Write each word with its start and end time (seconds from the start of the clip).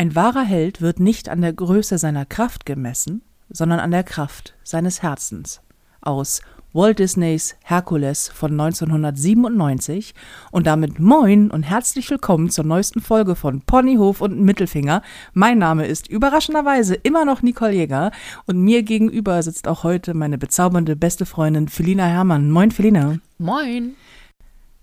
Ein 0.00 0.14
wahrer 0.14 0.44
Held 0.44 0.80
wird 0.80 0.98
nicht 0.98 1.28
an 1.28 1.42
der 1.42 1.52
Größe 1.52 1.98
seiner 1.98 2.24
Kraft 2.24 2.64
gemessen, 2.64 3.20
sondern 3.50 3.80
an 3.80 3.90
der 3.90 4.02
Kraft 4.02 4.54
seines 4.64 5.02
Herzens. 5.02 5.60
Aus 6.00 6.40
Walt 6.72 7.00
Disneys 7.00 7.54
Herkules 7.62 8.28
von 8.28 8.52
1997 8.52 10.14
und 10.52 10.66
damit 10.66 11.00
moin 11.00 11.50
und 11.50 11.64
herzlich 11.64 12.08
willkommen 12.08 12.48
zur 12.48 12.64
neuesten 12.64 13.02
Folge 13.02 13.34
von 13.36 13.60
Ponyhof 13.60 14.22
und 14.22 14.40
Mittelfinger. 14.40 15.02
Mein 15.34 15.58
Name 15.58 15.86
ist 15.86 16.08
überraschenderweise 16.08 16.94
immer 16.94 17.26
noch 17.26 17.42
Nicole 17.42 17.72
Jäger 17.74 18.10
und 18.46 18.58
mir 18.58 18.82
gegenüber 18.82 19.42
sitzt 19.42 19.68
auch 19.68 19.84
heute 19.84 20.14
meine 20.14 20.38
bezaubernde 20.38 20.96
beste 20.96 21.26
Freundin 21.26 21.68
Felina 21.68 22.06
Herrmann. 22.06 22.50
Moin 22.50 22.70
Felina. 22.70 23.18
Moin. 23.36 23.96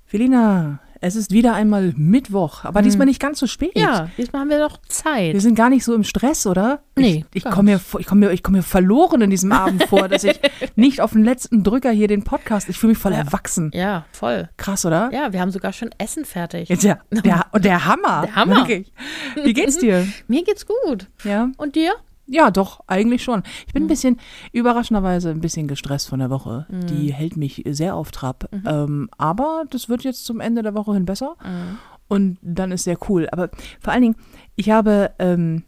Felina, 0.05 0.79
es 1.01 1.15
ist 1.15 1.31
wieder 1.31 1.53
einmal 1.53 1.93
Mittwoch, 1.95 2.63
aber 2.65 2.81
diesmal 2.81 3.05
nicht 3.07 3.19
ganz 3.19 3.39
so 3.39 3.47
spät. 3.47 3.71
Ja, 3.75 4.09
diesmal 4.17 4.41
haben 4.41 4.49
wir 4.49 4.59
doch 4.59 4.79
Zeit. 4.87 5.33
Wir 5.33 5.41
sind 5.41 5.55
gar 5.55 5.69
nicht 5.69 5.83
so 5.83 5.93
im 5.93 6.03
Stress, 6.03 6.45
oder? 6.47 6.81
Nee, 6.95 7.25
Ich, 7.33 7.45
ich 7.45 7.51
komme 7.51 7.71
mir, 7.71 7.81
ich 7.99 8.05
komm 8.07 8.19
mir, 8.19 8.31
ich 8.31 8.43
komm 8.43 8.53
mir 8.53 8.63
verloren 8.63 9.21
in 9.21 9.29
diesem 9.29 9.51
Abend 9.51 9.83
vor, 9.85 10.07
dass 10.07 10.23
ich 10.23 10.39
nicht 10.75 11.01
auf 11.01 11.11
den 11.11 11.23
letzten 11.23 11.63
Drücker 11.63 11.91
hier 11.91 12.07
den 12.07 12.23
Podcast, 12.23 12.69
ich 12.69 12.77
fühle 12.77 12.91
mich 12.91 12.97
voll 12.97 13.13
erwachsen. 13.13 13.71
ja, 13.73 14.05
voll. 14.11 14.49
Krass, 14.57 14.85
oder? 14.85 15.09
Ja, 15.13 15.33
wir 15.33 15.39
haben 15.41 15.51
sogar 15.51 15.73
schon 15.73 15.89
Essen 15.97 16.25
fertig. 16.25 16.69
Jetzt 16.69 16.83
der, 16.83 16.99
der, 17.11 17.45
und 17.51 17.63
der 17.65 17.85
Hammer. 17.85 18.21
Der 18.23 18.35
Hammer. 18.35 18.55
Wirklich. 18.57 18.91
Wie 19.43 19.53
geht's 19.53 19.77
dir? 19.77 20.07
Mir 20.27 20.43
geht's 20.43 20.65
gut. 20.65 21.07
Ja? 21.23 21.49
Und 21.57 21.75
dir? 21.75 21.93
Ja, 22.27 22.51
doch, 22.51 22.81
eigentlich 22.87 23.23
schon. 23.23 23.43
Ich 23.65 23.73
bin 23.73 23.83
ein 23.83 23.87
bisschen, 23.87 24.19
überraschenderweise 24.51 25.29
ein 25.29 25.41
bisschen 25.41 25.67
gestresst 25.67 26.09
von 26.09 26.19
der 26.19 26.29
Woche. 26.29 26.65
Die 26.69 27.13
hält 27.13 27.37
mich 27.37 27.63
sehr 27.69 27.95
auf 27.95 28.11
Trab. 28.11 28.49
Ähm, 28.65 29.09
aber 29.17 29.63
das 29.69 29.87
wird 29.89 30.03
jetzt 30.03 30.25
zum 30.25 30.39
Ende 30.41 30.61
der 30.61 30.75
Woche 30.75 30.93
hin 30.93 31.05
besser. 31.05 31.35
Und 32.09 32.37
dann 32.41 32.71
ist 32.71 32.83
sehr 32.83 32.97
cool. 33.09 33.27
Aber 33.31 33.49
vor 33.79 33.93
allen 33.93 34.01
Dingen, 34.01 34.15
ich 34.55 34.69
habe, 34.69 35.11
ähm, 35.19 35.63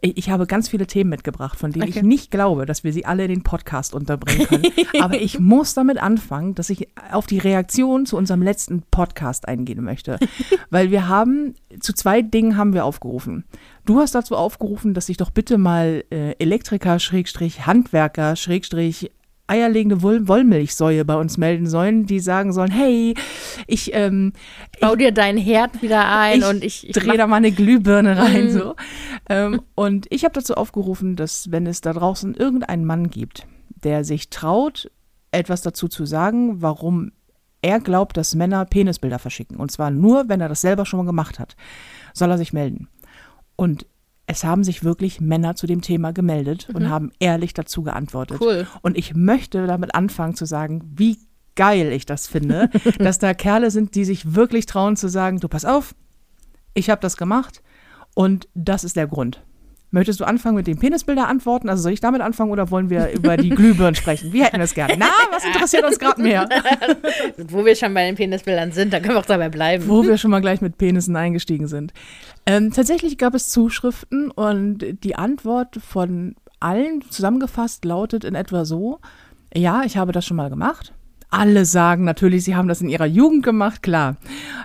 ich 0.00 0.16
ich 0.16 0.30
habe 0.30 0.46
ganz 0.46 0.68
viele 0.68 0.86
Themen 0.86 1.10
mitgebracht, 1.10 1.58
von 1.58 1.72
denen 1.72 1.88
ich 1.88 1.96
Okay. 1.96 2.06
nicht 2.06 2.30
glaube, 2.30 2.66
dass 2.66 2.84
wir 2.84 2.92
sie 2.92 3.04
alle 3.04 3.24
in 3.24 3.30
den 3.30 3.42
Podcast 3.42 3.94
unterbringen 3.94 4.46
können. 4.46 4.64
Aber 5.00 5.20
ich 5.20 5.38
muss 5.38 5.74
damit 5.74 5.98
anfangen, 6.02 6.54
dass 6.54 6.70
ich 6.70 6.88
auf 7.10 7.26
die 7.26 7.38
Reaktion 7.38 8.06
zu 8.06 8.16
unserem 8.16 8.42
letzten 8.42 8.82
Podcast 8.90 9.48
eingehen 9.48 9.82
möchte. 9.82 10.18
Weil 10.70 10.90
wir 10.90 11.08
haben, 11.08 11.54
zu 11.80 11.92
zwei 11.92 12.22
Dingen 12.22 12.56
haben 12.56 12.72
wir 12.74 12.84
aufgerufen. 12.84 13.44
Du 13.86 13.98
hast 14.00 14.14
dazu 14.14 14.36
aufgerufen, 14.36 14.94
dass 14.94 15.06
sich 15.06 15.16
doch 15.16 15.30
bitte 15.30 15.58
mal 15.58 16.04
äh, 16.10 16.32
Elektriker, 16.38 16.98
Schrägstrich, 16.98 17.66
Handwerker, 17.66 18.36
Schrägstrich, 18.36 19.10
eierlegende 19.50 20.02
Woll 20.02 20.28
Wollmilchsäue 20.28 21.04
bei 21.04 21.16
uns 21.16 21.36
melden 21.36 21.66
sollen, 21.66 22.06
die 22.06 22.20
sagen 22.20 22.52
sollen, 22.52 22.70
hey, 22.70 23.14
ich, 23.66 23.92
ähm, 23.94 24.32
Bau 24.80 24.96
dir 24.96 25.12
deinen 25.12 25.38
Herd 25.38 25.82
wieder 25.82 26.08
ein 26.08 26.38
ich 26.38 26.46
und 26.46 26.64
ich, 26.64 26.88
ich 26.88 26.94
drehe 26.94 27.18
da 27.18 27.26
mal 27.26 27.36
eine 27.36 27.52
Glühbirne 27.52 28.16
rein. 28.16 28.50
So. 28.52 28.76
Ähm, 29.28 29.62
und 29.74 30.06
ich 30.10 30.24
habe 30.24 30.32
dazu 30.34 30.54
aufgerufen, 30.54 31.16
dass 31.16 31.50
wenn 31.50 31.66
es 31.66 31.80
da 31.80 31.92
draußen 31.92 32.34
irgendeinen 32.34 32.84
Mann 32.84 33.10
gibt, 33.10 33.46
der 33.68 34.04
sich 34.04 34.30
traut, 34.30 34.90
etwas 35.32 35.62
dazu 35.62 35.88
zu 35.88 36.06
sagen, 36.06 36.62
warum 36.62 37.12
er 37.62 37.80
glaubt, 37.80 38.16
dass 38.16 38.34
Männer 38.34 38.64
Penisbilder 38.64 39.18
verschicken. 39.18 39.56
Und 39.56 39.70
zwar 39.70 39.90
nur, 39.90 40.28
wenn 40.28 40.40
er 40.40 40.48
das 40.48 40.62
selber 40.62 40.86
schon 40.86 40.98
mal 40.98 41.06
gemacht 41.06 41.38
hat, 41.38 41.56
soll 42.14 42.30
er 42.30 42.38
sich 42.38 42.52
melden. 42.52 42.88
Und 43.56 43.86
es 44.30 44.44
haben 44.44 44.62
sich 44.62 44.84
wirklich 44.84 45.20
Männer 45.20 45.56
zu 45.56 45.66
dem 45.66 45.80
Thema 45.80 46.12
gemeldet 46.12 46.68
und 46.72 46.88
haben 46.88 47.10
ehrlich 47.18 47.52
dazu 47.52 47.82
geantwortet. 47.82 48.40
Cool. 48.40 48.64
Und 48.80 48.96
ich 48.96 49.12
möchte 49.14 49.66
damit 49.66 49.92
anfangen 49.96 50.36
zu 50.36 50.44
sagen, 50.44 50.82
wie 50.94 51.18
geil 51.56 51.90
ich 51.90 52.06
das 52.06 52.28
finde, 52.28 52.70
dass 53.00 53.18
da 53.18 53.34
Kerle 53.34 53.72
sind, 53.72 53.96
die 53.96 54.04
sich 54.04 54.36
wirklich 54.36 54.66
trauen 54.66 54.96
zu 54.96 55.08
sagen, 55.08 55.40
du 55.40 55.48
pass 55.48 55.64
auf, 55.64 55.96
ich 56.74 56.90
habe 56.90 57.00
das 57.00 57.16
gemacht 57.16 57.60
und 58.14 58.48
das 58.54 58.84
ist 58.84 58.94
der 58.94 59.08
Grund. 59.08 59.42
Möchtest 59.92 60.20
du 60.20 60.24
anfangen 60.24 60.54
mit 60.54 60.68
den 60.68 60.78
Penisbilder 60.78 61.26
antworten? 61.26 61.68
Also 61.68 61.82
soll 61.82 61.92
ich 61.92 62.00
damit 62.00 62.20
anfangen 62.20 62.52
oder 62.52 62.70
wollen 62.70 62.90
wir 62.90 63.10
über 63.10 63.36
die 63.36 63.48
Glühbirnen 63.50 63.96
sprechen? 63.96 64.32
Wir 64.32 64.44
hätten 64.44 64.60
das 64.60 64.74
gerne. 64.74 64.94
Na, 64.96 65.08
was 65.32 65.44
interessiert 65.44 65.84
uns 65.84 65.98
gerade 65.98 66.22
mehr? 66.22 66.48
Wo 67.36 67.64
wir 67.64 67.74
schon 67.74 67.92
bei 67.92 68.06
den 68.06 68.14
Penisbildern 68.14 68.70
sind, 68.70 68.92
da 68.92 69.00
können 69.00 69.14
wir 69.14 69.18
auch 69.18 69.26
dabei 69.26 69.48
bleiben. 69.48 69.88
Wo 69.88 70.04
wir 70.04 70.16
schon 70.16 70.30
mal 70.30 70.40
gleich 70.40 70.60
mit 70.60 70.78
Penissen 70.78 71.16
eingestiegen 71.16 71.66
sind. 71.66 71.92
Ähm, 72.50 72.72
tatsächlich 72.72 73.16
gab 73.16 73.36
es 73.36 73.48
Zuschriften 73.48 74.32
und 74.32 75.04
die 75.04 75.14
Antwort 75.14 75.76
von 75.76 76.34
allen 76.58 77.00
zusammengefasst 77.08 77.84
lautet 77.84 78.24
in 78.24 78.34
etwa 78.34 78.64
so, 78.64 78.98
ja, 79.54 79.84
ich 79.84 79.96
habe 79.96 80.10
das 80.10 80.26
schon 80.26 80.36
mal 80.36 80.50
gemacht. 80.50 80.92
Alle 81.30 81.64
sagen 81.64 82.02
natürlich, 82.02 82.42
sie 82.42 82.56
haben 82.56 82.66
das 82.66 82.80
in 82.80 82.88
ihrer 82.88 83.06
Jugend 83.06 83.44
gemacht, 83.44 83.84
klar. 83.84 84.16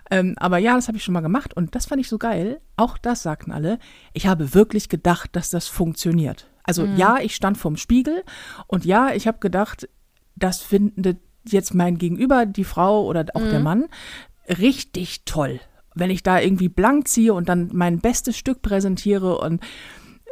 Ähm, 0.10 0.34
aber 0.38 0.58
ja, 0.58 0.74
das 0.74 0.88
habe 0.88 0.98
ich 0.98 1.04
schon 1.04 1.14
mal 1.14 1.22
gemacht 1.22 1.56
und 1.56 1.76
das 1.76 1.86
fand 1.86 2.02
ich 2.02 2.10
so 2.10 2.18
geil. 2.18 2.60
Auch 2.76 2.98
das 2.98 3.22
sagten 3.22 3.52
alle. 3.52 3.78
Ich 4.14 4.26
habe 4.26 4.56
wirklich 4.56 4.90
gedacht, 4.90 5.36
dass 5.36 5.52
das 5.52 5.68
funktioniert. 5.68 6.48
Also 6.64 6.86
ja, 6.86 7.20
ich 7.22 7.36
stand 7.36 7.60
vorm 7.60 7.78
Spiegel 7.78 8.24
und 8.66 8.84
ja, 8.84 9.14
ich 9.14 9.28
habe 9.28 9.38
gedacht, 9.38 9.88
das 10.36 10.60
findet 10.62 11.20
jetzt 11.48 11.76
mein 11.76 12.00
Gegenüber, 12.00 12.48
die 12.48 12.64
Frau 12.64 13.06
oder 13.06 13.28
auch 13.36 13.42
der 13.42 13.60
Mann, 13.60 13.86
richtig 14.50 15.24
toll. 15.26 15.60
Wenn 15.96 16.10
ich 16.10 16.24
da 16.24 16.40
irgendwie 16.40 16.70
blank 16.70 17.08
ziehe 17.08 17.34
und 17.34 17.50
dann 17.50 17.70
mein 17.74 18.00
bestes 18.00 18.38
Stück 18.38 18.62
präsentiere 18.62 19.38
und, 19.40 19.62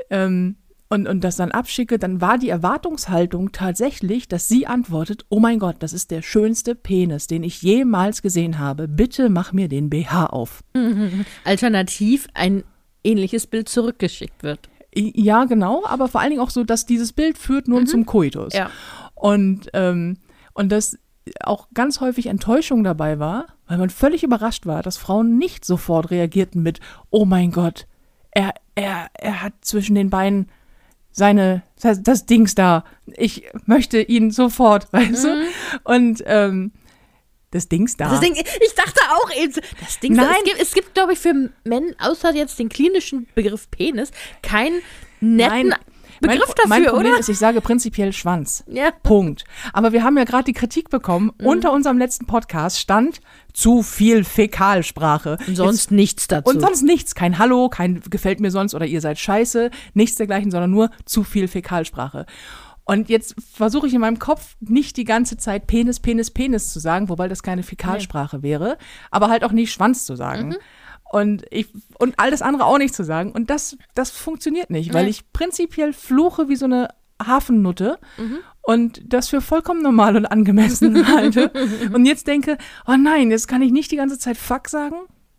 ähm, 0.10 0.58
und, 0.90 1.08
und 1.08 1.24
das 1.24 1.38
dann 1.38 1.52
abschicke, 1.52 1.98
dann 1.98 2.22
war 2.22 2.38
die 2.38 2.50
Erwartungshaltung 2.50 3.52
tatsächlich, 3.52 4.28
dass 4.28 4.48
sie 4.48 4.68
antwortet, 4.68 5.26
oh 5.30 5.40
mein 5.40 5.58
Gott, 5.58 5.78
das 5.80 5.92
ist 5.92 6.12
der 6.12 6.22
schönste 6.22 6.76
Penis, 6.76 7.26
den 7.28 7.44
ich 7.44 7.62
jemals 7.64 8.22
gesehen 8.22 8.60
habe. 8.60 8.88
Bitte 8.88 9.30
mach 9.30 9.54
mir 9.54 9.68
den 9.68 9.90
BH 9.90 10.28
auf. 10.28 10.64
Alternativ 11.46 12.28
ein 12.36 12.64
ähnliches 13.04 13.48
Bild 13.48 13.70
zurückgeschickt 13.70 14.44
wird. 14.44 14.70
Ja, 14.96 15.46
genau, 15.46 15.84
aber 15.86 16.08
vor 16.08 16.22
allen 16.22 16.30
Dingen 16.30 16.42
auch 16.42 16.52
so, 16.52 16.64
dass 16.64 16.86
dieses 16.86 17.14
Bild 17.14 17.38
führt 17.38 17.68
nun 17.68 17.88
zum 17.88 18.06
Koitus. 18.06 18.54
Ja. 18.54 18.70
Und, 19.16 19.70
ähm, 19.74 20.18
und 20.54 20.72
dass 20.72 21.00
auch 21.40 21.70
ganz 21.74 22.02
häufig 22.02 22.28
Enttäuschung 22.28 22.84
dabei 22.84 23.18
war, 23.18 23.48
weil 23.74 23.80
man 23.80 23.90
völlig 23.90 24.22
überrascht 24.22 24.68
war, 24.68 24.84
dass 24.84 24.98
Frauen 24.98 25.40
nicht 25.40 25.66
sofort 25.66 26.12
reagierten 26.12 26.62
mit, 26.62 26.80
oh 27.10 27.26
mein 27.26 27.50
Gott, 27.50 27.88
er, 28.30 28.54
er, 28.76 29.10
er 29.16 29.42
hat 29.42 29.54
zwischen 29.62 29.96
den 29.96 30.12
Beinen 30.12 30.52
seine, 31.12 31.64
das, 31.82 32.04
das 32.04 32.28
Dings 32.28 32.54
da. 32.54 32.84
Ich 33.08 33.46
möchte 33.66 34.00
ihn 34.00 34.30
sofort, 34.30 34.88
weißt 34.94 35.24
du? 35.24 35.48
Und 35.86 36.24
ähm, 36.28 36.72
das 37.50 37.68
Dings 37.68 37.98
da. 37.98 38.12
Das 38.12 38.20
Ding, 38.20 38.36
ich 38.36 38.76
dachte 38.76 39.00
auch 39.10 39.36
eben, 39.36 39.54
das 39.80 40.00
Ding, 40.00 40.14
Nein. 40.14 40.28
es 40.38 40.44
gibt, 40.44 40.62
es 40.62 40.74
gibt 40.76 40.94
glaube 40.94 41.14
ich, 41.14 41.20
für 41.20 41.50
Männer, 41.64 41.94
außer 41.98 42.32
jetzt 42.36 42.60
den 42.60 42.70
klinischen 42.70 43.26
Begriff 43.34 43.72
Penis, 43.72 44.12
keinen 44.44 44.84
netten 45.20 45.70
Nein, 45.70 45.76
Begriff 46.20 46.54
mein, 46.58 46.70
mein 46.70 46.84
dafür, 46.84 46.96
Problem 46.96 47.14
oder? 47.14 47.20
ist, 47.20 47.30
ich 47.30 47.38
sage 47.38 47.62
prinzipiell 47.62 48.14
Schwanz. 48.14 48.64
Ja. 48.68 48.92
Punkt. 48.92 49.44
Aber 49.72 49.92
wir 49.94 50.04
haben 50.04 50.18
ja 50.18 50.24
gerade 50.24 50.46
die 50.46 50.54
Kritik 50.54 50.90
bekommen. 50.90 51.32
Mhm. 51.40 51.46
Unter 51.46 51.72
unserem 51.74 51.98
letzten 51.98 52.26
Podcast 52.26 52.80
stand 52.80 53.22
zu 53.54 53.84
viel 53.84 54.24
Fäkalsprache. 54.24 55.38
Und 55.48 55.56
sonst 55.56 55.92
nichts 55.92 56.28
dazu. 56.28 56.50
Und 56.50 56.62
sonst 56.62 56.82
nichts. 56.82 57.16
Kein 57.16 57.38
Hallo, 57.38 57.70
kein 57.70 58.02
gefällt 58.10 58.40
mir 58.40 58.52
sonst 58.52 58.74
oder 58.74 58.86
ihr 58.86 59.02
seid 59.02 59.20
scheiße, 59.20 59.72
nichts 59.94 60.18
dergleichen, 60.18 60.52
sondern 60.52 60.72
nur 60.72 60.90
zu 61.06 61.24
viel 61.24 61.48
Fäkalsprache. 61.48 62.26
Und 62.86 63.10
jetzt 63.10 63.36
versuche 63.54 63.88
ich 63.88 63.94
in 63.94 64.02
meinem 64.02 64.20
Kopf 64.20 64.58
nicht 64.60 64.98
die 64.98 65.06
ganze 65.06 65.38
Zeit 65.38 65.68
Penis, 65.68 66.02
Penis, 66.02 66.32
Penis 66.32 66.72
zu 66.74 66.80
sagen, 66.80 67.08
wobei 67.08 67.30
das 67.30 67.42
keine 67.42 67.64
Fäkalsprache 67.64 68.44
wäre, 68.44 68.78
aber 69.10 69.30
halt 69.30 69.46
auch 69.46 69.54
nicht 69.54 69.72
Schwanz 69.72 70.06
zu 70.06 70.16
sagen. 70.16 70.50
Mhm. 70.50 70.58
Und 71.14 71.46
ich 71.52 71.68
und 72.00 72.16
alles 72.18 72.42
andere 72.42 72.66
auch 72.66 72.80
nicht 72.80 72.96
zu 72.96 73.04
sagen. 73.04 73.32
Und 73.34 73.52
das, 73.52 73.78
das 73.94 74.10
funktioniert 74.10 74.72
nicht, 74.72 74.94
weil 74.96 75.04
Nee. 75.04 75.12
ich 75.12 75.32
prinzipiell 75.32 75.94
fluche 75.94 76.50
wie 76.50 76.56
so 76.56 76.66
eine 76.66 76.88
Hafennutte 77.24 78.00
Mhm. 78.18 78.40
und 78.64 79.02
das 79.06 79.30
für 79.30 79.40
vollkommen 79.40 79.84
normal 79.84 80.16
und 80.18 80.26
angemessen 80.26 81.06
halte. 81.16 81.52
Und 81.94 82.08
jetzt 82.08 82.26
denke, 82.26 82.58
oh 82.88 82.96
nein, 82.98 83.30
jetzt 83.30 83.48
kann 83.48 83.62
ich 83.62 83.72
nicht 83.72 83.92
die 83.92 83.96
ganze 83.98 84.18
Zeit 84.18 84.38
Fuck 84.38 84.68
sagen 84.70 84.96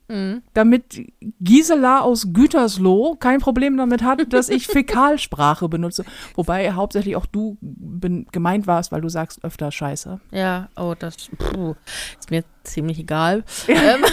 Mhm. 0.06 0.42
damit 0.52 1.00
Gisela 1.40 2.00
aus 2.02 2.28
Gütersloh 2.34 3.16
kein 3.16 3.40
Problem 3.40 3.78
damit 3.78 4.02
hat, 4.02 4.32
dass 4.34 4.50
ich 4.50 4.66
Fäkalsprache 4.76 5.66
benutze. 5.70 6.04
Wobei 6.36 6.70
hauptsächlich 6.72 7.16
auch 7.16 7.24
du 7.26 7.56
bin, 7.62 8.26
gemeint 8.30 8.66
warst, 8.66 8.92
weil 8.92 9.00
du 9.00 9.08
sagst 9.08 9.42
öfter 9.44 9.72
Scheiße. 9.72 10.20
Ja, 10.30 10.68
oh, 10.76 10.94
das 10.96 11.16
puh, 11.38 11.74
ist 12.20 12.30
mir 12.30 12.44
ziemlich 12.64 12.98
egal. 12.98 13.44
Ähm, 13.66 14.04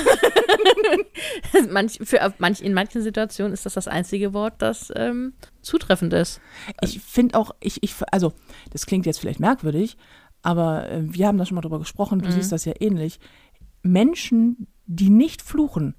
manch, 1.71 1.99
für, 2.03 2.33
manch, 2.37 2.61
in 2.61 2.73
manchen 2.73 3.01
Situationen 3.01 3.53
ist 3.53 3.65
das 3.65 3.73
das 3.73 3.87
einzige 3.87 4.33
Wort, 4.33 4.55
das 4.59 4.91
ähm, 4.95 5.33
zutreffend 5.61 6.13
ist. 6.13 6.41
Ich 6.81 6.99
finde 6.99 7.37
auch, 7.37 7.51
ich, 7.59 7.83
ich, 7.83 7.95
also, 8.11 8.33
das 8.71 8.85
klingt 8.85 9.05
jetzt 9.05 9.19
vielleicht 9.19 9.39
merkwürdig, 9.39 9.97
aber 10.41 10.89
äh, 10.89 11.01
wir 11.03 11.27
haben 11.27 11.37
da 11.37 11.45
schon 11.45 11.55
mal 11.55 11.61
drüber 11.61 11.79
gesprochen, 11.79 12.19
du 12.19 12.31
siehst 12.31 12.51
das 12.51 12.65
ja 12.65 12.73
ähnlich. 12.79 13.19
Menschen, 13.83 14.67
die 14.85 15.09
nicht 15.09 15.41
fluchen, 15.41 15.95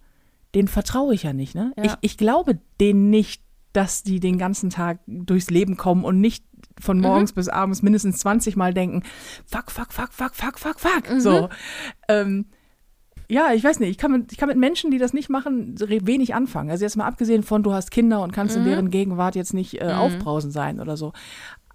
denen 0.54 0.68
vertraue 0.68 1.14
ich 1.14 1.22
ja 1.22 1.32
nicht, 1.32 1.54
ne? 1.54 1.72
Ja. 1.76 1.84
Ich, 1.84 1.92
ich 2.00 2.16
glaube 2.16 2.60
denen 2.80 3.10
nicht, 3.10 3.42
dass 3.72 4.02
die 4.02 4.20
den 4.20 4.38
ganzen 4.38 4.70
Tag 4.70 5.00
durchs 5.06 5.50
Leben 5.50 5.76
kommen 5.76 6.04
und 6.04 6.20
nicht 6.20 6.44
von 6.78 7.00
morgens 7.00 7.32
bis 7.32 7.48
abends 7.48 7.82
mindestens 7.82 8.18
20 8.18 8.56
Mal 8.56 8.74
denken, 8.74 9.02
fuck, 9.46 9.70
fuck, 9.70 9.92
fuck, 9.92 10.12
fuck, 10.12 10.34
fuck, 10.34 10.58
fuck, 10.58 10.80
fuck. 10.80 11.20
So. 11.20 11.48
Ähm, 12.08 12.46
Ja, 13.32 13.54
ich 13.54 13.64
weiß 13.64 13.80
nicht. 13.80 13.88
Ich 13.88 13.96
kann, 13.96 14.12
mit, 14.12 14.30
ich 14.30 14.36
kann 14.36 14.50
mit 14.50 14.58
Menschen, 14.58 14.90
die 14.90 14.98
das 14.98 15.14
nicht 15.14 15.30
machen, 15.30 15.74
wenig 15.78 16.34
anfangen. 16.34 16.70
Also 16.70 16.84
jetzt 16.84 16.96
mal 16.96 17.06
abgesehen 17.06 17.42
von, 17.42 17.62
du 17.62 17.72
hast 17.72 17.90
Kinder 17.90 18.22
und 18.22 18.30
kannst 18.30 18.56
in 18.56 18.64
deren 18.64 18.90
Gegenwart 18.90 19.36
jetzt 19.36 19.54
nicht 19.54 19.80
äh, 19.80 19.90
aufbrausend 19.92 20.52
sein 20.52 20.80
oder 20.80 20.98
so. 20.98 21.14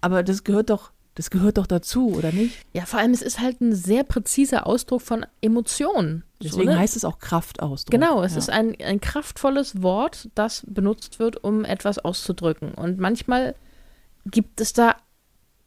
Aber 0.00 0.22
das 0.22 0.44
gehört 0.44 0.70
doch, 0.70 0.92
das 1.16 1.30
gehört 1.30 1.58
doch 1.58 1.66
dazu, 1.66 2.14
oder 2.14 2.30
nicht? 2.30 2.64
Ja, 2.74 2.86
vor 2.86 3.00
allem, 3.00 3.10
es 3.10 3.22
ist 3.22 3.40
halt 3.40 3.60
ein 3.60 3.74
sehr 3.74 4.04
präziser 4.04 4.68
Ausdruck 4.68 5.02
von 5.02 5.26
Emotionen. 5.40 6.22
Deswegen 6.40 6.68
so, 6.68 6.74
ne? 6.74 6.78
heißt 6.78 6.94
es 6.94 7.04
auch 7.04 7.18
Kraftausdruck. 7.18 7.90
Genau, 7.90 8.22
es 8.22 8.34
ja. 8.34 8.38
ist 8.38 8.50
ein, 8.50 8.76
ein 8.80 9.00
kraftvolles 9.00 9.82
Wort, 9.82 10.28
das 10.36 10.64
benutzt 10.68 11.18
wird, 11.18 11.42
um 11.42 11.64
etwas 11.64 11.98
auszudrücken. 11.98 12.72
Und 12.72 13.00
manchmal 13.00 13.56
gibt 14.26 14.60
es 14.60 14.74
da 14.74 14.94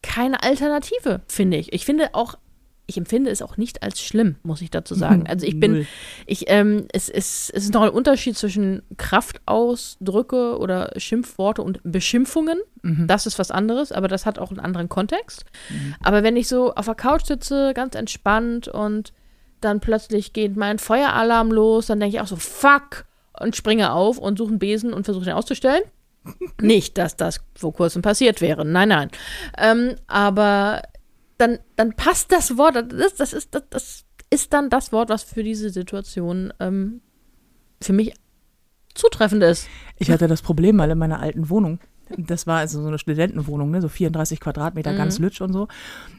keine 0.00 0.42
Alternative, 0.42 1.20
finde 1.28 1.58
ich. 1.58 1.74
Ich 1.74 1.84
finde 1.84 2.14
auch, 2.14 2.38
ich 2.86 2.96
empfinde 2.96 3.30
es 3.30 3.42
auch 3.42 3.56
nicht 3.56 3.82
als 3.82 4.00
schlimm, 4.00 4.36
muss 4.42 4.60
ich 4.60 4.70
dazu 4.70 4.94
sagen. 4.94 5.24
Also 5.32 5.46
ich 5.46 5.58
bin, 5.58 5.86
ich, 6.26 6.44
ähm, 6.48 6.86
es, 6.92 7.08
es, 7.08 7.50
es 7.50 7.64
ist 7.64 7.72
noch 7.72 7.82
ein 7.82 7.90
Unterschied 7.90 8.36
zwischen 8.36 8.82
Kraftausdrücke 8.96 10.58
oder 10.58 10.92
Schimpfworte 10.96 11.62
und 11.62 11.80
Beschimpfungen. 11.84 12.58
Mhm. 12.82 13.06
Das 13.06 13.26
ist 13.26 13.38
was 13.38 13.50
anderes, 13.50 13.92
aber 13.92 14.08
das 14.08 14.26
hat 14.26 14.38
auch 14.38 14.50
einen 14.50 14.60
anderen 14.60 14.88
Kontext. 14.88 15.44
Aber 16.02 16.22
wenn 16.22 16.36
ich 16.36 16.48
so 16.48 16.74
auf 16.74 16.86
der 16.86 16.94
Couch 16.94 17.26
sitze, 17.26 17.72
ganz 17.74 17.94
entspannt 17.94 18.68
und 18.68 19.12
dann 19.60 19.80
plötzlich 19.80 20.32
geht 20.32 20.56
mein 20.56 20.78
Feueralarm 20.78 21.50
los, 21.50 21.86
dann 21.86 22.00
denke 22.00 22.16
ich 22.16 22.20
auch 22.20 22.26
so, 22.26 22.36
fuck, 22.36 23.06
und 23.38 23.56
springe 23.56 23.92
auf 23.92 24.18
und 24.18 24.38
suche 24.38 24.50
einen 24.50 24.58
Besen 24.58 24.92
und 24.92 25.04
versuche 25.04 25.24
den 25.24 25.34
auszustellen. 25.34 25.82
Nicht, 26.60 26.98
dass 26.98 27.16
das 27.16 27.40
vor 27.54 27.72
kurzem 27.72 28.02
passiert 28.02 28.40
wäre. 28.40 28.64
Nein, 28.64 28.88
nein. 28.88 29.10
Ähm, 29.58 29.96
aber 30.06 30.82
dann, 31.42 31.58
dann 31.76 31.92
passt 31.92 32.30
das 32.30 32.56
Wort, 32.56 32.76
das, 32.76 33.14
das, 33.16 33.32
ist, 33.32 33.54
das, 33.54 33.64
das 33.68 34.04
ist 34.30 34.52
dann 34.52 34.70
das 34.70 34.92
Wort, 34.92 35.08
was 35.08 35.24
für 35.24 35.42
diese 35.42 35.70
Situation 35.70 36.52
ähm, 36.60 37.02
für 37.80 37.92
mich 37.92 38.14
zutreffend 38.94 39.42
ist. 39.42 39.68
Ich 39.98 40.10
hatte 40.10 40.28
das 40.28 40.40
Problem 40.40 40.76
mal 40.76 40.90
in 40.90 40.98
meiner 40.98 41.20
alten 41.20 41.50
Wohnung. 41.50 41.80
Das 42.16 42.46
war 42.46 42.58
also 42.58 42.80
so 42.80 42.88
eine 42.88 42.98
Studentenwohnung, 42.98 43.70
ne? 43.70 43.80
so 43.80 43.88
34 43.88 44.38
Quadratmeter, 44.38 44.94
ganz 44.94 45.18
lütsch 45.18 45.40
und 45.40 45.52
so. 45.52 45.68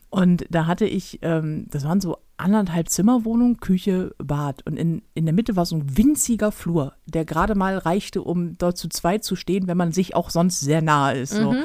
Und 0.10 0.46
da 0.50 0.66
hatte 0.66 0.86
ich, 0.86 1.20
ähm, 1.22 1.68
das 1.70 1.86
waren 1.86 2.02
so 2.02 2.18
anderthalb 2.38 2.90
Zimmerwohnungen, 2.90 3.58
Küche, 3.58 4.14
Bad. 4.18 4.66
Und 4.66 4.78
in, 4.78 5.04
in 5.14 5.26
der 5.26 5.34
Mitte 5.34 5.56
war 5.56 5.66
so 5.66 5.76
ein 5.76 5.98
winziger 5.98 6.52
Flur, 6.52 6.94
der 7.06 7.26
gerade 7.26 7.56
mal 7.56 7.78
reichte, 7.78 8.22
um 8.22 8.58
dort 8.58 8.78
zu 8.78 8.90
zweit 8.90 9.24
zu 9.24 9.36
stehen, 9.36 9.68
wenn 9.68 9.78
man 9.78 9.92
sich 9.92 10.16
auch 10.16 10.30
sonst 10.32 10.60
sehr 10.60 10.82
nahe 10.82 11.18
ist. 11.20 11.34
So. 11.34 11.56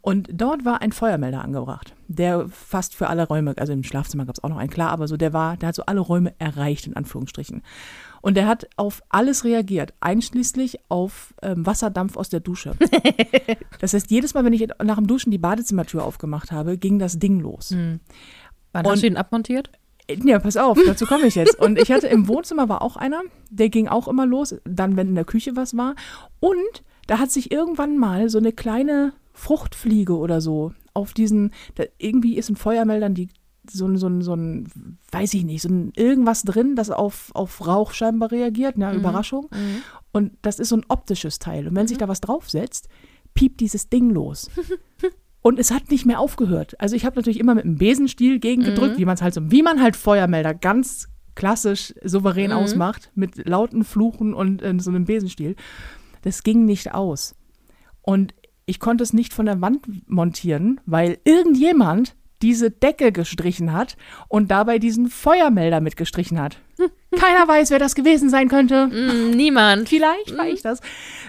Und 0.00 0.28
dort 0.32 0.64
war 0.64 0.82
ein 0.82 0.92
Feuermelder 0.92 1.42
angebracht, 1.42 1.94
der 2.08 2.48
fast 2.48 2.94
für 2.94 3.08
alle 3.08 3.26
Räume, 3.26 3.54
also 3.56 3.72
im 3.72 3.82
Schlafzimmer 3.82 4.26
gab 4.26 4.36
es 4.36 4.44
auch 4.44 4.48
noch 4.48 4.58
einen, 4.58 4.70
klar, 4.70 4.90
aber 4.90 5.08
so 5.08 5.16
der 5.16 5.32
war, 5.32 5.56
der 5.56 5.68
hat 5.68 5.74
so 5.74 5.84
alle 5.86 6.00
Räume 6.00 6.34
erreicht, 6.38 6.86
in 6.86 6.96
Anführungsstrichen. 6.96 7.62
Und 8.22 8.36
der 8.36 8.46
hat 8.46 8.66
auf 8.76 9.02
alles 9.08 9.44
reagiert, 9.44 9.94
einschließlich 10.00 10.80
auf 10.88 11.34
ähm, 11.42 11.64
Wasserdampf 11.64 12.16
aus 12.16 12.28
der 12.28 12.40
Dusche. 12.40 12.74
das 13.80 13.92
heißt, 13.92 14.10
jedes 14.10 14.34
Mal, 14.34 14.44
wenn 14.44 14.52
ich 14.52 14.66
nach 14.82 14.96
dem 14.96 15.06
Duschen 15.06 15.30
die 15.30 15.38
Badezimmertür 15.38 16.04
aufgemacht 16.04 16.50
habe, 16.50 16.76
ging 16.76 16.98
das 16.98 17.18
Ding 17.18 17.40
los. 17.40 17.72
Wann 18.72 18.84
Und- 18.84 18.92
hast 18.92 19.02
du 19.02 19.06
ihn 19.06 19.16
abmontiert? 19.16 19.70
Ja, 20.08 20.38
pass 20.38 20.56
auf, 20.56 20.78
dazu 20.86 21.04
komme 21.04 21.26
ich 21.26 21.34
jetzt. 21.34 21.58
Und 21.58 21.80
ich 21.80 21.90
hatte 21.90 22.06
im 22.06 22.28
Wohnzimmer 22.28 22.68
war 22.68 22.80
auch 22.82 22.96
einer, 22.96 23.22
der 23.50 23.68
ging 23.70 23.88
auch 23.88 24.06
immer 24.06 24.24
los, 24.24 24.54
dann, 24.64 24.96
wenn 24.96 25.08
in 25.08 25.14
der 25.16 25.24
Küche 25.24 25.56
was 25.56 25.76
war. 25.76 25.96
Und 26.38 26.84
da 27.06 27.18
hat 27.18 27.30
sich 27.30 27.50
irgendwann 27.50 27.98
mal 27.98 28.28
so 28.28 28.38
eine 28.38 28.52
kleine 28.52 29.12
Fruchtfliege 29.36 30.16
oder 30.16 30.40
so 30.40 30.72
auf 30.94 31.12
diesen, 31.12 31.52
da, 31.74 31.84
irgendwie 31.98 32.36
ist 32.36 32.48
ein 32.48 32.56
Feuermeldern 32.56 33.14
die 33.14 33.28
so 33.70 33.86
ein, 33.86 33.96
so 33.96 34.06
ein, 34.06 34.22
so 34.22 34.34
ein, 34.34 34.68
weiß 35.10 35.34
ich 35.34 35.44
nicht, 35.44 35.62
so 35.62 35.68
ein 35.68 35.92
irgendwas 35.96 36.42
drin, 36.42 36.76
das 36.76 36.90
auf, 36.90 37.30
auf 37.34 37.66
Rauch 37.66 37.92
scheinbar 37.92 38.30
reagiert, 38.30 38.78
ne, 38.78 38.94
Überraschung. 38.94 39.48
Und 40.12 40.32
das 40.42 40.60
ist 40.60 40.68
so 40.68 40.76
ein 40.76 40.84
optisches 40.88 41.38
Teil. 41.38 41.66
Und 41.66 41.74
wenn 41.74 41.88
sich 41.88 41.98
da 41.98 42.06
was 42.06 42.20
draufsetzt, 42.20 42.88
piept 43.34 43.60
dieses 43.60 43.88
Ding 43.88 44.10
los. 44.10 44.50
Und 45.42 45.60
es 45.60 45.70
hat 45.70 45.90
nicht 45.90 46.06
mehr 46.06 46.18
aufgehört. 46.18 46.80
Also 46.80 46.96
ich 46.96 47.04
habe 47.04 47.16
natürlich 47.16 47.38
immer 47.38 47.54
mit 47.54 47.64
einem 47.64 47.76
Besenstiel 47.76 48.40
gegengedrückt, 48.40 48.98
wie 48.98 49.04
man 49.04 49.14
es 49.14 49.22
halt 49.22 49.34
so, 49.34 49.50
wie 49.50 49.62
man 49.62 49.80
halt 49.80 49.94
Feuermelder 49.94 50.54
ganz 50.54 51.08
klassisch 51.36 51.94
souverän 52.02 52.50
ausmacht, 52.50 53.12
mit 53.14 53.46
lauten 53.48 53.84
Fluchen 53.84 54.34
und 54.34 54.62
äh, 54.62 54.74
so 54.78 54.90
einem 54.90 55.04
Besenstiel. 55.04 55.54
Das 56.22 56.42
ging 56.42 56.64
nicht 56.64 56.94
aus. 56.94 57.36
Und 58.02 58.34
ich 58.66 58.80
konnte 58.80 59.04
es 59.04 59.12
nicht 59.12 59.32
von 59.32 59.46
der 59.46 59.60
Wand 59.60 59.86
montieren, 60.08 60.80
weil 60.84 61.18
irgendjemand 61.24 62.14
diese 62.42 62.70
Decke 62.70 63.12
gestrichen 63.12 63.72
hat 63.72 63.96
und 64.28 64.50
dabei 64.50 64.78
diesen 64.78 65.08
Feuermelder 65.08 65.80
mitgestrichen 65.80 66.38
hat. 66.38 66.60
Keiner 67.18 67.48
weiß, 67.48 67.70
wer 67.70 67.78
das 67.78 67.94
gewesen 67.94 68.28
sein 68.28 68.48
könnte. 68.48 68.88
Mm, 68.88 69.30
niemand. 69.30 69.88
Vielleicht 69.88 70.36
war 70.36 70.46
ich 70.46 70.60
das. 70.60 70.80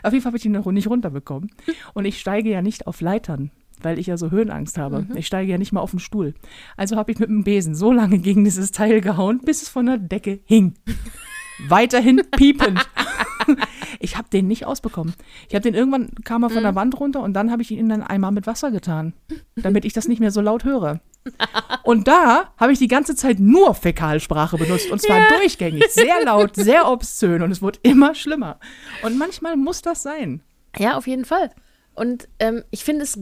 Auf 0.03 0.11
jeden 0.11 0.21
Fall 0.21 0.31
habe 0.31 0.37
ich 0.37 0.45
ihn 0.45 0.51
noch 0.51 0.65
nicht 0.65 0.89
runterbekommen. 0.89 1.49
Und 1.93 2.05
ich 2.05 2.19
steige 2.19 2.49
ja 2.49 2.61
nicht 2.61 2.87
auf 2.87 2.99
Leitern, 2.99 3.51
weil 3.81 3.99
ich 3.99 4.07
ja 4.07 4.17
so 4.17 4.31
Höhenangst 4.31 4.77
habe. 4.77 5.07
Ich 5.15 5.27
steige 5.27 5.49
ja 5.49 5.57
nicht 5.57 5.71
mal 5.71 5.79
auf 5.79 5.91
den 5.91 5.99
Stuhl. 5.99 6.33
Also 6.75 6.97
habe 6.97 7.11
ich 7.11 7.19
mit 7.19 7.29
dem 7.29 7.45
Besen 7.45 7.73
so 7.73 7.93
lange 7.93 8.19
gegen 8.19 8.43
dieses 8.43 8.71
Teil 8.71 8.99
gehauen, 8.99 9.39
bis 9.45 9.61
es 9.61 9.69
von 9.69 9.85
der 9.85 9.97
Decke 9.97 10.39
hing. 10.43 10.73
Weiterhin 11.59 12.21
piepend. 12.31 12.87
ich 13.99 14.17
habe 14.17 14.29
den 14.29 14.47
nicht 14.47 14.65
ausbekommen. 14.65 15.13
Ich 15.47 15.55
habe 15.55 15.63
den 15.63 15.73
irgendwann, 15.73 16.11
kam 16.23 16.43
er 16.43 16.49
von 16.49 16.63
der 16.63 16.75
Wand 16.75 16.99
runter 16.99 17.21
und 17.21 17.33
dann 17.33 17.51
habe 17.51 17.61
ich 17.61 17.71
ihn 17.71 17.79
in 17.79 17.91
einen 17.91 18.03
Eimer 18.03 18.31
mit 18.31 18.47
Wasser 18.47 18.71
getan, 18.71 19.13
damit 19.55 19.85
ich 19.85 19.93
das 19.93 20.07
nicht 20.07 20.19
mehr 20.19 20.31
so 20.31 20.41
laut 20.41 20.63
höre. 20.63 21.01
Und 21.83 22.07
da 22.07 22.53
habe 22.57 22.71
ich 22.71 22.79
die 22.79 22.87
ganze 22.87 23.15
Zeit 23.15 23.39
nur 23.39 23.73
Fäkalsprache 23.73 24.57
benutzt 24.57 24.91
und 24.91 25.01
zwar 25.01 25.27
durchgängig, 25.39 25.85
sehr 25.89 26.23
laut, 26.23 26.55
sehr 26.55 26.89
obszön 26.89 27.41
und 27.41 27.51
es 27.51 27.61
wurde 27.61 27.79
immer 27.83 28.15
schlimmer. 28.15 28.59
Und 29.03 29.17
manchmal 29.17 29.57
muss 29.57 29.81
das 29.81 30.03
sein. 30.03 30.41
Ja, 30.77 30.97
auf 30.97 31.07
jeden 31.07 31.25
Fall. 31.25 31.51
Und 31.95 32.27
ähm, 32.39 32.63
ich 32.69 32.83
finde 32.83 33.03
es, 33.03 33.19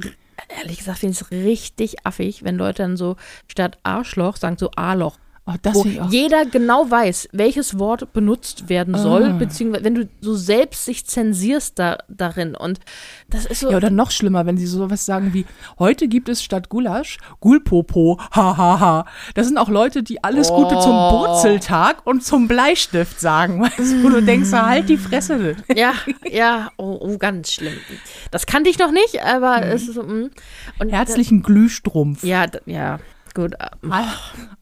ehrlich 0.50 0.80
gesagt, 0.80 1.00
finde 1.00 1.14
ich 1.14 1.22
es 1.22 1.32
richtig 1.32 2.06
affig, 2.06 2.44
wenn 2.44 2.58
Leute 2.58 2.84
dann 2.84 2.98
so 2.98 3.16
statt 3.48 3.80
Arschloch 3.84 4.38
sagen 4.38 4.58
so 4.58 4.72
A-Loch. 4.76 5.18
Oh, 5.48 5.54
Wo 5.74 5.84
jeder 6.10 6.46
genau 6.46 6.90
weiß, 6.90 7.30
welches 7.32 7.78
Wort 7.78 8.14
benutzt 8.14 8.68
werden 8.68 8.98
soll, 8.98 9.26
Ah. 9.26 9.34
beziehungsweise 9.34 9.84
wenn 9.84 9.94
du 9.94 10.10
so 10.20 10.34
selbst 10.36 10.86
sich 10.86 11.06
zensierst 11.06 11.78
da, 11.78 12.00
darin. 12.08 12.56
Und 12.56 12.80
das 13.30 13.46
ist 13.46 13.60
so. 13.60 13.70
Ja, 13.70 13.78
oder 13.78 13.92
noch 13.92 14.10
schlimmer, 14.10 14.48
wenn 14.48 14.58
sie 14.58 14.66
sowas 14.66 15.06
sagen 15.06 15.34
wie, 15.36 15.46
heute 15.78 16.08
gibt 16.08 16.30
es 16.30 16.42
statt 16.42 16.70
Gulasch 16.70 17.20
Gulpopo, 17.42 18.20
hahaha. 18.32 18.58
Ha, 18.58 18.80
ha. 18.80 19.06
Das 19.36 19.46
sind 19.46 19.60
auch 19.60 19.70
Leute, 19.70 20.02
die 20.02 20.24
alles 20.24 20.50
Gute 20.50 20.80
zum 20.80 20.94
Oh. 20.96 21.12
Burzeltag 21.12 22.08
und 22.08 22.24
zum 22.24 22.48
Bleistift 22.48 23.20
sagen, 23.20 23.62
weißt 23.62 23.78
du, 23.80 24.04
wo 24.04 24.10
du 24.10 24.24
denkst, 24.24 24.52
halt 24.52 24.90
die 24.90 24.98
Fresse. 24.98 25.56
Ja, 25.76 25.94
ja, 26.28 26.72
oh, 26.78 26.98
oh, 27.00 27.18
ganz 27.20 27.52
schlimm. 27.52 27.78
Das 28.32 28.48
kannte 28.48 28.72
ich 28.72 28.80
noch 28.80 28.92
nicht, 28.92 29.22
aber 29.24 29.62
es 29.64 29.84
ist 29.88 29.94
so. 29.94 30.02
mm. 30.04 30.32
Und 30.80 30.90
Herzlichen 30.90 31.44
Glühstrumpf. 31.44 32.24
Ja, 32.24 32.46
ja, 32.66 33.00
gut. 33.36 33.54
Mal, 33.82 34.06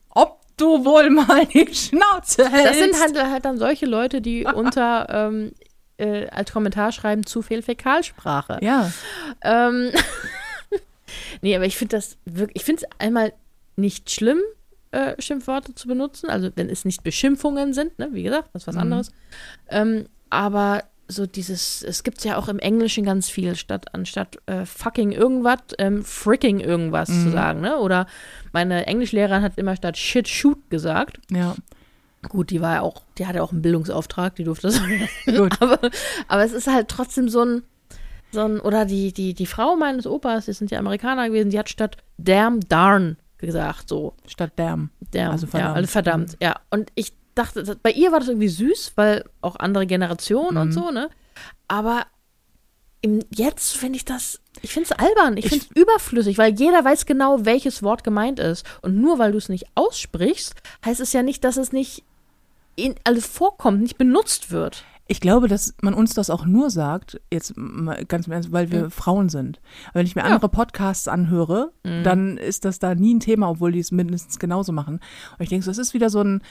ob 0.09 0.41
du 0.57 0.85
wohl 0.85 1.09
mal 1.09 1.45
die 1.45 1.73
Schnauze 1.73 2.49
hältst. 2.49 2.69
Das 2.69 2.77
sind 2.77 2.99
halt, 2.99 3.31
halt 3.31 3.45
dann 3.45 3.57
solche 3.57 3.85
Leute, 3.85 4.21
die 4.21 4.45
unter 4.53 5.07
ähm, 5.09 5.51
äh, 5.97 6.27
als 6.27 6.51
Kommentar 6.51 6.91
schreiben, 6.91 7.25
zu 7.25 7.41
viel 7.41 7.61
Fäkalsprache. 7.61 8.59
Ja, 8.61 8.91
Ähm, 9.41 9.91
nee, 11.41 11.55
aber 11.55 11.65
ich 11.65 11.77
finde 11.77 11.97
das 11.97 12.17
wirklich, 12.25 12.57
ich 12.57 12.65
finde 12.65 12.83
es 12.83 12.99
einmal 12.99 13.33
nicht 13.75 14.11
schlimm, 14.11 14.39
äh, 14.91 15.19
Schimpfworte 15.19 15.73
zu 15.75 15.87
benutzen, 15.87 16.29
also 16.29 16.51
wenn 16.55 16.69
es 16.69 16.85
nicht 16.85 17.03
Beschimpfungen 17.03 17.73
sind, 17.73 17.97
ne, 17.97 18.09
wie 18.11 18.23
gesagt, 18.23 18.49
das 18.53 18.63
ist 18.63 18.67
was 18.67 18.77
anderes. 18.77 19.11
Ähm, 19.69 20.05
aber 20.29 20.83
so 21.13 21.25
dieses, 21.25 21.83
es 21.83 22.03
gibt 22.03 22.23
ja 22.25 22.37
auch 22.37 22.47
im 22.47 22.59
Englischen 22.59 23.05
ganz 23.05 23.29
viel, 23.29 23.55
statt 23.55 23.93
anstatt 23.93 24.37
äh, 24.45 24.65
fucking 24.65 25.11
irgendwas, 25.11 25.59
ähm, 25.77 26.03
fricking 26.03 26.59
irgendwas 26.59 27.09
zu 27.09 27.29
sagen, 27.29 27.61
ne? 27.61 27.77
Oder 27.77 28.07
meine 28.51 28.85
Englischlehrerin 28.87 29.41
hat 29.41 29.57
immer 29.57 29.75
statt 29.75 29.97
shit 29.97 30.27
shoot 30.27 30.69
gesagt. 30.69 31.19
ja. 31.31 31.55
Gut, 32.29 32.51
die 32.51 32.61
war 32.61 32.75
ja 32.75 32.81
auch, 32.81 33.01
die 33.17 33.27
hatte 33.27 33.43
auch 33.43 33.51
einen 33.51 33.61
Bildungsauftrag, 33.61 34.35
die 34.35 34.45
durfte 34.45 34.67
das. 34.67 34.81
Gut. 35.25 35.61
aber, 35.61 35.77
aber 36.29 36.43
es 36.45 36.53
ist 36.53 36.67
halt 36.67 36.87
trotzdem 36.87 37.27
so 37.27 37.43
ein, 37.43 37.63
so 38.31 38.45
ein, 38.45 38.61
oder 38.61 38.85
die, 38.85 39.11
die, 39.11 39.33
die 39.33 39.45
Frau 39.45 39.75
meines 39.75 40.07
Opas, 40.07 40.45
die 40.45 40.53
sind 40.53 40.71
ja 40.71 40.79
Amerikaner 40.79 41.27
gewesen, 41.27 41.49
die 41.49 41.59
hat 41.59 41.67
statt 41.67 41.97
damn, 42.17 42.61
darn 42.61 43.17
gesagt, 43.39 43.89
so. 43.89 44.13
Statt 44.25 44.53
Damn. 44.55 44.89
Damn, 45.11 45.31
Also 45.31 45.45
Ja, 45.47 45.51
verdammt. 45.51 45.75
also 45.75 45.87
verdammt, 45.91 46.37
ja. 46.41 46.55
Und 46.69 46.91
ich 46.95 47.13
dachte, 47.35 47.77
bei 47.81 47.91
ihr 47.91 48.11
war 48.11 48.19
das 48.19 48.29
irgendwie 48.29 48.47
süß, 48.49 48.93
weil 48.95 49.23
auch 49.41 49.55
andere 49.57 49.85
Generationen 49.87 50.55
Mhm. 50.55 50.61
und 50.61 50.71
so, 50.71 50.91
ne? 50.91 51.09
Aber 51.67 52.05
im, 53.01 53.19
jetzt 53.31 53.75
finde 53.75 53.97
ich 53.97 54.05
das, 54.05 54.39
ich 54.61 54.71
finde 54.71 54.89
es 54.91 54.97
albern, 54.97 55.35
ich 55.37 55.45
Ich- 55.45 55.51
finde 55.51 55.65
es 55.69 55.81
überflüssig, 55.81 56.37
weil 56.37 56.53
jeder 56.53 56.85
weiß 56.85 57.05
genau, 57.05 57.43
welches 57.45 57.83
Wort 57.83 58.03
gemeint 58.03 58.39
ist. 58.39 58.65
Und 58.81 58.95
nur 59.01 59.19
weil 59.19 59.31
du 59.33 59.37
es 59.37 59.49
nicht 59.49 59.65
aussprichst, 59.75 60.55
heißt 60.85 61.01
es 61.01 61.11
ja 61.13 61.21
nicht, 61.23 61.43
dass 61.43 61.57
es 61.57 61.71
nicht 61.73 62.03
in, 62.75 62.95
also 63.03 63.19
vorkommt, 63.21 63.81
nicht 63.81 63.97
benutzt 63.97 64.51
wird. 64.51 64.85
Ich 65.05 65.19
glaube, 65.19 65.49
dass 65.49 65.75
man 65.81 65.93
uns 65.93 66.13
das 66.13 66.29
auch 66.29 66.45
nur 66.45 66.69
sagt, 66.71 67.19
jetzt 67.31 67.53
ganz 68.07 68.25
im 68.27 68.31
Ernst, 68.33 68.53
weil 68.53 68.71
wir 68.71 68.89
Frauen 68.89 69.27
sind. 69.27 69.59
Wenn 69.91 70.05
ich 70.05 70.15
mir 70.15 70.23
andere 70.23 70.47
Podcasts 70.47 71.09
anhöre, 71.09 71.73
dann 71.83 72.37
ist 72.37 72.63
das 72.63 72.79
da 72.79 72.95
nie 72.95 73.13
ein 73.13 73.19
Thema, 73.19 73.49
obwohl 73.49 73.73
die 73.73 73.79
es 73.79 73.91
mindestens 73.91 74.39
genauso 74.39 74.71
machen. 74.71 75.01
Und 75.37 75.41
ich 75.43 75.49
denke, 75.49 75.65
so, 75.65 75.71
das 75.71 75.77
ist 75.77 75.93
wieder 75.93 76.09
so 76.09 76.21
ein, 76.21 76.41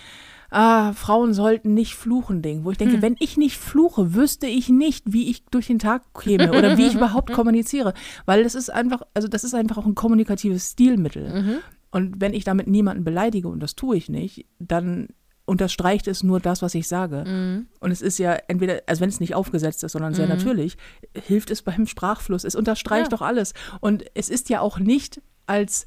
ah, 0.53 0.93
Frauen 0.93 1.33
sollten 1.35 1.75
nicht 1.75 1.95
fluchen 1.95 2.43
Ding, 2.43 2.65
wo 2.65 2.71
ich 2.71 2.79
denke, 2.79 2.95
Hm. 2.95 3.03
wenn 3.03 3.17
ich 3.19 3.37
nicht 3.37 3.57
fluche, 3.59 4.15
wüsste 4.15 4.47
ich 4.47 4.69
nicht, 4.69 5.13
wie 5.13 5.31
ich 5.31 5.45
durch 5.47 5.67
den 5.67 5.79
Tag 5.79 6.03
käme 6.15 6.51
oder 6.53 6.77
wie 6.77 6.87
ich 6.87 6.95
überhaupt 7.01 7.33
kommuniziere, 7.33 7.95
weil 8.27 8.43
das 8.45 8.55
ist 8.55 8.71
einfach, 8.71 9.03
also 9.15 9.29
das 9.29 9.45
ist 9.45 9.55
einfach 9.55 9.79
auch 9.79 9.87
ein 9.87 9.95
kommunikatives 9.95 10.73
Stilmittel. 10.73 11.43
Mhm. 11.43 11.55
Und 11.91 12.21
wenn 12.21 12.35
ich 12.35 12.45
damit 12.45 12.67
niemanden 12.69 13.05
beleidige 13.05 13.49
und 13.49 13.61
das 13.61 13.75
tue 13.75 13.97
ich 13.97 14.09
nicht, 14.09 14.47
dann 14.59 15.09
unterstreicht 15.45 16.07
es 16.07 16.23
nur 16.23 16.39
das, 16.41 16.63
was 16.63 16.75
ich 16.75 16.87
sage. 16.87 17.25
Mhm. 17.27 17.67
Und 17.81 17.91
es 17.91 18.01
ist 18.01 18.19
ja 18.19 18.35
entweder, 18.49 18.81
also 18.87 19.01
wenn 19.01 19.09
es 19.09 19.21
nicht 19.21 19.35
aufgesetzt 19.35 19.83
ist, 19.85 19.93
sondern 19.93 20.15
sehr 20.15 20.29
natürlich, 20.29 20.77
hilft 21.15 21.51
es 21.51 21.63
beim 21.63 21.87
Sprachfluss. 21.87 22.45
Es 22.45 22.55
unterstreicht 22.55 23.07
Ja. 23.11 23.17
doch 23.17 23.23
alles. 23.23 23.53
Und 23.81 24.05
es 24.15 24.29
ist 24.31 24.49
ja 24.51 24.61
auch 24.61 24.79
nicht 24.79 25.21
als, 25.47 25.87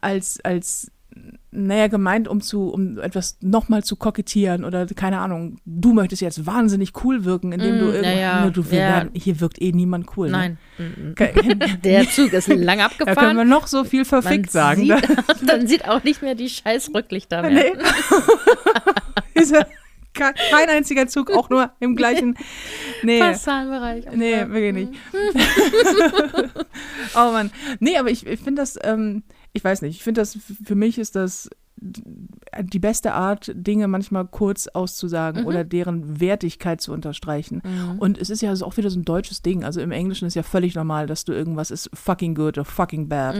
als, 0.00 0.40
als, 0.44 0.90
naja, 1.50 1.86
gemeint, 1.88 2.28
um 2.28 2.40
zu, 2.42 2.68
um 2.68 2.98
etwas 2.98 3.38
nochmal 3.40 3.82
zu 3.82 3.96
kokettieren 3.96 4.64
oder 4.64 4.86
keine 4.86 5.18
Ahnung, 5.18 5.56
du 5.64 5.92
möchtest 5.94 6.20
jetzt 6.22 6.44
wahnsinnig 6.46 6.92
cool 7.04 7.24
wirken, 7.24 7.52
indem 7.52 7.78
du 7.78 7.86
Mm, 7.86 7.94
irgendwas, 7.94 8.14
ja, 8.14 8.44
ja. 8.44 8.50
du, 8.50 8.70
wir 8.70 8.78
Ja. 8.78 9.06
hier 9.14 9.40
wirkt 9.40 9.60
eh 9.62 9.72
niemand 9.72 10.06
cool. 10.16 10.28
Nein. 10.30 10.58
Mhm. 10.76 11.14
Ne? 11.18 11.56
Der 11.84 12.08
Zug 12.10 12.32
ist 12.34 12.48
lang 12.48 12.78
Da 12.78 12.88
können 12.88 13.08
abgefahren. 13.08 13.36
wir 13.38 13.44
noch 13.44 13.66
so 13.66 13.84
viel 13.84 14.00
Man 14.00 14.04
verfickt 14.22 14.52
sagen. 14.52 14.82
sieht, 14.82 14.90
Da, 14.90 15.34
dann 15.46 15.66
sieht 15.66 15.88
auch 15.88 16.04
nicht 16.04 16.20
mehr 16.22 16.34
die 16.34 16.48
scheiß 16.50 16.90
Rücklichter 16.94 17.42
mehr. 17.42 17.50
nee. 17.52 17.72
Kein 20.14 20.68
einziger 20.68 21.06
Zug, 21.06 21.30
auch 21.30 21.48
nur 21.48 21.70
im 21.78 21.94
gleichen. 21.94 22.36
Nee. 23.02 23.20
Passanbereich. 23.20 24.04
Nee, 24.14 24.34
wirklich 24.48 24.72
nicht. 24.74 24.92
oh 27.14 27.30
Mann. 27.32 27.50
Nee, 27.78 27.96
aber 27.98 28.10
ich, 28.10 28.26
ich 28.26 28.40
finde 28.40 28.62
das, 28.62 28.76
ähm, 28.82 29.22
ich 29.58 29.64
weiß 29.64 29.82
nicht, 29.82 29.96
ich 29.96 30.04
finde 30.04 30.20
das, 30.20 30.38
für 30.64 30.76
mich 30.76 30.98
ist 30.98 31.16
das 31.16 31.50
die 31.80 32.78
beste 32.80 33.12
Art, 33.12 33.52
Dinge 33.54 33.86
manchmal 33.86 34.26
kurz 34.26 34.66
auszusagen 34.66 35.44
oder 35.44 35.62
deren 35.62 36.20
Wertigkeit 36.20 36.80
zu 36.80 36.92
unterstreichen. 36.92 37.62
Und 37.98 38.18
es 38.18 38.30
ist 38.30 38.42
ja 38.42 38.52
auch 38.52 38.76
wieder 38.76 38.90
so 38.90 38.98
ein 38.98 39.04
deutsches 39.04 39.42
Ding. 39.42 39.62
Also 39.62 39.80
im 39.80 39.92
Englischen 39.92 40.26
ist 40.26 40.34
ja 40.34 40.42
völlig 40.42 40.74
normal, 40.74 41.06
dass 41.06 41.24
du 41.24 41.32
irgendwas 41.32 41.70
ist 41.70 41.88
fucking 41.94 42.34
good 42.34 42.58
oder 42.58 42.64
fucking 42.64 43.08
bad. 43.08 43.36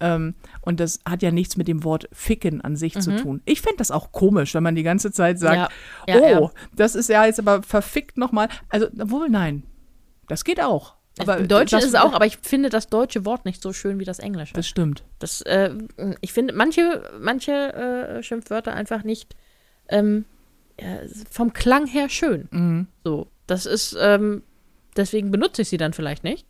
Ähm, 0.00 0.34
und 0.60 0.78
das 0.78 1.00
hat 1.04 1.22
ja 1.22 1.32
nichts 1.32 1.56
mit 1.56 1.66
dem 1.66 1.82
Wort 1.82 2.08
ficken 2.12 2.60
an 2.60 2.76
sich 2.76 2.94
zu 3.00 3.16
tun. 3.16 3.42
Ich 3.46 3.62
finde 3.62 3.78
das 3.78 3.90
auch 3.90 4.12
komisch, 4.12 4.54
wenn 4.54 4.62
man 4.62 4.76
die 4.76 4.84
ganze 4.84 5.10
Zeit 5.10 5.40
sagt, 5.40 5.72
Ja. 6.06 6.14
Ja, 6.14 6.20
oh, 6.20 6.44
ja. 6.44 6.50
das 6.76 6.94
ist 6.94 7.08
ja 7.08 7.24
jetzt 7.26 7.40
aber 7.40 7.62
verfickt 7.62 8.16
nochmal. 8.16 8.48
Also, 8.68 8.86
wohl 8.92 9.28
nein. 9.28 9.64
Das 10.28 10.44
geht 10.44 10.62
auch. 10.62 10.94
Aber 11.18 11.38
Im 11.38 11.48
Deutschen 11.48 11.78
ist 11.78 11.84
es 11.84 11.94
auch, 11.94 12.14
aber 12.14 12.26
ich 12.26 12.38
finde 12.38 12.70
das 12.70 12.86
deutsche 12.86 13.24
Wort 13.26 13.44
nicht 13.44 13.62
so 13.62 13.72
schön 13.72 13.98
wie 13.98 14.04
das 14.04 14.18
englische. 14.18 14.54
Das 14.54 14.66
stimmt. 14.66 15.04
Das, 15.18 15.42
äh, 15.42 15.70
ich 16.20 16.32
finde 16.32 16.54
manche, 16.54 17.02
manche 17.20 17.52
äh, 17.52 18.22
Schimpfwörter 18.22 18.72
einfach 18.72 19.04
nicht 19.04 19.36
ähm, 19.88 20.24
ja, 20.80 21.00
vom 21.30 21.52
Klang 21.52 21.86
her 21.86 22.08
schön. 22.08 22.48
Mhm. 22.50 22.86
So, 23.04 23.28
das 23.46 23.66
ist, 23.66 23.96
ähm, 24.00 24.42
deswegen 24.96 25.30
benutze 25.30 25.62
ich 25.62 25.68
sie 25.68 25.76
dann 25.76 25.92
vielleicht 25.92 26.24
nicht. 26.24 26.46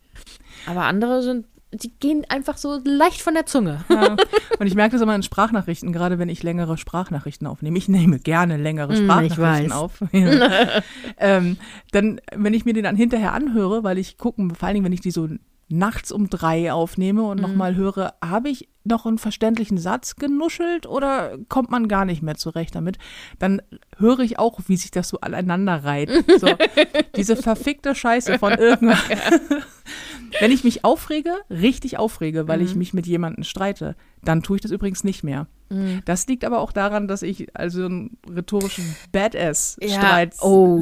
Aber 0.66 0.82
andere 0.82 1.22
sind, 1.22 1.46
die 1.72 1.90
gehen 1.98 2.24
einfach 2.28 2.58
so 2.58 2.80
leicht 2.84 3.22
von 3.22 3.34
der 3.34 3.46
Zunge. 3.46 3.84
Ja. 3.88 4.16
Und 4.58 4.66
ich 4.66 4.74
merke 4.74 4.92
das 4.92 5.02
immer 5.02 5.14
in 5.14 5.22
Sprachnachrichten, 5.22 5.92
gerade 5.92 6.18
wenn 6.18 6.28
ich 6.28 6.42
längere 6.42 6.76
Sprachnachrichten 6.76 7.46
aufnehme. 7.46 7.78
Ich 7.78 7.88
nehme 7.88 8.18
gerne 8.18 8.56
längere 8.56 8.92
ich 8.92 9.00
Sprachnachrichten 9.00 9.72
auf. 9.72 10.02
Ja. 10.12 10.82
ähm, 11.18 11.56
dann, 11.92 12.20
wenn 12.34 12.54
ich 12.54 12.64
mir 12.64 12.74
den 12.74 12.84
dann 12.84 12.96
hinterher 12.96 13.32
anhöre, 13.32 13.84
weil 13.84 13.98
ich 13.98 14.18
gucken, 14.18 14.54
vor 14.54 14.66
allen 14.66 14.74
Dingen, 14.74 14.84
wenn 14.84 14.92
ich 14.92 15.00
die 15.00 15.10
so 15.10 15.28
nachts 15.68 16.12
um 16.12 16.28
drei 16.28 16.72
aufnehme 16.72 17.22
und 17.22 17.40
nochmal 17.40 17.74
höre, 17.74 18.14
habe 18.22 18.50
ich 18.50 18.68
noch 18.84 19.06
einen 19.06 19.18
verständlichen 19.18 19.78
Satz 19.78 20.16
genuschelt 20.16 20.86
oder 20.86 21.38
kommt 21.48 21.70
man 21.70 21.88
gar 21.88 22.04
nicht 22.04 22.22
mehr 22.22 22.34
zurecht 22.34 22.74
damit? 22.74 22.98
Dann 23.38 23.62
höre 23.98 24.20
ich 24.20 24.38
auch, 24.38 24.60
wie 24.66 24.76
sich 24.76 24.90
das 24.90 25.08
so 25.08 25.20
aneinander 25.20 25.84
reiht. 25.84 26.10
So, 26.38 26.48
diese 27.16 27.36
verfickte 27.36 27.94
Scheiße 27.94 28.38
von 28.38 28.52
irgendwas. 28.54 28.98
Wenn 30.40 30.50
ich 30.50 30.64
mich 30.64 30.82
aufrege, 30.84 31.34
richtig 31.50 31.98
aufrege, 31.98 32.48
weil 32.48 32.58
Mhm. 32.60 32.64
ich 32.64 32.74
mich 32.74 32.94
mit 32.94 33.06
jemandem 33.06 33.44
streite, 33.44 33.96
dann 34.24 34.42
tue 34.42 34.56
ich 34.56 34.62
das 34.62 34.70
übrigens 34.70 35.04
nicht 35.04 35.22
mehr. 35.22 35.46
Mhm. 35.68 36.00
Das 36.06 36.26
liegt 36.26 36.44
aber 36.46 36.60
auch 36.60 36.72
daran, 36.72 37.06
dass 37.06 37.22
ich 37.22 37.48
also 37.54 37.84
einen 37.84 38.16
rhetorischen 38.34 38.96
Badass-Streit. 39.12 40.34
oh, 40.40 40.78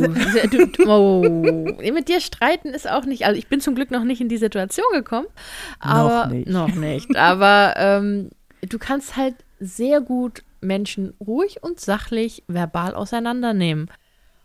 du, 0.50 0.66
du, 0.69 0.85
oh. 0.88 1.23
Mit 1.92 2.09
dir 2.09 2.21
streiten 2.21 2.69
ist 2.69 2.88
auch 2.88 3.04
nicht, 3.07 3.25
also 3.26 3.37
ich 3.38 3.49
bin 3.49 3.61
zum 3.61 3.75
Glück 3.75 3.90
noch 3.90 4.04
nicht 4.04 4.21
in 4.21 4.28
die 4.28 4.37
Situation 4.37 4.87
gekommen. 4.92 5.26
Aber, 5.80 6.28
nicht. 6.28 6.49
Noch 6.49 6.73
nicht. 6.75 7.16
Aber 7.16 7.76
ähm, 7.99 8.31
du 8.69 8.79
kannst 8.79 9.17
halt 9.17 9.35
sehr 9.59 10.01
gut 10.01 10.43
Menschen 10.61 11.15
ruhig 11.21 11.63
und 11.63 11.81
sachlich 11.81 12.43
verbal 12.49 12.95
auseinandernehmen. 12.95 13.91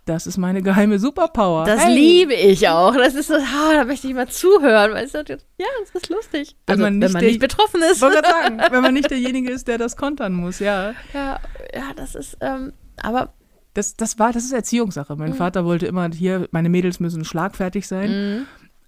Das 0.06 0.28
ist 0.28 0.38
meine 0.38 0.62
geheime 0.62 1.00
Superpower. 1.00 1.66
Das 1.66 1.84
Hey. 1.84 1.96
liebe 1.96 2.34
ich 2.36 2.70
auch. 2.70 2.96
Das 2.96 3.16
ist 3.16 3.28
so, 3.28 3.34
ah, 3.34 3.74
da 3.74 3.86
möchte 3.86 4.08
ich 4.08 4.14
mal 4.14 4.28
zuhören. 4.28 4.94
Weil 4.94 5.06
es 5.06 5.16
ist, 5.16 5.30
ja, 5.30 5.36
das 5.80 5.90
ist 6.04 6.10
lustig. 6.10 6.56
Wenn 6.68 6.74
Also, 6.74 6.84
man 6.84 6.94
wenn 6.94 7.00
nicht 7.00 7.14
man 7.14 7.20
der- 7.22 7.30
nicht 7.32 7.40
betroffen 7.40 7.82
ist. 7.92 8.00
sagen, 8.00 8.62
wenn 8.72 8.82
man 8.84 8.94
nicht 8.94 9.10
derjenige 9.10 9.50
ist, 9.52 9.68
der 9.68 9.80
das 9.80 9.98
kontern 9.98 10.34
muss, 10.34 10.60
ja. 10.60 10.94
Ja, 11.14 11.40
ja, 11.74 11.92
das 11.96 12.14
ist, 12.16 12.38
ähm, 12.42 12.74
aber 13.02 13.34
Das, 13.74 13.96
das 13.98 14.18
war, 14.20 14.32
das 14.32 14.46
ist 14.46 14.54
Erziehungssache. 14.54 15.14
Mhm. 15.16 15.20
Mein 15.20 15.34
Vater 15.34 15.66
wollte 15.66 15.86
immer 15.88 16.08
hier, 16.14 16.48
meine 16.52 16.70
Mädels 16.70 17.00
müssen 17.02 17.26
schlagfertig 17.26 17.88
sein. 17.88 18.46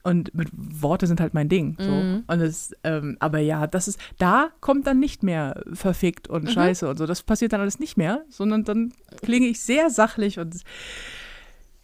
Und 0.07 0.33
mit 0.33 0.47
Worte 0.53 1.05
sind 1.05 1.19
halt 1.19 1.33
mein 1.33 1.49
Ding. 1.49 1.75
So. 1.77 1.89
Mhm. 1.91 2.23
Und 2.27 2.39
das, 2.39 2.71
ähm, 2.85 3.17
aber 3.19 3.39
ja, 3.39 3.67
das 3.67 3.89
ist, 3.89 3.99
da 4.19 4.49
kommt 4.61 4.87
dann 4.87 4.99
nicht 4.99 5.21
mehr 5.21 5.61
verfickt 5.73 6.29
Mhm. 6.29 6.35
und 6.35 6.51
Scheiße 6.51 6.87
und 6.87 6.97
so. 6.97 7.05
Das 7.05 7.23
passiert 7.23 7.51
dann 7.51 7.59
alles 7.59 7.79
nicht 7.79 7.97
mehr, 7.97 8.23
sondern 8.29 8.63
dann 8.63 8.93
klinge 9.21 9.47
ich 9.47 9.59
sehr 9.59 9.89
sachlich 9.89 10.39
und 10.39 10.55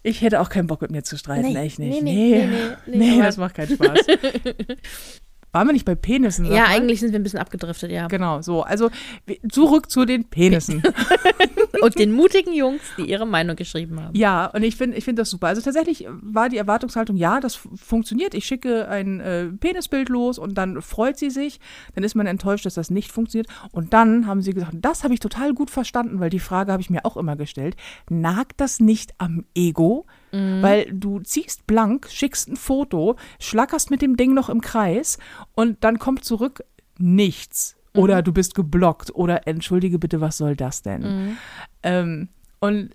ich 0.03 0.21
hätte 0.21 0.39
auch 0.39 0.49
keinen 0.49 0.67
Bock 0.67 0.81
mit 0.81 0.91
mir 0.91 1.03
zu 1.03 1.17
streiten, 1.17 1.51
Nee, 1.51 1.57
echt 1.65 1.79
nicht. 1.79 2.01
nee, 2.01 2.13
Nee, 2.13 2.47
nee, 2.47 2.97
nee, 2.97 3.15
nee, 3.17 3.21
das 3.21 3.37
macht 3.37 3.55
keinen 3.55 3.75
Spaß. 3.75 3.99
Waren 5.51 5.67
wir 5.67 5.73
nicht 5.73 5.85
bei 5.85 5.95
Penissen? 5.95 6.45
ja, 6.45 6.65
eigentlich 6.65 6.99
sind 6.99 7.11
wir 7.11 7.19
ein 7.19 7.23
bisschen 7.23 7.39
abgedriftet, 7.39 7.91
ja. 7.91 8.07
Genau, 8.07 8.41
so. 8.41 8.63
Also 8.63 8.89
zurück 9.51 9.91
zu 9.91 10.05
den 10.05 10.23
Penissen. 10.25 10.81
Und 11.81 11.97
den 11.97 12.11
mutigen 12.11 12.53
Jungs, 12.53 12.81
die 12.97 13.03
ihre 13.03 13.25
Meinung 13.25 13.55
geschrieben 13.55 13.99
haben. 13.99 14.15
Ja, 14.15 14.45
und 14.47 14.63
ich 14.63 14.75
finde 14.75 14.97
ich 14.97 15.03
find 15.03 15.17
das 15.17 15.29
super. 15.29 15.47
Also 15.47 15.61
tatsächlich 15.61 16.05
war 16.09 16.49
die 16.49 16.57
Erwartungshaltung, 16.57 17.15
ja, 17.15 17.39
das 17.39 17.55
funktioniert. 17.55 18.33
Ich 18.33 18.45
schicke 18.45 18.87
ein 18.87 19.19
äh, 19.19 19.45
Penisbild 19.47 20.09
los 20.09 20.37
und 20.37 20.55
dann 20.55 20.81
freut 20.81 21.17
sie 21.17 21.29
sich. 21.29 21.59
Dann 21.95 22.03
ist 22.03 22.15
man 22.15 22.27
enttäuscht, 22.27 22.65
dass 22.65 22.75
das 22.75 22.89
nicht 22.89 23.11
funktioniert. 23.11 23.47
Und 23.71 23.93
dann 23.93 24.27
haben 24.27 24.41
sie 24.41 24.53
gesagt, 24.53 24.73
das 24.81 25.03
habe 25.03 25.13
ich 25.13 25.19
total 25.19 25.53
gut 25.53 25.71
verstanden, 25.71 26.19
weil 26.19 26.29
die 26.29 26.39
Frage 26.39 26.71
habe 26.71 26.81
ich 26.81 26.89
mir 26.89 27.05
auch 27.05 27.17
immer 27.17 27.35
gestellt. 27.35 27.75
Nagt 28.09 28.61
das 28.61 28.79
nicht 28.79 29.13
am 29.17 29.45
Ego? 29.55 30.05
Weil 30.31 30.91
du 30.91 31.19
ziehst 31.19 31.67
blank, 31.67 32.07
schickst 32.09 32.49
ein 32.49 32.55
Foto, 32.55 33.17
schlackerst 33.39 33.91
mit 33.91 34.01
dem 34.01 34.17
Ding 34.17 34.33
noch 34.33 34.49
im 34.49 34.61
Kreis 34.61 35.19
und 35.53 35.83
dann 35.83 35.99
kommt 35.99 36.25
zurück 36.25 36.63
nichts. 36.97 37.75
Oder 37.95 38.21
du 38.21 38.33
bist 38.33 38.55
geblockt 38.55 39.13
oder 39.13 39.47
entschuldige 39.47 39.99
bitte, 39.99 40.19
was 40.21 40.37
soll 40.37 40.55
das 40.55 40.81
denn? 40.81 41.37
Ähm, 41.83 42.29
und 42.59 42.89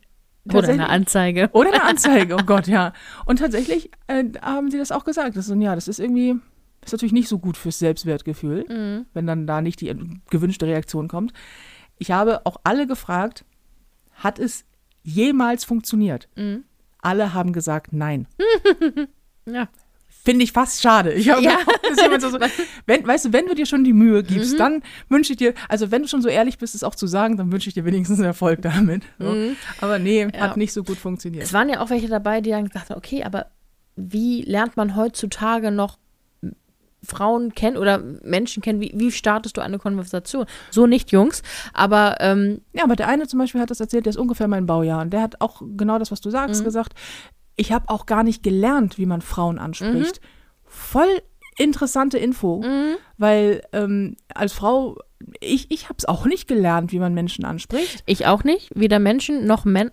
Oder 0.52 0.68
eine 0.68 0.88
Anzeige. 0.88 1.50
oder 1.52 1.72
eine 1.72 1.84
Anzeige, 1.84 2.34
oh 2.34 2.42
Gott, 2.44 2.66
ja. 2.66 2.92
Und 3.26 3.38
tatsächlich 3.38 3.90
äh, 4.08 4.24
haben 4.42 4.70
sie 4.70 4.78
das 4.78 4.90
auch 4.92 5.04
gesagt. 5.04 5.36
Das 5.36 5.48
ist, 5.48 5.56
ja, 5.60 5.74
das 5.74 5.86
ist 5.88 6.00
irgendwie, 6.00 6.36
ist 6.84 6.92
natürlich 6.92 7.12
nicht 7.12 7.28
so 7.28 7.38
gut 7.38 7.56
fürs 7.56 7.78
Selbstwertgefühl, 7.78 8.64
Mhm. 8.68 9.06
wenn 9.14 9.26
dann 9.26 9.46
da 9.46 9.60
nicht 9.60 9.80
die 9.80 9.94
gewünschte 10.30 10.66
Reaktion 10.66 11.06
kommt. 11.08 11.32
Ich 11.98 12.10
habe 12.10 12.44
auch 12.46 12.56
alle 12.64 12.86
gefragt, 12.86 13.44
hat 14.14 14.38
es 14.38 14.64
jemals 15.02 15.64
funktioniert? 15.64 16.28
Mhm. 16.36 16.64
Alle 17.00 17.34
haben 17.34 17.52
gesagt, 17.52 17.92
nein. 17.92 18.26
Ja. 19.50 19.68
Finde 20.28 20.44
ich 20.44 20.52
fast 20.52 20.82
schade. 20.82 21.12
Ich 21.14 21.30
habe 21.30 21.42
Ja. 21.42 21.58
jemand 22.02 22.20
so, 22.20 22.28
so, 22.28 22.38
wenn, 22.86 23.06
weißt 23.06 23.24
du, 23.26 23.32
wenn 23.32 23.46
du 23.46 23.54
dir 23.54 23.64
schon 23.64 23.82
die 23.82 23.94
Mühe 23.94 24.22
gibst, 24.22 24.52
Mhm. 24.54 24.58
dann 24.58 24.82
wünsche 25.08 25.32
ich 25.32 25.38
dir, 25.38 25.54
also 25.68 25.90
wenn 25.90 26.02
du 26.02 26.08
schon 26.08 26.20
so 26.20 26.28
ehrlich 26.28 26.58
bist, 26.58 26.74
es 26.74 26.84
auch 26.84 26.94
zu 26.94 27.06
sagen, 27.06 27.36
dann 27.38 27.50
wünsche 27.50 27.68
ich 27.68 27.74
dir 27.74 27.84
wenigstens 27.86 28.18
Erfolg 28.20 28.60
damit. 28.60 29.04
So. 29.18 29.34
Aber 29.80 29.98
nee, 29.98 30.26
Mhm. 30.26 30.32
Ja. 30.34 30.40
hat 30.40 30.56
nicht 30.58 30.72
so 30.74 30.84
gut 30.84 30.98
funktioniert. 30.98 31.44
Es 31.44 31.52
waren 31.54 31.68
ja 31.70 31.80
auch 31.80 31.88
welche 31.88 32.08
dabei, 32.08 32.42
die 32.42 32.50
dann 32.50 32.66
gesagt 32.68 32.90
haben, 32.90 32.98
okay, 32.98 33.24
aber 33.24 33.46
wie 33.96 34.42
lernt 34.42 34.76
man 34.76 34.96
heutzutage 34.96 35.70
noch 35.70 35.96
Frauen 37.02 37.54
kennen 37.54 37.76
oder 37.76 37.98
Menschen 38.22 38.62
kennen? 38.62 38.80
Wie, 38.80 38.92
wie 38.94 39.12
startest 39.12 39.56
du 39.56 39.60
eine 39.60 39.78
Konversation? 39.78 40.46
So 40.70 40.86
nicht, 40.86 41.12
Jungs, 41.12 41.42
aber 41.72 42.16
ähm, 42.20 42.60
Ja, 42.72 42.84
aber 42.84 42.96
der 42.96 43.08
eine 43.08 43.26
zum 43.28 43.38
Beispiel 43.38 43.60
hat 43.60 43.70
das 43.70 43.80
erzählt, 43.80 44.04
der 44.06 44.10
ist 44.10 44.16
ungefähr 44.18 44.48
mein 44.48 44.66
Baujahr 44.66 45.00
und 45.02 45.10
der 45.12 45.22
hat 45.22 45.40
auch 45.40 45.62
genau 45.76 45.98
das, 45.98 46.10
was 46.10 46.20
du 46.20 46.30
sagst, 46.30 46.64
gesagt. 46.64 46.92
Ich 47.58 47.72
habe 47.72 47.88
auch 47.88 48.06
gar 48.06 48.22
nicht 48.22 48.42
gelernt, 48.42 48.96
wie 48.96 49.06
man 49.06 49.20
Frauen 49.20 49.58
anspricht. 49.58 50.20
Voll 50.64 51.20
interessante 51.58 52.18
Info, 52.18 52.64
weil 53.18 53.62
ähm, 53.72 54.16
als 54.32 54.52
Frau, 54.52 54.96
ich, 55.40 55.70
ich 55.70 55.84
habe 55.84 55.96
es 55.98 56.04
auch 56.04 56.24
nicht 56.24 56.46
gelernt, 56.46 56.92
wie 56.92 57.00
man 57.00 57.12
Menschen 57.14 57.44
anspricht. 57.44 58.04
ich 58.06 58.26
auch 58.26 58.44
nicht. 58.44 58.70
Weder 58.74 59.00
Menschen 59.00 59.44
noch 59.46 59.64
Männer. 59.64 59.90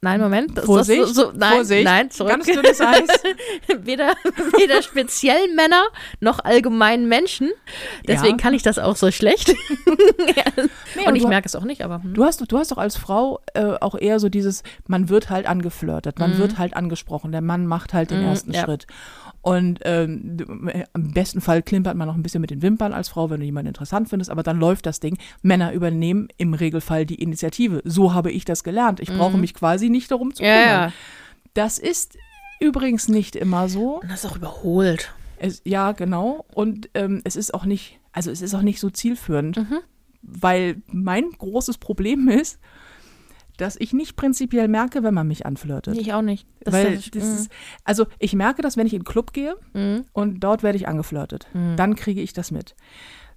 Nein, 0.00 0.20
Moment. 0.20 0.56
Das, 0.56 0.64
Vorsicht, 0.64 1.02
das, 1.02 1.08
so, 1.14 1.30
so, 1.30 1.32
nein, 1.34 1.54
Vorsicht, 1.54 1.84
nein, 1.84 2.10
zurück. 2.10 2.30
ganz 2.30 2.46
dünnes 2.46 2.80
Eis. 2.80 3.08
weder, 3.80 4.14
weder 4.56 4.80
speziell 4.82 5.52
Männer 5.54 5.82
noch 6.20 6.38
allgemein 6.44 7.08
Menschen. 7.08 7.50
Deswegen 8.06 8.36
Ja. 8.38 8.42
kann 8.42 8.54
ich 8.54 8.62
das 8.62 8.78
auch 8.78 8.96
so 8.96 9.10
schlecht. 9.10 9.54
Nee, 10.96 11.06
Und 11.06 11.16
ich 11.16 11.26
merke 11.26 11.46
es 11.46 11.54
auch 11.56 11.64
nicht, 11.64 11.82
aber. 11.84 12.02
Hm. 12.02 12.14
du, 12.14 12.24
hast, 12.24 12.40
du 12.50 12.58
hast 12.58 12.70
doch 12.72 12.78
als 12.78 12.96
Frau 12.96 13.40
äh, 13.54 13.74
auch 13.80 13.94
eher 13.94 14.18
so 14.20 14.28
dieses, 14.28 14.62
man 14.86 15.08
wird 15.08 15.30
halt 15.30 15.46
angeflirtet, 15.46 16.18
man 16.18 16.38
wird 16.38 16.58
halt 16.58 16.74
angesprochen, 16.74 17.30
der 17.32 17.40
Mann 17.40 17.66
macht 17.66 17.92
halt 17.94 18.10
den 18.10 18.20
Mhm, 18.22 18.26
ersten 18.28 18.52
ja. 18.52 18.64
Schritt. 18.64 18.86
Und 19.40 19.78
ähm, 19.84 20.68
äh, 20.68 20.84
im 20.94 21.12
besten 21.12 21.40
Fall 21.40 21.62
klimpert 21.62 21.96
man 21.96 22.08
noch 22.08 22.14
ein 22.16 22.22
bisschen 22.22 22.40
mit 22.40 22.50
den 22.50 22.60
Wimpern 22.60 22.92
als 22.92 23.08
Frau, 23.08 23.30
wenn 23.30 23.40
du 23.40 23.46
jemanden 23.46 23.68
interessant 23.68 24.08
findest, 24.08 24.30
aber 24.30 24.42
dann 24.42 24.58
läuft 24.58 24.84
das 24.86 25.00
Ding. 25.00 25.16
Männer 25.42 25.72
übernehmen 25.72 26.28
im 26.36 26.54
Regelfall 26.54 27.06
die 27.06 27.14
Initiative. 27.22 27.80
So 27.84 28.12
habe 28.14 28.30
ich 28.32 28.44
das 28.44 28.64
gelernt. 28.64 29.00
Ich 29.00 29.08
brauche 29.10 29.38
mich 29.38 29.54
quasi 29.54 29.88
nicht 29.90 30.10
darum 30.10 30.34
zu 30.34 30.42
Mhm. 30.42 30.48
ja, 30.48 30.54
kümmern. 30.62 30.80
ja. 30.88 30.92
Das 31.54 31.78
ist 31.78 32.18
übrigens 32.60 33.08
nicht 33.08 33.36
immer 33.36 33.68
so. 33.68 34.00
Und 34.00 34.10
das 34.10 34.24
ist 34.24 34.30
auch 34.30 34.36
überholt. 34.36 35.12
Es, 35.38 35.62
ja, 35.64 35.92
genau. 35.92 36.44
Und 36.52 36.90
ähm, 36.94 37.20
es 37.24 37.36
ist 37.36 37.54
auch 37.54 37.64
nicht, 37.64 38.00
also 38.12 38.30
es 38.32 38.42
ist 38.42 38.54
auch 38.54 38.62
nicht 38.62 38.80
so 38.80 38.90
zielführend, 38.90 39.56
Mhm. 39.56 39.78
weil 40.22 40.82
mein 40.88 41.30
großes 41.30 41.78
Problem 41.78 42.28
ist, 42.28 42.58
dass 43.58 43.76
ich 43.78 43.92
nicht 43.92 44.16
prinzipiell 44.16 44.68
merke, 44.68 45.02
wenn 45.02 45.12
man 45.12 45.28
mich 45.28 45.44
anflirtet. 45.44 45.98
Ich 45.98 46.14
auch 46.14 46.22
nicht. 46.22 46.46
Das, 46.60 46.72
weil 46.72 46.96
das, 46.96 47.10
das 47.10 47.24
mm, 47.24 47.34
ist, 47.34 47.52
also 47.84 48.06
ich 48.18 48.34
merke 48.34 48.62
das, 48.62 48.76
wenn 48.76 48.86
ich 48.86 48.94
in 48.94 49.00
den 49.00 49.04
Club 49.04 49.32
gehe 49.32 49.56
mm, 49.74 50.06
und 50.12 50.40
dort 50.40 50.62
werde 50.62 50.78
ich 50.78 50.88
angeflirtet. 50.88 51.48
Mhm. 51.52 51.76
Dann 51.76 51.94
kriege 51.96 52.22
ich 52.22 52.32
das 52.32 52.50
mit. 52.50 52.74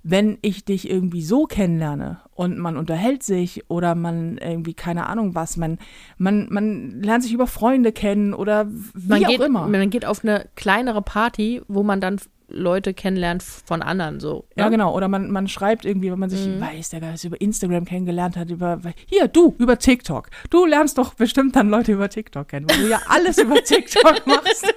Wenn 0.04 0.38
ich 0.42 0.66
dich 0.66 0.90
irgendwie 0.90 1.22
so 1.22 1.46
kennenlerne 1.46 2.22
und 2.34 2.58
man 2.58 2.78
unterhält 2.78 3.22
sich 3.22 3.70
oder 3.70 3.94
man 3.94 4.38
irgendwie 4.38 4.74
keine 4.74 5.08
Ahnung 5.08 5.36
was, 5.36 5.58
man, 5.58 5.78
man, 6.18 6.48
man 6.50 7.02
lernt 7.02 7.24
sich 7.24 7.34
über 7.34 7.46
Freunde 7.46 7.92
kennen 7.92 8.34
oder 8.34 8.68
wie 8.68 9.10
man, 9.10 9.26
auch 9.26 9.30
geht, 9.30 9.42
immer. 9.42 9.68
man 9.68 9.90
geht 9.92 10.06
auf 10.06 10.24
eine 10.24 10.48
kleinere 10.56 11.04
Party, 11.04 11.62
wo 11.68 11.84
man 11.84 12.02
dann 12.02 12.20
Leute 12.54 12.94
kennenlernt 12.94 13.44
von 13.44 13.82
anderen. 13.82 14.20
So, 14.20 14.46
Ja, 14.56 14.66
ne? 14.66 14.72
genau. 14.72 14.96
Oder 14.96 15.08
man, 15.08 15.32
man 15.32 15.48
schreibt 15.48 15.86
irgendwie, 15.86 16.12
wenn 16.12 16.20
man 16.20 16.30
sich, 16.30 16.48
Mhm. 16.48 16.60
weiß 16.62 16.90
der 16.90 17.00
Geist, 17.02 17.24
über 17.24 17.40
Instagram 17.42 17.86
kennengelernt 17.86 18.38
hat, 18.38 18.50
über, 18.50 18.80
hier, 19.08 19.28
du, 19.28 19.56
über 19.58 19.78
TikTok. 19.80 20.30
Du 20.50 20.66
lernst 20.66 20.98
doch 20.98 21.14
bestimmt 21.14 21.56
dann 21.56 21.70
Leute 21.70 21.92
über 21.94 22.10
TikTok 22.10 22.48
kennen, 22.50 22.70
weil 22.70 22.78
du 22.78 22.88
ja 22.90 23.02
alles 23.08 23.38
über 23.38 23.56
TikTok 23.64 24.26
machst. 24.28 24.74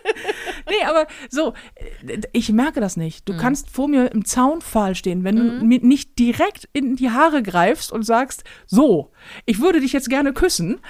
Nee, 0.68 0.84
aber 0.86 1.06
so, 1.28 1.52
ich 2.32 2.50
merke 2.52 2.80
das 2.80 2.96
nicht. 2.96 3.28
Du 3.28 3.34
Mhm. 3.34 3.38
kannst 3.38 3.70
vor 3.70 3.88
mir 3.88 4.10
im 4.12 4.24
Zaunpfahl 4.24 4.94
stehen, 4.94 5.24
wenn 5.24 5.36
du 5.36 5.64
mir 5.64 5.80
nicht 5.80 6.18
direkt 6.18 6.68
in 6.72 6.96
die 6.96 7.10
Haare 7.10 7.42
greifst 7.42 7.92
und 7.92 8.04
sagst, 8.04 8.44
so, 8.66 9.10
ich 9.46 9.60
würde 9.60 9.80
dich 9.80 9.92
jetzt 9.92 10.08
gerne 10.08 10.32
küssen, 10.32 10.80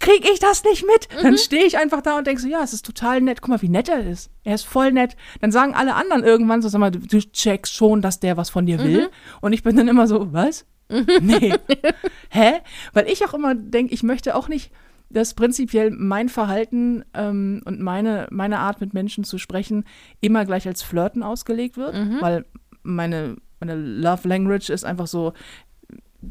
krieg 0.00 0.24
ich 0.32 0.38
das 0.40 0.64
nicht 0.64 0.84
mit. 0.86 1.08
Mhm. 1.18 1.22
Dann 1.22 1.38
stehe 1.38 1.64
ich 1.64 1.78
einfach 1.78 2.02
da 2.02 2.18
und 2.18 2.26
denke 2.26 2.40
so, 2.42 2.48
ja, 2.48 2.62
es 2.62 2.72
ist 2.72 2.84
total 2.84 3.20
nett. 3.20 3.40
Guck 3.40 3.50
mal, 3.50 3.62
wie 3.62 3.68
nett 3.68 3.88
er 3.88 4.06
ist. 4.06 4.30
Er 4.42 4.54
ist 4.54 4.66
voll 4.66 4.92
nett. 4.92 5.16
Dann 5.40 5.52
sagen 5.52 5.74
alle 5.74 5.94
anderen 5.94 6.24
irgendwann 6.24 6.62
so, 6.62 6.68
sag 6.68 6.78
mal, 6.78 6.90
du, 6.90 7.00
checkst 7.20 7.74
schon, 7.74 8.02
dass 8.02 8.20
der 8.20 8.36
was 8.36 8.50
von 8.50 8.66
dir 8.66 8.78
Mhm. 8.78 8.84
will. 8.84 9.10
Und 9.40 9.52
ich 9.52 9.62
bin 9.62 9.76
dann 9.76 9.88
immer 9.88 10.06
so, 10.06 10.32
was? 10.32 10.66
Nee. 10.88 11.54
Hä? 12.30 12.52
Weil 12.92 13.08
ich 13.08 13.24
auch 13.24 13.34
immer 13.34 13.54
denke, 13.54 13.94
ich 13.94 14.02
möchte 14.02 14.34
auch 14.36 14.48
nicht, 14.48 14.70
dass 15.10 15.34
prinzipiell 15.34 15.90
mein 15.90 16.28
Verhalten 16.28 17.04
ähm, 17.14 17.62
und 17.64 17.80
meine, 17.80 18.26
meine 18.30 18.58
Art 18.58 18.80
mit 18.80 18.94
Menschen 18.94 19.24
zu 19.24 19.38
sprechen 19.38 19.84
immer 20.20 20.44
gleich 20.44 20.66
als 20.66 20.82
Flirten 20.82 21.22
ausgelegt 21.22 21.76
wird. 21.76 21.94
Mhm. 21.94 22.16
Weil 22.20 22.44
meine, 22.82 23.36
meine 23.60 23.76
Love 23.76 24.28
Language 24.28 24.70
ist 24.70 24.84
einfach 24.84 25.06
so, 25.06 25.32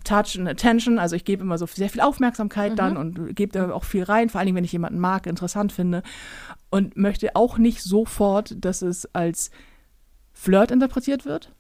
Touch 0.03 0.37
and 0.37 0.47
Attention, 0.47 0.99
also 0.99 1.15
ich 1.15 1.25
gebe 1.25 1.43
immer 1.43 1.57
so 1.57 1.65
sehr 1.65 1.89
viel 1.89 2.01
Aufmerksamkeit 2.01 2.77
dann 2.77 2.97
und 2.97 3.35
gebe 3.35 3.51
da 3.51 3.71
auch 3.71 3.83
viel 3.83 4.03
rein, 4.03 4.29
vor 4.29 4.39
allen 4.39 4.47
Dingen, 4.47 4.57
wenn 4.57 4.63
ich 4.63 4.71
jemanden 4.71 4.99
mag, 4.99 5.27
interessant 5.27 5.71
finde 5.71 6.03
und 6.69 6.97
möchte 6.97 7.35
auch 7.35 7.57
nicht 7.57 7.81
sofort, 7.81 8.55
dass 8.63 8.81
es 8.81 9.13
als 9.13 9.51
Flirt 10.33 10.71
interpretiert 10.71 11.25
wird. 11.25 11.51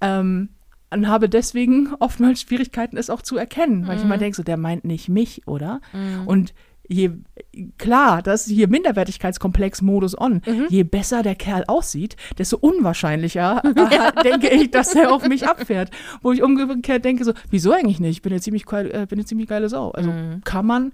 Ähm, 0.00 0.50
und 0.90 1.08
habe 1.08 1.28
deswegen 1.28 1.94
oftmals 2.00 2.42
Schwierigkeiten, 2.42 2.96
es 2.96 3.10
auch 3.10 3.22
zu 3.22 3.36
erkennen, 3.36 3.86
weil 3.86 3.96
ich 3.96 4.04
immer 4.04 4.18
denke, 4.18 4.36
so, 4.36 4.42
der 4.42 4.56
meint 4.56 4.84
nicht 4.84 5.08
mich, 5.08 5.46
oder? 5.46 5.80
Und 6.26 6.54
je, 6.88 7.10
klar, 7.78 8.22
das 8.22 8.46
ist 8.46 8.52
hier 8.52 8.68
Minderwertigkeitskomplex-Modus 8.68 10.18
on. 10.18 10.42
Je 10.68 10.82
besser 10.84 11.22
der 11.22 11.34
Kerl 11.34 11.64
aussieht, 11.66 12.16
desto 12.38 12.56
unwahrscheinlicher 12.58 13.62
äh, 13.76 14.22
denke 14.22 14.48
ich, 14.48 14.70
dass 14.70 14.94
er 14.94 15.12
auf 15.12 15.26
mich 15.26 15.46
abfährt. 15.46 15.90
Wo 16.22 16.32
ich 16.32 16.42
umgekehrt 16.42 17.04
denke, 17.04 17.24
so, 17.24 17.32
wieso 17.50 17.72
eigentlich 17.72 18.00
nicht? 18.00 18.16
Ich 18.16 18.22
bin 18.22 18.32
eine 18.32 18.40
ziemlich, 18.40 18.66
geil, 18.66 18.90
äh, 18.90 19.06
bin 19.06 19.18
eine 19.18 19.26
ziemlich 19.26 19.48
geile 19.48 19.68
Sau. 19.68 19.90
Also 19.90 20.12
kann 20.44 20.66
man, 20.66 20.92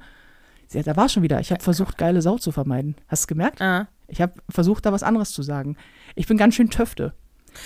ja, 0.72 0.82
da 0.82 0.96
war 0.96 1.08
schon 1.08 1.22
wieder, 1.22 1.40
ich 1.40 1.50
habe 1.50 1.62
versucht, 1.62 1.98
geile 1.98 2.22
Sau 2.22 2.38
zu 2.38 2.52
vermeiden. 2.52 2.94
Hast 3.08 3.24
du 3.24 3.28
gemerkt? 3.28 3.60
Ah. 3.60 3.88
Ich 4.06 4.20
habe 4.20 4.34
versucht, 4.48 4.86
da 4.86 4.92
was 4.92 5.02
anderes 5.02 5.32
zu 5.32 5.42
sagen. 5.42 5.76
Ich 6.14 6.26
bin 6.26 6.36
ganz 6.36 6.54
schön 6.54 6.70
Töfte. 6.70 7.14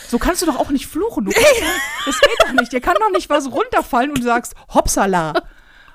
So 0.08 0.18
kannst 0.18 0.42
du 0.42 0.46
doch 0.46 0.58
auch 0.58 0.70
nicht 0.70 0.87
fluchen. 0.87 1.24
Du 1.24 1.30
kannst, 1.35 1.62
das 2.06 2.20
geht 2.20 2.37
doch 2.40 2.52
nicht. 2.52 2.72
Dir 2.72 2.80
kann 2.80 2.96
doch 3.00 3.11
nicht 3.11 3.28
was 3.30 3.50
runterfallen 3.50 4.11
und 4.11 4.18
du 4.18 4.22
sagst, 4.22 4.54
Hopsala. 4.72 5.35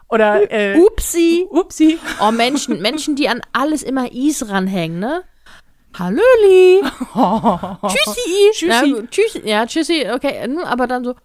Oder, 0.09 0.49
äh, 0.51 0.77
Upsi. 0.79 1.45
upsi. 1.49 1.99
Oh, 2.21 2.31
Menschen, 2.31 2.81
Menschen, 2.81 3.15
die 3.15 3.27
an 3.27 3.41
alles 3.51 3.83
immer 3.83 4.11
Is 4.11 4.47
ranhängen, 4.49 4.99
ne? 4.99 5.23
Hallöli. 5.97 6.81
Tschüssi. 7.87 8.51
Tschüssi. 8.53 8.67
Ja, 8.67 9.07
tschüssi. 9.07 9.41
Ja, 9.45 9.65
tschüssi. 9.65 10.07
Okay, 10.13 10.43
hm, 10.43 10.59
aber 10.59 10.87
dann 10.87 11.03
so, 11.03 11.15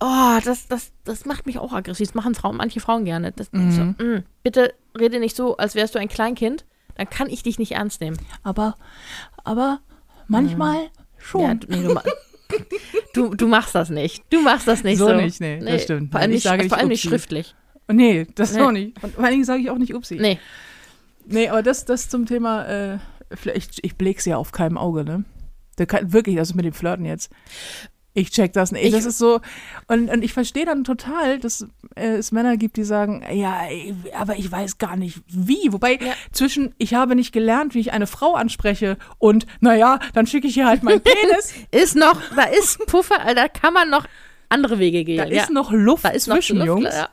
oh, 0.00 0.38
das, 0.44 0.66
das, 0.68 0.92
das 1.04 1.24
macht 1.24 1.46
mich 1.46 1.58
auch 1.58 1.72
aggressiv. 1.72 2.08
Das 2.08 2.14
machen 2.14 2.34
Frauen, 2.34 2.56
manche 2.56 2.80
Frauen 2.80 3.04
gerne. 3.04 3.32
Das, 3.32 3.52
Mhm. 3.52 3.70
so, 3.70 4.04
mm, 4.04 4.24
bitte 4.42 4.74
rede 4.98 5.20
nicht 5.20 5.36
so, 5.36 5.56
als 5.56 5.74
wärst 5.74 5.94
du 5.94 5.98
ein 5.98 6.08
Kleinkind. 6.08 6.64
Dann 6.96 7.08
kann 7.08 7.28
ich 7.30 7.42
dich 7.42 7.58
nicht 7.58 7.72
ernst 7.72 8.00
nehmen. 8.00 8.18
Aber, 8.42 8.74
aber 9.44 9.80
manchmal 10.26 10.90
schon. 11.18 11.42
Ja, 11.42 11.54
du, 11.54 11.66
nee, 11.68 11.82
du, 11.82 12.00
du, 13.28 13.34
du 13.34 13.46
machst 13.46 13.74
das 13.74 13.88
nicht. 13.90 14.24
Du 14.30 14.42
machst 14.42 14.66
das 14.68 14.82
nicht 14.82 14.98
so. 14.98 15.06
So 15.08 15.14
nicht, 15.14 15.40
nee, 15.40 15.60
das 15.60 15.84
stimmt. 15.84 16.10
Vor 16.10 16.20
allem 16.20 16.32
Ich 16.32 16.44
nicht, 16.44 16.68
vor 16.68 16.78
allem 16.78 16.88
nicht 16.88 17.02
schriftlich. 17.02 17.54
Nee, 17.92 18.26
das 18.34 18.52
Nee. 18.54 18.60
auch 18.62 18.72
nicht. 18.72 19.02
Und 19.02 19.14
vor 19.14 19.24
allen 19.24 19.32
Dingen 19.32 19.44
sage 19.44 19.62
ich 19.62 19.70
auch 19.70 19.78
nicht 19.78 19.94
upsi. 19.94 20.16
Nee. 20.16 20.38
Nee, 21.26 21.48
aber 21.48 21.62
das, 21.62 21.84
das 21.84 22.08
zum 22.08 22.26
Thema, 22.26 22.66
äh, 22.66 22.98
vielleicht, 23.34 23.78
ich 23.84 23.96
bleg's 23.96 24.24
ja 24.24 24.36
auf 24.36 24.52
keinem 24.52 24.78
Auge, 24.78 25.04
ne? 25.04 25.24
Da 25.76 25.86
kann, 25.86 26.12
wirklich, 26.12 26.38
also 26.38 26.54
mit 26.54 26.64
dem 26.64 26.72
Flirten 26.72 27.04
jetzt. 27.04 27.30
Ich 28.12 28.32
check 28.32 28.52
das 28.52 28.72
nicht. 28.72 28.84
Ich- 28.84 28.90
das 28.92 29.04
ist 29.04 29.18
so, 29.18 29.40
und, 29.86 30.10
und 30.10 30.22
ich 30.24 30.32
verstehe 30.32 30.64
dann 30.66 30.82
total, 30.82 31.38
dass 31.38 31.64
äh, 31.94 32.08
es 32.16 32.32
Männer 32.32 32.56
gibt, 32.56 32.76
die 32.76 32.82
sagen, 32.82 33.24
ja, 33.32 33.60
aber 34.18 34.36
ich 34.36 34.50
weiß 34.50 34.78
gar 34.78 34.96
nicht 34.96 35.20
wie. 35.28 35.72
Wobei 35.72 35.92
Ja. 35.94 36.12
zwischen, 36.32 36.74
ich 36.78 36.94
habe 36.94 37.14
nicht 37.14 37.30
gelernt, 37.32 37.74
wie 37.74 37.80
ich 37.80 37.92
eine 37.92 38.08
Frau 38.08 38.34
anspreche 38.34 38.98
und, 39.18 39.46
naja, 39.60 40.00
dann 40.12 40.26
schicke 40.26 40.48
ich 40.48 40.56
ihr 40.56 40.66
halt 40.66 40.82
meinen 40.82 41.00
Penis. 41.04 41.54
Ist 41.70 41.94
noch, 41.94 42.20
da 42.34 42.42
ist 42.42 42.84
Puffer, 42.86 43.14
da 43.34 43.46
kann 43.46 43.72
man 43.74 43.88
noch 43.90 44.06
andere 44.50 44.78
Wege 44.78 45.04
gehen. 45.04 45.18
Da 45.18 45.26
ja. 45.26 45.42
ist 45.42 45.50
noch 45.50 45.72
Luft 45.72 46.04
da 46.04 46.10
ist 46.10 46.24
zwischen, 46.24 46.58
noch 46.58 46.66
Luft, 46.66 46.82
Jungs. 46.82 46.94
Ja. 46.94 47.08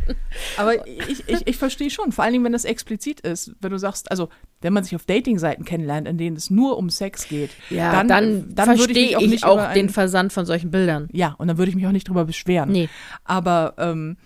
Aber 0.56 0.86
ich, 0.86 1.28
ich, 1.28 1.46
ich 1.46 1.56
verstehe 1.56 1.90
schon, 1.90 2.12
vor 2.12 2.24
allen 2.24 2.32
Dingen, 2.32 2.44
wenn 2.44 2.52
das 2.52 2.64
explizit 2.64 3.20
ist, 3.20 3.54
wenn 3.60 3.70
du 3.70 3.78
sagst, 3.78 4.10
also 4.10 4.28
wenn 4.60 4.72
man 4.72 4.84
sich 4.84 4.94
auf 4.94 5.04
Datingseiten 5.04 5.64
kennenlernt, 5.64 6.08
in 6.08 6.16
denen 6.16 6.36
es 6.36 6.50
nur 6.50 6.78
um 6.78 6.88
Sex 6.88 7.28
geht, 7.28 7.50
Ja, 7.70 8.04
dann, 8.04 8.08
dann, 8.54 8.54
würde 8.68 8.78
verstehe 8.78 9.08
ich 9.08 9.16
auch 9.16 9.20
ich 9.20 9.30
nicht 9.30 9.44
auch 9.44 9.72
den 9.72 9.90
Versand 9.90 10.32
von 10.32 10.46
solchen 10.46 10.70
Bildern. 10.70 11.08
Ja, 11.12 11.34
und 11.38 11.48
dann 11.48 11.58
würde 11.58 11.70
ich 11.70 11.76
mich 11.76 11.86
auch 11.86 11.92
nicht 11.92 12.08
drüber 12.08 12.24
beschweren. 12.24 12.70
Nee. 12.70 12.88
Aber 13.24 13.74
ähm, 13.78 14.16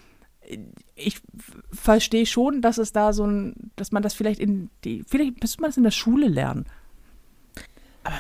ich 0.95 1.21
verstehe 1.73 2.27
schon, 2.27 2.61
dass 2.61 2.79
es 2.79 2.93
da 2.93 3.13
so 3.13 3.27
ein, 3.27 3.55
dass 3.77 3.93
man 3.93 4.03
das 4.03 4.15
vielleicht 4.15 4.41
in 4.41 4.71
die, 4.85 5.05
vielleicht 5.07 5.41
müsste 5.41 5.61
man 5.61 5.71
das 5.71 5.77
in 5.77 5.85
der 5.85 5.91
Schule 5.91 6.29
lernen. 6.29 6.67
Aber 8.03 8.17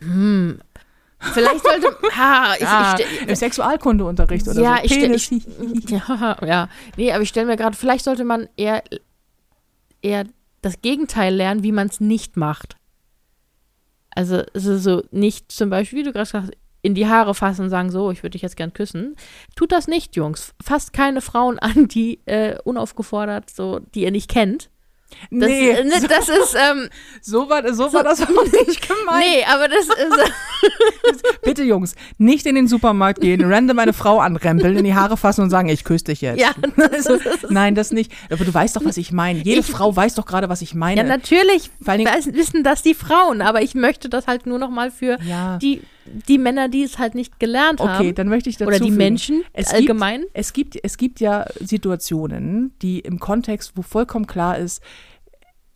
hm. 0.00 0.58
Vielleicht 1.18 1.64
sollte. 1.64 1.96
Ha, 2.16 2.54
ich, 2.54 2.60
Ja, 2.60 2.96
ich, 2.98 3.28
Im 3.28 3.34
Sexualkundeunterricht 3.34 4.48
oder 4.48 4.60
ja, 4.60 4.76
so. 4.78 4.84
ich, 4.84 4.90
Penis. 4.92 5.30
ich, 5.30 5.90
ja, 5.90 6.36
ja. 6.46 6.68
Nee, 6.96 7.12
aber 7.12 7.22
ich 7.22 7.28
stelle 7.28 7.46
mir 7.46 7.56
gerade, 7.56 7.76
vielleicht 7.76 8.04
sollte 8.04 8.24
man 8.24 8.48
eher, 8.56 8.82
eher 10.02 10.24
das 10.62 10.80
Gegenteil 10.82 11.34
lernen, 11.34 11.62
wie 11.62 11.72
man 11.72 11.88
es 11.88 12.00
nicht 12.00 12.36
macht. 12.36 12.76
Also, 14.10 14.42
es 14.54 14.64
ist 14.64 14.82
so 14.82 15.02
nicht 15.10 15.52
zum 15.52 15.68
Beispiel, 15.68 15.98
wie 15.98 16.02
du 16.04 16.12
gerade 16.12 16.24
gesagt 16.24 16.44
hast, 16.46 16.56
in 16.82 16.94
die 16.94 17.08
Haare 17.08 17.34
fassen 17.34 17.62
und 17.62 17.70
sagen, 17.70 17.90
so, 17.90 18.10
ich 18.10 18.22
würde 18.22 18.32
dich 18.32 18.42
jetzt 18.42 18.56
gern 18.56 18.72
küssen. 18.72 19.16
Tut 19.56 19.72
das 19.72 19.88
nicht, 19.88 20.16
Jungs. 20.16 20.54
Fasst 20.62 20.92
keine 20.92 21.20
Frauen 21.20 21.58
an, 21.58 21.88
die 21.88 22.20
äh, 22.26 22.58
unaufgefordert, 22.62 23.50
so, 23.50 23.80
die 23.80 24.04
ihr 24.04 24.12
nicht 24.12 24.30
kennt. 24.30 24.70
Das, 25.30 25.48
nee, 25.48 25.70
äh, 25.70 25.84
ne, 25.84 25.92
das 26.08 26.28
ist, 26.28 26.54
ähm, 26.56 26.88
so 27.22 27.48
war, 27.48 27.72
so 27.72 27.92
war 27.92 28.02
das 28.02 28.20
auch 28.22 28.28
nicht 28.28 28.88
gemeint. 28.88 29.18
nee, 29.24 29.44
aber 29.44 29.68
das 29.68 29.86
ist, 29.86 31.40
Bitte, 31.42 31.62
Jungs, 31.62 31.94
nicht 32.18 32.44
in 32.46 32.54
den 32.56 32.66
Supermarkt 32.68 33.20
gehen, 33.20 33.42
random 33.44 33.78
eine 33.78 33.92
Frau 33.92 34.18
anrempeln, 34.20 34.76
in 34.76 34.84
die 34.84 34.94
Haare 34.94 35.16
fassen 35.16 35.42
und 35.42 35.50
sagen, 35.50 35.68
ich 35.68 35.84
küsse 35.84 36.04
dich 36.06 36.20
jetzt. 36.20 36.40
Ja, 36.40 36.50
Also, 36.92 37.18
nein, 37.48 37.74
das 37.74 37.92
nicht. 37.92 38.12
Aber 38.30 38.44
du 38.44 38.52
weißt 38.52 38.76
doch, 38.76 38.84
was 38.84 38.96
ich 38.96 39.12
meine. 39.12 39.38
Jede 39.40 39.60
Ich- 39.60 39.66
Frau 39.66 39.94
weiß 39.94 40.14
doch 40.16 40.26
gerade, 40.26 40.48
was 40.48 40.60
ich 40.60 40.74
meine. 40.74 41.00
Ja, 41.00 41.06
natürlich 41.06 41.70
Vor 41.82 41.92
allen 41.92 42.04
Dingen- 42.04 42.34
wissen 42.34 42.62
das 42.64 42.82
die 42.82 42.94
Frauen, 42.94 43.42
aber 43.42 43.62
ich 43.62 43.74
möchte 43.74 44.08
das 44.08 44.26
halt 44.26 44.46
nur 44.46 44.58
noch 44.58 44.70
mal 44.70 44.90
für 44.90 45.18
Ja. 45.22 45.58
die, 45.58 45.82
die 46.28 46.38
Männer, 46.38 46.68
die 46.68 46.82
es 46.82 46.98
halt 46.98 47.14
nicht 47.14 47.38
gelernt 47.40 47.80
haben. 47.80 47.96
Okay, 48.00 48.12
dann 48.12 48.28
möchte 48.28 48.48
ich 48.50 48.56
dazu 48.56 48.68
Oder 48.68 48.78
die 48.78 48.84
fügen. 48.86 48.96
Menschen 48.96 49.42
es 49.52 49.72
allgemein. 49.72 50.20
Gibt, 50.22 50.30
es, 50.34 50.52
gibt, 50.52 50.78
es 50.82 50.96
gibt 50.96 51.20
ja 51.20 51.46
Situationen, 51.60 52.72
die 52.82 53.00
im 53.00 53.18
Kontext, 53.18 53.72
wo 53.76 53.82
vollkommen 53.82 54.26
klar 54.26 54.58
ist, 54.58 54.82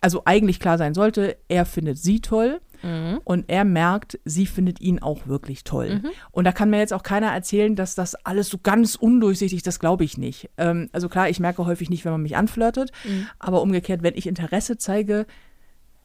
also 0.00 0.22
eigentlich 0.24 0.60
klar 0.60 0.78
sein 0.78 0.94
sollte, 0.94 1.36
er 1.48 1.64
findet 1.66 1.98
sie 1.98 2.20
toll 2.20 2.60
Mhm. 2.82 3.20
und 3.24 3.44
er 3.48 3.64
merkt, 3.66 4.18
sie 4.24 4.46
findet 4.46 4.80
ihn 4.80 5.00
auch 5.02 5.26
wirklich 5.26 5.64
toll. 5.64 6.00
Und 6.30 6.44
da 6.44 6.52
kann 6.52 6.70
mir 6.70 6.78
jetzt 6.78 6.94
auch 6.94 7.02
keiner 7.02 7.26
erzählen, 7.26 7.76
dass 7.76 7.94
das 7.94 8.14
alles 8.24 8.48
so 8.48 8.56
ganz 8.56 8.94
undurchsichtig, 8.94 9.62
das 9.62 9.80
glaube 9.80 10.04
ich 10.04 10.16
nicht. 10.16 10.48
Ähm, 10.56 10.88
also 10.92 11.10
klar, 11.10 11.28
ich 11.28 11.40
merke 11.40 11.66
häufig 11.66 11.90
nicht, 11.90 12.06
wenn 12.06 12.12
man 12.12 12.22
mich 12.22 12.38
anflirtet, 12.38 12.90
Mhm. 13.04 13.26
aber 13.38 13.60
umgekehrt, 13.60 14.02
wenn 14.02 14.14
ich 14.16 14.26
Interesse 14.26 14.78
zeige, 14.78 15.26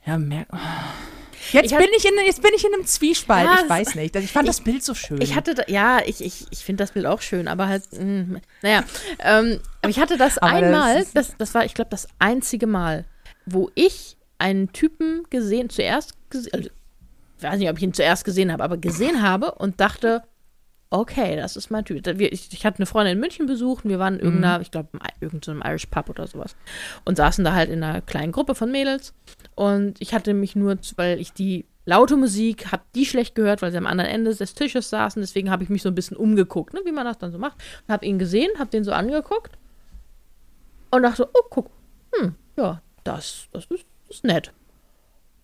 ja, 0.05 0.17
merk. 0.17 0.49
Jetzt 1.51 1.65
Ich 1.67 1.73
hab- 1.73 1.79
bin, 1.81 1.89
ich 1.97 2.05
in, 2.05 2.11
jetzt 2.25 2.41
bin 2.41 2.51
ich 2.55 2.65
in 2.65 2.73
einem 2.73 2.85
Zwiespalt. 2.85 3.45
Ja, 3.45 3.59
ich 3.63 3.69
weiß 3.69 3.95
nicht. 3.95 4.15
Ich 4.15 4.31
fand 4.31 4.47
das 4.47 4.61
Bild 4.61 4.83
so 4.83 4.93
schön. 4.93 5.21
Ich 5.21 5.35
hatte, 5.35 5.55
da, 5.55 5.63
ja, 5.67 5.99
ich, 6.05 6.23
ich, 6.23 6.45
ich 6.49 6.59
finde 6.59 6.83
das 6.83 6.91
Bild 6.91 7.05
auch 7.05 7.21
schön, 7.21 7.47
aber 7.47 7.67
halt, 7.67 7.83
mh, 7.91 8.39
naja, 8.61 8.83
ähm, 9.19 9.59
aber 9.81 9.89
ich 9.89 9.99
hatte 9.99 10.17
das 10.17 10.37
Aber 10.37 10.59
das 10.61 10.63
einmal, 10.63 10.97
ist- 11.01 11.15
das, 11.15 11.35
das 11.37 11.53
war, 11.53 11.65
ich 11.65 11.73
glaube, 11.73 11.89
das 11.91 12.07
einzige 12.19 12.67
Mal, 12.67 13.05
wo 13.45 13.69
ich 13.75 14.17
einen 14.39 14.73
Typen 14.73 15.23
gesehen, 15.29 15.69
zuerst 15.69 16.13
gesehen, 16.29 16.53
also, 16.53 16.69
ich 17.37 17.43
weiß 17.43 17.59
nicht, 17.59 17.69
ob 17.69 17.77
ich 17.77 17.83
ihn 17.83 17.93
zuerst 17.93 18.25
gesehen 18.25 18.51
habe, 18.51 18.63
aber 18.63 18.77
gesehen 18.77 19.21
habe 19.21 19.51
und 19.53 19.79
dachte, 19.79 20.23
okay, 20.89 21.35
das 21.35 21.57
ist 21.57 21.69
mein 21.71 21.83
Typ. 21.83 22.07
Ich, 22.21 22.53
ich 22.53 22.65
hatte 22.65 22.77
eine 22.79 22.85
Freundin 22.85 23.13
in 23.15 23.19
München 23.19 23.45
besucht 23.47 23.83
und 23.83 23.91
wir 23.91 23.99
waren 23.99 24.15
in 24.15 24.21
irgendeiner, 24.21 24.61
ich 24.61 24.71
glaube, 24.71 24.89
irgendeinem 25.19 25.61
Irish 25.65 25.87
Pub 25.87 26.09
oder 26.09 26.27
sowas 26.27 26.55
und 27.03 27.17
saßen 27.17 27.43
da 27.43 27.53
halt 27.53 27.69
in 27.69 27.83
einer 27.83 28.01
kleinen 28.01 28.31
Gruppe 28.31 28.55
von 28.55 28.71
Mädels 28.71 29.13
und 29.55 30.01
ich 30.01 30.13
hatte 30.13 30.33
mich 30.33 30.55
nur, 30.55 30.77
weil 30.97 31.19
ich 31.19 31.33
die 31.33 31.65
laute 31.85 32.17
Musik, 32.17 32.71
habe 32.71 32.83
die 32.93 33.05
schlecht 33.05 33.35
gehört, 33.35 33.61
weil 33.61 33.71
sie 33.71 33.77
am 33.77 33.87
anderen 33.87 34.09
Ende 34.09 34.35
des 34.35 34.53
Tisches 34.53 34.89
saßen, 34.89 35.21
deswegen 35.21 35.49
habe 35.49 35.63
ich 35.63 35.69
mich 35.69 35.81
so 35.81 35.89
ein 35.89 35.95
bisschen 35.95 36.17
umgeguckt, 36.17 36.73
ne, 36.73 36.81
wie 36.83 36.91
man 36.91 37.05
das 37.05 37.17
dann 37.17 37.31
so 37.31 37.37
macht. 37.37 37.57
Und 37.87 37.93
habe 37.93 38.05
ihn 38.05 38.19
gesehen, 38.19 38.51
habe 38.59 38.69
den 38.69 38.83
so 38.83 38.91
angeguckt 38.91 39.57
und 40.91 41.03
dachte, 41.03 41.29
oh, 41.33 41.47
guck, 41.49 41.69
hm, 42.15 42.35
ja, 42.57 42.81
das, 43.03 43.47
das 43.51 43.65
ist, 43.65 43.85
das 44.07 44.17
ist 44.17 44.23
nett. 44.23 44.51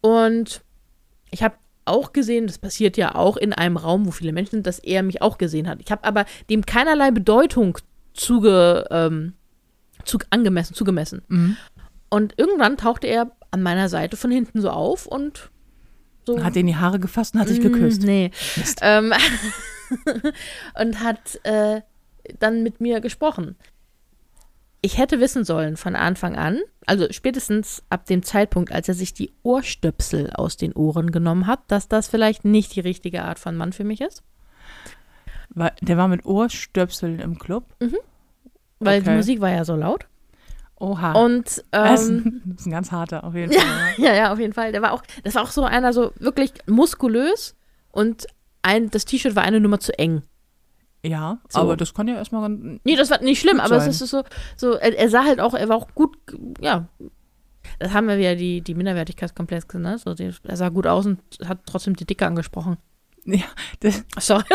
Und 0.01 0.61
ich 1.29 1.43
habe 1.43 1.55
auch 1.85 2.13
gesehen, 2.13 2.47
das 2.47 2.57
passiert 2.57 2.97
ja 2.97 3.15
auch 3.15 3.37
in 3.37 3.53
einem 3.53 3.77
Raum, 3.77 4.05
wo 4.05 4.11
viele 4.11 4.33
Menschen 4.33 4.51
sind, 4.51 4.67
dass 4.67 4.79
er 4.79 5.03
mich 5.03 5.21
auch 5.21 5.37
gesehen 5.37 5.67
hat. 5.67 5.79
Ich 5.81 5.91
habe 5.91 6.03
aber 6.03 6.25
dem 6.49 6.65
keinerlei 6.65 7.11
Bedeutung 7.11 7.77
zuge, 8.13 8.87
ähm, 8.91 9.33
zu, 10.05 10.17
angemessen, 10.29 10.73
zugemessen. 10.73 11.21
Mhm. 11.27 11.57
Und 12.09 12.33
irgendwann 12.37 12.77
tauchte 12.77 13.07
er 13.07 13.31
an 13.51 13.61
meiner 13.61 13.89
Seite 13.89 14.17
von 14.17 14.31
hinten 14.31 14.61
so 14.61 14.69
auf 14.69 15.05
und 15.05 15.51
so. 16.25 16.43
Hat 16.43 16.55
in 16.55 16.67
die 16.67 16.75
Haare 16.75 16.99
gefasst 16.99 17.33
und 17.35 17.41
hat 17.41 17.49
dich 17.49 17.59
Mm, 17.59 17.63
geküsst. 17.63 18.03
Nee. 18.03 18.31
Ähm, 18.81 19.13
und 20.79 20.99
hat 21.03 21.39
äh, 21.43 21.81
dann 22.39 22.63
mit 22.63 22.79
mir 22.81 23.01
gesprochen. 23.01 23.55
Ich 24.83 24.97
hätte 24.97 25.19
wissen 25.19 25.45
sollen 25.45 25.77
von 25.77 25.95
Anfang 25.95 26.35
an, 26.35 26.59
also 26.87 27.05
spätestens 27.11 27.83
ab 27.89 28.05
dem 28.07 28.23
Zeitpunkt, 28.23 28.71
als 28.71 28.87
er 28.87 28.95
sich 28.95 29.13
die 29.13 29.31
Ohrstöpsel 29.43 30.31
aus 30.33 30.57
den 30.57 30.73
Ohren 30.73 31.11
genommen 31.11 31.45
hat, 31.45 31.59
dass 31.67 31.87
das 31.87 32.07
vielleicht 32.07 32.45
nicht 32.45 32.75
die 32.75 32.79
richtige 32.79 33.23
Art 33.23 33.37
von 33.37 33.55
Mann 33.55 33.73
für 33.73 33.83
mich 33.83 34.01
ist. 34.01 34.23
War- 35.49 35.73
Der 35.81 35.97
war 35.97 36.07
mit 36.07 36.25
Ohrstöpseln 36.25 37.19
im 37.19 37.37
Club. 37.37 37.65
Weil 38.79 39.01
die 39.01 39.07
Okay. 39.09 39.17
Musik 39.17 39.41
war 39.41 39.51
ja 39.51 39.65
so 39.65 39.75
laut. 39.75 40.07
Oha. 40.81 41.11
Und 41.13 41.63
das 41.69 42.09
ähm, 42.09 42.41
ist 42.57 42.65
ein 42.65 42.71
ganz 42.71 42.91
harter, 42.91 43.23
auf 43.23 43.35
jeden 43.35 43.53
Fall. 43.59 43.93
ja, 43.97 44.15
ja, 44.15 44.33
auf 44.33 44.39
jeden 44.39 44.53
Fall. 44.53 44.71
Der 44.71 44.81
war 44.81 44.93
auch, 44.93 45.03
das 45.23 45.35
war 45.35 45.43
auch 45.43 45.51
so 45.51 45.63
einer 45.63 45.93
so 45.93 46.11
wirklich 46.19 46.53
muskulös 46.65 47.55
und 47.91 48.25
ein, 48.63 48.89
das 48.89 49.05
T-Shirt 49.05 49.35
war 49.35 49.43
eine 49.43 49.59
Nummer 49.59 49.79
zu 49.79 49.97
eng. 49.99 50.23
Ja, 51.03 51.39
So. 51.49 51.59
aber 51.59 51.77
das 51.77 51.93
kann 51.93 52.07
ja 52.07 52.15
erstmal 52.15 52.41
ganz. 52.41 52.79
Nee, 52.83 52.95
das 52.95 53.09
war 53.11 53.21
nicht 53.21 53.39
schlimm, 53.39 53.59
aber 53.59 53.79
sein. 53.79 53.89
es 53.89 54.01
ist 54.01 54.09
so, 54.11 54.23
so 54.55 54.73
er, 54.73 54.97
er 54.97 55.09
sah 55.09 55.23
halt 55.23 55.39
auch, 55.39 55.53
er 55.53 55.69
war 55.69 55.75
auch 55.77 55.87
gut, 55.95 56.17
ja. 56.59 56.87
Das 57.79 57.93
haben 57.93 58.07
wir 58.07 58.17
wieder 58.17 58.35
die, 58.35 58.61
die 58.61 58.73
Minderwertigkeitskomplexe, 58.75 59.79
ne? 59.79 59.97
So, 59.99 60.13
die, 60.15 60.31
er 60.43 60.57
sah 60.57 60.69
gut 60.69 60.87
aus 60.87 61.05
und 61.05 61.19
hat 61.45 61.59
trotzdem 61.65 61.95
die 61.95 62.05
Dicke 62.05 62.25
angesprochen. 62.25 62.77
Ja, 63.25 63.43
das, 63.81 64.03
Sorry. 64.19 64.43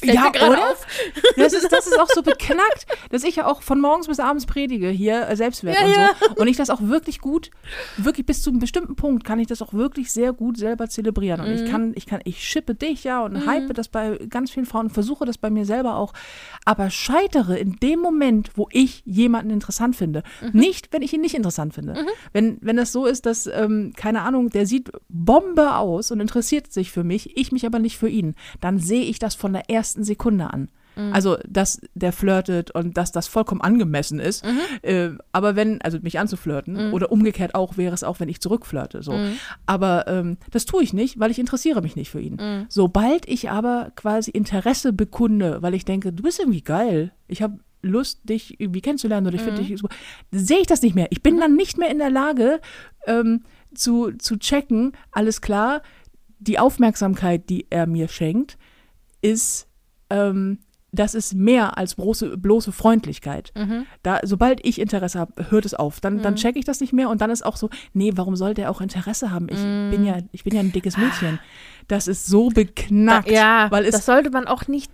Ja, 0.14 0.28
oder? 0.30 0.70
auf. 0.70 0.86
das, 1.36 1.52
ist, 1.52 1.70
das 1.70 1.86
ist 1.86 1.98
auch 2.00 2.08
so 2.08 2.22
beknackt, 2.22 2.86
dass 3.10 3.24
ich 3.24 3.36
ja 3.36 3.46
auch 3.46 3.62
von 3.62 3.80
morgens 3.80 4.06
bis 4.06 4.18
abends 4.20 4.46
predige, 4.46 4.88
hier 4.88 5.28
äh, 5.28 5.36
Selbstwert 5.36 5.76
Ja, 5.78 5.84
und 5.86 5.92
ja. 5.92 6.10
so. 6.20 6.34
Und 6.36 6.48
ich 6.48 6.56
das 6.56 6.70
auch 6.70 6.80
wirklich 6.80 7.20
gut, 7.20 7.50
wirklich 7.96 8.24
bis 8.24 8.40
zu 8.42 8.50
einem 8.50 8.60
bestimmten 8.60 8.96
Punkt 8.96 9.24
kann 9.24 9.38
ich 9.40 9.46
das 9.46 9.60
auch 9.60 9.72
wirklich 9.74 10.10
sehr 10.12 10.32
gut 10.32 10.56
selber 10.56 10.88
zelebrieren. 10.88 11.40
Und 11.40 11.48
Mhm. 11.48 11.54
ich 11.64 11.70
kann, 11.70 11.92
ich 11.96 12.06
kann, 12.06 12.20
ich 12.24 12.42
schippe 12.46 12.74
dich 12.74 13.04
ja 13.04 13.22
und 13.22 13.46
hype 13.46 13.74
das 13.74 13.88
bei 13.88 14.18
ganz 14.30 14.50
vielen 14.50 14.66
Frauen 14.66 14.86
und 14.86 14.92
versuche 14.92 15.24
das 15.26 15.36
bei 15.38 15.50
mir 15.50 15.64
selber 15.66 15.96
auch. 15.96 16.12
Aber 16.64 16.90
scheitere 16.90 17.58
in 17.58 17.76
dem 17.76 18.00
Moment, 18.00 18.52
wo 18.54 18.68
ich 18.72 19.02
jemanden 19.04 19.50
interessant 19.50 19.96
finde. 19.96 20.22
Mhm. 20.40 20.58
Nicht, 20.58 20.92
wenn 20.92 21.02
ich 21.02 21.12
ihn 21.12 21.20
nicht 21.20 21.34
interessant 21.34 21.74
finde. 21.74 22.06
Wenn, 22.32 22.58
wenn 22.60 22.76
das 22.76 22.92
so 22.92 23.04
ist, 23.06 23.26
dass, 23.26 23.46
ähm, 23.46 23.92
keine 23.96 24.22
Ahnung, 24.22 24.50
der 24.50 24.66
sieht 24.66 24.90
Bombe 25.08 25.74
aus 25.76 26.10
und 26.10 26.20
interessiert 26.20 26.72
sich 26.72 26.90
für 26.90 27.04
mich, 27.04 27.36
ich 27.36 27.52
mich 27.52 27.66
aber 27.66 27.78
nicht 27.78 27.97
für 27.98 28.08
ihn, 28.08 28.34
dann 28.60 28.78
sehe 28.78 29.02
ich 29.02 29.18
das 29.18 29.34
von 29.34 29.52
der 29.52 29.68
ersten 29.68 30.04
Sekunde 30.04 30.52
an. 30.52 30.68
Also, 31.12 31.38
dass 31.48 31.80
der 31.94 32.12
flirtet 32.12 32.72
und 32.72 32.96
dass 32.96 33.12
das 33.12 33.28
vollkommen 33.28 33.60
angemessen 33.60 34.18
ist. 34.18 34.44
Äh, 34.82 35.10
aber 35.30 35.54
wenn, 35.54 35.80
also 35.82 35.98
mich 36.00 36.18
anzuflirten 36.18 36.92
oder 36.92 37.12
umgekehrt 37.12 37.54
auch, 37.54 37.76
wäre 37.76 37.94
es 37.94 38.02
auch, 38.02 38.18
wenn 38.18 38.28
ich 38.28 38.40
zurückflirte. 38.40 39.04
So. 39.04 39.12
Aber 39.64 40.08
ähm, 40.08 40.38
das 40.50 40.66
tue 40.66 40.82
ich 40.82 40.92
nicht, 40.92 41.20
weil 41.20 41.30
ich 41.30 41.38
interessiere 41.38 41.82
mich 41.82 41.94
nicht 41.94 42.10
für 42.10 42.20
ihn. 42.20 42.66
Sobald 42.68 43.28
ich 43.28 43.48
aber 43.48 43.92
quasi 43.94 44.32
Interesse 44.32 44.92
bekunde, 44.92 45.62
weil 45.62 45.74
ich 45.74 45.84
denke, 45.84 46.12
du 46.12 46.24
bist 46.24 46.40
irgendwie 46.40 46.62
geil, 46.62 47.12
ich 47.28 47.42
habe 47.42 47.60
Lust, 47.80 48.28
dich 48.28 48.58
irgendwie 48.58 48.80
kennenzulernen 48.80 49.28
oder 49.28 49.36
ich 49.36 49.42
finde 49.42 49.62
dich 49.62 49.78
super, 49.78 49.94
sehe 50.32 50.58
ich 50.58 50.66
das 50.66 50.82
nicht 50.82 50.96
mehr. 50.96 51.06
Ich 51.10 51.22
bin 51.22 51.38
dann 51.38 51.54
nicht 51.54 51.78
mehr 51.78 51.90
in 51.90 51.98
der 51.98 52.10
Lage 52.10 52.60
ähm, 53.06 53.44
zu, 53.72 54.10
zu 54.18 54.36
checken, 54.36 54.92
alles 55.12 55.40
klar, 55.40 55.82
die 56.38 56.58
Aufmerksamkeit, 56.58 57.48
die 57.50 57.66
er 57.70 57.86
mir 57.86 58.08
schenkt, 58.08 58.58
ist, 59.20 59.68
ähm, 60.10 60.58
das 60.90 61.14
ist 61.14 61.34
mehr 61.34 61.76
als 61.76 61.96
bloße, 61.96 62.38
bloße 62.38 62.72
Freundlichkeit. 62.72 63.52
Da, 64.02 64.20
sobald 64.22 64.64
ich 64.64 64.80
Interesse 64.80 65.18
habe, 65.18 65.50
hört 65.50 65.66
es 65.66 65.74
auf. 65.74 66.00
Dann, 66.00 66.22
dann 66.22 66.36
checke 66.36 66.58
ich 66.58 66.64
das 66.64 66.80
nicht 66.80 66.94
mehr 66.94 67.10
und 67.10 67.20
dann 67.20 67.30
ist 67.30 67.44
auch 67.44 67.56
so, 67.56 67.68
nee, 67.92 68.12
warum 68.14 68.36
soll 68.36 68.54
der 68.54 68.70
auch 68.70 68.80
Interesse 68.80 69.30
haben? 69.30 69.48
Ich 69.50 69.58
bin 69.90 70.04
ja, 70.06 70.18
ich 70.32 70.44
bin 70.44 70.54
ja 70.54 70.60
ein 70.60 70.72
dickes 70.72 70.96
Mädchen. 70.96 71.38
Das 71.88 72.06
ist 72.06 72.26
so 72.26 72.50
beknackt. 72.50 73.30
Ja, 73.30 73.70
weil 73.70 73.86
es, 73.86 73.92
das 73.92 74.04
sollte 74.04 74.30
man 74.30 74.46
auch 74.46 74.68
nicht, 74.68 74.92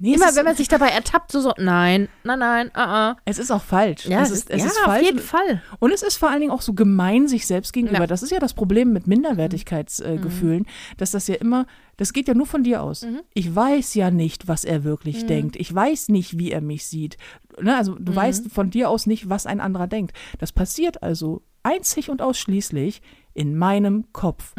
nee, 0.00 0.14
immer 0.14 0.34
wenn 0.34 0.44
man 0.44 0.56
sich 0.56 0.66
dabei 0.66 0.88
ertappt, 0.88 1.30
so 1.30 1.40
so, 1.40 1.52
nein, 1.58 2.08
nein, 2.24 2.40
nein, 2.40 2.70
ah, 2.74 3.10
ah. 3.10 3.16
es 3.24 3.38
ist 3.38 3.52
auch 3.52 3.62
falsch. 3.62 4.06
Ja, 4.06 4.20
es 4.20 4.32
ist, 4.32 4.50
es 4.50 4.60
ja, 4.60 4.66
ist 4.66 4.78
auf 4.78 4.84
falsch. 4.86 5.06
jeden 5.06 5.20
Fall. 5.20 5.62
Und 5.78 5.92
es 5.92 6.02
ist 6.02 6.16
vor 6.16 6.30
allen 6.30 6.40
Dingen 6.40 6.50
auch 6.50 6.60
so 6.60 6.74
gemein 6.74 7.28
sich 7.28 7.46
selbst 7.46 7.72
gegenüber. 7.72 8.00
Ja. 8.00 8.06
Das 8.08 8.24
ist 8.24 8.32
ja 8.32 8.40
das 8.40 8.52
Problem 8.52 8.92
mit 8.92 9.06
Minderwertigkeitsgefühlen, 9.06 10.18
äh, 10.18 10.22
Gefühlen, 10.22 10.66
dass 10.96 11.12
das 11.12 11.28
ja 11.28 11.36
immer, 11.36 11.66
das 11.98 12.12
geht 12.12 12.26
ja 12.26 12.34
nur 12.34 12.46
von 12.46 12.64
dir 12.64 12.82
aus. 12.82 13.06
Ich 13.32 13.54
weiß 13.54 13.94
ja 13.94 14.10
nicht, 14.10 14.48
was 14.48 14.64
er 14.64 14.82
wirklich 14.82 15.26
denkt. 15.26 15.54
Ich 15.54 15.72
weiß 15.72 16.08
nicht, 16.08 16.36
wie 16.36 16.50
er 16.50 16.60
mich 16.60 16.84
sieht. 16.84 17.16
Ne? 17.60 17.76
Also 17.76 17.94
du 17.94 18.14
weißt 18.14 18.50
von 18.50 18.70
dir 18.70 18.90
aus 18.90 19.06
nicht, 19.06 19.28
was 19.28 19.46
ein 19.46 19.60
anderer 19.60 19.86
denkt. 19.86 20.16
Das 20.40 20.50
passiert 20.50 21.00
also 21.04 21.42
einzig 21.62 22.10
und 22.10 22.22
ausschließlich 22.22 23.02
in 23.34 23.56
meinem 23.56 24.12
Kopf. 24.12 24.54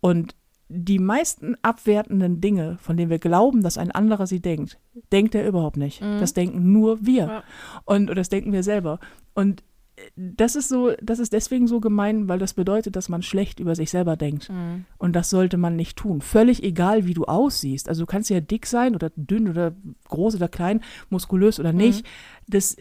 Und 0.00 0.36
die 0.68 0.98
meisten 0.98 1.56
abwertenden 1.62 2.40
Dinge, 2.40 2.76
von 2.80 2.96
denen 2.96 3.10
wir 3.10 3.18
glauben, 3.18 3.62
dass 3.62 3.78
ein 3.78 3.92
anderer 3.92 4.26
sie 4.26 4.40
denkt, 4.40 4.78
denkt 5.12 5.34
er 5.34 5.46
überhaupt 5.46 5.76
nicht. 5.76 6.02
Das 6.02 6.32
denken 6.32 6.72
nur 6.72 7.06
wir. 7.06 7.26
Ja. 7.26 7.42
Und 7.84 8.06
das 8.06 8.28
denken 8.28 8.52
wir 8.52 8.64
selber. 8.64 8.98
Und 9.34 9.62
äh, 9.96 10.02
das 10.16 10.56
ist 10.56 10.68
so, 10.68 10.92
das 11.00 11.20
ist 11.20 11.32
deswegen 11.32 11.68
so 11.68 11.78
gemein, 11.78 12.28
weil 12.28 12.40
das 12.40 12.54
bedeutet, 12.54 12.96
dass 12.96 13.08
man 13.08 13.22
schlecht 13.22 13.60
über 13.60 13.76
sich 13.76 13.90
selber 13.90 14.16
denkt. 14.16 14.50
Und 14.98 15.14
das 15.14 15.30
sollte 15.30 15.56
man 15.56 15.76
nicht 15.76 15.96
tun. 15.96 16.20
Völlig 16.20 16.64
egal, 16.64 17.06
wie 17.06 17.14
du 17.14 17.26
aussiehst. 17.26 17.88
Also 17.88 18.02
du 18.02 18.06
kannst 18.06 18.30
ja 18.30 18.40
dick 18.40 18.66
sein 18.66 18.96
oder 18.96 19.10
dünn 19.14 19.48
oder 19.48 19.72
groß 20.08 20.34
oder 20.34 20.48
klein, 20.48 20.82
muskulös 21.10 21.60
oder 21.60 21.72
nicht. 21.72 22.04
Das 22.48 22.76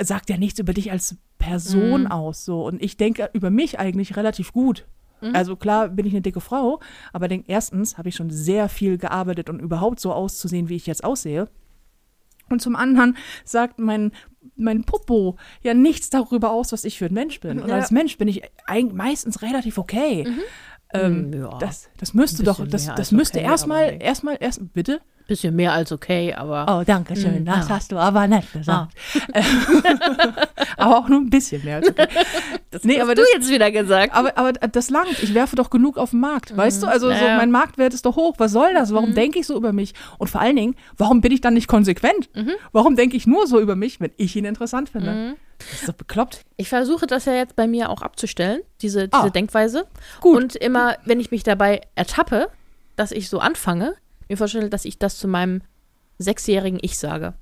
sagt 0.00 0.30
ja 0.30 0.36
nichts 0.36 0.60
über 0.60 0.74
dich 0.74 0.92
als 0.92 1.16
Person 1.38 2.06
aus. 2.06 2.44
So. 2.44 2.64
Und 2.64 2.82
ich 2.82 2.96
denke 2.96 3.30
über 3.32 3.50
mich 3.50 3.80
eigentlich 3.80 4.16
relativ 4.16 4.52
gut. 4.52 4.86
Also 5.32 5.56
klar 5.56 5.88
bin 5.88 6.06
ich 6.06 6.12
eine 6.12 6.22
dicke 6.22 6.40
Frau, 6.40 6.80
aber 7.12 7.28
denk, 7.28 7.46
erstens 7.48 7.96
habe 7.98 8.08
ich 8.08 8.14
schon 8.16 8.30
sehr 8.30 8.68
viel 8.68 8.98
gearbeitet, 8.98 9.48
um 9.48 9.58
überhaupt 9.58 9.98
so 10.00 10.12
auszusehen, 10.12 10.68
wie 10.68 10.76
ich 10.76 10.86
jetzt 10.86 11.04
aussehe. 11.04 11.48
Und 12.48 12.62
zum 12.62 12.76
anderen 12.76 13.16
sagt 13.44 13.78
mein, 13.78 14.12
mein 14.56 14.84
Popo 14.84 15.36
ja 15.62 15.74
nichts 15.74 16.10
darüber 16.10 16.50
aus, 16.50 16.72
was 16.72 16.84
ich 16.84 16.98
für 16.98 17.06
ein 17.06 17.14
Mensch 17.14 17.40
bin. 17.40 17.60
Und 17.60 17.68
Ja. 17.68 17.74
als 17.76 17.90
Mensch 17.90 18.18
bin 18.18 18.28
ich 18.28 18.42
eigentlich 18.66 18.94
meistens 18.96 19.42
relativ 19.42 19.78
okay. 19.78 20.26
Ähm, 20.94 21.32
Hm, 21.32 21.40
ja. 21.40 21.58
das, 21.58 21.88
das 21.98 22.14
müsste 22.14 22.44
doch, 22.44 22.64
das, 22.64 22.86
das 22.94 23.10
müsste 23.10 23.38
okay, 23.38 23.48
erstmal, 23.48 23.96
erstmal, 24.00 24.36
erst, 24.38 24.72
bitte? 24.72 25.00
Bisschen 25.26 25.56
mehr 25.56 25.72
als 25.72 25.90
okay, 25.90 26.32
aber. 26.34 26.66
Oh, 26.68 26.84
danke 26.86 27.16
schön. 27.16 27.42
Mm, 27.42 27.46
das 27.46 27.68
ja. 27.68 27.74
hast 27.74 27.90
du 27.90 27.96
aber 27.96 28.28
nett 28.28 28.44
gesagt. 28.52 28.92
aber 30.76 30.98
auch 30.98 31.08
nur 31.08 31.20
ein 31.20 31.30
bisschen 31.30 31.64
mehr. 31.64 31.76
Als 31.76 31.88
okay. 31.88 32.06
das 32.70 32.84
nee, 32.84 32.94
hast 32.94 33.02
aber 33.02 33.14
du 33.14 33.22
das- 33.22 33.30
jetzt 33.32 33.50
wieder 33.50 33.70
gesagt. 33.70 34.14
Aber, 34.14 34.36
aber 34.38 34.52
das 34.52 34.90
langt. 34.90 35.22
Ich 35.22 35.34
werfe 35.34 35.56
doch 35.56 35.70
genug 35.70 35.98
auf 35.98 36.10
den 36.10 36.20
Markt. 36.20 36.56
Weißt 36.56 36.82
du? 36.82 36.86
Also 36.86 37.06
so, 37.08 37.12
Ja, 37.12 37.26
ja. 37.26 37.36
mein 37.38 37.50
Marktwert 37.50 37.92
ist 37.94 38.06
doch 38.06 38.16
hoch. 38.16 38.34
Was 38.38 38.52
soll 38.52 38.72
das? 38.74 38.92
Warum 38.92 39.14
denke 39.14 39.38
ich 39.40 39.46
so 39.46 39.56
über 39.56 39.72
mich? 39.72 39.94
Und 40.18 40.28
vor 40.28 40.40
allen 40.40 40.56
Dingen, 40.56 40.76
warum 40.96 41.20
bin 41.20 41.32
ich 41.32 41.40
dann 41.40 41.54
nicht 41.54 41.68
konsequent? 41.68 42.28
Warum 42.72 42.96
denke 42.96 43.16
ich 43.16 43.26
nur 43.26 43.46
so 43.46 43.60
über 43.60 43.76
mich, 43.76 44.00
wenn 44.00 44.12
ich 44.16 44.36
ihn 44.36 44.44
interessant 44.44 44.90
finde? 44.90 45.34
Das 45.58 45.80
ist 45.80 45.88
doch 45.88 45.94
bekloppt. 45.94 46.42
Ich 46.56 46.68
versuche 46.68 47.06
das 47.06 47.24
ja 47.24 47.32
jetzt 47.34 47.56
bei 47.56 47.66
mir 47.66 47.88
auch 47.90 48.02
abzustellen, 48.02 48.60
diese, 48.82 49.08
diese 49.08 49.22
Ah. 49.24 49.30
Denkweise. 49.30 49.86
Gut. 50.20 50.36
Und 50.36 50.56
immer, 50.56 50.96
wenn 51.06 51.18
ich 51.18 51.30
mich 51.30 51.42
dabei 51.42 51.80
ertappe, 51.94 52.48
dass 52.94 53.10
ich 53.10 53.28
so 53.30 53.38
anfange, 53.38 53.94
mir 54.28 54.36
vorstelle, 54.36 54.68
dass 54.70 54.84
ich 54.84 54.98
das 54.98 55.18
zu 55.18 55.28
meinem 55.28 55.62
sechsjährigen 56.18 56.78
Ich 56.82 56.98
sage. 56.98 57.34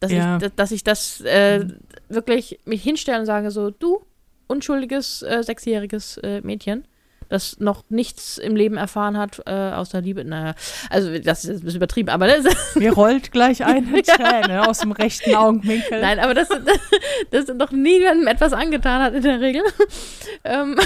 Dass, 0.00 0.12
Ja. 0.12 0.36
ich, 0.36 0.42
dass- 0.42 0.54
ich 0.72 0.84
das 0.84 1.20
äh, 1.22 1.66
wirklich 2.08 2.60
mich 2.64 2.82
hinstelle 2.82 3.18
und 3.20 3.26
sage 3.26 3.50
so, 3.50 3.70
du, 3.70 4.04
unschuldiges 4.46 5.22
äh, 5.22 5.42
sechsjähriges 5.42 6.18
äh, 6.18 6.40
Mädchen, 6.42 6.86
das 7.28 7.58
noch 7.58 7.84
nichts 7.88 8.38
im 8.38 8.56
Leben 8.56 8.76
erfahren 8.76 9.16
hat, 9.16 9.42
äh, 9.46 9.50
außer 9.50 10.00
Liebe. 10.00 10.24
Naja, 10.24 10.54
also 10.90 11.18
das 11.18 11.44
ist 11.44 11.60
ein 11.60 11.64
bisschen 11.64 11.76
übertrieben, 11.76 12.08
aber 12.08 12.26
das, 12.26 12.74
Mir 12.76 12.92
rollt 12.92 13.32
gleich 13.32 13.64
eine 13.64 14.02
Träne 14.02 14.68
aus 14.68 14.78
dem 14.78 14.92
rechten 14.92 15.34
Augenwinkel. 15.34 16.00
nein, 16.00 16.18
aber 16.18 16.34
das, 16.34 16.48
das 17.30 17.48
noch 17.48 17.72
niemandem 17.72 18.26
etwas 18.26 18.52
angetan 18.52 19.02
hat 19.02 19.14
in 19.14 19.22
der 19.22 19.40
Regel. 19.40 19.62
ähm, 20.44 20.76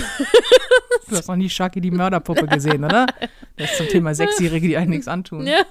Du 1.09 1.17
hast 1.17 1.29
noch 1.29 1.37
nie 1.37 1.51
Shaki 1.51 1.81
die 1.81 1.91
Mörderpuppe 1.91 2.47
gesehen, 2.47 2.85
oder? 2.85 3.07
Das 3.57 3.73
ist 3.73 3.77
zum 3.79 3.89
Thema 3.89 4.15
Sechsjährige, 4.15 4.69
die 4.69 4.77
einem 4.77 4.91
nichts 4.91 5.09
antun. 5.09 5.47
Ja. 5.47 5.63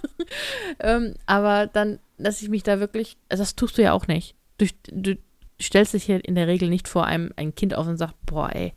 ähm, 0.79 1.15
aber 1.25 1.67
dann, 1.67 1.99
dass 2.17 2.41
ich 2.41 2.49
mich 2.49 2.63
da 2.63 2.79
wirklich, 2.79 3.17
also 3.29 3.41
das 3.41 3.55
tust 3.55 3.77
du 3.77 3.81
ja 3.81 3.93
auch 3.93 4.07
nicht. 4.07 4.35
Du, 4.57 4.65
du 4.91 5.17
stellst 5.61 5.93
dich 5.93 6.03
hier 6.03 6.23
in 6.23 6.35
der 6.35 6.47
Regel 6.47 6.69
nicht 6.69 6.87
vor 6.87 7.05
einem 7.05 7.31
ein 7.35 7.55
Kind 7.55 7.73
auf 7.75 7.87
und 7.87 7.97
sagst, 7.97 8.15
boah, 8.25 8.49
ey, 8.53 8.73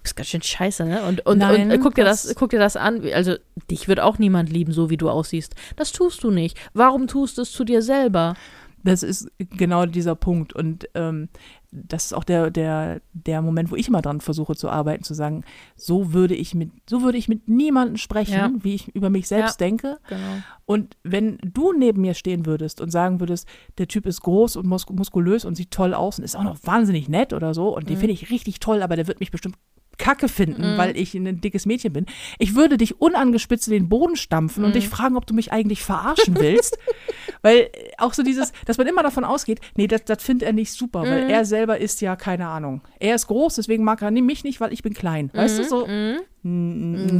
du 0.00 0.04
bist 0.04 0.16
ganz 0.16 0.28
schön 0.28 0.42
scheiße, 0.42 0.84
ne? 0.84 1.02
Und, 1.04 1.26
und, 1.26 1.38
Nein, 1.38 1.70
und 1.70 1.80
guck 1.80 1.94
dir 1.94 2.04
das, 2.04 2.34
guck 2.36 2.50
dir 2.50 2.58
das 2.58 2.76
an. 2.76 3.02
Also, 3.12 3.36
dich 3.70 3.86
wird 3.86 4.00
auch 4.00 4.18
niemand 4.18 4.50
lieben, 4.50 4.72
so 4.72 4.88
wie 4.90 4.96
du 4.96 5.10
aussiehst. 5.10 5.54
Das 5.76 5.92
tust 5.92 6.24
du 6.24 6.30
nicht. 6.30 6.58
Warum 6.72 7.06
tust 7.06 7.38
du 7.38 7.42
es 7.42 7.52
zu 7.52 7.64
dir 7.64 7.82
selber? 7.82 8.34
Das 8.82 9.02
ist 9.02 9.30
genau 9.38 9.84
dieser 9.84 10.14
Punkt. 10.14 10.54
Und 10.54 10.88
ähm, 10.94 11.28
das 11.70 12.06
ist 12.06 12.12
auch 12.14 12.24
der, 12.24 12.50
der, 12.50 13.02
der 13.12 13.42
Moment, 13.42 13.70
wo 13.70 13.76
ich 13.76 13.88
immer 13.88 14.00
dran 14.00 14.22
versuche 14.22 14.56
zu 14.56 14.70
arbeiten, 14.70 15.04
zu 15.04 15.12
sagen, 15.12 15.44
so 15.76 16.14
würde 16.14 16.34
ich 16.34 16.54
mit, 16.54 16.70
so 16.88 17.02
würde 17.02 17.18
ich 17.18 17.28
mit 17.28 17.46
niemandem 17.46 17.98
sprechen, 17.98 18.32
Ja. 18.34 18.50
wie 18.58 18.74
ich 18.74 18.88
über 18.94 19.10
mich 19.10 19.28
selbst 19.28 19.60
denke. 19.60 19.98
Genau. 20.08 20.20
Und 20.64 20.96
wenn 21.02 21.36
du 21.44 21.72
neben 21.74 22.00
mir 22.00 22.14
stehen 22.14 22.46
würdest 22.46 22.80
und 22.80 22.90
sagen 22.90 23.20
würdest, 23.20 23.46
der 23.76 23.86
Typ 23.86 24.06
ist 24.06 24.22
groß 24.22 24.56
und 24.56 24.66
mus 24.66 24.88
muskulös 24.88 25.44
und 25.44 25.56
sieht 25.56 25.72
toll 25.72 25.92
aus 25.92 26.18
und 26.18 26.24
ist 26.24 26.34
auch 26.36 26.44
noch 26.44 26.56
wahnsinnig 26.62 27.06
nett 27.08 27.34
oder 27.34 27.52
so 27.52 27.76
und 27.76 27.90
den 27.90 27.98
finde 27.98 28.14
ich 28.14 28.30
richtig 28.30 28.60
toll, 28.60 28.82
aber 28.82 28.96
der 28.96 29.06
wird 29.06 29.20
mich 29.20 29.30
bestimmt 29.30 29.56
kacke 30.00 30.28
finden, 30.28 30.62
weil 30.78 30.96
ich 30.96 31.14
ein 31.14 31.40
dickes 31.40 31.66
Mädchen 31.66 31.92
bin. 31.92 32.06
Ich 32.38 32.54
würde 32.54 32.76
dich 32.78 33.00
unangespitzt 33.00 33.68
in 33.68 33.74
den 33.74 33.88
Boden 33.88 34.16
stampfen 34.16 34.64
und 34.64 34.74
dich 34.74 34.88
fragen, 34.88 35.16
ob 35.16 35.26
du 35.26 35.34
mich 35.34 35.52
eigentlich 35.52 35.82
verarschen 35.82 36.34
willst. 36.40 36.78
weil 37.42 37.58
äh, 37.58 37.68
auch 37.98 38.14
so 38.14 38.22
dieses, 38.22 38.52
dass 38.66 38.78
man 38.78 38.86
immer 38.86 39.02
davon 39.02 39.24
ausgeht, 39.24 39.60
nee, 39.76 39.86
das, 39.86 40.04
das 40.04 40.22
findet 40.22 40.46
er 40.46 40.52
nicht 40.54 40.72
super, 40.72 41.02
weil 41.02 41.30
er 41.30 41.44
selber 41.44 41.78
ist 41.78 42.00
ja, 42.00 42.16
keine 42.16 42.48
Ahnung. 42.48 42.80
Er 42.98 43.14
ist 43.14 43.26
groß, 43.26 43.54
deswegen 43.56 43.84
mag 43.84 44.02
er 44.02 44.10
mich 44.10 44.42
nicht, 44.44 44.60
weil 44.60 44.72
ich 44.72 44.82
bin 44.82 44.94
klein. 44.94 45.30
Weißt 45.34 45.58
du, 45.58 45.64
so, 45.64 45.84
n- 46.42 47.18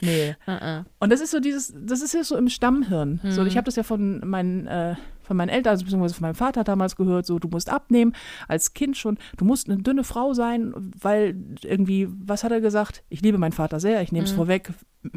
nee. 0.00 0.34
Nee. 0.46 0.52
Uh-uh. 0.52 0.84
Und 0.98 1.12
das 1.12 1.20
ist 1.20 1.30
so 1.30 1.40
dieses, 1.40 1.74
das 1.76 2.00
ist 2.00 2.14
ja 2.14 2.24
so 2.24 2.36
im 2.36 2.48
Stammhirn. 2.48 3.20
So, 3.28 3.44
ich 3.44 3.56
habe 3.56 3.66
das 3.66 3.76
ja 3.76 3.82
von 3.82 4.20
meinen, 4.26 4.66
äh, 4.66 4.96
von 5.22 5.36
meinen 5.36 5.48
Eltern, 5.48 5.72
also 5.72 5.84
beziehungsweise 5.84 6.14
von 6.14 6.22
meinem 6.22 6.34
Vater 6.34 6.64
damals 6.64 6.96
gehört, 6.96 7.26
so, 7.26 7.38
du 7.38 7.48
musst 7.48 7.70
abnehmen, 7.70 8.12
als 8.48 8.74
Kind 8.74 8.96
schon, 8.96 9.18
du 9.36 9.44
musst 9.44 9.68
eine 9.68 9.82
dünne 9.82 10.04
Frau 10.04 10.32
sein, 10.32 10.72
weil 11.00 11.36
irgendwie, 11.62 12.08
was 12.08 12.44
hat 12.44 12.52
er 12.52 12.60
gesagt? 12.60 13.02
Ich 13.08 13.20
liebe 13.22 13.38
meinen 13.38 13.52
Vater 13.52 13.80
sehr, 13.80 14.02
ich 14.02 14.12
nehme 14.12 14.24
es 14.24 14.32
vorweg. 14.32 14.72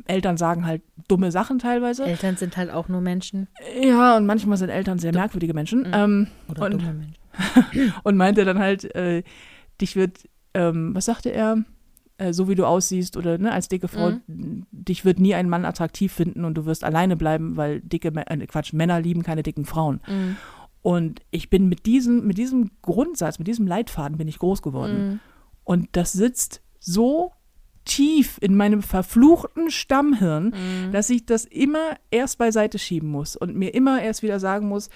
Eltern 0.06 0.38
sagen 0.38 0.66
halt 0.66 0.84
dumme 1.08 1.32
Sachen 1.32 1.58
teilweise. 1.58 2.06
Eltern 2.06 2.38
sind 2.38 2.58
halt 2.58 2.72
auch 2.72 2.90
nur 2.90 3.02
Menschen. 3.02 3.48
Ja, 3.82 4.18
und 4.18 4.26
manchmal 4.26 4.58
sind 4.58 4.70
Eltern 4.70 5.00
sehr 5.00 5.14
merkwürdige 5.14 5.54
Menschen. 5.54 5.88
Ähm, 5.92 6.28
Oder 6.48 6.66
und, 6.66 6.74
dumme 6.74 6.94
Menschen. 6.94 7.94
und 8.04 8.18
meinte 8.18 8.46
dann 8.46 8.60
halt, 8.60 8.94
äh, 8.96 9.24
dich 9.82 9.96
wird, 9.96 10.28
ähm, 10.54 10.94
was 10.94 11.06
sagte 11.06 11.30
er? 11.30 11.64
Äh, 12.20 12.34
so 12.34 12.50
wie 12.50 12.56
du 12.56 12.66
aussiehst 12.66 13.16
oder 13.16 13.38
ne, 13.38 13.52
als 13.52 13.70
dicke 13.70 13.88
Frau, 13.88 14.12
dich 14.28 15.06
wird 15.06 15.20
nie 15.20 15.36
ein 15.36 15.48
Mann 15.48 15.64
attraktiv 15.64 16.12
finden 16.12 16.44
und 16.44 16.56
du 16.56 16.66
wirst 16.66 16.84
alleine 16.84 17.16
bleiben, 17.16 17.56
weil 17.56 17.80
dicke, 17.80 18.10
äh, 18.10 18.46
Quatsch, 18.46 18.74
Männer 18.74 19.00
lieben 19.00 19.24
keine 19.24 19.42
dicken 19.42 19.64
Frauen. 19.66 20.02
Mhm. 20.06 20.36
Und 20.82 21.22
ich 21.32 21.50
bin 21.50 21.70
mit 21.70 21.86
diesem, 21.86 22.28
mit 22.28 22.38
diesem 22.38 22.72
Grundsatz, 22.82 23.40
mit 23.40 23.48
diesem 23.48 23.68
Leitfaden 23.68 24.18
bin 24.18 24.28
ich 24.28 24.40
groß 24.40 24.62
geworden. 24.62 25.20
Und 25.64 25.90
das 25.94 26.12
sitzt 26.12 26.62
so 26.80 27.32
tief 27.86 28.38
in 28.42 28.56
meinem 28.56 28.82
verfluchten 28.82 29.72
Stammhirn, 29.72 30.54
dass 30.94 31.10
ich 31.10 31.26
das 31.26 31.44
immer 31.44 31.96
erst 32.12 32.38
beiseite 32.38 32.80
schieben 32.80 33.10
muss 33.10 33.36
und 33.36 33.56
mir 33.56 33.74
immer 33.74 34.02
erst 34.02 34.24
wieder 34.24 34.40
sagen 34.40 34.70
muss, 34.70 34.90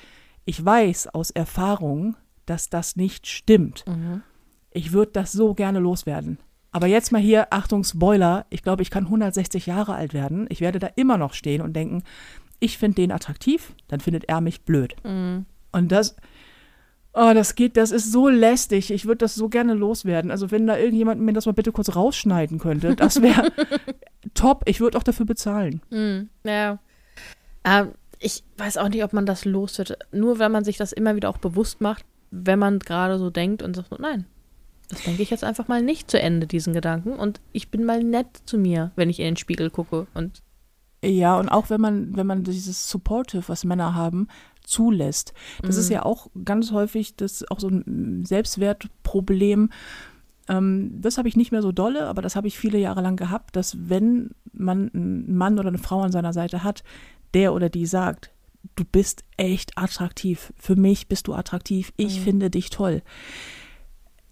ich 0.46 0.64
weiß 0.64 1.08
aus 1.08 1.32
Erfahrung, 1.32 2.16
dass 2.46 2.70
das 2.70 2.96
nicht 2.96 3.28
stimmt. 3.28 3.84
Ich 4.72 4.94
würde 4.94 5.12
das 5.12 5.34
so 5.34 5.54
gerne 5.54 5.80
loswerden. 5.80 6.38
Aber 6.74 6.88
jetzt 6.88 7.12
mal 7.12 7.22
hier, 7.22 7.48
Achtung, 7.52 7.84
Spoiler, 7.84 8.46
ich 8.50 8.64
glaube, 8.64 8.82
ich 8.82 8.90
kann 8.90 9.06
160 9.06 9.68
Jahre 9.68 9.94
alt 9.94 10.14
werden. 10.14 10.48
Ich 10.50 10.60
werde 10.60 10.80
da 10.80 10.88
immer 10.96 11.18
noch 11.18 11.34
stehen 11.34 11.62
und 11.62 11.74
denken, 11.74 12.04
ich 12.60 12.78
finde 12.78 12.96
den 12.96 13.12
attraktiv, 13.12 13.74
dann 13.88 14.00
findet 14.00 14.26
er 14.26 14.42
mich 14.42 14.64
blöd. 14.64 14.96
Und 15.72 15.92
das, 15.92 16.16
oh, 17.14 17.32
das 17.34 17.54
geht, 17.54 17.78
das 17.78 17.92
ist 17.92 18.12
so 18.12 18.28
lästig. 18.28 18.90
Ich 18.90 19.06
würde 19.06 19.20
das 19.20 19.36
so 19.36 19.50
gerne 19.50 19.76
loswerden. 19.76 20.32
Also 20.32 20.50
wenn 20.50 20.66
da 20.66 20.78
irgendjemand 20.78 21.22
mir 21.22 21.34
das 21.34 21.46
mal 21.46 21.52
bitte 21.52 21.72
kurz 21.72 21.96
rausschneiden 21.96 22.58
könnte, 22.58 22.96
das 22.96 23.22
wäre 23.22 23.52
top. 24.34 24.64
Ich 24.66 24.80
würde 24.80 24.98
auch 24.98 25.04
dafür 25.04 25.28
bezahlen. 25.28 25.82
Hm, 25.92 26.30
ja. 26.44 26.80
Ähm, 27.64 27.92
ich 28.20 28.44
weiß 28.58 28.78
auch 28.78 28.90
nicht, 28.90 29.04
ob 29.04 29.14
man 29.14 29.26
das 29.28 29.46
los 29.46 29.78
wird. 29.78 29.98
Nur 30.12 30.40
wenn 30.40 30.52
man 30.52 30.64
sich 30.64 30.78
das 30.78 30.92
immer 30.92 31.16
wieder 31.16 31.30
auch 31.30 31.38
bewusst 31.38 31.82
macht, 31.82 32.06
wenn 32.32 32.58
man 32.58 32.80
gerade 32.80 33.20
so 33.20 33.30
denkt 33.30 33.62
und 33.62 33.76
sagt, 33.76 33.90
so, 33.90 33.98
nein, 34.00 34.26
das 34.89 35.04
denke 35.04 35.24
ich 35.24 35.30
jetzt 35.30 35.43
einfach 35.43 35.67
mal 35.67 35.82
nicht 35.82 36.10
zu 36.10 36.19
Ende, 36.19 36.48
diesen 36.48 36.74
Gedanken. 36.74 37.13
Und 37.13 37.41
ich 37.52 37.69
bin 37.69 37.86
mal 37.86 38.04
nett 38.04 38.28
zu 38.46 38.58
mir, 38.58 38.91
wenn 38.96 39.10
ich 39.10 39.19
in 39.19 39.26
den 39.26 39.38
Spiegel 39.38 39.69
gucke. 39.69 40.08
Und 40.13 40.41
Ja, 41.04 41.38
und 41.38 41.50
auch 41.50 41.69
wenn 41.69 41.82
man, 41.82 42.15
wenn 42.15 42.28
man 42.28 42.43
dieses 42.43 42.89
Supportive, 42.89 43.43
was 43.48 43.65
Männer 43.65 43.96
haben, 43.96 44.28
zulässt. 44.63 45.34
Das 45.62 45.76
ist 45.78 45.89
ja 45.89 46.04
auch 46.04 46.28
ganz 46.46 46.72
häufig 46.72 47.15
das 47.15 47.43
auch 47.52 47.60
so 47.60 47.67
ein 47.67 48.26
Selbstwertproblem. 48.26 49.69
Ähm, 50.48 51.02
das 51.02 51.17
habe 51.17 51.28
ich 51.28 51.36
nicht 51.36 51.52
mehr 51.52 51.62
so 51.62 51.72
dolle, 51.72 52.08
aber 52.08 52.22
das 52.22 52.36
habe 52.36 52.48
ich 52.48 52.58
viele 52.58 52.78
Jahre 52.78 53.02
lang 53.02 53.17
gehabt, 53.17 53.56
dass 53.56 53.89
wenn 53.89 54.32
man 54.54 54.89
einen 54.93 55.36
Mann 55.36 55.60
oder 55.60 55.69
eine 55.69 55.78
Frau 55.78 56.02
an 56.02 56.12
seiner 56.12 56.34
Seite 56.34 56.63
hat, 56.63 56.84
der 57.34 57.54
oder 57.54 57.69
die 57.69 57.86
sagt, 57.86 58.32
du 58.76 58.84
bist 58.86 59.24
echt 59.38 59.78
attraktiv. 59.78 60.54
Für 60.58 60.76
mich 60.76 61.08
bist 61.08 61.28
du 61.28 61.34
attraktiv. 61.34 61.91
Ich 61.98 62.22
finde 62.22 62.50
dich 62.50 62.69
toll. 62.69 63.02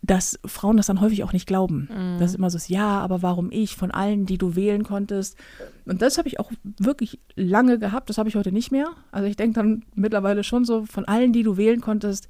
Dass 0.04 0.40
Frauen 0.46 0.78
das 0.78 0.88
dann 0.88 1.00
häufig 1.00 1.24
auch 1.24 1.32
nicht 1.32 1.46
glauben. 1.46 1.88
Das 2.20 2.32
ist 2.32 2.36
immer 2.36 2.50
so, 2.50 2.58
ja, 2.68 3.00
aber 3.02 3.22
warum 3.22 3.52
ich 3.52 3.76
von 3.76 3.92
allen, 3.92 4.26
die 4.26 4.40
du 4.40 4.56
wählen 4.56 4.84
konntest? 4.84 5.38
Und 5.86 6.02
das 6.02 6.18
habe 6.18 6.28
ich 6.28 6.40
auch 6.40 6.52
wirklich 6.80 7.20
lange 7.36 7.78
gehabt. 7.78 8.10
Das 8.10 8.18
habe 8.18 8.28
ich 8.28 8.36
heute 8.36 8.52
nicht 8.52 8.72
mehr. 8.72 8.88
Also 9.12 9.28
ich 9.28 9.36
denke 9.36 9.54
dann 9.56 9.84
mittlerweile 9.94 10.44
schon 10.44 10.66
so, 10.66 10.86
von 10.86 11.06
allen, 11.06 11.34
die 11.34 11.44
du 11.44 11.56
wählen 11.56 11.82
konntest, 11.82 12.28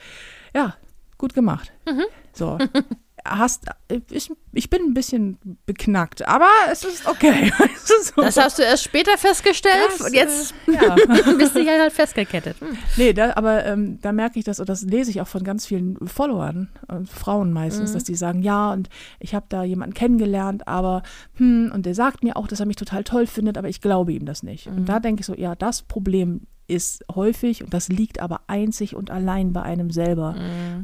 ja, 0.53 0.75
gut 1.17 1.33
gemacht. 1.33 1.71
So. 2.33 2.57
Hast, 3.23 3.65
ich, 4.09 4.31
ich 4.53 4.69
bin 4.69 4.81
ein 4.81 4.93
bisschen 4.93 5.37
beknackt, 5.65 6.27
aber 6.27 6.49
es 6.71 6.83
ist 6.83 7.07
okay. 7.07 7.51
So. 7.83 8.21
das 8.21 8.37
hast 8.37 8.57
du 8.57 8.63
erst 8.63 8.83
später 8.83 9.17
festgestellt 9.17 9.91
Das, 9.97 10.07
und 10.07 10.13
jetzt 10.13 10.53
äh, 10.67 10.73
ja. 10.73 10.95
bist 11.37 11.55
du 11.55 11.61
ja 11.61 11.79
halt 11.79 11.91
festgekettet. 11.91 12.59
Hm. 12.59 12.77
Nee, 12.95 13.13
da, 13.13 13.33
aber 13.35 13.65
ähm, 13.65 13.99
da 14.01 14.11
merke 14.11 14.39
ich 14.39 14.45
das, 14.45 14.59
und 14.59 14.69
das 14.69 14.83
lese 14.83 15.11
ich 15.11 15.19
auch 15.21 15.27
von 15.27 15.43
ganz 15.43 15.65
vielen 15.65 15.97
Followern, 16.07 16.69
äh, 16.87 17.05
Frauen 17.05 17.51
meistens, 17.51 17.93
dass 17.93 18.03
die 18.03 18.15
sagen, 18.15 18.43
ja, 18.43 18.71
und 18.71 18.89
ich 19.19 19.35
habe 19.35 19.45
da 19.49 19.63
jemanden 19.63 19.93
kennengelernt, 19.93 20.67
aber, 20.67 21.03
hm, 21.35 21.71
und 21.73 21.85
der 21.85 21.95
sagt 21.95 22.23
mir 22.23 22.37
auch, 22.37 22.47
dass 22.47 22.59
er 22.59 22.65
mich 22.65 22.77
total 22.77 23.03
toll 23.03 23.27
findet, 23.27 23.57
aber 23.57 23.69
ich 23.69 23.81
glaube 23.81 24.13
ihm 24.13 24.25
das 24.25 24.43
nicht. 24.43 24.67
Und 24.67 24.85
da 24.87 24.99
denke 24.99 25.21
ich 25.21 25.25
so, 25.25 25.35
ja, 25.35 25.55
das 25.55 25.81
Problem 25.81 26.47
ist 26.71 27.05
häufig, 27.13 27.63
und 27.63 27.73
das 27.73 27.89
liegt 27.89 28.19
aber 28.19 28.41
einzig 28.47 28.95
und 28.95 29.11
allein 29.11 29.53
bei 29.53 29.61
einem 29.61 29.91
selber, 29.91 30.35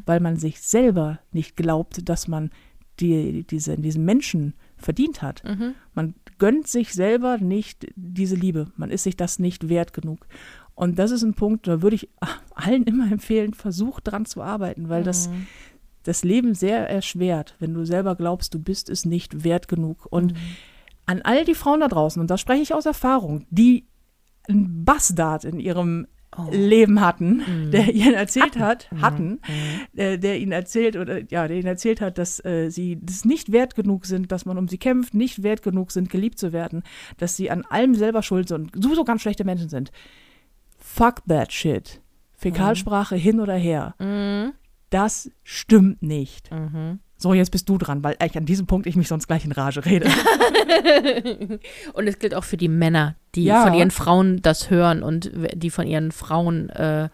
weil 0.06 0.20
man 0.20 0.38
sich 0.38 0.62
selber 0.62 1.20
nicht 1.32 1.56
glaubt, 1.56 2.08
dass 2.10 2.28
man 2.28 2.52
die, 3.00 3.44
diese, 3.44 3.78
diesen 3.78 4.06
Menschen 4.06 4.54
verdient 4.78 5.22
hat. 5.22 5.44
Man 5.94 6.16
gönnt 6.40 6.68
sich 6.68 6.94
selber 6.94 7.38
nicht 7.38 7.88
diese 7.96 8.36
Liebe. 8.36 8.68
Man 8.76 8.90
ist 8.92 9.04
sich 9.04 9.16
das 9.18 9.40
nicht 9.40 9.70
wert 9.70 9.94
genug. 9.94 10.28
Und 10.76 11.00
das 11.00 11.12
ist 11.12 11.24
ein 11.24 11.34
Punkt, 11.34 11.68
da 11.68 11.82
würde 11.82 11.96
ich 11.96 12.10
allen 12.56 12.84
immer 12.84 13.12
empfehlen, 13.12 13.54
versucht 13.54 14.08
dran 14.08 14.26
zu 14.26 14.42
arbeiten, 14.42 14.90
weil 14.90 15.04
das, 15.04 15.30
das 16.04 16.24
Leben 16.24 16.54
sehr 16.54 16.90
erschwert, 16.90 17.56
wenn 17.60 17.74
du 17.74 17.86
selber 17.86 18.16
glaubst, 18.16 18.54
du 18.54 18.60
bist 18.60 18.90
es 18.90 19.06
nicht 19.06 19.44
wert 19.44 19.68
genug. 19.68 20.08
Und 20.10 20.34
Mhm. 20.34 20.38
an 21.06 21.22
all 21.24 21.46
die 21.46 21.56
Frauen 21.56 21.80
da 21.80 21.88
draußen, 21.88 22.20
und 22.22 22.30
da 22.30 22.38
spreche 22.38 22.62
ich 22.64 22.74
aus 22.74 22.86
Erfahrung, 22.86 23.46
die 23.50 23.86
einen 24.50 24.84
Bastard 24.86 25.44
in 25.46 25.60
ihrem 25.60 26.08
Oh. 26.38 26.50
Leben 26.52 27.00
hatten, 27.00 27.38
Mhm. 27.38 27.72
der 27.72 27.94
ihnen 27.96 28.14
erzählt 28.14 28.60
hat, 28.60 28.92
hatten, 29.02 29.40
äh, 29.96 30.20
der 30.20 30.38
ihnen 30.38 30.52
erzählt 30.52 30.98
oder 30.98 31.22
ja, 31.32 31.48
der 31.48 31.56
ihnen 31.58 31.68
erzählt 31.68 32.02
hat, 32.02 32.18
dass 32.18 32.44
äh, 32.44 32.70
sie 32.70 33.00
das 33.02 33.24
nicht 33.24 33.54
wert 33.54 33.76
genug 33.76 34.06
sind, 34.06 34.30
dass 34.32 34.46
man 34.46 34.58
um 34.58 34.68
sie 34.68 34.78
kämpft, 34.78 35.14
nicht 35.14 35.42
wert 35.42 35.64
genug 35.64 35.90
sind, 35.92 36.10
geliebt 36.10 36.38
zu 36.38 36.52
werden, 36.52 36.84
dass 37.18 37.38
sie 37.38 37.50
an 37.50 37.64
allem 37.64 37.96
selber 37.96 38.24
schuld 38.24 38.50
sind 38.50 38.76
und 38.76 38.84
sowieso 38.84 39.06
ganz 39.06 39.22
schlechte 39.22 39.46
Menschen 39.46 39.70
sind. 39.70 39.92
Fuck 40.78 41.26
that 41.30 41.54
shit. 41.54 42.02
Fäkalsprache 42.36 43.16
hin 43.16 43.40
oder 43.40 43.56
her. 43.56 43.96
Mhm. 43.98 44.52
Das 44.90 45.32
stimmt 45.44 46.02
nicht. 46.04 46.52
Mhm. 46.52 47.00
So, 47.18 47.34
jetzt 47.34 47.50
bist 47.52 47.68
du 47.68 47.78
dran, 47.80 48.04
weil 48.04 48.16
eigentlich 48.20 48.38
an 48.38 48.46
diesem 48.46 48.68
Punkt 48.68 48.86
ich 48.86 48.96
mich 48.96 49.08
sonst 49.08 49.28
gleich 49.28 49.44
in 49.44 49.52
Rage 49.52 49.84
rede. 49.86 50.08
Und 51.94 52.08
es 52.08 52.20
gilt 52.20 52.36
auch 52.36 52.44
für 52.44 52.58
die 52.58 52.68
Männer, 52.68 53.16
die 53.36 53.46
Ja. 53.46 53.64
von 53.64 53.74
ihren 53.74 53.92
Frauen 53.92 54.42
das 54.42 54.70
hören 54.70 55.04
und 55.04 55.32
die 55.54 55.70
von 55.70 55.88
ihren 55.88 56.12
Frauen 56.12 56.70
äh, 56.70 57.10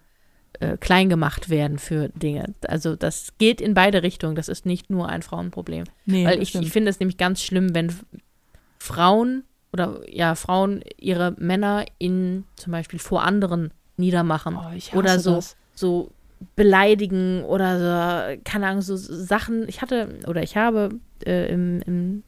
äh, 0.60 0.78
klein 0.78 1.10
gemacht 1.10 1.50
werden 1.50 1.80
für 1.80 2.10
Dinge. 2.10 2.54
Also 2.68 2.96
das 2.96 3.34
geht 3.38 3.62
in 3.62 3.74
beide 3.74 4.04
Richtungen. 4.04 4.36
Das 4.36 4.48
ist 4.50 4.66
nicht 4.66 4.90
nur 4.90 5.10
ein 5.10 5.22
Frauenproblem. 5.22 5.86
Nee, 6.06 6.26
Weil 6.26 6.42
ich, 6.42 6.54
ich 6.56 6.72
finde 6.72 6.90
es 6.90 7.00
nämlich 7.00 7.18
ganz 7.18 7.42
schlimm, 7.42 7.74
wenn 7.74 7.94
Frauen 8.80 9.44
oder 9.72 10.02
ja, 10.10 10.36
Frauen 10.36 10.82
ihre 10.98 11.34
Männer 11.38 11.86
in 11.98 12.44
zum 12.56 12.72
Beispiel 12.72 13.00
vor 13.00 13.24
anderen 13.24 13.72
niedermachen. 13.98 14.56
oh, 14.58 14.72
ich 14.76 14.94
oder 14.94 15.20
so, 15.20 15.36
das. 15.36 15.56
so 15.74 16.12
beleidigen 16.56 17.44
oder 17.44 17.80
so, 18.36 18.42
keine 18.44 18.68
Ahnung, 18.68 18.82
so 18.82 18.96
Sachen. 18.96 19.68
Ich 19.68 19.82
hatte 19.82 20.20
oder 20.28 20.44
ich 20.44 20.58
habe 20.58 20.90
äh, 21.26 21.52
im, 21.52 21.82
im, 21.86 22.24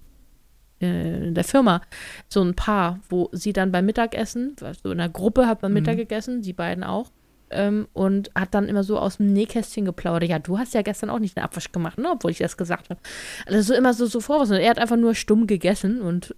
äh, 0.82 1.28
in 1.28 1.36
der 1.36 1.44
Firma 1.44 1.82
so 2.28 2.42
ein 2.42 2.56
Paar, 2.56 3.00
wo 3.10 3.30
sie 3.32 3.54
dann 3.54 3.72
beim 3.72 3.86
Mittagessen, 3.86 4.56
so 4.60 4.92
in 4.92 5.00
einer 5.00 5.10
Gruppe 5.10 5.48
hat 5.48 5.62
man 5.62 5.72
Mhm. 5.72 5.80
Mittag 5.80 5.98
gegessen, 5.98 6.42
die 6.42 6.54
beiden 6.54 6.84
auch. 6.84 7.12
Ähm, 7.52 7.88
und 7.94 8.32
hat 8.34 8.56
dann 8.56 8.68
immer 8.68 8.84
so 8.84 8.98
aus 8.98 9.18
dem 9.18 9.32
Nähkästchen 9.32 9.86
geplaudert. 9.86 10.30
Ja, 10.30 10.40
du 10.40 10.58
hast 10.58 10.74
ja 10.74 10.82
gestern 10.82 11.12
auch 11.12 11.20
nicht 11.20 11.38
den 11.38 11.44
Abwasch 11.44 11.72
gemacht, 11.72 12.00
ne? 12.00 12.10
obwohl 12.12 12.32
ich 12.32 12.40
das 12.40 12.58
gesagt 12.58 12.90
habe. 12.90 13.00
Also 13.46 13.62
so 13.62 13.74
immer 13.76 13.94
so, 13.94 14.08
so 14.08 14.20
Vorwürfe. 14.20 14.56
Und 14.56 14.62
er 14.62 14.72
hat 14.72 14.80
einfach 14.80 14.98
nur 14.98 15.14
stumm 15.14 15.46
gegessen 15.46 16.02
und 16.02 16.36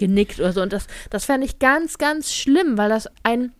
genickt 0.00 0.40
oder 0.40 0.52
so. 0.52 0.60
Und 0.60 0.72
das, 0.72 0.88
das 1.10 1.26
fände 1.26 1.46
ich 1.46 1.60
ganz, 1.60 1.96
ganz 1.96 2.32
schlimm, 2.34 2.76
weil 2.76 2.88
das 2.88 3.08
einen 3.22 3.52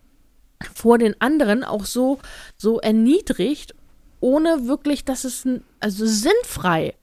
vor 0.73 0.97
den 0.97 1.19
anderen 1.21 1.63
auch 1.63 1.85
so, 1.85 2.19
so 2.57 2.79
erniedrigt, 2.79 3.75
ohne 4.19 4.67
wirklich, 4.67 5.03
dass 5.05 5.23
es, 5.25 5.47
also 5.79 6.05
sinnfrei. 6.05 6.95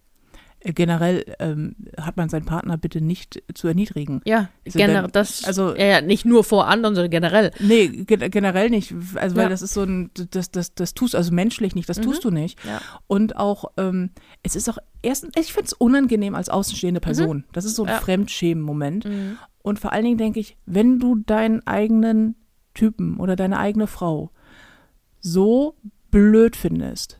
Äh, 0.63 0.73
Generell 0.75 1.25
ähm, 1.39 1.75
hat 1.99 2.17
man 2.19 2.29
seinen 2.29 2.45
Partner 2.45 2.77
bitte 2.77 3.01
nicht 3.01 3.43
zu 3.55 3.67
erniedrigen. 3.69 4.21
Ja, 4.27 4.49
Also 4.67 4.79
generell, 4.79 5.05
wenn- 5.05 5.13
das, 5.13 5.45
also- 5.45 5.75
ja, 5.75 5.85
ja, 5.87 6.01
nicht 6.03 6.27
nur 6.27 6.45
vor 6.45 6.69
anderen, 6.69 6.95
sondern 6.95 7.11
generell. 7.11 7.51
Nee, 7.61 7.89
ge 7.89 8.29
generell 8.29 8.69
nicht. 8.69 8.95
Also, 9.15 9.37
weil 9.37 9.45
Ja. 9.45 9.49
das 9.49 9.63
ist 9.63 9.73
so 9.75 9.83
ein, 9.85 10.11
das, 10.31 10.51
das, 10.51 10.75
das 10.75 10.93
tust 10.93 11.15
also 11.15 11.33
menschlich 11.33 11.75
nicht, 11.75 11.89
das 11.89 11.99
Mhm. 11.99 12.03
tust 12.03 12.25
du 12.25 12.31
nicht. 12.31 12.63
Ja. 12.65 12.81
Und 13.07 13.37
auch, 13.37 13.65
ähm, 13.79 14.11
es 14.43 14.55
ist 14.55 14.69
auch 14.69 14.77
erstens, 15.03 15.33
ich 15.39 15.53
finde 15.53 15.67
es 15.67 15.73
unangenehm 15.73 16.35
als 16.35 16.51
außenstehende 16.51 17.01
Person. 17.01 17.45
Das 17.53 17.65
ist 17.65 17.77
so 17.77 17.85
ein 17.85 17.95
Mhm. 17.95 18.01
Fremdschämen-Moment. 18.01 19.05
Mhm. 19.07 19.39
Und 19.63 19.79
vor 19.79 19.93
allen 19.93 20.05
Dingen 20.05 20.19
denke 20.19 20.41
ich, 20.41 20.57
wenn 20.67 20.99
du 20.99 21.17
deinen 21.17 21.67
eigenen 21.67 22.35
Typen 22.75 23.19
oder 23.19 23.37
deine 23.37 23.59
eigene 23.59 23.87
Frau 23.87 24.31
so 25.21 25.75
blöd 26.11 26.57
findest, 26.57 27.19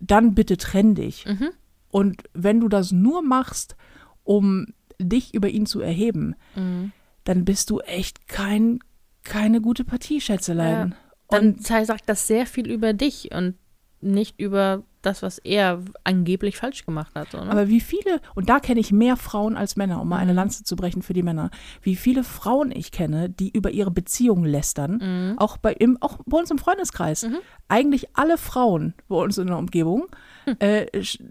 dann 0.00 0.34
bitte 0.34 0.56
trenn 0.56 0.94
dich. 0.94 1.24
Mhm. 1.26 1.50
Und 1.90 2.22
wenn 2.34 2.60
du 2.60 2.68
das 2.68 2.92
nur 2.92 3.22
machst, 3.22 3.76
um 4.24 4.66
dich 5.00 5.34
über 5.34 5.48
ihn 5.48 5.66
zu 5.66 5.80
erheben, 5.80 6.34
Mhm. 6.54 6.92
dann 7.24 7.44
bist 7.44 7.70
du 7.70 7.80
echt 7.80 8.28
kein, 8.28 8.80
keine 9.22 9.60
gute 9.60 9.84
Partie, 9.84 10.20
Schätzelein. 10.20 10.94
Dann 11.28 11.54
Und 11.54 11.66
sagt 11.66 12.08
das 12.08 12.26
sehr 12.26 12.46
viel 12.46 12.70
über 12.70 12.92
dich 12.92 13.30
und 13.34 13.54
nicht 14.00 14.38
über 14.38 14.82
das, 15.06 15.22
was 15.22 15.38
er 15.38 15.80
angeblich 16.04 16.56
falsch 16.56 16.84
gemacht 16.86 17.14
hat. 17.14 17.32
Ne? 17.32 17.40
aber 17.42 17.68
wie 17.68 17.80
viele, 17.80 18.20
und 18.34 18.48
da 18.48 18.60
kenne 18.60 18.80
ich 18.80 18.92
mehr 18.92 19.16
Frauen 19.16 19.56
als 19.56 19.76
Männer, 19.76 20.00
um 20.00 20.08
mal 20.08 20.18
eine 20.18 20.32
Lanze 20.32 20.64
zu 20.64 20.76
brechen 20.76 21.02
für 21.02 21.12
die 21.12 21.22
Männer, 21.22 21.50
wie 21.82 21.96
viele 21.96 22.24
Frauen 22.24 22.70
ich 22.72 22.90
kenne, 22.92 23.28
die 23.30 23.50
über 23.50 23.70
ihre 23.70 23.90
Beziehung 23.90 24.44
lästern, 24.44 24.98
Mhm. 25.02 25.38
auch, 25.38 25.56
bei, 25.56 25.72
im, 25.72 25.98
auch 26.00 26.18
bei 26.26 26.38
uns 26.38 26.50
im 26.50 26.58
Freundeskreis. 26.58 27.26
Eigentlich 27.68 28.08
alle 28.16 28.38
Frauen 28.38 28.94
bei 29.08 29.16
uns 29.16 29.38
in 29.38 29.46
der 29.48 29.58
Umgebung 29.58 30.06
Hm. 30.44 30.56
äh, 30.58 30.86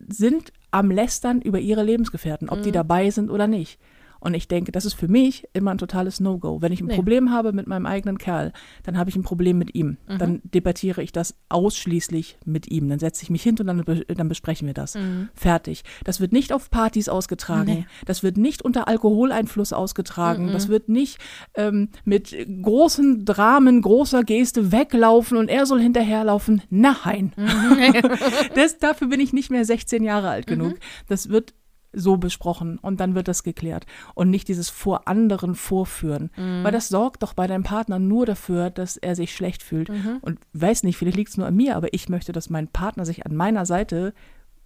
sind 0.09 0.51
am 0.71 0.89
Lästern 0.89 1.39
über 1.41 1.59
ihre 1.59 1.83
Lebensgefährten, 1.83 2.49
ob 2.49 2.61
die 2.63 2.69
Mhm. 2.69 2.73
dabei 2.73 3.09
sind 3.11 3.29
oder 3.29 3.45
nicht. 3.47 3.79
Und 4.23 4.33
ich 4.35 4.47
denke, 4.47 4.71
das 4.71 4.85
ist 4.85 4.93
für 4.93 5.09
mich 5.09 5.45
immer 5.53 5.71
ein 5.71 5.77
totales 5.77 6.19
No-Go. 6.21 6.61
Wenn 6.61 6.71
ich 6.71 6.79
ein 6.79 6.87
Nee. 6.87 6.95
Problem 6.95 7.31
habe 7.31 7.51
mit 7.51 7.67
meinem 7.67 7.85
eigenen 7.85 8.17
Kerl, 8.17 8.53
dann 8.83 8.97
habe 8.97 9.09
ich 9.09 9.15
ein 9.17 9.23
Problem 9.23 9.57
mit 9.57 9.75
ihm. 9.75 9.97
Mhm. 10.07 10.17
Dann 10.17 10.41
debattiere 10.45 11.03
ich 11.03 11.11
das 11.11 11.35
ausschließlich 11.49 12.37
mit 12.45 12.71
ihm. 12.71 12.87
Dann 12.87 12.99
setze 12.99 13.23
ich 13.23 13.29
mich 13.29 13.43
hin 13.43 13.57
und 13.59 13.67
dann, 13.67 13.83
be- 13.83 14.05
dann 14.07 14.29
besprechen 14.29 14.65
wir 14.67 14.73
das. 14.73 14.95
Mhm. 14.95 15.27
Fertig. 15.33 15.83
Das 16.05 16.21
wird 16.21 16.31
nicht 16.31 16.53
auf 16.53 16.69
Partys 16.69 17.09
ausgetragen. 17.09 17.65
Nee. 17.65 17.85
Das 18.05 18.23
wird 18.23 18.37
nicht 18.37 18.61
unter 18.61 18.87
Alkoholeinfluss 18.87 19.73
ausgetragen. 19.73 20.47
Mhm. 20.47 20.51
Das 20.53 20.69
wird 20.69 20.87
nicht 20.87 21.17
ähm, 21.55 21.89
mit 22.05 22.33
großen 22.61 23.25
Dramen, 23.25 23.81
großer 23.81 24.23
Geste 24.23 24.71
weglaufen 24.71 25.37
und 25.37 25.49
er 25.49 25.65
soll 25.65 25.81
hinterherlaufen. 25.81 26.61
Nein. 26.69 27.33
das, 28.55 28.77
dafür 28.77 29.07
bin 29.07 29.19
ich 29.19 29.33
nicht 29.33 29.49
mehr 29.51 29.65
16 29.65 30.03
Jahre 30.03 30.29
alt 30.29 30.47
genug. 30.47 30.75
Das 31.07 31.29
wird 31.29 31.53
so 31.93 32.17
besprochen 32.17 32.79
und 32.79 32.99
dann 32.99 33.13
wird 33.15 33.27
das 33.27 33.43
geklärt 33.43 33.85
und 34.15 34.29
nicht 34.29 34.47
dieses 34.47 34.69
vor 34.69 35.07
anderen 35.07 35.55
vorführen, 35.55 36.31
weil 36.35 36.71
das 36.71 36.89
sorgt 36.89 37.23
doch 37.23 37.33
bei 37.33 37.45
deinem 37.47 37.63
Partner 37.63 37.99
nur 37.99 38.25
dafür, 38.25 38.69
dass 38.71 38.97
er 38.97 39.15
sich 39.15 39.33
schlecht 39.35 39.61
fühlt. 39.63 39.89
Und 40.21 40.39
weiß 40.53 40.83
nicht, 40.83 40.97
vielleicht 40.97 41.17
liegt 41.17 41.29
es 41.29 41.37
nur 41.37 41.47
an 41.47 41.55
mir, 41.55 41.75
aber 41.75 41.93
ich 41.93 42.09
möchte, 42.09 42.31
dass 42.31 42.49
mein 42.49 42.67
Partner 42.67 43.05
sich 43.05 43.25
an 43.25 43.35
meiner 43.35 43.65
Seite 43.65 44.13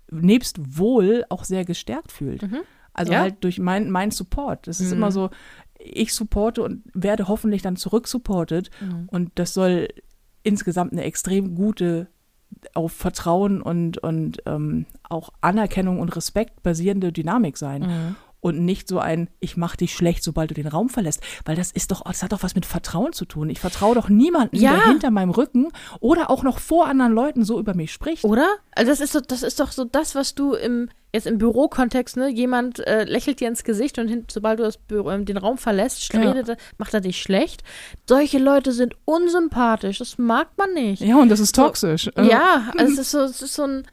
nebst 0.09 0.77
wohl 0.77 1.25
auch 1.29 1.43
sehr 1.43 1.65
gestärkt 1.65 2.11
fühlt. 2.11 2.43
Also 2.93 3.11
Ja. 3.11 3.19
halt 3.19 3.43
durch 3.43 3.59
mein, 3.59 3.91
mein 3.91 4.09
Support. 4.11 4.67
Das 4.67 4.79
ist 4.79 4.91
immer 4.93 5.11
so, 5.11 5.29
ich 5.79 6.13
supporte 6.13 6.63
und 6.63 6.83
werde 6.93 7.27
hoffentlich 7.27 7.61
dann 7.61 7.75
zurück-supported 7.75 8.71
und 9.07 9.31
das 9.35 9.53
soll 9.53 9.89
insgesamt 10.43 10.93
eine 10.93 11.03
extrem 11.03 11.55
gute 11.55 12.07
auf 12.73 12.91
Vertrauen 12.91 13.61
und, 13.61 13.97
und 13.97 14.41
ähm, 14.45 14.85
auch 15.09 15.29
Anerkennung 15.41 15.99
und 15.99 16.15
Respekt 16.15 16.63
basierende 16.63 17.11
Dynamik 17.11 17.57
sein. 17.57 18.15
Und 18.47 18.63
nicht 18.65 18.87
so 18.87 18.99
ein, 18.99 19.29
ich 19.39 19.57
mach 19.57 19.75
dich 19.75 19.93
schlecht, 19.93 20.23
sobald 20.23 20.49
du 20.51 20.53
den 20.53 20.67
Raum 20.67 20.89
verlässt. 20.89 21.21
Weil 21.45 21.55
das 21.55 21.71
ist 21.71 21.91
doch, 21.91 22.01
das 22.03 22.23
hat 22.23 22.31
doch 22.31 22.43
was 22.43 22.55
mit 22.55 22.65
Vertrauen 22.65 23.13
zu 23.13 23.25
tun. 23.25 23.49
Ich 23.49 23.59
vertraue 23.59 23.95
doch 23.95 24.09
niemandem, 24.09 24.59
Ja. 24.61 24.71
der 24.73 24.85
hinter 24.87 25.11
meinem 25.11 25.31
Rücken 25.31 25.67
oder 25.99 26.29
auch 26.29 26.43
noch 26.43 26.59
vor 26.59 26.87
anderen 26.87 27.13
Leuten 27.13 27.43
so 27.43 27.59
über 27.59 27.73
mich 27.73 27.91
spricht. 27.91 28.23
Oder? 28.23 28.47
Also 28.71 28.91
das 28.91 28.99
ist 29.01 29.13
so, 29.13 29.19
das 29.19 29.43
ist 29.43 29.59
doch 29.59 29.71
so 29.71 29.83
das, 29.85 30.15
was 30.15 30.33
du 30.35 30.53
im 30.53 30.89
jetzt 31.13 31.25
im 31.25 31.37
Bürokontext, 31.37 32.17
ne, 32.17 32.27
jemand 32.29 32.79
äh, 32.85 33.05
lächelt 33.05 33.39
dir 33.39 33.47
ins 33.47 33.63
Gesicht 33.63 33.97
und 33.97 34.07
hin, 34.09 34.25
sobald 34.29 34.59
du 34.59 34.63
das 34.63 34.77
Büro, 34.77 35.09
ähm, 35.09 35.25
den 35.25 35.37
Raum 35.37 35.57
verlässt, 35.57 36.13
Ja. 36.13 36.19
redet, 36.19 36.57
macht 36.77 36.93
er 36.93 37.01
dich 37.01 37.21
schlecht. 37.21 37.63
Solche 38.07 38.37
Leute 38.37 38.71
sind 38.71 38.93
unsympathisch, 39.05 39.99
das 39.99 40.17
mag 40.17 40.49
man 40.57 40.73
nicht. 40.73 41.01
Ja, 41.01 41.15
und 41.17 41.29
das 41.29 41.39
ist 41.39 41.55
toxisch. 41.55 42.09
Äh, 42.15 42.27
Ja, 42.29 42.71
also 42.77 42.93
es 42.93 42.99
ist 42.99 43.11
so, 43.11 43.19
es 43.21 43.41
ist 43.41 43.53
so 43.55 43.63
ein. 43.63 43.83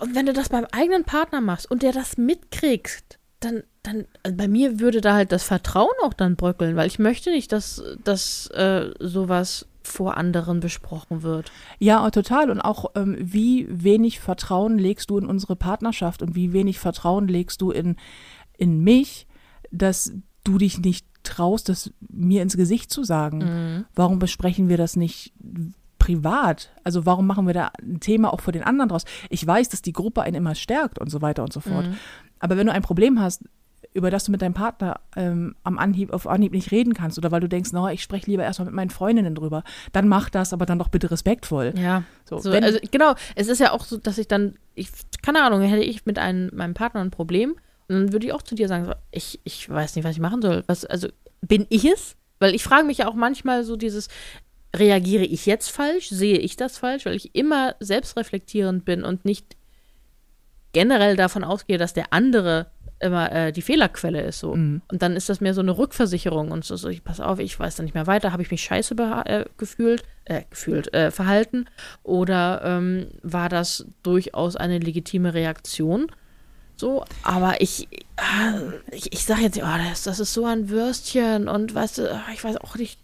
Und 0.00 0.14
wenn 0.14 0.26
du 0.26 0.32
das 0.32 0.48
beim 0.48 0.66
eigenen 0.72 1.04
Partner 1.04 1.40
machst 1.40 1.70
und 1.70 1.82
der 1.82 1.92
das 1.92 2.16
mitkriegt, 2.16 3.18
dann, 3.40 3.62
dann, 3.82 4.06
also 4.22 4.36
bei 4.36 4.48
mir 4.48 4.80
würde 4.80 5.00
da 5.00 5.14
halt 5.14 5.32
das 5.32 5.44
Vertrauen 5.44 5.94
auch 6.02 6.14
dann 6.14 6.36
bröckeln, 6.36 6.76
weil 6.76 6.86
ich 6.86 6.98
möchte 6.98 7.30
nicht, 7.30 7.52
dass, 7.52 7.82
dass 8.02 8.48
äh, 8.48 8.90
sowas 8.98 9.66
vor 9.82 10.16
anderen 10.16 10.60
besprochen 10.60 11.22
wird. 11.22 11.52
Ja, 11.78 12.10
total. 12.10 12.50
Und 12.50 12.60
auch, 12.60 12.92
ähm, 12.96 13.16
wie 13.20 13.66
wenig 13.70 14.20
Vertrauen 14.20 14.78
legst 14.78 15.10
du 15.10 15.18
in 15.18 15.26
unsere 15.26 15.56
Partnerschaft 15.56 16.22
und 16.22 16.34
wie 16.34 16.52
wenig 16.52 16.78
Vertrauen 16.78 17.28
legst 17.28 17.60
du 17.60 17.70
in, 17.70 17.96
in 18.56 18.80
mich, 18.80 19.26
dass 19.70 20.12
du 20.44 20.58
dich 20.58 20.78
nicht 20.78 21.06
traust, 21.22 21.68
das 21.68 21.92
mir 22.08 22.42
ins 22.42 22.56
Gesicht 22.56 22.90
zu 22.92 23.04
sagen. 23.04 23.86
Warum 23.94 24.18
besprechen 24.18 24.68
wir 24.68 24.76
das 24.76 24.96
nicht 24.96 25.32
privat? 26.06 26.70
Also 26.84 27.04
warum 27.04 27.26
machen 27.26 27.46
wir 27.46 27.54
da 27.54 27.70
ein 27.82 27.98
Thema 28.00 28.32
auch 28.32 28.40
vor 28.40 28.52
den 28.52 28.62
anderen 28.62 28.88
draus? 28.88 29.04
Ich 29.28 29.44
weiß, 29.46 29.68
dass 29.68 29.82
die 29.82 29.92
Gruppe 29.92 30.22
einen 30.22 30.36
immer 30.36 30.54
stärkt 30.54 30.98
und 30.98 31.10
so 31.10 31.20
weiter 31.20 31.42
und 31.42 31.52
so 31.52 31.60
fort. 31.60 31.86
Aber 32.38 32.56
wenn 32.56 32.66
du 32.66 32.72
ein 32.72 32.82
Problem 32.82 33.20
hast, 33.20 33.42
über 33.92 34.10
das 34.10 34.24
du 34.24 34.30
mit 34.30 34.42
deinem 34.42 34.54
Partner 34.54 35.00
ähm, 35.16 35.56
am 35.64 35.78
Anhieb, 35.78 36.12
auf 36.12 36.26
Anhieb 36.26 36.52
nicht 36.52 36.70
reden 36.70 36.92
kannst 36.94 37.18
oder 37.18 37.30
weil 37.30 37.40
du 37.40 37.48
denkst, 37.48 37.72
no, 37.72 37.88
ich 37.88 38.02
spreche 38.02 38.30
lieber 38.30 38.44
erstmal 38.44 38.66
mit 38.66 38.74
meinen 38.74 38.90
Freundinnen 38.90 39.34
drüber, 39.34 39.64
dann 39.92 40.06
mach 40.06 40.28
das, 40.30 40.52
aber 40.52 40.66
dann 40.66 40.78
doch 40.78 40.88
bitte 40.88 41.10
respektvoll. 41.10 41.72
Ja. 41.76 42.04
So, 42.24 42.38
So, 42.38 42.50
also 42.52 42.78
genau, 42.90 43.14
es 43.34 43.48
ist 43.48 43.58
ja 43.58 43.72
auch 43.72 43.84
so, 43.84 43.96
dass 43.96 44.18
ich 44.18 44.28
dann, 44.28 44.54
ich, 44.74 44.90
keine 45.22 45.42
Ahnung, 45.42 45.62
hätte 45.62 45.82
ich 45.82 46.04
mit 46.06 46.18
einem, 46.18 46.50
meinem 46.54 46.74
Partner 46.74 47.00
ein 47.00 47.10
Problem 47.10 47.56
und 47.88 47.94
dann 47.94 48.12
würde 48.12 48.26
ich 48.26 48.32
auch 48.32 48.42
zu 48.42 48.54
dir 48.54 48.68
sagen, 48.68 48.92
ich, 49.10 49.40
ich 49.44 49.68
weiß 49.68 49.96
nicht, 49.96 50.04
was 50.04 50.12
ich 50.12 50.20
machen 50.20 50.42
soll. 50.42 50.62
Was, 50.66 50.84
also 50.84 51.08
bin 51.40 51.66
ich 51.70 51.84
es? 51.84 52.16
Weil 52.38 52.54
ich 52.54 52.62
frage 52.64 52.84
mich 52.84 52.98
ja 52.98 53.08
auch 53.08 53.14
manchmal 53.14 53.64
so 53.64 53.76
dieses, 53.76 54.08
reagiere 54.74 55.24
ich 55.24 55.46
jetzt 55.46 55.70
falsch? 55.70 56.08
Sehe 56.08 56.38
ich 56.38 56.56
das 56.56 56.78
falsch? 56.78 57.06
Weil 57.06 57.16
ich 57.16 57.34
immer 57.34 57.74
selbstreflektierend 57.80 58.84
bin 58.84 59.04
und 59.04 59.24
nicht 59.24 59.56
generell 60.72 61.16
davon 61.16 61.44
ausgehe, 61.44 61.78
dass 61.78 61.94
der 61.94 62.12
andere 62.12 62.66
immer 62.98 63.30
äh, 63.32 63.52
die 63.52 63.62
Fehlerquelle 63.62 64.22
ist 64.22 64.40
so. 64.40 64.54
Mhm. 64.54 64.82
Und 64.90 65.02
dann 65.02 65.16
ist 65.16 65.28
das 65.28 65.40
mehr 65.40 65.54
so 65.54 65.60
eine 65.60 65.76
Rückversicherung 65.76 66.50
und 66.50 66.64
so, 66.64 66.76
so 66.76 66.88
ich 66.88 67.04
pass 67.04 67.20
auf, 67.20 67.38
ich 67.38 67.58
weiß 67.58 67.76
da 67.76 67.82
nicht 67.82 67.94
mehr 67.94 68.06
weiter, 68.06 68.32
habe 68.32 68.42
ich 68.42 68.50
mich 68.50 68.62
scheiße 68.62 68.94
äh, 69.26 69.44
gefühlt, 69.56 70.02
äh, 70.24 70.42
gefühlt, 70.48 70.92
äh, 70.94 71.10
verhalten 71.10 71.66
oder 72.02 72.62
ähm, 72.64 73.08
war 73.22 73.48
das 73.48 73.86
durchaus 74.02 74.56
eine 74.56 74.78
legitime 74.78 75.34
Reaktion? 75.34 76.10
So, 76.76 77.04
aber 77.22 77.60
ich, 77.60 77.88
äh, 78.16 78.94
ich, 78.94 79.12
ich 79.12 79.24
sage 79.24 79.42
jetzt, 79.42 79.58
oh, 79.58 79.78
das, 79.88 80.02
das 80.02 80.20
ist 80.20 80.34
so 80.34 80.44
ein 80.44 80.68
Würstchen 80.68 81.48
und 81.48 81.74
weißt 81.74 81.98
du, 81.98 82.22
ich 82.32 82.44
weiß 82.44 82.58
auch 82.58 82.76
nicht, 82.76 83.00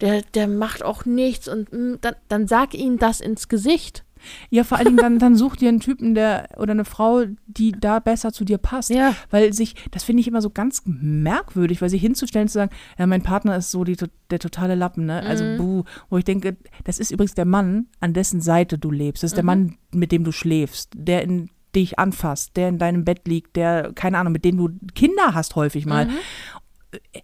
der, 0.00 0.22
der 0.34 0.48
macht 0.48 0.82
auch 0.84 1.04
nichts 1.04 1.48
und 1.48 1.72
mm, 1.72 1.94
dann, 2.00 2.14
dann 2.28 2.46
sag 2.46 2.74
ihm 2.74 2.98
das 2.98 3.20
ins 3.20 3.48
Gesicht. 3.48 4.04
Ja, 4.50 4.62
vor 4.62 4.78
allen 4.78 4.86
Dingen 4.86 4.98
dann, 4.98 5.18
dann 5.18 5.34
such 5.34 5.56
dir 5.56 5.68
einen 5.68 5.80
Typen, 5.80 6.14
der 6.14 6.48
oder 6.56 6.70
eine 6.70 6.84
Frau, 6.84 7.24
die 7.48 7.72
da 7.72 7.98
besser 7.98 8.32
zu 8.32 8.44
dir 8.44 8.58
passt. 8.58 8.90
Ja. 8.90 9.16
Weil 9.30 9.52
sich, 9.52 9.74
das 9.90 10.04
finde 10.04 10.20
ich 10.20 10.28
immer 10.28 10.40
so 10.40 10.50
ganz 10.50 10.82
merkwürdig, 10.84 11.82
weil 11.82 11.88
sich 11.88 12.00
hinzustellen 12.00 12.46
zu 12.46 12.54
sagen, 12.54 12.70
ja, 12.98 13.06
mein 13.08 13.22
Partner 13.22 13.56
ist 13.56 13.72
so 13.72 13.82
die, 13.82 13.96
der 14.30 14.38
totale 14.38 14.76
Lappen, 14.76 15.06
ne? 15.06 15.22
Also, 15.24 15.42
Mhm. 15.42 15.56
buh, 15.56 15.82
wo 16.08 16.18
ich 16.18 16.24
denke, 16.24 16.56
das 16.84 17.00
ist 17.00 17.10
übrigens 17.10 17.34
der 17.34 17.46
Mann, 17.46 17.86
an 17.98 18.12
dessen 18.14 18.40
Seite 18.40 18.78
du 18.78 18.92
lebst. 18.92 19.24
Das 19.24 19.32
ist 19.32 19.36
der 19.36 19.44
Mann, 19.44 19.76
mit 19.92 20.12
dem 20.12 20.22
du 20.22 20.30
schläfst, 20.30 20.92
der 20.94 21.22
in 21.22 21.50
dich 21.74 21.98
anfasst, 21.98 22.56
der 22.56 22.68
in 22.68 22.78
deinem 22.78 23.04
Bett 23.04 23.26
liegt, 23.26 23.56
der, 23.56 23.92
keine 23.94 24.18
Ahnung, 24.18 24.34
mit 24.34 24.44
dem 24.44 24.56
du 24.56 24.68
Kinder 24.94 25.34
hast 25.34 25.56
häufig 25.56 25.84
mal. 25.84 26.08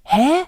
Hä? 0.02 0.44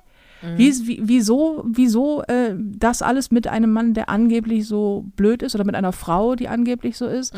Ist- 0.57 0.86
wie, 0.86 1.01
wieso, 1.05 1.64
wieso 1.66 2.22
äh, 2.22 2.55
das 2.59 3.03
alles 3.03 3.30
mit 3.30 3.47
einem 3.47 3.72
Mann, 3.72 3.95
der 3.95 4.09
angeblich 4.09 4.66
so 4.66 5.05
blöd 5.16 5.43
ist 5.43 5.55
oder 5.55 5.64
mit 5.64 5.74
einer 5.74 5.93
Frau, 5.93 6.34
die 6.34 6.49
angeblich 6.49 6.97
so 6.97 7.07
ist? 7.07 7.34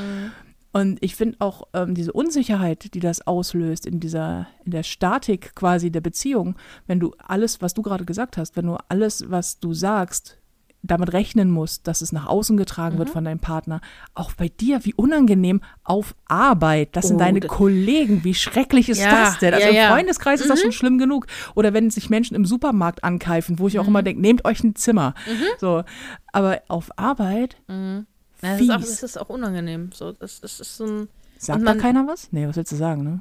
Und 0.75 1.03
ich 1.03 1.17
finde 1.17 1.37
auch 1.41 1.65
ähm, 1.75 1.95
diese 1.95 2.13
Unsicherheit, 2.15 2.95
die 2.95 3.01
das 3.01 3.27
auslöst 3.27 3.85
in 3.85 4.01
dieser, 4.01 4.47
in 4.65 4.71
der 4.71 4.83
Statik 4.85 5.55
quasi 5.55 5.91
der 5.91 6.01
Beziehung, 6.01 6.55
wenn 6.87 6.99
du 6.99 7.13
alles, 7.19 7.61
was 7.61 7.75
du 7.75 7.83
gerade 7.83 8.07
gesagt 8.07 8.39
hast, 8.39 8.57
wenn 8.57 8.67
du 8.67 8.77
alles, 8.89 9.25
was 9.29 9.59
du 9.61 9.75
sagst, 9.75 10.39
damit 10.85 11.13
rechnen 11.13 11.51
musst, 11.51 11.87
dass 11.87 12.01
es 12.03 12.11
nach 12.13 12.27
außen 12.27 12.57
getragen 12.57 12.99
wird 12.99 13.09
von 13.09 13.25
deinem 13.25 13.39
Partner, 13.39 13.81
auch 14.15 14.33
bei 14.33 14.49
dir, 14.49 14.85
wie 14.85 14.95
unangenehm 14.95 15.61
auf 15.85 16.15
Arbeit, 16.27 16.97
das 16.97 17.07
sind 17.09 17.17
Oh, 17.17 17.19
deine 17.21 17.41
das- 17.41 17.51
Kollegen, 17.51 18.25
wie 18.25 18.35
schrecklich 18.35 18.89
ist 18.89 18.99
Ja, 19.01 19.11
das 19.11 19.39
denn? 19.39 19.55
Also 19.55 19.67
ja, 19.67 19.71
im 19.71 19.77
ja. 19.77 19.89
Freundeskreis 19.95 20.41
ist 20.41 20.51
das 20.51 20.61
schon 20.61 20.73
schlimm 20.73 20.99
genug. 20.99 21.27
Oder 21.55 21.73
wenn 21.73 21.89
sich 21.91 22.11
Menschen 22.11 22.35
im 22.35 22.45
Supermarkt 22.45 23.05
ankeifen, 23.05 23.59
wo 23.61 23.69
ich 23.69 23.79
auch 23.79 23.87
immer 23.87 24.03
denke, 24.03 24.21
nehmt 24.21 24.45
euch 24.45 24.65
ein 24.65 24.75
Zimmer. 24.75 25.15
So, 25.59 25.85
aber 26.33 26.63
auf 26.69 26.91
Arbeit, 26.99 27.57
Ja, 27.69 28.03
das, 28.41 28.61
ist 28.61 28.71
auch, 28.71 28.81
das 28.81 29.03
ist 29.05 29.17
auch 29.21 29.29
unangenehm. 29.29 29.91
So, 29.95 30.11
das, 30.13 30.41
das 30.41 30.59
ist 30.59 30.77
so 30.77 30.85
ein, 30.85 31.09
sagt 31.39 31.61
Und 31.61 31.65
da 31.65 31.73
man- 31.75 31.81
keiner 31.81 32.07
was? 32.09 32.33
Nee, 32.33 32.49
was 32.49 32.57
willst 32.57 32.73
du 32.73 32.77
sagen, 32.77 33.05
ne? 33.05 33.21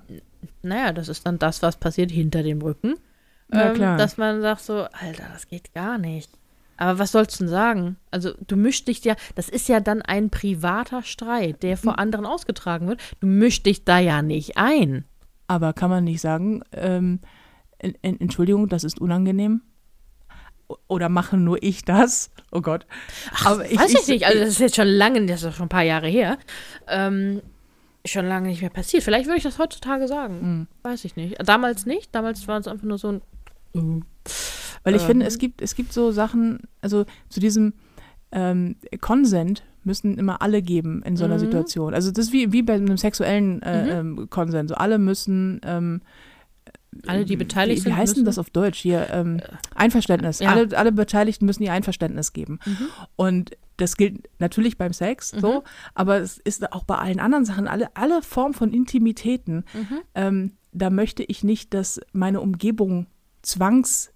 naja, 0.63 0.91
das 0.93 1.07
ist 1.09 1.25
dann 1.27 1.37
das, 1.37 1.61
was 1.61 1.75
passiert 1.77 2.09
hinter 2.09 2.41
dem 2.41 2.59
Rücken. 2.61 2.95
Ähm. 3.51 3.77
Dass 3.79 4.17
man 4.17 4.41
sagt 4.41 4.61
so, 4.61 4.83
Alter, 4.91 5.25
das 5.31 5.47
geht 5.47 5.73
gar 5.73 5.97
nicht. 5.99 6.31
Aber 6.81 6.97
was 6.97 7.11
sollst 7.11 7.35
du 7.39 7.43
denn 7.43 7.49
sagen? 7.51 7.97
Also 8.09 8.31
du 8.47 8.55
mischst 8.55 8.87
dich 8.87 9.03
ja, 9.03 9.15
das 9.35 9.49
ist 9.49 9.69
ja 9.69 9.79
dann 9.81 10.01
ein 10.01 10.31
privater 10.31 11.03
Streit, 11.03 11.61
der 11.61 11.77
vor 11.77 11.99
anderen 11.99 12.25
ausgetragen 12.25 12.87
wird. 12.87 12.99
Du 13.19 13.27
mischst 13.27 13.67
dich 13.67 13.85
da 13.85 13.99
ja 13.99 14.23
nicht 14.23 14.57
ein. 14.57 15.05
Aber 15.45 15.73
kann 15.73 15.91
man 15.91 16.05
nicht 16.05 16.21
sagen, 16.21 16.63
ähm, 16.71 17.19
en- 17.77 17.93
en- 18.01 18.19
Entschuldigung, 18.19 18.67
das 18.67 18.83
ist 18.83 18.99
unangenehm? 18.99 19.61
Oder 20.87 21.07
mache 21.07 21.37
nur 21.37 21.61
ich 21.61 21.85
das? 21.85 22.31
Oh 22.51 22.61
Gott. 22.61 22.87
Aber 23.45 23.59
Weiß 23.59 23.93
ich, 23.93 24.07
nicht, 24.07 24.25
also 24.25 24.39
das 24.39 24.49
ist 24.49 24.59
jetzt 24.59 24.75
schon 24.75 24.87
lange, 24.87 25.23
das 25.27 25.43
ist 25.43 25.51
doch 25.51 25.55
schon 25.55 25.67
ein 25.67 25.69
paar 25.69 25.83
Jahre 25.83 26.07
her, 26.07 26.39
ähm, 26.87 27.43
schon 28.05 28.25
lange 28.25 28.47
nicht 28.47 28.61
mehr 28.61 28.71
passiert. 28.71 29.03
Vielleicht 29.03 29.27
würde 29.27 29.37
ich 29.37 29.43
das 29.43 29.59
heutzutage 29.59 30.07
sagen. 30.07 30.39
Hm. 30.41 30.67
Weiß 30.81 31.05
ich 31.05 31.15
nicht. 31.15 31.35
Damals 31.47 31.85
nicht, 31.85 32.15
damals 32.15 32.47
war 32.47 32.57
es 32.59 32.67
einfach 32.67 32.87
nur 32.87 32.97
so 32.97 33.21
ein 33.75 34.03
Weil 34.83 34.95
ich 34.95 35.01
Ähm. 35.03 35.07
finde, 35.07 35.25
es 35.25 35.37
gibt, 35.37 35.61
es 35.61 35.75
gibt 35.75 35.93
so 35.93 36.11
Sachen, 36.11 36.59
also 36.81 37.05
zu 37.29 37.39
diesem 37.39 37.73
ähm, 38.31 38.75
Consent 39.01 39.63
müssen 39.83 40.17
immer 40.17 40.41
alle 40.41 40.61
geben 40.61 41.01
in 41.03 41.17
so 41.17 41.25
einer 41.25 41.35
Mhm. 41.35 41.39
Situation. 41.39 41.93
Also 41.93 42.11
das 42.11 42.27
ist 42.27 42.33
wie, 42.33 42.51
wie 42.53 42.61
bei 42.61 42.73
einem 42.75 42.97
sexuellen 42.97 43.61
äh, 43.61 43.83
Mhm. 44.03 44.19
ähm, 44.19 44.29
Consent. 44.29 44.69
So 44.69 44.75
alle 44.75 44.97
müssen 44.99 45.59
ähm, 45.65 46.01
Alle, 47.07 47.25
die 47.25 47.35
beteiligt 47.37 47.81
wie, 47.81 47.85
wie 47.85 47.89
sind, 47.89 47.97
heißt 47.97 48.17
denn 48.17 48.25
das 48.25 48.37
auf 48.37 48.49
Deutsch 48.49 48.79
hier? 48.79 49.07
Ähm, 49.11 49.39
Einverständnis. 49.75 50.39
ja. 50.39 50.49
Alle, 50.49 50.77
alle 50.77 50.91
Beteiligten 50.91 51.45
müssen 51.45 51.63
ihr 51.63 51.71
Einverständnis 51.73 52.33
geben. 52.33 52.59
Mhm. 52.65 52.77
Und 53.15 53.51
das 53.77 53.97
gilt 53.97 54.29
natürlich 54.39 54.77
beim 54.77 54.93
Sex 54.93 55.29
so, 55.29 55.63
aber 55.95 56.17
es 56.19 56.37
ist 56.37 56.71
auch 56.71 56.83
bei 56.83 56.95
allen 56.97 57.19
anderen 57.19 57.45
Sachen, 57.45 57.67
alle, 57.67 57.89
alle 57.95 58.21
Formen 58.21 58.53
von 58.53 58.71
Intimitäten. 58.73 59.63
Mhm. 59.73 59.97
Ähm, 60.15 60.51
da 60.73 60.89
möchte 60.89 61.23
ich 61.23 61.43
nicht, 61.43 61.73
dass 61.73 61.99
meine 62.13 62.41
Umgebung 62.41 63.07
zwangs 63.41 64.11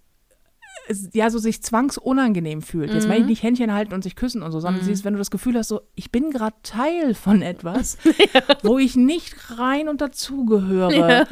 ja, 1.12 1.30
so 1.30 1.38
sich 1.38 1.62
zwangsunangenehm 1.62 2.62
fühlt. 2.62 2.92
Jetzt 2.94 3.08
meine 3.08 3.20
ich 3.20 3.26
nicht 3.26 3.42
Händchen 3.42 3.72
halten 3.72 3.92
und 3.92 4.02
sich 4.04 4.14
küssen 4.14 4.42
und 4.42 4.52
so, 4.52 4.60
sondern 4.60 4.82
Mhm. 4.82 4.86
dieses, 4.86 5.04
wenn 5.04 5.14
du 5.14 5.18
das 5.18 5.30
Gefühl 5.32 5.56
hast, 5.58 5.68
so, 5.68 5.80
ich 5.96 6.12
bin 6.12 6.30
gerade 6.30 6.54
Teil 6.62 7.14
von 7.14 7.42
etwas, 7.42 7.98
wo 8.62 8.78
ich 8.78 8.94
nicht 8.94 9.58
rein 9.58 9.88
und 9.88 10.00
dazugehöre. 10.00 11.26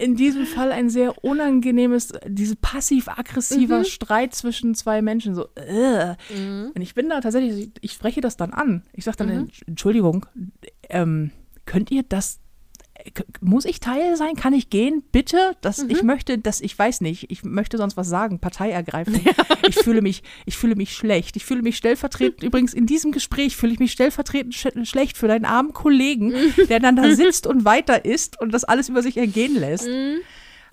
In 0.00 0.16
diesem 0.16 0.44
Fall 0.46 0.72
ein 0.72 0.90
sehr 0.90 1.22
unangenehmes, 1.24 2.12
diese 2.26 2.56
passiv-aggressiver 2.56 3.84
Streit 3.84 4.34
zwischen 4.34 4.74
zwei 4.74 5.02
Menschen, 5.02 5.34
so, 5.34 5.46
äh. 5.54 6.14
Und 6.74 6.80
ich 6.80 6.94
bin 6.94 7.08
da 7.08 7.20
tatsächlich, 7.20 7.70
ich 7.80 7.92
spreche 7.92 8.20
das 8.20 8.36
dann 8.36 8.52
an. 8.52 8.82
Ich 8.92 9.04
sage 9.04 9.18
dann, 9.18 9.30
Entsch- 9.30 9.62
Entschuldigung, 9.66 10.26
ähm, 10.88 11.30
könnt 11.64 11.90
ihr 11.90 12.02
das 12.02 12.40
muss 13.40 13.64
ich 13.64 13.80
Teil 13.80 14.16
sein? 14.16 14.34
Kann 14.34 14.52
ich 14.52 14.70
gehen? 14.70 15.02
Bitte? 15.12 15.56
Das, 15.60 15.78
Ich 15.78 16.02
möchte, 16.02 16.38
dass 16.38 16.60
ich 16.60 16.78
weiß 16.78 17.00
nicht, 17.00 17.30
ich 17.30 17.44
möchte 17.44 17.76
sonst 17.76 17.96
was 17.96 18.08
sagen, 18.08 18.40
Partei 18.40 18.70
ergreifen. 18.70 19.20
Ich 19.68 19.76
fühle 19.76 20.02
mich, 20.02 20.22
ich 20.46 20.56
fühle 20.56 20.74
mich 20.74 20.94
schlecht. 20.94 21.36
Ich 21.36 21.44
fühle 21.44 21.62
mich 21.62 21.76
stellvertretend, 21.76 22.42
übrigens 22.42 22.74
in 22.74 22.86
diesem 22.86 23.12
Gespräch 23.12 23.56
fühle 23.56 23.72
ich 23.72 23.78
mich 23.78 23.92
stellvertretend 23.92 24.54
sch 24.54 24.68
schlecht 24.84 25.16
für 25.16 25.28
deinen 25.28 25.44
armen 25.44 25.72
Kollegen, 25.72 26.34
der 26.68 26.80
dann 26.80 26.96
da 26.96 27.10
sitzt 27.14 27.46
und 27.46 27.64
weiter 27.64 28.04
isst 28.04 28.40
und 28.40 28.52
das 28.52 28.64
alles 28.64 28.88
über 28.88 29.02
sich 29.02 29.16
ergehen 29.16 29.54
lässt. 29.54 29.88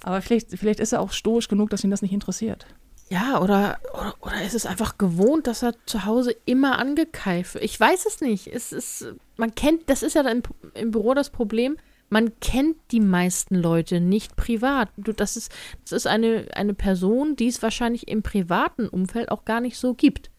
Aber 0.04 0.22
vielleicht, 0.22 0.52
vielleicht 0.58 0.80
ist 0.80 0.94
er 0.94 1.02
auch 1.02 1.12
stoisch 1.12 1.48
genug, 1.48 1.70
dass 1.70 1.84
ihn 1.84 1.92
das 1.92 2.02
nicht 2.02 2.14
interessiert. 2.14 2.66
Ja, 3.10 3.40
oder, 3.40 3.80
oder, 3.94 4.16
oder 4.22 4.42
ist 4.44 4.56
es 4.56 4.66
einfach 4.66 4.98
gewohnt, 4.98 5.46
dass 5.46 5.62
er 5.62 5.76
zu 5.86 6.06
Hause 6.06 6.36
immer 6.46 6.80
angekeift 6.80 7.54
wird? 7.54 7.64
Ich 7.64 7.80
weiß 7.80 8.06
es 8.08 8.20
nicht. 8.20 8.48
Es 8.48 8.72
ist, 8.72 9.14
man 9.38 9.54
kennt, 9.54 9.90
das 9.90 10.02
ist 10.02 10.16
ja 10.16 10.24
dann 10.24 10.38
im, 10.38 10.44
im 10.74 10.92
Büro 10.92 11.14
das 11.14 11.30
Problem, 11.30 11.78
man 12.10 12.40
kennt 12.40 12.78
die 12.92 13.00
meisten 13.00 13.56
Leute 13.56 14.00
nicht 14.00 14.36
privat. 14.36 14.90
Du, 14.98 15.12
das 15.12 15.38
ist, 15.38 15.52
das 15.84 15.92
ist 15.92 16.08
eine, 16.08 16.48
eine 16.54 16.74
Person, 16.74 17.36
die 17.36 17.48
es 17.48 17.62
wahrscheinlich 17.62 18.08
im 18.08 18.24
privaten 18.24 18.88
Umfeld 18.88 19.30
auch 19.30 19.46
gar 19.46 19.62
nicht 19.62 19.78
so 19.78 19.94
gibt. 19.94 20.30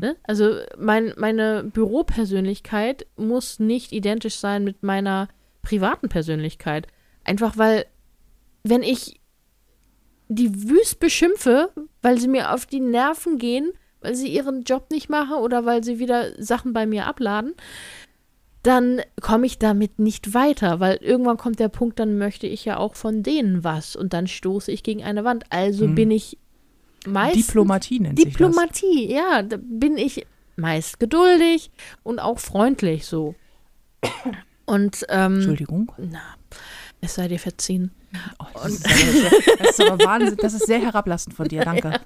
Ne? 0.00 0.16
Also 0.24 0.56
mein, 0.78 1.14
meine 1.16 1.64
Büropersönlichkeit 1.64 3.06
muss 3.16 3.58
nicht 3.58 3.92
identisch 3.92 4.36
sein 4.36 4.64
mit 4.64 4.82
meiner 4.82 5.28
privaten 5.62 6.08
Persönlichkeit. 6.08 6.86
Einfach 7.24 7.56
weil, 7.56 7.86
wenn 8.62 8.82
ich 8.82 9.20
die 10.28 10.68
wüst 10.68 11.00
beschimpfe, 11.00 11.72
weil 12.02 12.18
sie 12.18 12.28
mir 12.28 12.52
auf 12.52 12.66
die 12.66 12.80
Nerven 12.80 13.38
gehen, 13.38 13.72
weil 14.00 14.14
sie 14.14 14.28
ihren 14.28 14.62
Job 14.62 14.90
nicht 14.90 15.08
machen 15.08 15.36
oder 15.36 15.64
weil 15.64 15.82
sie 15.82 15.98
wieder 15.98 16.30
Sachen 16.42 16.72
bei 16.72 16.86
mir 16.86 17.06
abladen, 17.06 17.54
dann 18.62 19.00
komme 19.20 19.46
ich 19.46 19.58
damit 19.58 19.98
nicht 19.98 20.34
weiter, 20.34 20.80
weil 20.80 20.96
irgendwann 20.96 21.38
kommt 21.38 21.58
der 21.58 21.68
Punkt, 21.68 21.98
dann 21.98 22.18
möchte 22.18 22.46
ich 22.46 22.64
ja 22.64 22.76
auch 22.76 22.94
von 22.94 23.22
denen 23.22 23.64
was 23.64 23.96
und 23.96 24.12
dann 24.12 24.26
stoße 24.26 24.70
ich 24.70 24.82
gegen 24.82 25.02
eine 25.02 25.24
Wand. 25.24 25.44
Also 25.50 25.88
bin 25.88 26.10
ich 26.10 26.36
meistens 27.06 27.46
Diplomatie 27.46 28.00
nennt 28.00 28.18
sich 28.18 28.26
das. 28.26 28.34
Diplomatie, 28.34 29.12
ja, 29.12 29.42
da 29.42 29.56
bin 29.60 29.96
ich 29.96 30.26
meist 30.56 31.00
geduldig 31.00 31.70
und 32.02 32.18
auch 32.18 32.38
freundlich 32.38 33.06
so. 33.06 33.34
Und 34.66 35.04
ähm, 35.08 35.36
Entschuldigung. 35.36 35.92
na, 35.98 36.20
es 37.00 37.14
sei 37.14 37.28
dir 37.28 37.38
verziehen. 37.38 37.90
Oh, 38.38 38.44
das, 38.54 38.72
ist 38.72 38.86
aber 38.86 39.12
sehr, 39.12 39.56
das 39.58 39.70
ist 39.70 39.80
aber 39.80 40.04
Wahnsinn. 40.04 40.36
Das 40.40 40.54
ist 40.54 40.66
sehr 40.66 40.80
herablassend 40.80 41.34
von 41.34 41.46
dir, 41.48 41.64
danke. 41.64 41.92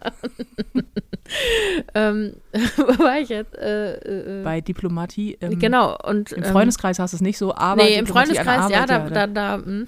Ähm, 1.94 2.34
wo 2.76 3.04
war 3.04 3.18
ich 3.18 3.28
jetzt? 3.28 3.56
Äh, 3.56 4.40
äh, 4.40 4.42
Bei 4.42 4.60
Diplomatie. 4.60 5.38
Ähm, 5.40 5.58
genau, 5.58 5.96
und 6.04 6.32
Im 6.32 6.42
ähm, 6.44 6.50
Freundeskreis 6.50 6.98
hast 6.98 7.12
du 7.12 7.16
es 7.16 7.20
nicht 7.22 7.38
so, 7.38 7.54
aber. 7.54 7.82
nee, 7.82 7.94
im 7.94 8.04
Diplomatie 8.04 8.34
Freundeskreis, 8.34 8.70
ja, 8.70 8.82
Arbeit, 8.82 9.16
da, 9.16 9.26
da, 9.26 9.56
da, 9.56 9.64
hm. 9.64 9.86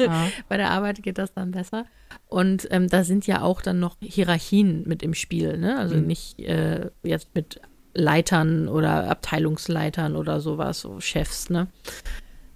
ja. 0.00 0.28
bei 0.48 0.56
der 0.56 0.70
Arbeit 0.70 1.02
geht 1.02 1.18
das 1.18 1.32
dann 1.32 1.50
besser. 1.50 1.86
Und 2.28 2.68
ähm, 2.70 2.88
da 2.88 3.04
sind 3.04 3.26
ja 3.26 3.42
auch 3.42 3.62
dann 3.62 3.80
noch 3.80 3.96
Hierarchien 4.00 4.84
mit 4.86 5.02
im 5.02 5.14
Spiel, 5.14 5.58
ne? 5.58 5.76
Also 5.76 5.96
Mhm. 5.96 6.06
nicht 6.06 6.38
äh, 6.40 6.90
jetzt 7.02 7.34
mit 7.34 7.60
Leitern 7.94 8.68
oder 8.68 9.08
Abteilungsleitern 9.10 10.16
oder 10.16 10.40
sowas, 10.40 10.80
so 10.80 11.00
Chefs, 11.00 11.50
ne? 11.50 11.68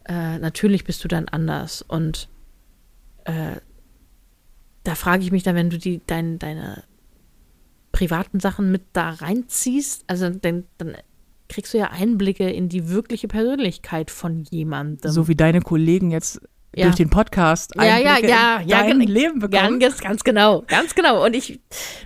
Äh, 0.05 0.39
natürlich 0.39 0.85
bist 0.85 1.03
du 1.05 1.09
dann 1.09 1.29
anders. 1.29 1.83
Und 1.83 2.29
äh, 3.31 3.61
da 4.85 4.95
frage 4.95 5.23
ich 5.23 5.31
mich 5.33 5.43
dann, 5.43 5.55
wenn 5.57 5.71
du 5.71 5.79
die, 5.79 6.01
dein, 6.07 6.39
deine 6.39 6.85
privaten 7.93 8.41
Sachen 8.41 8.71
mit 8.71 8.83
da 8.93 9.11
reinziehst, 9.11 10.05
also 10.07 10.31
dann, 10.31 10.65
dann 10.79 10.97
kriegst 11.49 11.75
du 11.75 11.79
ja 11.79 11.91
Einblicke 11.91 12.49
in 12.49 12.69
die 12.69 12.89
wirkliche 12.89 13.29
Persönlichkeit 13.29 14.11
von 14.11 14.45
jemandem. 14.51 15.11
So 15.11 15.27
wie 15.29 15.35
deine 15.35 15.61
Kollegen 15.61 16.11
jetzt 16.13 16.41
Ja. 16.75 16.85
durch 16.85 16.95
den 16.97 17.11
Podcast 17.11 17.73
Ja, 17.75 17.99
ja, 17.99 18.13
Einblicke 18.15 18.29
ja, 18.33 18.57
in 18.59 18.69
ja, 18.69 18.81
dein 18.83 18.99
gen- 19.01 19.09
Leben 19.09 19.39
bekommen. 19.41 19.81
Ganz, 19.81 19.99
ganz 20.01 20.23
genau, 20.23 20.63
ganz 20.69 20.95
genau. 20.95 21.25
Und 21.25 21.35
ich, 21.35 21.59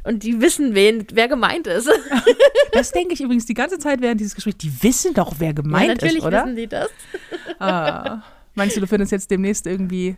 und 0.05 0.23
die 0.23 0.41
wissen, 0.41 0.75
wen, 0.75 1.07
wer 1.13 1.29
gemeint 1.29 1.67
ist. 1.67 1.89
Das 2.73 2.91
denke 2.91 3.15
ich 3.15 3.21
übrigens 3.21 3.47
die 3.47 3.55
ganze 3.55 3.79
Zeit 3.79 4.01
während 4.01 4.21
dieses 4.21 4.35
Gesprächs. 4.35 4.57
Die 4.59 4.83
wissen 4.83 5.15
doch, 5.15 5.35
wer 5.39 5.55
gemeint 5.55 5.87
ja, 5.87 5.95
natürlich 5.95 6.17
ist, 6.17 6.25
oder? 6.25 6.43
wissen 6.45 6.57
die 6.57 6.67
das. 6.67 6.89
Ah. 7.61 8.23
Meinst 8.57 8.77
du, 8.77 8.81
du 8.81 8.89
findest 8.89 9.13
jetzt 9.13 9.31
demnächst 9.31 9.65
irgendwie 9.69 10.17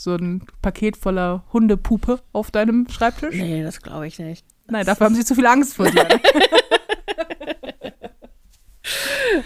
so 0.00 0.14
ein 0.14 0.42
Paket 0.62 0.96
voller 0.96 1.44
Hundepuppe 1.52 2.20
auf 2.32 2.52
deinem 2.52 2.86
Schreibtisch? 2.88 3.34
Nee, 3.34 3.64
das 3.64 3.82
glaube 3.82 4.06
ich 4.06 4.18
nicht. 4.20 4.46
Nein, 4.68 4.86
dafür 4.86 5.06
haben 5.06 5.14
sie 5.16 5.24
zu 5.24 5.34
viel 5.34 5.46
Angst 5.46 5.74
vor 5.74 5.90
dir. 5.90 6.06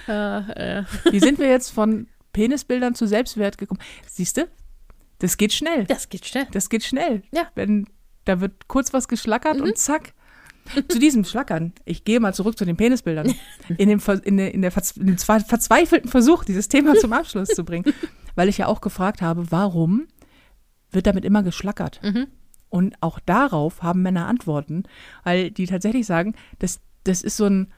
Äh. 0.06 0.82
Wie 1.10 1.18
sind 1.20 1.38
wir 1.38 1.48
jetzt 1.48 1.70
von 1.70 2.06
Penisbildern 2.32 2.94
zu 2.94 3.06
Selbstwert 3.06 3.58
gekommen? 3.58 3.80
Siehst 4.08 4.36
du? 4.36 4.46
Das 5.18 5.36
geht 5.36 5.52
schnell. 5.52 5.84
Das 5.84 6.08
geht 6.08 6.26
schnell. 6.26 6.46
Das 6.52 6.68
geht 6.68 6.84
schnell. 6.84 7.22
Ja. 7.32 7.48
Wenn 7.54 7.86
da 8.24 8.40
wird 8.40 8.68
kurz 8.68 8.92
was 8.92 9.08
geschlackert 9.08 9.56
Mhm. 9.58 9.62
und 9.64 9.78
zack. 9.78 10.12
zu 10.88 11.00
diesem 11.00 11.24
Schlackern, 11.24 11.72
ich 11.84 12.04
gehe 12.04 12.20
mal 12.20 12.32
zurück 12.34 12.56
zu 12.56 12.64
den 12.64 12.76
Penisbildern, 12.76 13.34
in 13.78 13.88
dem, 13.88 13.98
Ver- 13.98 14.24
in 14.24 14.36
der, 14.36 14.54
in 14.54 14.62
der 14.62 14.70
Verz- 14.70 14.96
in 14.96 15.06
dem 15.08 15.16
zwe- 15.16 15.44
verzweifelten 15.44 16.08
Versuch, 16.08 16.44
dieses 16.44 16.68
Thema 16.68 16.94
zum 16.94 17.12
Abschluss 17.12 17.48
zu 17.48 17.64
bringen, 17.64 17.92
weil 18.36 18.48
ich 18.48 18.58
ja 18.58 18.68
auch 18.68 18.80
gefragt 18.80 19.22
habe, 19.22 19.50
warum 19.50 20.06
wird 20.92 21.06
damit 21.06 21.24
immer 21.24 21.42
geschlackert? 21.42 22.00
Mhm. 22.02 22.28
Und 22.68 22.94
auch 23.00 23.18
darauf 23.20 23.82
haben 23.82 24.02
Männer 24.02 24.26
Antworten, 24.26 24.84
weil 25.24 25.50
die 25.50 25.66
tatsächlich 25.66 26.06
sagen, 26.06 26.34
das, 26.58 26.80
das 27.04 27.22
ist 27.22 27.36
so 27.36 27.44
ein, 27.44 27.72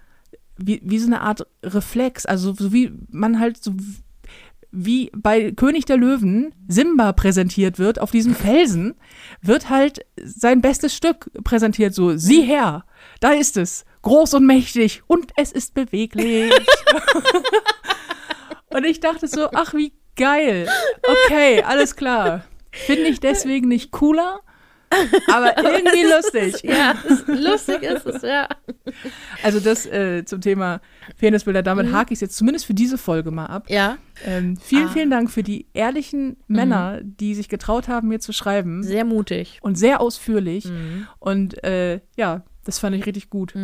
wie, 0.56 0.80
wie 0.84 0.98
so 0.98 1.06
eine 1.06 1.20
Art 1.20 1.46
Reflex, 1.64 2.26
also 2.26 2.52
so 2.54 2.72
wie 2.72 2.92
man 3.10 3.40
halt 3.40 3.62
so 3.62 3.74
wie 4.74 5.10
bei 5.16 5.52
König 5.52 5.84
der 5.84 5.96
Löwen 5.96 6.52
Simba 6.66 7.12
präsentiert 7.12 7.78
wird 7.78 8.00
auf 8.00 8.10
diesem 8.10 8.34
Felsen, 8.34 8.94
wird 9.40 9.70
halt 9.70 10.04
sein 10.22 10.60
bestes 10.60 10.94
Stück 10.94 11.30
präsentiert. 11.44 11.94
So, 11.94 12.16
sieh 12.16 12.42
her, 12.42 12.84
da 13.20 13.30
ist 13.30 13.56
es, 13.56 13.84
groß 14.02 14.34
und 14.34 14.46
mächtig 14.46 15.02
und 15.06 15.30
es 15.36 15.52
ist 15.52 15.74
beweglich. 15.74 16.52
und 18.70 18.84
ich 18.84 19.00
dachte 19.00 19.28
so, 19.28 19.48
ach 19.54 19.74
wie 19.74 19.92
geil. 20.16 20.68
Okay, 21.02 21.62
alles 21.62 21.94
klar. 21.94 22.44
Finde 22.74 23.04
ich 23.04 23.20
deswegen 23.20 23.68
nicht 23.68 23.90
cooler, 23.92 24.40
aber 25.32 25.56
irgendwie 25.62 26.04
lustig. 26.04 26.62
Ja, 26.62 26.94
das- 27.08 27.24
lustig 27.26 27.82
ist 27.82 28.06
es, 28.06 28.22
ja. 28.22 28.48
Also 29.42 29.60
das 29.60 29.86
äh, 29.86 30.24
zum 30.24 30.40
Thema 30.40 30.80
Penisbilder, 31.18 31.62
damit 31.62 31.92
hake 31.92 32.12
ich 32.12 32.18
es 32.18 32.20
jetzt 32.20 32.36
zumindest 32.36 32.66
für 32.66 32.74
diese 32.74 32.98
Folge 32.98 33.30
mal 33.30 33.46
ab. 33.46 33.66
Ja, 33.68 33.98
Ähm, 34.24 34.56
vielen, 34.56 34.86
Ah. 34.86 34.90
vielen 34.92 35.10
Dank 35.10 35.30
für 35.30 35.42
die 35.42 35.66
ehrlichen 35.74 36.36
Männer, 36.46 37.00
die 37.02 37.34
sich 37.34 37.48
getraut 37.48 37.88
haben, 37.88 38.08
mir 38.08 38.20
zu 38.20 38.32
schreiben. 38.32 38.82
sehr 38.82 39.04
mutig. 39.04 39.58
und 39.62 39.76
sehr 39.76 40.00
ausführlich. 40.00 40.66
Mhm. 40.66 41.06
Und 41.18 41.62
äh, 41.64 42.00
ja, 42.16 42.42
das 42.64 42.78
fand 42.78 42.94
ich 42.96 43.04
richtig 43.06 43.30
gut. 43.30 43.54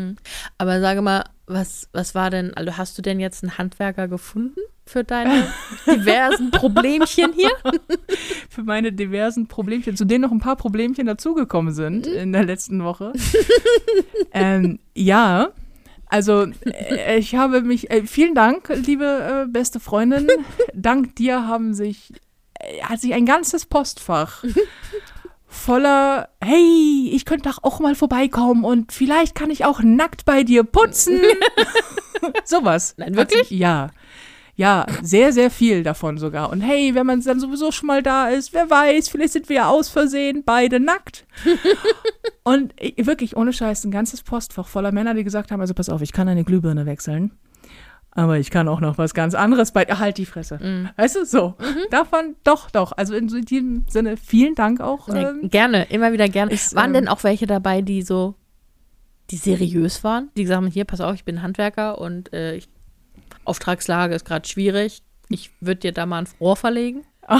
Aber 0.59 0.81
sage 0.81 1.01
mal, 1.03 1.25
was, 1.47 1.89
was 1.93 2.15
war 2.15 2.31
denn, 2.31 2.53
also 2.55 2.77
hast 2.77 2.99
du 2.99 3.03
denn 3.03 3.19
jetzt 3.21 3.43
einen 3.43 3.57
Handwerker 3.59 4.09
gefunden 4.09 4.61
für 4.91 5.05
deine 5.05 5.47
diversen 5.87 6.51
Problemchen 6.51 7.33
hier? 7.33 7.51
Für 8.49 8.63
meine 8.65 8.93
diversen 8.93 9.47
Problemchen, 9.47 9.97
zu 9.97 10.05
denen 10.05 10.23
noch 10.23 10.33
ein 10.33 10.41
paar 10.41 10.57
Problemchen 10.57 11.07
dazugekommen 11.07 11.73
sind 11.73 12.07
Mhm. 12.07 12.13
in 12.15 12.33
der 12.33 12.45
letzten 12.45 12.83
Woche. 12.85 13.13
ähm, 14.33 14.81
ja. 14.95 15.51
Also, 16.07 16.47
äh, 16.65 17.19
ich 17.19 17.37
habe 17.37 17.63
mich, 17.63 17.91
äh, 17.91 18.03
vielen 18.05 18.35
Dank, 18.35 18.69
liebe 18.85 19.45
äh, 19.47 19.49
beste 19.49 19.79
Freundin. 19.79 20.27
Dank 20.75 21.15
dir 21.17 21.47
haben 21.47 21.73
sich, 21.73 22.13
äh, 22.59 22.83
hat 22.83 23.01
sich 23.01 23.15
ein 23.15 23.27
ganzes 23.27 23.67
Postfach 23.67 24.43
voller, 25.47 26.29
hey, 26.41 27.11
ich 27.13 27.25
könnte 27.25 27.49
doch 27.49 27.63
auch 27.63 27.81
mal 27.81 27.95
vorbeikommen 27.95 28.65
und 28.65 28.93
vielleicht 28.93 29.35
kann 29.35 29.51
ich 29.51 29.65
auch 29.65 29.81
nackt 29.83 30.25
bei 30.25 30.43
dir 30.45 30.65
putzen. 30.65 31.21
Sowas. 32.45 32.95
Nein, 32.97 33.15
wirklich? 33.17 33.49
sich- 33.49 33.59
Ja. 33.59 33.91
Ja, 34.61 34.85
sehr, 35.03 35.33
sehr 35.33 35.51
viel 35.51 35.83
davon 35.83 36.19
sogar. 36.19 36.51
Und 36.51 36.61
hey, 36.61 36.95
wenn 36.95 37.07
man 37.07 37.23
dann 37.23 37.41
sowieso 37.41 37.73
schon 37.73 37.87
mal 37.87 38.03
da 38.03 38.29
ist, 38.29 38.53
wer 38.53 38.69
weiß, 38.69 39.09
vielleicht 39.09 39.33
sind 39.33 39.49
wir 39.49 39.57
ja 39.57 39.69
aus 39.71 39.89
Versehen 39.89 40.43
beide 40.45 40.79
nackt. 40.81 41.25
Und 42.45 42.75
ich- 42.79 43.07
wirklich, 43.07 43.37
ohne 43.39 43.55
Scheiß, 43.55 43.85
ein 43.85 43.91
ganzes 43.91 44.23
Postfach 44.23 44.69
voller 44.69 44.93
Männer, 44.93 45.15
die 45.15 45.25
gesagt 45.25 45.51
haben, 45.51 45.63
also 45.63 45.73
pass 45.73 45.89
auf, 45.89 46.03
ich 46.03 46.13
kann 46.13 46.29
eine 46.29 46.45
Glühbirne 46.45 46.85
wechseln. 46.85 47.31
Aber 48.13 48.39
ich 48.39 48.51
kann 48.51 48.69
auch 48.69 48.81
noch 48.81 48.99
was 48.99 49.15
ganz 49.15 49.35
anderes 49.35 49.73
bei. 49.73 49.85
Halt 49.85 50.19
die 50.19 50.27
Fresse. 50.27 50.59
Mhm. 50.63 50.89
Weißt 50.97 51.17
du, 51.17 51.25
so. 51.25 51.55
Davon, 51.91 52.35
doch, 52.45 52.71
doch. 52.71 52.93
Also 52.93 53.15
in 53.15 53.29
diesem 53.29 53.85
Sinne, 53.89 54.17
vielen 54.19 54.55
Dank 54.57 54.81
auch. 54.81 55.09
Ähm, 55.09 55.49
gerne, 55.49 55.85
immer 55.85 56.13
wieder 56.13 56.29
gerne. 56.29 56.53
ist, 56.53 56.75
waren 56.75 56.87
ähm, 56.91 56.95
denn 57.05 57.09
auch 57.09 57.23
welche 57.25 57.47
dabei, 57.47 57.83
die 57.83 58.03
so, 58.03 58.35
die 59.31 59.37
seriös 59.37 60.03
waren? 60.05 60.29
Die 60.37 60.43
gesagt 60.43 60.57
haben, 60.61 60.67
hier, 60.71 60.85
pass 60.85 61.01
auf, 61.01 61.15
ich 61.15 61.25
bin 61.25 61.41
Handwerker 61.41 61.99
und 61.99 62.33
äh, 62.35 62.57
ich, 62.57 62.69
Auftragslage 63.45 64.15
ist 64.15 64.25
gerade 64.25 64.49
schwierig. 64.49 65.03
Ich 65.29 65.51
würde 65.61 65.81
dir 65.81 65.93
da 65.93 66.07
mal 66.07 66.23
ein 66.23 66.29
Rohr 66.41 66.57
verlegen. 66.57 67.05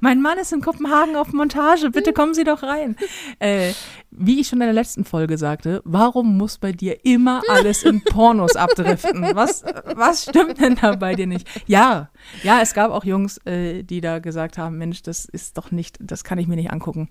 mein 0.00 0.22
Mann 0.22 0.38
ist 0.38 0.52
in 0.52 0.62
Kopenhagen 0.62 1.16
auf 1.16 1.32
Montage. 1.32 1.90
Bitte 1.90 2.12
kommen 2.12 2.34
Sie 2.34 2.44
doch 2.44 2.62
rein. 2.62 2.96
Äh, 3.38 3.72
wie 4.10 4.40
ich 4.40 4.48
schon 4.48 4.60
in 4.60 4.66
der 4.66 4.72
letzten 4.72 5.04
Folge 5.04 5.36
sagte, 5.36 5.82
warum 5.84 6.38
muss 6.38 6.58
bei 6.58 6.72
dir 6.72 7.04
immer 7.04 7.42
alles 7.48 7.82
in 7.82 8.02
Pornos 8.02 8.56
abdriften? 8.56 9.34
Was, 9.34 9.64
was 9.94 10.24
stimmt 10.24 10.60
denn 10.60 10.76
da 10.76 10.96
bei 10.96 11.14
dir 11.14 11.26
nicht? 11.26 11.46
Ja, 11.66 12.10
ja, 12.42 12.60
es 12.62 12.74
gab 12.74 12.90
auch 12.90 13.04
Jungs, 13.04 13.38
äh, 13.44 13.82
die 13.82 14.00
da 14.00 14.18
gesagt 14.18 14.56
haben, 14.56 14.78
Mensch, 14.78 15.02
das 15.02 15.26
ist 15.26 15.58
doch 15.58 15.70
nicht, 15.70 15.98
das 16.00 16.24
kann 16.24 16.38
ich 16.38 16.46
mir 16.46 16.56
nicht 16.56 16.70
angucken. 16.70 17.08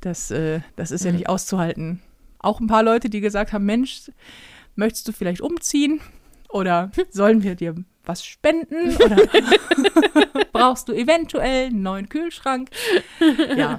Das, 0.00 0.30
äh, 0.30 0.60
das 0.76 0.90
ist 0.90 1.04
ja 1.04 1.12
nicht 1.12 1.28
auszuhalten. 1.28 2.00
Auch 2.38 2.60
ein 2.60 2.66
paar 2.66 2.82
Leute, 2.82 3.10
die 3.10 3.20
gesagt 3.20 3.52
haben, 3.52 3.66
Mensch, 3.66 4.10
möchtest 4.80 5.06
du 5.06 5.12
vielleicht 5.12 5.40
umziehen? 5.40 6.00
Oder 6.48 6.90
sollen 7.10 7.44
wir 7.44 7.54
dir 7.54 7.76
was 8.04 8.24
spenden? 8.24 8.96
Oder 8.96 9.16
brauchst 10.52 10.88
du 10.88 10.92
eventuell 10.92 11.66
einen 11.66 11.82
neuen 11.82 12.08
Kühlschrank? 12.08 12.70
Ja. 13.56 13.78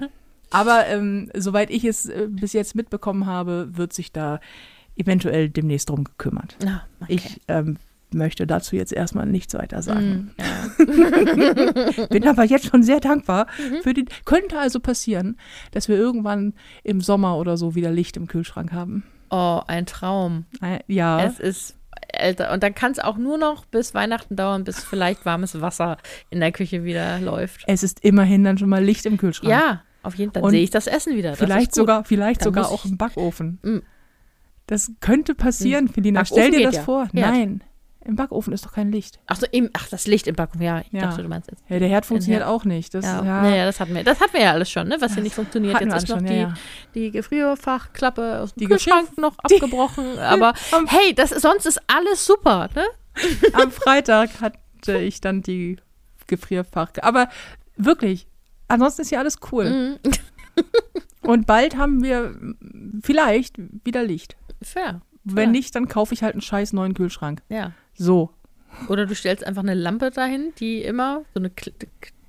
Aber 0.49 0.87
ähm, 0.87 1.29
soweit 1.33 1.69
ich 1.69 1.83
es 1.83 2.05
äh, 2.05 2.27
bis 2.29 2.53
jetzt 2.53 2.75
mitbekommen 2.75 3.25
habe, 3.25 3.69
wird 3.73 3.91
sich 3.91 4.11
da 4.11 4.39
eventuell 4.95 5.49
demnächst 5.49 5.89
drum 5.89 6.03
gekümmert. 6.03 6.57
Ah, 6.65 6.81
okay. 7.01 7.13
Ich 7.13 7.41
ähm, 7.47 7.77
möchte 8.13 8.45
dazu 8.45 8.75
jetzt 8.75 8.91
erstmal 8.91 9.25
nichts 9.25 9.53
weiter 9.53 9.81
sagen. 9.81 10.31
Mm. 10.77 12.07
Bin 12.09 12.27
aber 12.27 12.43
jetzt 12.43 12.65
schon 12.65 12.83
sehr 12.83 12.99
dankbar 12.99 13.47
für 13.81 13.93
den. 13.93 14.07
Könnte 14.25 14.59
also 14.59 14.81
passieren, 14.81 15.37
dass 15.71 15.87
wir 15.87 15.95
irgendwann 15.95 16.53
im 16.83 16.99
Sommer 16.99 17.37
oder 17.37 17.55
so 17.55 17.73
wieder 17.75 17.91
Licht 17.91 18.17
im 18.17 18.27
Kühlschrank 18.27 18.73
haben. 18.73 19.03
Oh, 19.31 19.61
ein 19.65 19.85
Traum. 19.85 20.45
Ja. 20.87 21.23
Es 21.23 21.39
ist, 21.39 21.77
Alter, 22.13 22.51
und 22.51 22.61
dann 22.61 22.75
kann 22.75 22.91
es 22.91 22.99
auch 22.99 23.17
nur 23.17 23.37
noch 23.37 23.65
bis 23.65 23.93
Weihnachten 23.93 24.35
dauern, 24.35 24.65
bis 24.65 24.83
vielleicht 24.83 25.25
warmes 25.25 25.61
Wasser 25.61 25.97
in 26.29 26.41
der 26.41 26.51
Küche 26.51 26.83
wieder 26.83 27.19
läuft. 27.19 27.63
es 27.67 27.81
ist 27.81 28.03
immerhin 28.03 28.43
dann 28.43 28.57
schon 28.57 28.69
mal 28.69 28.83
Licht 28.83 29.05
im 29.05 29.17
Kühlschrank. 29.17 29.49
Ja, 29.49 29.83
auf 30.03 30.15
jeden 30.15 30.33
Fall. 30.33 30.41
Dann 30.41 30.51
sehe 30.51 30.63
ich 30.63 30.69
das 30.69 30.87
Essen 30.87 31.15
wieder. 31.15 31.29
Das 31.29 31.39
Vielleicht 31.39 31.73
sogar, 31.73 32.03
vielleicht 32.03 32.41
Dann 32.41 32.53
sogar 32.53 32.69
auch 32.69 32.83
im 32.83 32.97
Backofen. 32.97 33.59
Mm. 33.63 33.77
Das 34.67 34.91
könnte 34.99 35.33
passieren, 35.33 35.87
Felina. 35.87 36.21
Backofen 36.21 36.43
Stell 36.43 36.51
dir 36.51 36.65
das 36.65 36.75
ja. 36.75 36.83
vor. 36.83 37.03
Herd. 37.03 37.13
Nein, 37.13 37.63
im 38.03 38.15
Backofen 38.15 38.51
ist 38.53 38.65
doch 38.65 38.73
kein 38.73 38.91
Licht. 38.91 39.19
Ach 39.27 39.35
so, 39.35 39.45
im, 39.51 39.69
ach, 39.73 39.87
das 39.89 40.07
Licht 40.07 40.25
im 40.27 40.35
Backen. 40.35 40.61
Ja, 40.61 40.79
ich 40.81 40.91
Ja. 40.91 41.01
dachte, 41.01 41.21
du 41.23 41.29
meinst 41.29 41.49
jetzt. 41.51 41.63
Ja, 41.69 41.77
der 41.79 41.87
Herd 41.87 42.05
funktioniert 42.05 42.43
auch 42.43 42.65
nicht. 42.65 42.93
Das, 42.93 43.05
Ja, 43.05 43.23
ja, 43.23 43.41
Naja, 43.43 43.65
das 43.65 43.79
hatten 43.79 43.93
wir. 43.93 44.03
Das 44.03 44.19
hatten 44.19 44.33
wir 44.33 44.41
ja 44.41 44.51
alles 44.51 44.71
schon, 44.71 44.87
ne? 44.87 44.97
Was 44.99 45.13
hier 45.13 45.23
nicht 45.23 45.35
funktioniert. 45.35 45.79
Jetzt 45.79 45.93
ist 45.95 46.09
noch 46.09 46.17
schon, 46.17 46.25
die, 46.25 46.33
ja, 46.33 46.53
die 46.95 47.11
Gefrierfachklappe 47.11 48.39
aus 48.39 48.53
dem 48.53 48.59
Die 48.61 48.65
Kühlschrank 48.67 49.17
noch 49.17 49.37
abgebrochen. 49.39 50.17
Aber 50.19 50.53
hey, 50.87 51.13
das, 51.13 51.29
sonst 51.29 51.65
ist 51.65 51.79
alles 51.87 52.25
super, 52.25 52.69
ne? 52.75 52.85
Am 53.53 53.71
Freitag 53.71 54.41
hatte 54.41 54.97
ich 54.97 55.21
dann 55.21 55.41
die 55.41 55.77
Gefrierfach. 56.27 56.91
Aber 57.01 57.29
wirklich, 57.77 58.27
ansonsten 58.67 59.03
ist 59.03 59.11
ja 59.11 59.19
alles 59.19 59.37
cool. 59.51 59.69
Mhm. 59.69 59.99
Und 61.21 61.45
bald 61.45 61.77
haben 61.77 62.01
wir 62.03 62.35
vielleicht 63.03 63.55
wieder 63.85 64.03
Licht. 64.03 64.35
Fair. 64.61 65.01
Wenn 65.23 65.49
Ja. 65.49 65.51
nicht, 65.51 65.75
dann 65.75 65.87
kaufe 65.87 66.13
ich 66.15 66.23
halt 66.23 66.33
einen 66.33 66.41
scheiß 66.41 66.73
neuen 66.73 66.95
Kühlschrank. 66.95 67.43
Ja. 67.49 67.73
So. 67.93 68.29
Oder 68.87 69.05
du 69.05 69.15
stellst 69.15 69.45
einfach 69.45 69.63
eine 69.63 69.73
Lampe 69.73 70.11
dahin, 70.11 70.53
die 70.59 70.81
immer 70.81 71.23
so 71.33 71.39
eine 71.39 71.49
Kl 71.49 71.71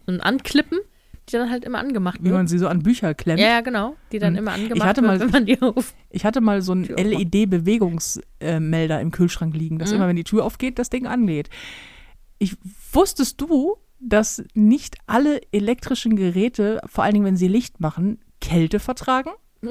so 0.06 0.12
ein 0.12 0.20
Anklippen, 0.20 0.78
die 1.28 1.32
dann 1.36 1.50
halt 1.50 1.64
immer 1.64 1.78
angemacht 1.78 2.18
Wie 2.20 2.24
wird. 2.24 2.34
man 2.34 2.48
sie 2.48 2.58
so 2.58 2.66
an 2.66 2.82
Bücher 2.82 3.14
klemmt. 3.14 3.38
Ja, 3.40 3.48
ja, 3.48 3.60
genau. 3.60 3.94
Die 4.10 4.18
dann 4.18 4.34
Hm. 4.34 4.38
immer 4.42 4.52
angemacht 4.52 4.96
wird, 4.96 5.06
mal- 5.06 5.20
wenn 5.20 5.30
man 5.30 5.46
die 5.46 5.60
auf. 5.62 5.94
Ich 6.10 6.24
hatte 6.24 6.40
mal 6.40 6.62
so 6.62 6.72
einen. 6.72 6.84
LED-Bewegungsmelder 6.86 9.00
im 9.00 9.10
Kühlschrank 9.12 9.54
liegen, 9.54 9.78
dass 9.78 9.90
Mhm. 9.90 9.96
immer, 9.96 10.08
wenn 10.08 10.16
die 10.16 10.24
Tür 10.24 10.44
aufgeht, 10.44 10.78
das 10.78 10.90
Ding 10.90 11.06
angeht. 11.06 11.48
Ich, 12.38 12.56
wusstest 12.92 13.40
du, 13.40 13.76
dass 14.00 14.42
nicht 14.54 14.96
alle 15.06 15.40
elektrischen 15.52 16.16
Geräte, 16.16 16.80
vor 16.86 17.04
allen 17.04 17.14
Dingen, 17.14 17.26
wenn 17.26 17.36
sie 17.36 17.48
Licht 17.48 17.80
machen, 17.80 18.18
Kälte 18.40 18.80
vertragen? 18.80 19.30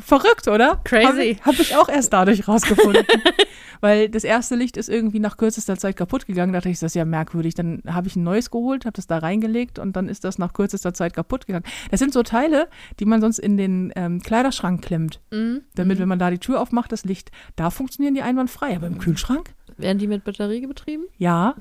Verrückt, 0.00 0.48
oder? 0.48 0.80
Crazy. 0.84 1.06
Habe 1.06 1.24
ich, 1.24 1.44
hab 1.44 1.60
ich 1.60 1.76
auch 1.76 1.88
erst 1.88 2.12
dadurch 2.12 2.46
rausgefunden. 2.46 3.04
Weil 3.80 4.08
das 4.08 4.24
erste 4.24 4.54
Licht 4.54 4.76
ist 4.76 4.88
irgendwie 4.88 5.18
nach 5.18 5.36
kürzester 5.36 5.76
Zeit 5.76 5.96
kaputt 5.96 6.26
gegangen. 6.26 6.52
Da 6.52 6.60
dachte 6.60 6.70
ich, 6.70 6.78
das 6.78 6.92
ist 6.92 6.94
ja 6.94 7.04
merkwürdig. 7.04 7.54
Dann 7.54 7.82
habe 7.86 8.06
ich 8.06 8.16
ein 8.16 8.22
neues 8.22 8.50
geholt, 8.50 8.86
habe 8.86 8.94
das 8.94 9.06
da 9.06 9.18
reingelegt 9.18 9.78
und 9.78 9.94
dann 9.96 10.08
ist 10.08 10.24
das 10.24 10.38
nach 10.38 10.52
kürzester 10.52 10.94
Zeit 10.94 11.12
kaputt 11.12 11.46
gegangen. 11.46 11.66
Das 11.90 12.00
sind 12.00 12.12
so 12.12 12.22
Teile, 12.22 12.68
die 13.00 13.04
man 13.04 13.20
sonst 13.20 13.38
in 13.38 13.56
den 13.56 13.92
ähm, 13.96 14.22
Kleiderschrank 14.22 14.82
klemmt. 14.82 15.20
Mhm. 15.30 15.62
Damit, 15.74 15.98
wenn 15.98 16.08
man 16.08 16.18
da 16.18 16.30
die 16.30 16.38
Tür 16.38 16.60
aufmacht, 16.60 16.92
das 16.92 17.04
Licht, 17.04 17.30
da 17.56 17.70
funktionieren 17.70 18.14
die 18.14 18.22
einwandfrei. 18.22 18.76
Aber 18.76 18.86
im 18.86 18.98
Kühlschrank? 18.98 19.54
Werden 19.76 19.98
die 19.98 20.06
mit 20.06 20.24
Batterie 20.24 20.66
betrieben? 20.66 21.04
Ja, 21.18 21.56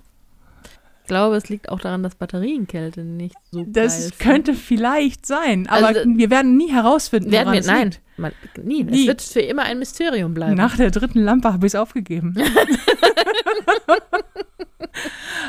Ich 1.03 1.07
glaube, 1.07 1.35
es 1.35 1.49
liegt 1.49 1.67
auch 1.69 1.81
daran, 1.81 2.01
dass 2.01 2.15
Batterienkälte 2.15 3.01
nicht 3.03 3.35
so 3.51 3.65
das 3.67 3.93
geil 3.93 4.01
sind. 4.03 4.19
könnte 4.19 4.53
vielleicht 4.53 5.25
sein. 5.25 5.67
Aber 5.67 5.87
Also, 5.87 5.99
wir 6.05 6.29
werden 6.29 6.55
nie 6.55 6.71
herausfinden, 6.71 7.29
Werden 7.29 7.51
wir, 7.51 7.61
nein, 7.61 7.95
man, 8.15 8.31
nie. 8.63 8.83
Nie. 8.85 9.01
Es 9.01 9.07
wird 9.07 9.21
für 9.21 9.41
immer 9.41 9.63
ein 9.63 9.79
Mysterium 9.79 10.33
bleiben. 10.33 10.55
Nach 10.55 10.77
der 10.77 10.91
dritten 10.91 11.19
Lampe 11.19 11.51
habe 11.51 11.67
ich 11.67 11.71
es 11.73 11.75
aufgegeben. 11.75 12.35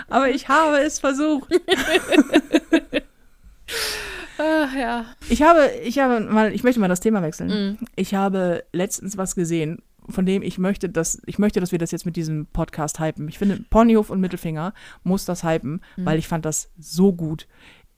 Aber 0.08 0.28
ich 0.30 0.48
habe 0.48 0.78
es 0.78 0.98
versucht. 0.98 1.48
Ach, 4.38 4.74
ja. 4.74 5.04
Ich 5.28 5.42
habe, 5.42 5.70
ich 5.84 5.98
habe 6.00 6.20
mal, 6.20 6.52
ich 6.52 6.64
möchte 6.64 6.80
mal 6.80 6.88
das 6.88 7.00
Thema 7.00 7.22
wechseln. 7.22 7.48
Mhm. 7.78 7.78
Ich 7.96 8.14
habe 8.14 8.64
letztens 8.72 9.16
was 9.16 9.34
gesehen, 9.34 9.82
von 10.08 10.26
dem 10.26 10.42
ich 10.42 10.58
möchte, 10.58 10.88
dass 10.88 11.20
ich 11.26 11.38
möchte, 11.38 11.60
dass 11.60 11.72
wir 11.72 11.78
das 11.78 11.90
jetzt 11.90 12.04
mit 12.06 12.16
diesem 12.16 12.46
Podcast 12.46 13.00
hypen. 13.00 13.28
Ich 13.28 13.38
finde, 13.38 13.64
Ponyhof 13.70 14.10
und 14.10 14.20
Mittelfinger 14.20 14.74
muss 15.02 15.24
das 15.24 15.44
hypen, 15.44 15.80
Mhm. 15.96 16.04
weil 16.06 16.18
ich 16.18 16.28
fand 16.28 16.44
das 16.44 16.70
so 16.78 17.12
gut. 17.12 17.46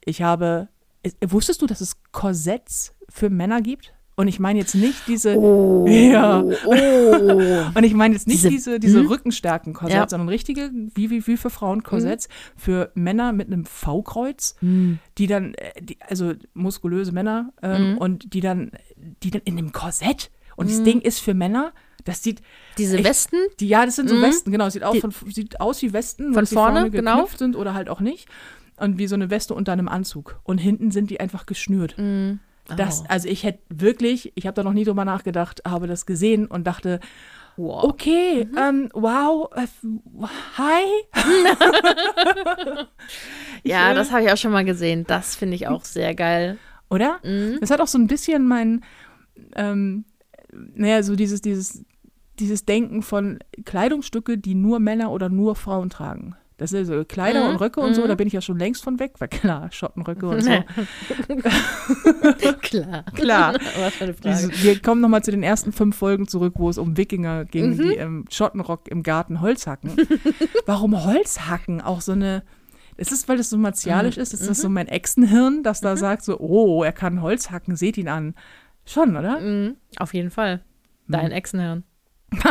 Ich 0.04 0.22
habe, 0.22 0.68
äh, 1.02 1.10
wusstest 1.26 1.62
du, 1.62 1.66
dass 1.66 1.80
es 1.80 1.96
Korsetts 2.12 2.94
für 3.08 3.30
Männer 3.30 3.60
gibt? 3.62 3.92
Und 4.18 4.28
ich 4.28 4.40
meine 4.40 4.58
jetzt 4.58 4.74
nicht 4.74 5.06
diese, 5.08 5.36
Oh. 5.36 5.84
Ja. 5.88 6.42
Oh. 6.42 7.64
und 7.74 7.84
ich 7.84 7.92
meine 7.92 8.14
jetzt 8.14 8.26
nicht 8.26 8.38
Diese- 8.38 8.48
diese, 8.48 8.80
diese 8.80 9.00
hm? 9.00 9.08
Rückenstärken-Korsetts, 9.08 9.94
Ja. 9.94 10.08
sondern 10.08 10.30
richtige, 10.30 10.70
wie, 10.94 11.10
wie, 11.10 11.26
wie 11.26 11.36
für 11.36 11.50
Frauen 11.50 11.82
Korsetts 11.82 12.28
für 12.56 12.90
Männer 12.94 13.32
mit 13.32 13.48
einem 13.48 13.66
V-Kreuz 13.66 14.56
Hm. 14.60 15.00
die 15.18 15.26
dann, 15.26 15.52
äh, 15.54 15.82
die, 15.82 15.98
also 16.00 16.32
muskulöse 16.54 17.12
Männer, 17.12 17.52
ähm, 17.62 17.92
Mhm. 17.92 17.98
und 17.98 18.32
die 18.32 18.40
dann, 18.40 18.70
die 19.22 19.30
dann 19.30 19.42
in 19.44 19.58
einem 19.58 19.72
Korsett. 19.72 20.30
Und 20.56 20.70
das 20.70 20.82
Ding 20.82 21.02
ist 21.02 21.20
für 21.20 21.34
Männer, 21.34 21.74
das 22.06 22.22
sieht, 22.22 22.40
Diese 22.78 22.96
Ich- 22.98 23.04
Westen? 23.04 23.36
die, 23.60 23.68
ja, 23.68 23.84
das 23.84 23.96
sind 23.96 24.08
so 24.08 24.14
Mhm. 24.16 24.22
Westen, 24.22 24.50
genau, 24.50 24.68
sieht, 24.70 24.82
aus, 24.84 24.94
Die- 24.94 25.00
von, 25.02 25.12
sieht 25.30 25.60
aus 25.60 25.82
wie 25.82 25.92
Westen, 25.92 26.32
Von 26.32 26.44
die 26.46 26.54
vorne, 26.54 26.90
genau. 26.90 27.26
sind 27.36 27.54
oder 27.56 27.74
halt 27.74 27.88
auch 27.90 28.00
nicht. 28.00 28.28
Und 28.78 28.98
wie 28.98 29.06
so 29.06 29.14
eine 29.14 29.30
Weste 29.30 29.54
unter 29.54 29.72
einem 29.72 29.88
Anzug. 29.88 30.38
Und 30.44 30.58
hinten 30.58 30.90
sind 30.90 31.10
die 31.10 31.20
einfach 31.20 31.46
geschnürt. 31.46 31.96
Mhm. 31.98 32.40
Das, 32.76 33.02
Oh. 33.02 33.06
also 33.08 33.28
ich 33.28 33.44
hätte 33.44 33.60
wirklich, 33.68 34.32
ich 34.34 34.46
habe 34.46 34.54
da 34.54 34.62
noch 34.64 34.72
nie 34.72 34.84
drüber 34.84 35.04
nachgedacht, 35.04 35.62
habe 35.66 35.86
das 35.86 36.04
gesehen 36.04 36.46
und 36.46 36.66
dachte, 36.66 37.00
Wow. 37.56 37.84
okay, 37.84 38.44
Mhm. 38.50 38.58
ähm, 38.58 38.88
wow, 38.92 39.48
äh, 39.54 39.66
hi. 40.58 40.84
Ja, 43.64 43.92
äh, 43.92 43.94
das 43.94 44.10
habe 44.12 44.24
ich 44.24 44.30
auch 44.32 44.36
schon 44.36 44.52
mal 44.52 44.64
gesehen. 44.64 45.04
Das 45.06 45.34
finde 45.36 45.54
ich 45.54 45.66
auch 45.68 45.84
sehr 45.84 46.14
geil. 46.14 46.58
Oder? 46.90 47.18
Mhm. 47.24 47.58
Das 47.60 47.70
hat 47.70 47.80
auch 47.80 47.86
so 47.86 47.98
ein 47.98 48.06
bisschen 48.06 48.46
mein, 48.46 48.84
ähm, 49.54 50.04
naja, 50.52 51.02
so 51.02 51.16
dieses, 51.16 51.40
dieses, 51.40 51.84
dieses 52.40 52.64
Denken 52.64 53.02
von 53.02 53.38
Kleidungsstücke, 53.64 54.38
die 54.38 54.54
nur 54.54 54.78
Männer 54.80 55.10
oder 55.10 55.28
nur 55.28 55.54
Frauen 55.56 55.90
tragen. 55.90 56.34
Das 56.58 56.70
sind 56.70 56.86
so 56.86 57.04
Kleider 57.04 57.44
Mhm, 57.44 57.50
und 57.50 57.56
Röcke 57.60 57.80
und 57.80 57.92
so, 57.94 58.02
mhm. 58.04 58.08
da 58.08 58.14
bin 58.14 58.26
ich 58.28 58.32
ja 58.32 58.40
schon 58.40 58.58
längst 58.58 58.82
von 58.82 58.98
weg, 58.98 59.12
weil 59.18 59.28
klar, 59.28 59.70
Schottenröcke 59.70 60.26
und 60.26 60.42
so. 60.42 60.50
Klar. 62.62 63.04
Klar. 63.14 63.54
Was 63.78 63.94
für 63.94 64.04
eine 64.04 64.14
Frage. 64.14 64.50
Wir 64.62 64.80
kommen 64.80 65.00
nochmal 65.00 65.22
zu 65.22 65.30
den 65.30 65.42
ersten 65.42 65.72
fünf 65.72 65.96
Folgen 65.96 66.26
zurück, 66.28 66.54
wo 66.56 66.70
es 66.70 66.78
um 66.78 66.96
Wikinger 66.96 67.44
ging, 67.44 67.76
Mhm. 67.76 67.82
die 67.82 67.94
im 67.96 68.24
Schottenrock 68.30 68.88
im 68.88 69.02
Garten 69.02 69.40
Holz 69.40 69.66
hacken. 69.66 69.92
Warum 70.66 71.04
Holz 71.04 71.40
hacken? 71.48 71.80
Auch 71.80 72.00
so 72.00 72.12
eine. 72.12 72.42
Es 72.96 73.12
ist, 73.12 73.28
weil 73.28 73.36
das 73.36 73.50
so 73.50 73.58
martialisch 73.58 74.16
ist, 74.16 74.32
ist 74.32 74.48
das 74.48 74.56
Mhm. 74.58 74.62
so 74.62 74.68
mein 74.70 74.88
Echsenhirn, 74.88 75.62
das 75.62 75.82
da 75.82 75.96
sagt 75.98 76.24
so, 76.24 76.38
oh, 76.40 76.82
er 76.82 76.92
kann 76.92 77.20
Holz 77.20 77.50
hacken, 77.50 77.76
seht 77.76 77.98
ihn 77.98 78.08
an. 78.08 78.34
Schon, 78.86 79.16
oder? 79.16 79.40
Mhm. 79.40 79.76
Auf 79.98 80.14
jeden 80.14 80.30
Fall. 80.30 80.62
Dein 81.08 81.30
Echsenhirn. 81.32 81.84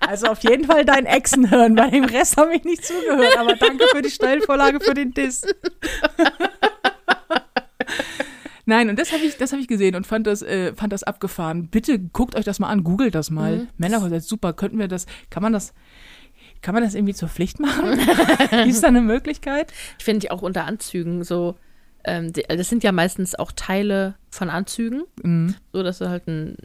Also 0.00 0.26
auf 0.28 0.42
jeden 0.44 0.64
Fall 0.66 0.84
dein 0.84 1.04
Echsenhirn, 1.06 1.74
bei 1.74 1.90
dem 1.90 2.04
Rest 2.04 2.36
habe 2.36 2.54
ich 2.54 2.62
nicht 2.64 2.84
zugehört. 2.84 3.36
Aber 3.38 3.56
danke 3.56 3.86
für 3.90 4.02
die 4.02 4.10
Steilvorlage 4.10 4.78
für 4.80 4.94
den 4.94 5.12
Diss. 5.12 5.42
Nein, 8.66 8.88
und 8.90 8.98
das 8.98 9.12
habe 9.12 9.22
ich, 9.24 9.36
das 9.36 9.52
hab 9.52 9.60
ich 9.60 9.68
gesehen 9.68 9.94
und 9.94 10.06
fand 10.06 10.26
das, 10.26 10.42
äh, 10.42 10.74
fand 10.74 10.92
das 10.92 11.02
abgefahren. 11.04 11.68
Bitte 11.68 11.98
guckt 12.00 12.34
euch 12.34 12.44
das 12.44 12.58
mal 12.58 12.68
an, 12.68 12.82
googelt 12.84 13.14
das 13.14 13.30
mal. 13.30 13.58
Mhm. 13.58 13.68
Männerkorsett, 13.78 14.24
super. 14.24 14.52
Könnten 14.52 14.78
wir 14.78 14.88
das, 14.88 15.06
kann 15.30 15.42
man 15.42 15.52
das, 15.52 15.72
kann 16.62 16.74
man 16.74 16.82
das 16.82 16.94
irgendwie 16.94 17.14
zur 17.14 17.28
Pflicht 17.28 17.60
machen? 17.60 17.98
Ist 18.66 18.82
da 18.82 18.88
eine 18.88 19.02
Möglichkeit? 19.02 19.72
Ich 19.98 20.04
finde 20.04 20.30
auch 20.32 20.42
unter 20.42 20.64
Anzügen 20.64 21.22
so, 21.22 21.56
ähm, 22.04 22.32
das 22.32 22.68
sind 22.68 22.82
ja 22.82 22.90
meistens 22.92 23.36
auch 23.36 23.52
Teile 23.52 24.16
von 24.30 24.50
Anzügen, 24.50 25.04
Mhm. 25.22 25.54
so 25.72 25.82
dass 25.84 25.98
du 25.98 26.08
halt 26.08 26.26
ein, 26.26 26.56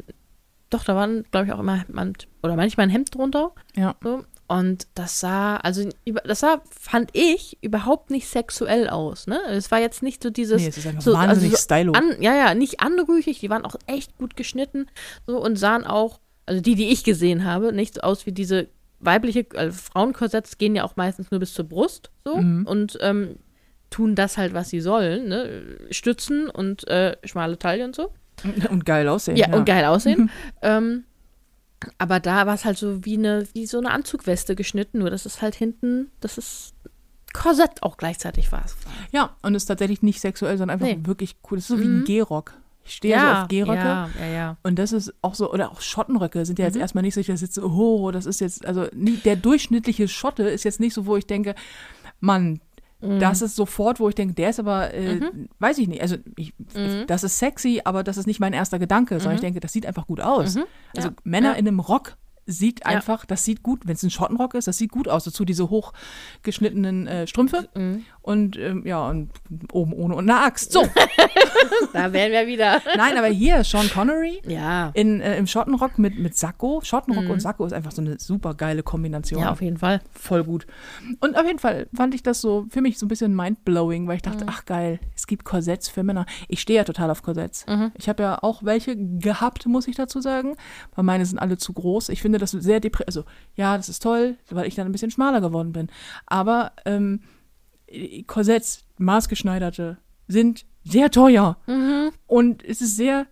doch, 0.72 0.84
da 0.84 0.95
waren, 0.95 1.24
glaube 1.32 1.45
ich, 1.47 1.53
auch 1.53 1.59
immer, 1.59 1.86
man, 1.89 2.13
oder 2.41 2.55
manchmal 2.55 2.88
ein 2.88 2.89
Hemd 2.89 3.13
drunter. 3.13 3.51
Ja. 3.76 3.95
So. 4.03 4.24
Und 4.47 4.88
das 4.95 5.19
sah, 5.19 5.57
also 5.57 5.88
das 6.26 6.41
sah, 6.41 6.61
fand 6.69 7.11
ich, 7.13 7.57
überhaupt 7.61 8.09
nicht 8.09 8.28
sexuell 8.28 8.89
aus. 8.89 9.28
Ne? 9.28 9.39
Es 9.49 9.72
war 9.72 9.80
jetzt 9.80 10.03
nicht 10.03 10.22
so 10.22 10.30
dieses. 10.30 10.61
Nee, 10.61 10.67
es 10.67 10.78
ist 10.78 10.88
einfach 10.88 11.01
so, 11.01 11.13
wahnsinnig 11.13 11.53
also 11.53 11.55
so 11.57 11.61
stylo. 11.63 11.93
An, 11.93 12.22
ja, 12.22 12.36
ja, 12.36 12.53
nicht 12.53 12.82
anrüchig, 12.82 13.39
die 13.39 13.49
waren 13.49 13.63
auch 13.63 13.76
echt 13.86 14.17
gut 14.17 14.36
geschnitten 14.36 14.88
so, 15.26 15.41
und 15.41 15.57
sahen 15.57 15.86
auch, 15.86 16.19
also 16.45 16.61
die, 16.61 16.76
die 16.76 16.89
ich 16.89 17.03
gesehen 17.05 17.45
habe, 17.45 17.72
nicht 17.72 17.95
so 17.95 18.01
aus 18.01 18.26
wie 18.26 18.34
diese 18.34 18.67
weibliche, 18.99 19.45
also 19.55 19.78
Frauenkorsetts 19.78 20.57
gehen 20.57 20.76
ja 20.76 20.84
auch 20.84 20.95
meistens 20.95 21.32
nur 21.32 21.39
bis 21.39 21.53
zur 21.53 21.65
Brust 21.65 22.11
so 22.26 22.36
Mhm. 22.38 22.67
und 22.67 22.97
ähm, 23.01 23.38
tun 23.89 24.15
das 24.15 24.38
halt, 24.38 24.53
was 24.53 24.69
sie 24.69 24.82
sollen, 24.82 25.30
ne? 25.30 25.78
Stützen 25.91 26.49
und 26.49 26.88
äh, 26.88 27.15
schmale 27.24 27.57
Taille 27.57 27.86
und 27.86 27.95
so. 27.95 28.11
Und 28.69 28.85
geil 28.85 29.07
aussehen. 29.07 29.37
Ja, 29.37 29.53
und 29.53 29.65
geil 29.65 29.85
aussehen. 29.85 30.29
ähm, 30.61 31.03
aber 31.97 32.19
da 32.19 32.45
war 32.45 32.53
es 32.53 32.63
halt 32.65 32.77
so 32.77 33.03
wie 33.05 33.17
eine, 33.17 33.47
wie 33.53 33.65
so 33.65 33.79
eine 33.79 33.91
Anzugweste 33.91 34.55
geschnitten, 34.55 34.99
nur 34.99 35.09
dass 35.09 35.25
es 35.25 35.41
halt 35.41 35.55
hinten, 35.55 36.11
das 36.19 36.37
ist 36.37 36.73
Korsett 37.33 37.81
auch 37.81 37.97
gleichzeitig 37.97 38.51
war. 38.51 38.63
Ja, 39.11 39.31
und 39.41 39.55
es 39.55 39.63
ist 39.63 39.67
tatsächlich 39.67 40.01
nicht 40.03 40.19
sexuell, 40.21 40.57
sondern 40.57 40.79
einfach 40.81 40.95
Nee. 40.95 41.05
wirklich 41.07 41.37
cool. 41.49 41.57
Das 41.57 41.63
ist 41.65 41.69
so 41.69 41.79
wie 41.79 41.85
ein 41.85 41.99
Mhm. 41.99 42.05
Gehrock. 42.05 42.53
Ich 42.83 42.95
stehe 42.95 43.19
so 43.19 43.25
auf 43.25 43.47
Gehröcke. 43.47 43.77
Ja, 43.79 44.09
ja, 44.19 44.25
ja. 44.27 44.57
Und 44.63 44.77
das 44.79 44.91
ist 44.91 45.13
auch 45.21 45.33
so, 45.35 45.51
oder 45.51 45.71
auch 45.71 45.81
Schottenröcke 45.81 46.45
sind 46.45 46.59
ja 46.59 46.65
jetzt 46.65 46.75
Mhm. 46.75 46.81
erstmal 46.81 47.03
nicht 47.03 47.13
so, 47.13 47.21
dass 47.21 47.27
ich 47.27 47.41
jetzt 47.41 47.53
so, 47.55 47.63
oh, 47.63 48.11
das 48.11 48.25
ist 48.25 48.41
jetzt, 48.41 48.65
also 48.65 48.87
der 48.93 49.35
durchschnittliche 49.35 50.07
Schotte 50.07 50.43
ist 50.43 50.63
jetzt 50.65 50.79
nicht 50.79 50.93
so, 50.93 51.05
wo 51.05 51.15
ich 51.15 51.25
denke, 51.25 51.55
Mann, 52.19 52.59
Mhm. 53.01 53.19
das 53.19 53.41
ist 53.41 53.55
sofort, 53.55 53.99
wo 53.99 54.09
ich 54.09 54.15
denke, 54.15 54.33
der 54.35 54.49
ist 54.51 54.59
aber, 54.59 54.93
äh, 54.93 55.19
weiß 55.59 55.77
ich 55.79 55.87
nicht, 55.87 56.01
also 56.01 56.17
ich, 56.37 56.53
Mhm. 56.75 57.05
das 57.07 57.23
ist 57.23 57.39
sexy, 57.39 57.81
aber 57.83 58.03
das 58.03 58.17
ist 58.17 58.27
nicht 58.27 58.39
mein 58.39 58.53
erster 58.53 58.79
Gedanke, 58.79 59.19
sondern 59.19 59.35
ich 59.35 59.41
denke, 59.41 59.59
das 59.59 59.73
sieht 59.73 59.85
einfach 59.85 60.07
gut 60.07 60.21
aus. 60.21 60.55
Mhm. 60.55 60.63
Also 60.95 61.09
Ja. 61.09 61.15
Männer 61.23 61.51
Ja. 61.53 61.55
in 61.57 61.67
einem 61.67 61.79
Rock 61.79 62.17
sieht 62.51 62.81
Ja. 62.81 62.85
einfach, 62.87 63.25
das 63.25 63.43
sieht 63.45 63.63
gut, 63.63 63.81
wenn 63.87 63.93
es 63.95 64.03
ein 64.03 64.09
Schottenrock 64.09 64.53
ist, 64.55 64.67
das 64.67 64.77
sieht 64.77 64.91
gut 64.91 65.07
aus. 65.07 65.23
Dazu 65.23 65.45
diese 65.45 65.69
hochgeschnittenen 65.69 67.07
äh, 67.07 67.27
Strümpfe 67.27 67.69
Mhm. 67.75 68.03
und 68.21 68.57
ähm, 68.57 68.85
ja, 68.85 69.07
und 69.09 69.29
oben 69.71 69.93
ohne 69.93 70.15
und 70.15 70.29
eine 70.29 70.39
Axt. 70.41 70.71
So, 70.71 70.81
Da 71.93 72.13
wären 72.13 72.31
wir 72.31 72.47
wieder. 72.47 72.81
nein, 72.95 73.17
aber 73.17 73.27
hier 73.27 73.63
Sean 73.63 73.89
Connery 73.89 74.41
Ja. 74.47 74.91
in, 74.93 75.21
äh, 75.21 75.37
im 75.37 75.47
Schottenrock 75.47 75.97
mit, 75.99 76.17
mit 76.19 76.35
Sakko. 76.37 76.81
Schottenrock 76.83 77.29
und 77.29 77.41
Sakko 77.41 77.65
ist 77.65 77.73
einfach 77.73 77.91
so 77.91 78.01
eine 78.01 78.19
super 78.19 78.53
geile 78.53 78.83
Kombination. 78.83 79.39
Mhm. 79.39 79.45
Ja, 79.45 79.51
auf 79.51 79.61
jeden 79.61 79.77
Fall. 79.77 80.01
Voll 80.11 80.43
gut. 80.43 80.67
Und 81.19 81.37
auf 81.37 81.45
jeden 81.45 81.59
Fall 81.59 81.87
fand 81.93 82.13
ich 82.15 82.23
das 82.23 82.41
so 82.41 82.65
für 82.69 82.81
mich 82.81 82.97
so 82.99 83.05
ein 83.05 83.09
bisschen 83.09 83.35
mindblowing, 83.35 84.07
weil 84.07 84.17
ich 84.17 84.25
Mhm. 84.25 84.31
dachte, 84.31 84.45
ach 84.47 84.65
geil, 84.65 84.99
es 85.15 85.27
gibt 85.27 85.43
Korsetts 85.45 85.89
für 85.89 86.03
Männer. 86.03 86.25
Ich 86.47 86.61
stehe 86.61 86.77
ja 86.77 86.83
total 86.83 87.09
auf 87.09 87.23
Korsetts. 87.23 87.65
Mhm. 87.67 87.91
Ich 87.97 88.07
habe 88.09 88.23
ja 88.23 88.39
auch 88.41 88.63
welche 88.63 88.95
gehabt, 88.97 89.65
muss 89.65 89.87
ich 89.87 89.95
dazu 89.95 90.21
sagen, 90.21 90.55
weil 90.95 91.03
meine 91.03 91.25
sind 91.25 91.39
alle 91.39 91.57
zu 91.57 91.73
groß. 91.73 92.09
Ich 92.09 92.21
finde 92.21 92.37
das 92.41 92.51
sehr 92.51 92.79
deprimierend. 92.79 93.07
Also 93.07 93.25
ja, 93.55 93.77
das 93.77 93.89
ist 93.89 94.03
toll, 94.03 94.37
weil 94.49 94.67
ich 94.67 94.75
dann 94.75 94.87
ein 94.87 94.91
bisschen 94.91 95.11
schmaler 95.11 95.41
geworden 95.41 95.71
bin. 95.71 95.89
Aber 96.25 96.73
ähm, 96.85 97.21
Korsetts, 98.27 98.85
maßgeschneiderte, 98.97 99.97
sind 100.27 100.65
sehr 100.83 101.11
teuer. 101.11 101.57
Mhm. 101.67 102.11
Und 102.27 102.63
es 102.63 102.81
ist 102.81 102.95
sehr 102.95 103.27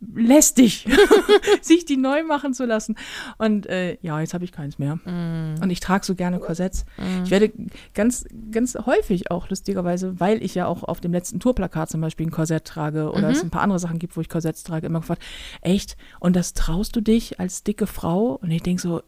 lästig, 0.00 0.86
sich 1.62 1.84
die 1.84 1.96
neu 1.96 2.22
machen 2.24 2.54
zu 2.54 2.64
lassen. 2.64 2.96
Und 3.38 3.66
äh, 3.66 3.96
ja, 4.02 4.20
jetzt 4.20 4.34
habe 4.34 4.44
ich 4.44 4.52
keins 4.52 4.78
mehr. 4.78 4.98
Mhm. 5.04 5.56
Und 5.62 5.70
ich 5.70 5.80
trage 5.80 6.04
so 6.04 6.14
gerne 6.14 6.38
Korsetts. 6.38 6.84
Ich 7.24 7.30
werde 7.30 7.52
ganz, 7.94 8.26
ganz 8.50 8.76
häufig 8.86 9.30
auch, 9.30 9.48
lustigerweise, 9.48 10.20
weil 10.20 10.42
ich 10.42 10.54
ja 10.54 10.66
auch 10.66 10.82
auf 10.82 11.00
dem 11.00 11.12
letzten 11.12 11.40
Tourplakat 11.40 11.90
zum 11.90 12.00
Beispiel 12.00 12.26
ein 12.26 12.30
Korsett 12.30 12.64
trage 12.64 13.10
oder 13.10 13.30
es 13.30 13.42
ein 13.42 13.50
paar 13.50 13.62
andere 13.62 13.78
Sachen 13.78 13.98
gibt, 13.98 14.16
wo 14.16 14.20
ich 14.20 14.28
Korsetts 14.28 14.62
trage, 14.62 14.86
immer 14.86 15.00
gefragt, 15.00 15.22
echt? 15.60 15.96
Und 16.20 16.36
das 16.36 16.54
traust 16.54 16.94
du 16.96 17.00
dich 17.00 17.40
als 17.40 17.62
dicke 17.62 17.86
Frau? 17.86 18.38
Und 18.40 18.50
ich 18.50 18.62
denke 18.62 18.82
so, 18.82 19.02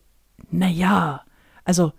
naja, 0.51 1.23
also 1.65 1.93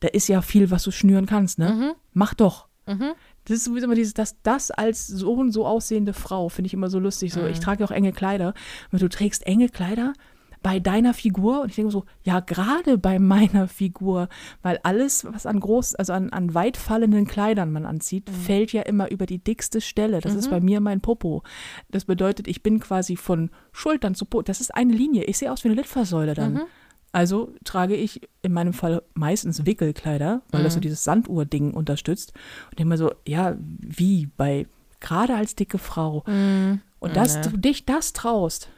da 0.00 0.08
ist 0.08 0.28
ja 0.28 0.42
viel, 0.42 0.70
was 0.70 0.82
du 0.82 0.90
schnüren 0.90 1.26
kannst, 1.26 1.58
ne? 1.58 1.70
Mhm. 1.70 1.92
Mach 2.12 2.34
doch. 2.34 2.68
Mhm. 2.86 3.12
Das 3.44 3.58
ist 3.58 3.64
sowieso 3.64 3.86
immer 3.86 3.94
dieses, 3.94 4.14
dass 4.14 4.40
das 4.42 4.70
als 4.70 5.06
so 5.06 5.34
und 5.34 5.52
so 5.52 5.66
aussehende 5.66 6.12
Frau, 6.12 6.48
finde 6.48 6.66
ich 6.66 6.74
immer 6.74 6.88
so 6.90 6.98
lustig. 6.98 7.32
So, 7.32 7.46
ich 7.46 7.60
trage 7.60 7.84
auch 7.84 7.90
enge 7.90 8.12
Kleider. 8.12 8.54
Und 8.90 9.02
du 9.02 9.08
trägst 9.08 9.46
enge 9.46 9.68
Kleider 9.68 10.14
bei 10.62 10.80
deiner 10.80 11.12
Figur. 11.12 11.60
Und 11.60 11.68
ich 11.68 11.76
denke 11.76 11.92
so, 11.92 12.04
ja, 12.22 12.40
gerade 12.40 12.96
bei 12.96 13.18
meiner 13.18 13.68
Figur, 13.68 14.28
weil 14.62 14.80
alles, 14.82 15.26
was 15.30 15.44
an 15.44 15.60
groß, 15.60 15.94
also 15.94 16.14
an, 16.14 16.30
an 16.30 16.54
weit 16.54 16.78
fallenden 16.78 17.26
Kleidern 17.26 17.70
man 17.70 17.84
anzieht, 17.84 18.30
fällt 18.30 18.72
ja 18.72 18.82
immer 18.82 19.10
über 19.10 19.26
die 19.26 19.44
dickste 19.44 19.82
Stelle. 19.82 20.20
Das 20.20 20.34
ist 20.34 20.50
bei 20.50 20.60
mir 20.60 20.80
mein 20.80 21.02
Popo. 21.02 21.42
Das 21.90 22.06
bedeutet, 22.06 22.48
ich 22.48 22.62
bin 22.62 22.80
quasi 22.80 23.16
von 23.16 23.50
Schultern 23.72 24.14
zu 24.14 24.24
Po. 24.24 24.40
Das 24.40 24.62
ist 24.62 24.74
eine 24.74 24.94
Linie. 24.94 25.24
Ich 25.24 25.36
sehe 25.36 25.52
aus 25.52 25.64
wie 25.64 25.68
eine 25.68 25.76
Litfaßsäule 25.76 26.32
dann. 26.34 26.62
Also 27.14 27.54
trage 27.62 27.94
ich 27.94 28.22
in 28.42 28.52
meinem 28.52 28.72
Fall 28.72 29.00
meistens 29.14 29.64
Wickelkleider, 29.64 30.42
weil 30.50 30.64
das 30.64 30.74
so 30.74 30.80
dieses 30.80 31.04
Sanduhr-Ding 31.04 31.72
unterstützt. 31.72 32.32
Und 32.70 32.80
denke 32.80 32.88
mir 32.88 32.98
so, 32.98 33.12
ja, 33.24 33.54
wie 33.58 34.26
bei, 34.36 34.66
gerade 34.98 35.36
als 35.36 35.54
dicke 35.54 35.78
Frau. 35.78 36.24
Und 36.98 37.16
dass 37.16 37.40
du 37.40 37.56
dich 37.56 37.86
das 37.86 38.14
traust. 38.14 38.68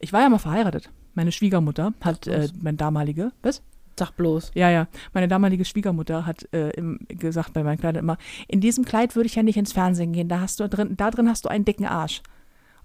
Ich 0.00 0.12
war 0.12 0.20
ja 0.20 0.28
mal 0.28 0.38
verheiratet. 0.38 0.90
Meine 1.14 1.32
Schwiegermutter 1.32 1.94
hat, 2.02 2.26
äh, 2.26 2.48
meine 2.60 2.76
damalige, 2.76 3.32
was? 3.40 3.62
Sag 3.98 4.10
bloß. 4.12 4.50
Ja, 4.54 4.68
ja. 4.68 4.86
Meine 5.14 5.26
damalige 5.26 5.64
Schwiegermutter 5.64 6.26
hat 6.26 6.46
äh, 6.52 6.68
im, 6.72 6.98
gesagt 7.08 7.54
bei 7.54 7.62
meinen 7.62 7.78
Kleidern 7.78 8.04
immer, 8.04 8.18
in 8.48 8.60
diesem 8.60 8.84
Kleid 8.84 9.16
würde 9.16 9.28
ich 9.28 9.34
ja 9.34 9.42
nicht 9.42 9.56
ins 9.56 9.72
Fernsehen 9.72 10.12
gehen. 10.12 10.28
Da 10.28 10.40
hast 10.40 10.60
du 10.60 10.68
drin, 10.68 10.94
da 10.98 11.10
drin 11.10 11.30
hast 11.30 11.46
du 11.46 11.48
einen 11.48 11.64
dicken 11.64 11.86
Arsch. 11.86 12.20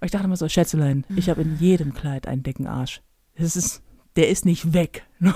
Und 0.00 0.06
ich 0.06 0.10
dachte 0.12 0.24
immer 0.24 0.38
so, 0.38 0.48
Schätzelein, 0.48 1.04
ich 1.14 1.28
habe 1.30 1.42
in 1.42 1.58
jedem 1.58 1.92
Kleid 1.92 2.26
einen 2.26 2.42
dicken 2.42 2.66
Arsch. 2.66 3.02
Das 3.36 3.54
ist, 3.54 3.82
der 4.16 4.28
ist 4.28 4.44
nicht 4.44 4.72
weg. 4.72 5.04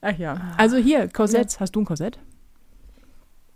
Ach 0.00 0.18
ja. 0.18 0.54
Also 0.58 0.76
hier, 0.76 1.08
Korsett. 1.08 1.58
Hast 1.60 1.74
du 1.74 1.80
ein 1.80 1.86
Korsett? 1.86 2.18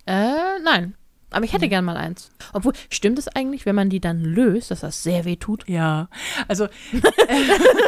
Äh, 0.07 0.59
nein. 0.63 0.95
Aber 1.31 1.45
ich 1.45 1.53
hätte 1.53 1.69
gern 1.69 1.85
mal 1.85 1.99
eins. 1.99 2.31
Obwohl, 2.55 2.73
stimmt 2.89 3.19
es 3.19 3.29
eigentlich, 3.29 3.67
wenn 3.67 3.75
man 3.75 3.91
die 3.91 4.01
dann 4.01 4.25
löst, 4.25 4.71
dass 4.71 4.81
das 4.81 5.03
sehr 5.03 5.27
weh 5.27 5.37
tut? 5.37 5.69
Ja. 5.69 6.09
Also, 6.49 6.69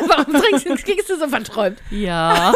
Warum 0.06 0.34
trinkst 0.34 0.66
du, 0.66 0.76
kriegst 0.76 1.08
du 1.08 1.18
so 1.18 1.26
verträumt? 1.26 1.78
Ja. 1.90 2.52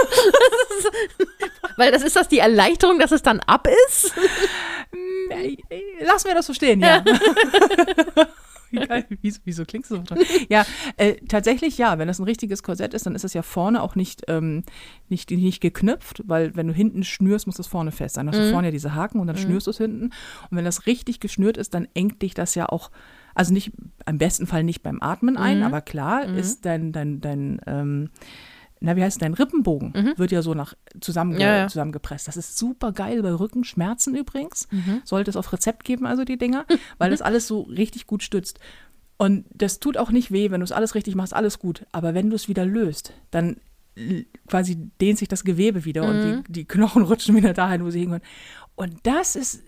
Weil 1.78 1.90
das 1.90 2.02
ist 2.02 2.16
das 2.16 2.28
die 2.28 2.38
Erleichterung, 2.38 2.98
dass 2.98 3.12
es 3.12 3.22
dann 3.22 3.40
ab 3.40 3.66
ist? 3.88 4.12
äh, 5.30 5.56
lassen 6.04 6.28
wir 6.28 6.34
das 6.34 6.46
so 6.46 6.52
stehen, 6.52 6.80
ja. 6.80 7.02
Wie 8.74 8.86
geil, 8.86 9.06
wieso, 9.22 9.40
wieso 9.44 9.64
klingst 9.64 9.90
du 9.90 9.96
so? 9.96 10.02
Ja, 10.48 10.64
äh, 10.96 11.14
tatsächlich 11.28 11.78
ja. 11.78 11.98
Wenn 11.98 12.08
das 12.08 12.18
ein 12.18 12.24
richtiges 12.24 12.62
Korsett 12.62 12.94
ist, 12.94 13.06
dann 13.06 13.14
ist 13.14 13.24
das 13.24 13.34
ja 13.34 13.42
vorne 13.42 13.82
auch 13.82 13.94
nicht, 13.94 14.22
ähm, 14.28 14.62
nicht, 15.08 15.30
nicht 15.30 15.60
geknüpft, 15.60 16.22
weil 16.26 16.54
wenn 16.56 16.66
du 16.66 16.74
hinten 16.74 17.04
schnürst, 17.04 17.46
muss 17.46 17.56
das 17.56 17.66
vorne 17.66 17.92
fest 17.92 18.16
sein. 18.16 18.26
Dann 18.26 18.34
hast 18.34 18.44
du 18.46 18.50
vorne 18.50 18.68
ja 18.68 18.72
diese 18.72 18.94
Haken 18.94 19.20
und 19.20 19.26
dann 19.26 19.36
schnürst 19.36 19.66
du 19.66 19.70
es 19.70 19.78
hinten. 19.78 20.04
Und 20.04 20.56
wenn 20.56 20.64
das 20.64 20.86
richtig 20.86 21.20
geschnürt 21.20 21.56
ist, 21.56 21.74
dann 21.74 21.88
engt 21.94 22.22
dich 22.22 22.34
das 22.34 22.54
ja 22.54 22.68
auch, 22.68 22.90
also 23.34 23.52
nicht, 23.52 23.72
im 24.06 24.18
besten 24.18 24.46
Fall 24.46 24.64
nicht 24.64 24.82
beim 24.82 25.02
Atmen 25.02 25.36
ein, 25.36 25.62
aber 25.62 25.80
klar 25.80 26.24
ist 26.24 26.64
dein, 26.64 26.92
dein, 26.92 27.20
dein, 27.20 27.60
ähm, 27.66 28.10
na, 28.80 28.96
wie 28.96 29.02
heißt 29.02 29.16
es, 29.16 29.20
dein 29.20 29.34
Rippenbogen 29.34 30.12
wird 30.16 30.30
ja 30.30 30.42
so 30.42 30.52
nach 30.54 30.74
zusammenge 31.00 31.40
Ja, 31.40 31.56
ja. 31.56 31.68
zusammengepresst. 31.68 32.28
Das 32.28 32.36
ist 32.36 32.58
super 32.58 32.92
geil 32.92 33.22
bei 33.22 33.32
Rückenschmerzen 33.32 34.14
übrigens. 34.14 34.68
Sollte 35.04 35.30
es 35.30 35.36
auf 35.36 35.52
Rezept 35.52 35.84
geben, 35.84 36.06
also 36.06 36.24
die 36.24 36.36
Dinger, 36.36 36.66
weil 36.98 37.10
das 37.10 37.22
alles 37.22 37.46
so 37.46 37.62
richtig 37.62 38.06
gut 38.06 38.22
stützt. 38.22 38.58
Und 39.16 39.46
das 39.54 39.78
tut 39.80 39.96
auch 39.96 40.10
nicht 40.10 40.32
weh, 40.32 40.50
wenn 40.50 40.60
du 40.60 40.64
es 40.64 40.72
alles 40.72 40.94
richtig 40.94 41.14
machst, 41.14 41.32
alles 41.34 41.58
gut. 41.58 41.86
Aber 41.92 42.14
wenn 42.14 42.28
du 42.30 42.36
es 42.36 42.48
wieder 42.48 42.66
löst, 42.66 43.12
dann 43.30 43.56
quasi 44.48 44.76
dehnt 45.00 45.18
sich 45.18 45.28
das 45.28 45.44
Gewebe 45.44 45.84
wieder 45.84 46.02
und 46.02 46.20
die, 46.48 46.52
die 46.52 46.64
Knochen 46.64 47.02
rutschen 47.04 47.36
wieder 47.36 47.54
dahin, 47.54 47.84
wo 47.84 47.90
sie 47.90 48.00
hingehören. 48.00 48.24
Und 48.74 48.96
das 49.04 49.36
ist 49.36 49.62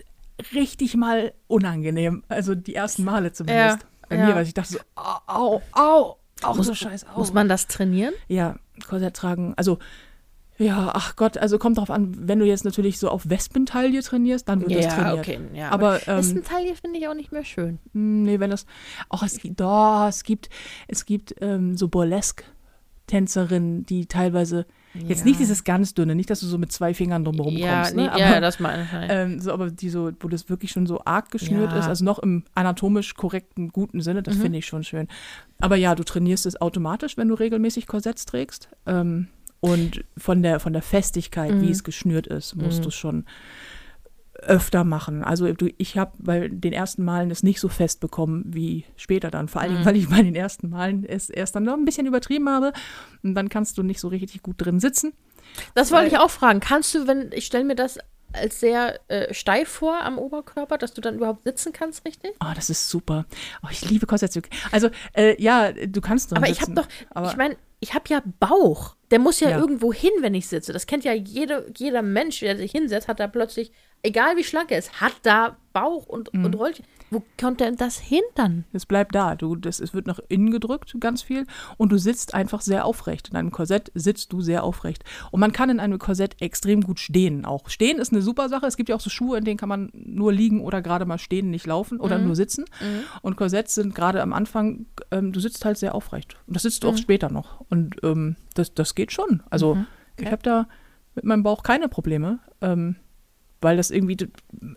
richtig 0.53 0.97
mal 0.97 1.33
unangenehm. 1.47 2.25
Also 2.29 2.55
die 2.55 2.75
ersten 2.75 3.05
Male 3.05 3.33
zumindest. 3.33 3.79
Ja, 3.83 3.89
Bei 4.09 4.17
ja. 4.17 4.27
mir, 4.27 4.35
weil 4.35 4.45
ich 4.47 4.53
dachte 4.55 4.75
so, 4.75 4.79
au, 4.97 5.19
au, 5.27 5.63
au, 5.73 6.17
auch 6.43 6.63
so 6.63 6.75
scheiß 6.75 7.07
au. 7.09 7.19
Muss 7.19 7.33
man 7.33 7.49
das 7.49 7.67
trainieren? 7.69 8.13
Ja, 8.29 8.57
Korsett 8.87 9.15
tragen. 9.15 9.55
Also, 9.57 9.79
ja, 10.59 10.91
ach 10.95 11.17
Gott, 11.17 11.37
also 11.37 11.59
kommt 11.59 11.77
drauf 11.77 11.91
an, 11.91 12.17
wenn 12.19 12.39
du 12.39 12.47
jetzt 12.47 12.65
natürlich 12.65 12.99
so 12.99 13.11
auf 13.11 13.29
Wespentaille 13.29 14.01
trainierst, 14.03 14.49
dann 14.49 14.63
wird 14.63 14.85
das 14.85 14.95
trainiert. 14.95 15.55
Ja, 15.55 15.71
Aber, 15.71 16.07
ähm, 16.09 16.17
Westentaille 16.19 16.75
finde 16.75 16.99
ich 16.99 17.09
auch 17.09 17.15
nicht 17.15 17.31
mehr 17.31 17.45
schön. 17.45 17.79
Hm, 17.93 18.23
Nee, 18.23 18.41
wenn 18.41 18.51
das. 18.51 18.65
Auch 19.11 19.23
es 19.23 19.39
gibt, 19.39 19.61
doch, 19.61 20.07
es 20.09 20.25
gibt, 20.25 20.49
es 20.89 21.05
gibt 21.05 21.35
ähm, 21.43 21.77
so 21.77 21.89
Burlesque-Tänzerinnen, 21.89 23.85
die 23.87 24.07
teilweise. 24.07 24.67
Jetzt 25.09 25.21
Ja. 25.21 25.25
nicht 25.27 25.41
dieses 25.41 25.65
ganz 25.65 25.95
dünne, 25.95 26.15
nicht, 26.15 26.31
dass 26.31 26.41
du 26.41 26.47
so 26.47 26.59
mit 26.59 26.73
zwei 26.73 26.95
Fingern 26.95 27.25
drumherum 27.25 27.57
Ja, 27.57 27.83
kommst, 27.83 27.97
nee, 27.97 28.03
ne? 28.03 28.13
ja, 28.19 28.27
aber, 28.31 28.41
das 28.41 28.61
meine 28.61 28.85
ich. 28.85 28.93
halt. 28.93 29.11
ähm, 29.13 29.41
so, 29.41 29.53
aber 29.53 29.71
die 29.71 29.89
so, 29.89 30.11
wo 30.21 30.29
das 30.29 30.49
wirklich 30.49 30.71
schon 30.73 30.87
so 30.87 31.03
arg 31.05 31.31
geschnürt 31.31 31.73
Ja. 31.73 31.79
ist, 31.79 31.87
also 31.87 32.05
noch 32.05 32.19
im 32.19 32.45
anatomisch 32.55 33.15
korrekten, 33.15 33.69
guten 33.71 34.01
Sinne, 34.01 34.21
Mhm. 34.21 34.25
das 34.25 34.37
finde 34.37 34.59
ich 34.59 34.67
schon 34.67 34.85
schön. 34.85 35.09
Aber 35.61 35.77
ja, 35.77 35.95
du 35.95 36.05
trainierst 36.05 36.47
es 36.47 36.61
automatisch, 36.61 37.17
wenn 37.17 37.29
du 37.29 37.35
regelmäßig 37.35 37.87
Korsetts 37.87 38.27
trägst. 38.27 38.69
Ähm, 38.87 39.29
und 39.61 40.05
von 40.19 40.43
der, 40.43 40.61
von 40.61 40.73
der 40.73 40.83
Festigkeit, 40.83 41.53
Mhm. 41.55 41.61
wie 41.63 41.71
es 41.71 41.83
geschnürt 41.83 42.27
ist, 42.27 42.55
musst 42.57 42.85
du 42.85 42.89
es 42.89 42.95
schon 42.95 43.25
öfter 44.43 44.85
machen. 44.85 45.23
Also 45.25 45.53
ich 45.79 45.99
habe 45.99 46.13
bei 46.19 46.49
den 46.49 46.73
ersten 46.73 47.05
Malen 47.05 47.31
es 47.31 47.43
nicht 47.43 47.61
so 47.61 47.69
fest 47.69 48.01
bekommen 48.01 48.45
wie 48.47 48.85
später 48.97 49.31
dann. 49.31 49.49
Vor 49.49 49.61
allen 49.63 49.73
Dingen, 49.73 49.85
weil 49.85 49.97
ich 49.97 50.09
bei 50.09 50.23
den 50.23 50.35
ersten 50.35 50.71
Malen 50.71 51.05
es 51.05 51.31
erst 51.31 51.57
dann 51.57 51.65
noch 51.65 51.75
ein 51.75 51.85
bisschen 51.85 52.07
übertrieben 52.07 52.49
habe. 52.49 52.73
Und 53.23 53.35
dann 53.35 53.49
kannst 53.49 53.79
du 53.79 53.83
nicht 53.83 54.01
so 54.01 54.09
richtig 54.09 54.43
gut 54.43 54.57
drin 54.59 54.81
sitzen. 54.81 55.13
Das 55.75 55.93
wollte 55.93 56.09
ich 56.09 56.19
auch 56.19 56.31
fragen. 56.31 56.61
Kannst 56.61 56.95
du, 56.95 57.07
wenn, 57.07 57.31
ich 57.33 57.47
stelle 57.47 57.65
mir 57.65 57.77
das 57.77 57.99
als 58.33 58.61
sehr 58.61 59.01
äh, 59.09 59.33
steif 59.33 59.69
vor 59.69 60.03
am 60.03 60.19
Oberkörper, 60.19 60.77
dass 60.79 60.93
du 60.93 61.01
dann 61.01 61.15
überhaupt 61.15 61.45
sitzen 61.45 61.73
kannst, 61.73 62.05
richtig? 62.05 62.33
Oh, 62.45 62.53
das 62.55 62.69
ist 62.69 62.91
super. 62.91 63.25
Oh, 63.63 63.69
ich 63.71 63.89
liebe 63.89 64.07
Korsetts. 64.07 64.39
Also, 64.73 64.91
äh, 65.15 65.41
ja, 65.41 65.73
du 65.73 66.01
kannst 66.01 66.31
drin 66.31 66.39
Aber 66.39 66.49
ich 66.49 66.61
habe 66.61 66.75
doch, 66.75 66.87
aber 67.11 67.31
ich 67.31 67.37
meine, 67.37 67.57
ich 67.81 67.95
habe 67.95 68.05
ja 68.09 68.23
Bauch. 68.41 68.97
Der 69.11 69.19
muss 69.21 69.41
ja, 69.41 69.51
Ja. 69.51 69.59
irgendwo 69.59 69.93
hin, 69.93 70.11
wenn 70.21 70.35
ich 70.35 70.49
sitze. 70.49 70.73
Das 70.73 70.87
kennt 70.87 71.05
ja 71.05 71.13
jede, 71.13 71.71
jeder 71.77 72.03
Mensch, 72.03 72.41
der 72.41 72.57
sich 72.57 72.73
hinsetzt, 72.73 73.09
hat 73.09 73.21
da 73.21 73.29
plötzlich, 73.29 73.71
egal 74.07 74.37
wie 74.37 74.45
schlank 74.45 74.71
er 74.71 74.79
ist, 74.79 75.01
hat 75.01 75.13
da 75.23 75.57
Bauch 75.73 76.07
und, 76.07 76.33
Mhm. 76.33 76.45
und 76.47 76.59
Röllchen. 76.59 76.85
Wo 77.11 77.23
kommt 77.41 77.61
denn 77.61 77.77
das 77.77 77.99
hin 78.01 78.23
dann? 78.35 78.65
es 78.73 78.85
bleibt 78.85 79.15
da. 79.15 79.37
Du, 79.37 79.55
das, 79.55 79.79
es 79.79 79.95
wird 79.95 80.09
nach 80.09 80.19
innen 80.29 80.51
gedrückt, 80.51 80.97
ganz 80.99 81.23
viel. 81.23 81.47
Und 81.77 81.93
du 81.93 81.99
sitzt 81.99 82.35
einfach 82.35 82.61
sehr 82.63 82.85
aufrecht. 82.85 83.29
In 83.29 83.37
einem 83.37 83.53
Korsett 83.53 83.93
sitzt 83.95 84.33
du 84.33 84.41
sehr 84.41 84.65
aufrecht. 84.65 85.05
Und 85.31 85.39
man 85.39 85.53
kann 85.53 85.71
in 85.71 85.79
einem 85.79 86.01
Korsett 86.01 86.41
extrem 86.43 86.81
gut 86.81 86.99
stehen 86.99 87.45
auch. 87.45 87.69
Stehen 87.69 87.99
ist 87.99 88.13
eine 88.13 88.23
super 88.23 88.49
Sache. 88.49 88.67
Es 88.67 88.77
gibt 88.77 88.89
ja 88.89 88.97
auch 88.97 89.01
so 89.01 89.09
Schuhe, 89.11 89.39
in 89.39 89.45
denen 89.45 89.57
kann 89.57 89.69
man 89.69 89.91
nur 89.95 90.33
liegen 90.33 90.63
oder 90.63 90.83
gerade 90.83 91.05
mal 91.05 91.19
stehen, 91.19 91.51
nicht 91.51 91.67
laufen 91.67 92.01
oder 92.01 92.19
nur 92.19 92.35
sitzen. 92.35 92.65
Und 93.23 93.37
Korsetts 93.37 93.77
sind 93.77 93.95
gerade 93.95 94.21
am 94.21 94.33
Anfang, 94.33 94.87
ähm, 95.13 95.33
du 95.33 95.39
sitzt 95.39 95.65
halt 95.65 95.79
sehr 95.79 95.95
aufrecht. 95.95 96.37
Und 96.49 96.57
das 96.57 96.63
sitzt 96.65 96.83
du 96.83 96.89
auch 96.89 96.97
später 96.97 97.31
noch. 97.31 97.61
Und 97.69 97.97
ähm, 98.03 98.35
das, 98.55 98.75
das 98.75 98.97
geht 98.97 99.13
schon. 99.13 99.43
Also 99.51 99.77
ich 100.19 100.27
habe 100.27 100.43
da 100.43 100.67
mit 101.15 101.25
meinem 101.25 101.45
Bauch 101.45 101.63
keine 101.63 101.89
Probleme. 101.89 102.41
Ähm, 102.61 102.97
weil 103.61 103.77
das 103.77 103.91
irgendwie, 103.91 104.17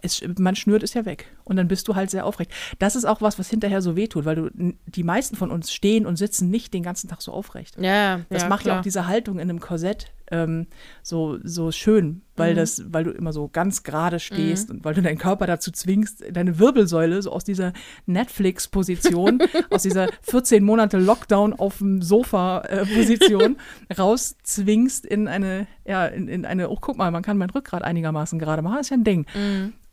es, 0.01 0.21
man 0.37 0.55
schnürt 0.55 0.83
es 0.83 0.93
ja 0.93 1.05
weg 1.05 1.27
und 1.43 1.55
dann 1.57 1.67
bist 1.67 1.87
du 1.87 1.95
halt 1.95 2.09
sehr 2.09 2.25
aufrecht. 2.25 2.51
Das 2.79 2.95
ist 2.95 3.05
auch 3.05 3.21
was, 3.21 3.37
was 3.39 3.49
hinterher 3.49 3.81
so 3.81 3.95
wehtut, 3.95 4.25
weil 4.25 4.35
du, 4.35 4.49
die 4.85 5.03
meisten 5.03 5.35
von 5.35 5.51
uns 5.51 5.71
stehen 5.71 6.05
und 6.05 6.15
sitzen 6.15 6.49
nicht 6.49 6.73
den 6.73 6.83
ganzen 6.83 7.09
Tag 7.09 7.21
so 7.21 7.31
aufrecht. 7.31 7.77
Ja, 7.79 8.21
Das 8.29 8.43
macht 8.49 8.65
ja 8.65 8.79
auch 8.79 8.83
diese 8.83 9.07
Haltung 9.07 9.35
in 9.39 9.49
einem 9.49 9.59
Korsett 9.59 10.11
ähm, 10.31 10.67
so, 11.03 11.37
so 11.43 11.71
schön, 11.71 12.21
weil, 12.35 12.55
das, 12.55 12.83
weil 12.87 13.03
du 13.03 13.11
immer 13.11 13.33
so 13.33 13.49
ganz 13.49 13.83
gerade 13.83 14.19
stehst 14.19 14.69
und 14.71 14.85
weil 14.85 14.93
du 14.93 15.01
deinen 15.01 15.17
Körper 15.17 15.45
dazu 15.47 15.71
zwingst, 15.71 16.23
deine 16.31 16.59
Wirbelsäule 16.59 17.21
so 17.21 17.31
aus 17.31 17.43
dieser 17.43 17.73
Netflix-Position, 18.05 19.41
aus 19.69 19.83
dieser 19.83 20.07
14 20.21 20.63
Monate 20.63 20.97
Lockdown 20.97 21.53
auf 21.53 21.79
dem 21.79 22.01
Sofa-Position 22.01 23.57
rauszwingst 23.97 25.05
in 25.05 25.27
eine, 25.27 25.67
ja, 25.85 26.05
in, 26.05 26.27
in 26.27 26.45
eine, 26.45 26.69
oh 26.69 26.77
guck 26.79 26.97
mal, 26.97 27.11
man 27.11 27.23
kann 27.23 27.37
mein 27.37 27.49
Rückgrat 27.49 27.83
einigermaßen 27.83 28.39
gerade 28.39 28.61
machen, 28.61 28.77
das 28.77 28.87
ist 28.87 28.91
ja 28.91 28.97
ein 28.97 29.03
Ding. 29.03 29.25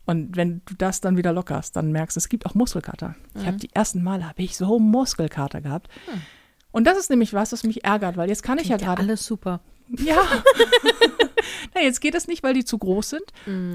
Und 0.05 0.37
wenn 0.37 0.61
du 0.65 0.73
das 0.77 1.01
dann 1.01 1.17
wieder 1.17 1.33
lockerst, 1.33 1.75
dann 1.75 1.91
merkst 1.91 2.15
du, 2.15 2.19
es 2.19 2.29
gibt 2.29 2.45
auch 2.45 2.55
Muskelkater. 2.55 3.15
Ich 3.35 3.45
habe 3.45 3.57
die 3.57 3.69
ersten 3.73 4.01
Male 4.01 4.27
habe 4.27 4.41
ich 4.41 4.55
so 4.55 4.79
Muskelkater 4.79 5.59
gehabt. 5.59 5.89
Und 6.71 6.85
das 6.85 6.97
ist 6.97 7.09
nämlich 7.09 7.33
was, 7.33 7.51
was 7.51 7.63
mich 7.63 7.83
ärgert, 7.83 8.17
weil 8.17 8.29
jetzt 8.29 8.43
kann 8.43 8.57
ich 8.57 8.69
ja 8.69 8.77
ja 8.77 8.85
gerade 8.85 9.01
alles 9.01 9.25
super. 9.25 9.61
Ja. 9.89 10.21
Na, 11.75 11.81
jetzt 11.81 12.01
geht 12.01 12.15
es 12.15 12.27
nicht, 12.27 12.43
weil 12.43 12.53
die 12.53 12.65
zu 12.65 12.77
groß 12.77 13.09
sind. 13.09 13.23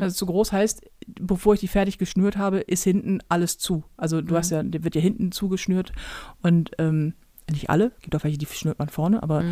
Also 0.01 0.15
zu 0.15 0.27
groß 0.27 0.53
heißt, 0.53 0.83
bevor 1.07 1.55
ich 1.55 1.61
die 1.61 1.69
fertig 1.69 1.99
geschnürt 1.99 2.37
habe, 2.37 2.59
ist 2.59 2.85
hinten 2.85 3.21
alles 3.29 3.59
zu. 3.59 3.85
Also 3.97 4.21
du 4.21 4.37
hast 4.37 4.51
ja, 4.51 4.63
der 4.63 4.85
wird 4.85 4.95
ja 4.95 5.01
hinten 5.01 5.33
zugeschnürt 5.33 5.93
und 6.43 6.71
ähm, 6.79 7.15
nicht 7.51 7.71
alle, 7.71 7.93
gibt 8.01 8.15
auch 8.15 8.25
welche, 8.25 8.39
die 8.39 8.47
schnürt 8.47 8.79
man 8.79 8.89
vorne, 8.89 9.23
aber 9.23 9.43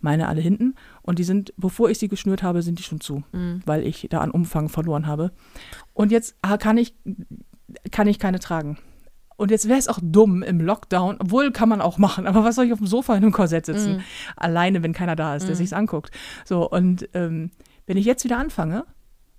meine 0.00 0.28
alle 0.28 0.40
hinten. 0.40 0.74
Und 1.02 1.18
die 1.18 1.24
sind, 1.24 1.52
bevor 1.56 1.90
ich 1.90 1.98
sie 1.98 2.08
geschnürt 2.08 2.42
habe, 2.42 2.62
sind 2.62 2.78
die 2.78 2.82
schon 2.82 3.00
zu, 3.00 3.24
weil 3.66 3.86
ich 3.86 4.06
da 4.10 4.20
an 4.20 4.30
Umfang 4.30 4.68
verloren 4.68 5.06
habe. 5.06 5.32
Und 5.92 6.12
jetzt 6.12 6.36
ah, 6.42 6.56
kann 6.56 6.78
ich, 6.78 6.94
kann 7.90 8.06
ich 8.06 8.18
keine 8.18 8.38
tragen. 8.38 8.78
Und 9.40 9.50
jetzt 9.50 9.68
wäre 9.68 9.78
es 9.78 9.88
auch 9.88 9.98
dumm 10.02 10.42
im 10.42 10.60
Lockdown, 10.60 11.16
obwohl 11.18 11.50
kann 11.50 11.70
man 11.70 11.80
auch 11.80 11.96
machen, 11.96 12.26
aber 12.26 12.44
was 12.44 12.56
soll 12.56 12.66
ich 12.66 12.74
auf 12.74 12.78
dem 12.78 12.86
Sofa 12.86 13.16
in 13.16 13.22
einem 13.22 13.32
Korsett 13.32 13.64
sitzen? 13.64 14.04
Alleine, 14.36 14.82
wenn 14.82 14.92
keiner 14.92 15.16
da 15.16 15.34
ist, 15.34 15.48
der 15.48 15.56
sich's 15.56 15.72
anguckt. 15.72 16.10
So, 16.44 16.68
und 16.68 17.08
ähm, 17.14 17.50
wenn 17.86 17.96
ich 17.96 18.04
jetzt 18.04 18.22
wieder 18.22 18.36
anfange, 18.36 18.84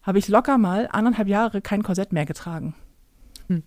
habe 0.01 0.17
ich 0.17 0.27
locker 0.27 0.57
mal 0.57 0.89
anderthalb 0.91 1.27
Jahre 1.27 1.61
kein 1.61 1.83
Korsett 1.83 2.13
mehr 2.13 2.25
getragen. 2.25 2.73
Hm. 3.45 3.61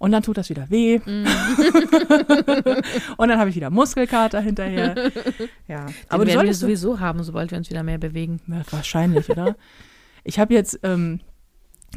Und 0.00 0.10
dann 0.10 0.24
tut 0.24 0.38
das 0.38 0.50
wieder 0.50 0.68
weh. 0.70 0.98
Mm. 0.98 1.24
und 3.16 3.28
dann 3.28 3.38
habe 3.38 3.50
ich 3.50 3.54
wieder 3.54 3.70
Muskelkater 3.70 4.40
hinterher. 4.40 4.96
Ja, 5.68 5.86
Den 5.86 5.94
aber 6.08 6.26
werden 6.26 6.46
wir 6.46 6.54
sowieso 6.54 6.98
haben, 6.98 7.22
sobald 7.22 7.52
wir 7.52 7.58
uns 7.58 7.70
wieder 7.70 7.84
mehr 7.84 7.98
bewegen. 7.98 8.40
Ja, 8.48 8.62
wahrscheinlich, 8.72 9.30
oder? 9.30 9.54
Ich 10.24 10.40
habe 10.40 10.52
jetzt, 10.52 10.80
ähm, 10.82 11.20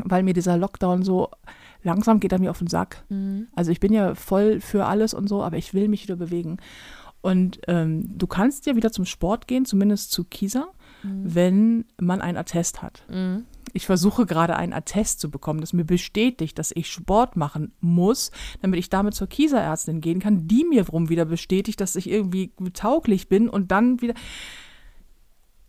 weil 0.04 0.22
mir 0.22 0.36
dieser 0.36 0.58
Lockdown 0.58 1.02
so 1.02 1.32
langsam 1.84 2.20
geht 2.20 2.32
er 2.32 2.40
mir 2.40 2.52
auf 2.52 2.60
den 2.60 2.68
Sack. 2.68 3.04
Mhm. 3.10 3.48
Also 3.56 3.72
ich 3.72 3.80
bin 3.80 3.94
ja 3.94 4.16
voll 4.16 4.60
für 4.62 4.86
alles 4.86 5.14
und 5.14 5.28
so, 5.28 5.44
aber 5.44 5.58
ich 5.58 5.74
will 5.74 5.88
mich 5.88 6.04
wieder 6.04 6.16
bewegen. 6.16 6.58
Und 7.22 7.60
ähm, 7.68 8.18
du 8.18 8.28
kannst 8.28 8.66
ja 8.66 8.76
wieder 8.76 8.92
zum 8.92 9.06
Sport 9.06 9.48
gehen, 9.48 9.66
zumindest 9.66 10.12
zu 10.12 10.24
Kisa, 10.24 10.68
mhm. 11.04 11.22
wenn 11.24 11.86
man 12.00 12.22
ein 12.22 12.38
Attest 12.38 12.82
hat. 12.82 13.04
Mhm. 13.10 13.46
Ich 13.74 13.86
versuche 13.86 14.26
gerade 14.26 14.56
ein 14.56 14.74
Attest 14.74 15.20
zu 15.20 15.30
bekommen, 15.30 15.62
das 15.62 15.74
mir 15.74 15.84
bestätigt, 15.84 16.58
dass 16.58 16.72
ich 16.74 16.90
Sport 16.90 17.36
machen 17.36 17.74
muss, 17.82 18.32
damit 18.62 18.80
ich 18.80 18.90
damit 18.90 19.14
zur 19.14 19.28
Kieserärztin 19.28 20.02
gehen 20.02 20.20
kann, 20.20 20.48
die 20.48 20.64
mir 20.64 20.88
warum 20.88 21.10
wieder 21.10 21.26
bestätigt, 21.26 21.80
dass 21.82 21.96
ich 21.96 22.10
irgendwie 22.10 22.52
tauglich 22.74 23.28
bin 23.28 23.50
und 23.50 23.72
dann 23.72 24.02
wieder. 24.02 24.14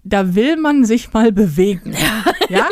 Da 0.02 0.34
will 0.34 0.56
man 0.56 0.84
sich 0.84 1.12
mal 1.12 1.32
bewegen. 1.32 1.94
ja? 2.48 2.66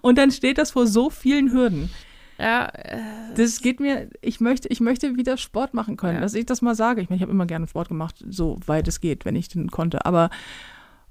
und 0.00 0.18
dann 0.18 0.30
steht 0.30 0.58
das 0.58 0.72
vor 0.72 0.86
so 0.86 1.10
vielen 1.10 1.52
Hürden. 1.52 1.90
Ja. 2.38 2.66
Äh, 2.66 2.98
das 3.36 3.60
geht 3.60 3.80
mir, 3.80 4.08
ich 4.20 4.40
möchte, 4.40 4.68
ich 4.68 4.80
möchte 4.80 5.16
wieder 5.16 5.36
Sport 5.36 5.74
machen 5.74 5.96
können, 5.96 6.16
ja. 6.16 6.20
dass 6.20 6.34
ich 6.34 6.46
das 6.46 6.62
mal 6.62 6.74
sage. 6.74 7.00
Ich 7.00 7.08
meine, 7.08 7.16
ich 7.16 7.22
habe 7.22 7.32
immer 7.32 7.46
gerne 7.46 7.68
Sport 7.68 7.88
gemacht, 7.88 8.24
so 8.28 8.58
weit 8.66 8.88
es 8.88 9.00
geht, 9.00 9.24
wenn 9.24 9.36
ich 9.36 9.48
den 9.48 9.70
konnte. 9.70 10.04
Aber 10.04 10.30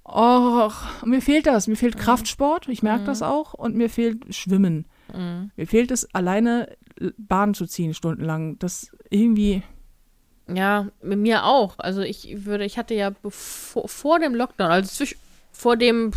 Oh, 0.06 0.70
mir 1.06 1.22
fehlt 1.22 1.48
das. 1.48 1.68
Mir 1.68 1.78
fehlt 1.78 1.96
mhm. 1.96 2.00
Kraftsport, 2.00 2.68
ich 2.68 2.84
merke 2.84 3.04
mhm. 3.04 3.08
das 3.08 3.22
auch. 3.22 3.54
Und 3.54 3.76
mir 3.76 3.89
fehlt 3.89 4.36
Schwimmen. 4.36 4.86
Mhm. 5.14 5.52
Mir 5.56 5.68
fehlt 5.68 5.91
es, 5.91 6.14
alleine 6.14 6.76
Bahn 7.18 7.54
zu 7.54 7.66
ziehen, 7.66 7.94
stundenlang. 7.94 8.60
Das 8.60 8.91
irgendwie. 9.10 9.64
Ja, 10.48 10.88
mit 11.02 11.20
mir 11.20 11.46
auch. 11.46 11.76
Also 11.78 12.02
ich 12.02 12.46
würde, 12.46 12.66
ich 12.66 12.78
hatte 12.78 12.94
ja 12.94 13.10
bevor, 13.10 13.88
vor 13.88 14.20
dem 14.20 14.36
Lockdown, 14.36 14.72
also 14.72 14.89
zwischen, 14.89 15.18
vor 15.52 15.78
dem, 15.78 16.12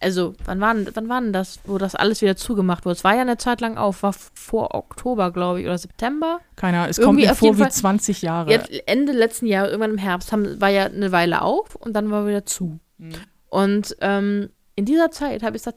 also 0.00 0.34
wann 0.44 0.60
war, 0.60 0.74
wann 0.94 1.08
war 1.08 1.20
denn 1.20 1.32
das, 1.32 1.60
wo 1.64 1.78
das 1.78 1.94
alles 1.94 2.20
wieder 2.20 2.36
zugemacht 2.36 2.84
wurde? 2.84 2.96
Es 2.96 3.04
war 3.04 3.14
ja 3.14 3.22
eine 3.22 3.38
Zeit 3.38 3.60
lang 3.60 3.78
auf, 3.78 4.02
war 4.02 4.12
vor 4.12 4.74
Oktober, 4.74 5.30
glaube 5.30 5.60
ich, 5.60 5.66
oder 5.66 5.78
September. 5.78 6.40
Keine 6.56 6.78
Ahnung, 6.78 6.90
es 6.90 6.98
Irgendwie 6.98 7.26
kommt 7.26 7.30
mir 7.30 7.34
vor 7.36 7.56
wie 7.56 7.62
Fall, 7.62 7.72
20 7.72 8.22
Jahre. 8.22 8.50
Jetzt, 8.50 8.70
Ende 8.86 9.12
letzten 9.12 9.46
Jahres, 9.46 9.70
irgendwann 9.70 9.92
im 9.92 9.98
Herbst, 9.98 10.32
haben, 10.32 10.60
war 10.60 10.68
ja 10.68 10.84
eine 10.84 11.12
Weile 11.12 11.42
auf 11.42 11.74
und 11.76 11.94
dann 11.94 12.10
war 12.10 12.26
wieder 12.26 12.44
zu. 12.44 12.78
Mhm. 12.98 13.14
Und 13.48 13.96
ähm, 14.00 14.50
in 14.74 14.84
dieser 14.84 15.10
Zeit 15.10 15.42
habe 15.42 15.56
ich 15.56 15.66
es 15.66 15.74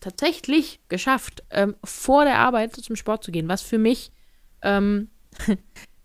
tatsächlich 0.00 0.80
geschafft, 0.88 1.42
ähm, 1.50 1.76
vor 1.82 2.24
der 2.24 2.38
Arbeit 2.38 2.76
zum 2.76 2.96
Sport 2.96 3.24
zu 3.24 3.32
gehen, 3.32 3.48
was 3.48 3.62
für 3.62 3.78
mich, 3.78 4.12
ähm, 4.62 5.08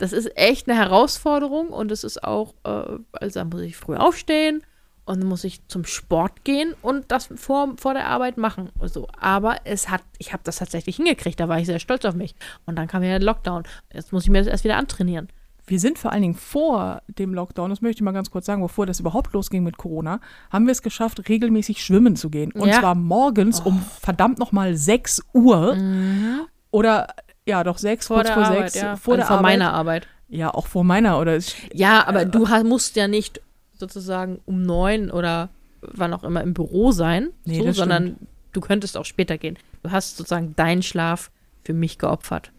das 0.01 0.13
ist 0.13 0.35
echt 0.37 0.69
eine 0.69 0.77
Herausforderung 0.77 1.69
und 1.69 1.91
es 1.91 2.03
ist 2.03 2.23
auch, 2.23 2.53
äh, 2.63 2.99
also 3.11 3.39
da 3.39 3.45
muss 3.45 3.61
ich 3.61 3.77
früh 3.77 3.95
aufstehen 3.95 4.63
und 5.05 5.19
dann 5.19 5.29
muss 5.29 5.43
ich 5.43 5.67
zum 5.67 5.85
Sport 5.85 6.43
gehen 6.43 6.73
und 6.81 7.11
das 7.11 7.29
vor, 7.35 7.73
vor 7.77 7.93
der 7.93 8.07
Arbeit 8.07 8.37
machen. 8.37 8.69
Also, 8.79 9.07
aber 9.19 9.57
es 9.63 9.89
hat, 9.89 10.01
ich 10.17 10.33
habe 10.33 10.43
das 10.43 10.57
tatsächlich 10.57 10.95
hingekriegt, 10.95 11.39
da 11.39 11.49
war 11.49 11.59
ich 11.59 11.65
sehr 11.65 11.79
stolz 11.79 12.05
auf 12.05 12.15
mich. 12.15 12.35
Und 12.65 12.77
dann 12.77 12.87
kam 12.87 13.03
ja 13.03 13.09
der 13.09 13.25
Lockdown. 13.25 13.63
Jetzt 13.93 14.11
muss 14.13 14.23
ich 14.23 14.29
mir 14.29 14.39
das 14.39 14.47
erst 14.47 14.63
wieder 14.63 14.77
antrainieren 14.77 15.27
wir 15.67 15.79
sind 15.79 15.97
vor 15.97 16.11
allen 16.11 16.21
Dingen 16.21 16.35
vor 16.35 17.01
dem 17.07 17.33
Lockdown, 17.33 17.69
das 17.69 17.81
möchte 17.81 17.99
ich 17.99 18.01
mal 18.03 18.11
ganz 18.11 18.29
kurz 18.29 18.45
sagen, 18.45 18.61
bevor 18.61 18.85
das 18.85 18.99
überhaupt 18.99 19.31
losging 19.31 19.63
mit 19.63 19.77
Corona, 19.77 20.19
haben 20.49 20.65
wir 20.65 20.73
es 20.73 20.81
geschafft, 20.81 21.29
regelmäßig 21.29 21.81
schwimmen 21.81 22.17
zu 22.17 22.29
gehen. 22.29 22.51
Und 22.51 22.67
ja. 22.67 22.79
zwar 22.79 22.93
morgens 22.93 23.61
oh. 23.61 23.69
um 23.69 23.81
verdammt 23.81 24.37
nochmal 24.37 24.75
6 24.75 25.21
Uhr. 25.33 25.75
Mhm. 25.75 26.41
Oder 26.71 27.07
ja, 27.51 27.63
doch 27.63 27.77
6, 27.77 28.07
vor 28.07 28.17
kurz 28.17 28.29
vor 28.29 28.43
Arbeit, 28.43 28.71
6. 28.71 28.75
Ja. 28.75 28.95
Vor, 28.95 29.13
also 29.13 29.17
der 29.17 29.27
vor 29.27 29.37
Arbeit. 29.37 29.51
meiner 29.51 29.73
Arbeit. 29.73 30.07
Ja, 30.29 30.53
auch 30.53 30.67
vor 30.67 30.83
meiner. 30.83 31.19
Oder 31.19 31.39
ja, 31.73 32.07
aber 32.07 32.21
äh, 32.21 32.25
du 32.25 32.49
hast, 32.49 32.65
musst 32.65 32.95
ja 32.95 33.07
nicht 33.07 33.41
sozusagen 33.73 34.39
um 34.45 34.63
9 34.63 35.11
oder 35.11 35.49
wann 35.81 36.13
auch 36.13 36.23
immer 36.23 36.41
im 36.41 36.53
Büro 36.53 36.91
sein, 36.91 37.29
nee, 37.43 37.61
so, 37.61 37.71
sondern 37.73 38.15
du 38.53 38.61
könntest 38.61 38.97
auch 38.97 39.05
später 39.05 39.37
gehen. 39.37 39.57
Du 39.83 39.91
hast 39.91 40.17
sozusagen 40.17 40.55
deinen 40.55 40.83
Schlaf 40.83 41.31
für 41.63 41.73
mich 41.73 41.97
geopfert. 41.97 42.51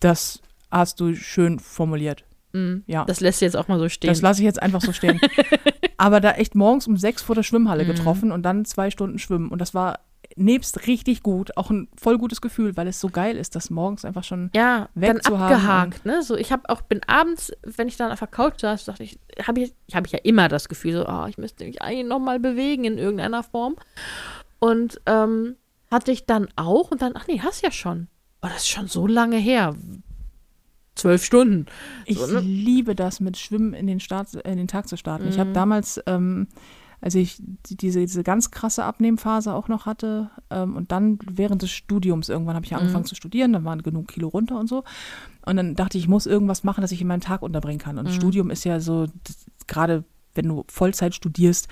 Das 0.00 0.40
hast 0.70 1.00
du 1.00 1.14
schön 1.14 1.58
formuliert. 1.58 2.24
Mhm. 2.52 2.82
Ja. 2.86 3.04
Das 3.04 3.20
lässt 3.20 3.40
jetzt 3.42 3.56
auch 3.56 3.68
mal 3.68 3.78
so 3.78 3.88
stehen. 3.88 4.08
Das 4.08 4.22
lasse 4.22 4.40
ich 4.40 4.44
jetzt 4.44 4.62
einfach 4.62 4.80
so 4.80 4.92
stehen. 4.92 5.20
Aber 5.98 6.20
da 6.20 6.32
echt 6.32 6.54
morgens 6.54 6.86
um 6.86 6.96
sechs 6.96 7.22
vor 7.22 7.34
der 7.34 7.42
Schwimmhalle 7.42 7.84
mhm. 7.84 7.88
getroffen 7.88 8.32
und 8.32 8.42
dann 8.42 8.64
zwei 8.64 8.90
Stunden 8.90 9.18
schwimmen. 9.18 9.50
Und 9.50 9.60
das 9.60 9.74
war 9.74 10.00
nebst 10.36 10.86
richtig 10.86 11.22
gut, 11.22 11.56
auch 11.56 11.70
ein 11.70 11.88
voll 11.98 12.18
gutes 12.18 12.40
Gefühl, 12.40 12.76
weil 12.76 12.86
es 12.86 13.00
so 13.00 13.08
geil 13.08 13.36
ist, 13.36 13.56
das 13.56 13.70
morgens 13.70 14.04
einfach 14.04 14.24
schon 14.24 14.50
ja, 14.54 14.88
weg 14.94 15.20
dann 15.22 15.34
abgehakt, 15.34 16.04
ne? 16.04 16.22
So 16.22 16.36
ich 16.36 16.52
habe 16.52 16.68
auch 16.68 16.82
bin 16.82 17.00
abends, 17.06 17.52
wenn 17.62 17.88
ich 17.88 17.96
dann 17.96 18.12
auf 18.12 18.18
der 18.18 18.28
Couch 18.28 18.60
saß, 18.60 18.84
dachte 18.84 19.02
ich, 19.02 19.18
habe 19.46 19.60
ich 19.60 19.74
habe 19.94 20.06
ich 20.06 20.12
ja 20.12 20.18
immer 20.22 20.48
das 20.48 20.68
Gefühl 20.68 20.92
so, 20.92 21.06
oh, 21.08 21.26
ich 21.26 21.38
müsste 21.38 21.64
mich 21.64 21.82
eigentlich 21.82 22.06
noch 22.06 22.20
mal 22.20 22.38
bewegen 22.38 22.84
in 22.84 22.98
irgendeiner 22.98 23.42
Form. 23.42 23.76
Und 24.58 25.00
ähm, 25.06 25.56
hatte 25.90 26.12
ich 26.12 26.26
dann 26.26 26.48
auch 26.56 26.90
und 26.90 27.02
dann 27.02 27.12
ach 27.14 27.26
nee, 27.26 27.40
hast 27.40 27.62
ja 27.62 27.70
schon. 27.70 28.08
Oh, 28.42 28.48
das 28.48 28.58
ist 28.58 28.68
schon 28.68 28.88
so 28.88 29.06
lange 29.06 29.36
her 29.36 29.74
zwölf 30.96 31.24
Stunden. 31.24 31.66
Ich 32.06 32.18
so, 32.18 32.26
ne? 32.26 32.40
liebe 32.40 32.94
das, 32.94 33.20
mit 33.20 33.36
Schwimmen 33.36 33.74
in 33.74 33.86
den, 33.86 34.00
Start, 34.00 34.34
in 34.34 34.56
den 34.56 34.66
Tag 34.66 34.88
zu 34.88 34.96
starten. 34.96 35.24
Mhm. 35.24 35.30
Ich 35.30 35.38
habe 35.38 35.52
damals, 35.52 36.02
ähm, 36.06 36.48
als 37.00 37.14
ich 37.14 37.40
diese, 37.68 38.00
diese 38.00 38.22
ganz 38.22 38.50
krasse 38.50 38.84
Abnehmphase 38.84 39.54
auch 39.54 39.68
noch 39.68 39.86
hatte 39.86 40.30
ähm, 40.50 40.76
und 40.76 40.92
dann 40.92 41.18
während 41.30 41.62
des 41.62 41.70
Studiums 41.70 42.28
irgendwann 42.28 42.56
habe 42.56 42.66
ich 42.66 42.74
angefangen 42.74 43.02
mhm. 43.02 43.08
zu 43.08 43.14
studieren, 43.14 43.52
dann 43.52 43.64
waren 43.64 43.82
genug 43.82 44.08
Kilo 44.08 44.28
runter 44.28 44.58
und 44.58 44.68
so. 44.68 44.84
Und 45.44 45.56
dann 45.56 45.74
dachte 45.74 45.98
ich, 45.98 46.04
ich 46.04 46.08
muss 46.08 46.26
irgendwas 46.26 46.64
machen, 46.64 46.82
das 46.82 46.92
ich 46.92 47.00
in 47.00 47.06
meinen 47.06 47.20
Tag 47.20 47.42
unterbringen 47.42 47.78
kann. 47.78 47.98
Und 47.98 48.06
mhm. 48.06 48.12
Studium 48.12 48.50
ist 48.50 48.64
ja 48.64 48.80
so, 48.80 49.06
gerade 49.66 50.04
wenn 50.34 50.48
du 50.48 50.64
Vollzeit 50.68 51.14
studierst, 51.14 51.68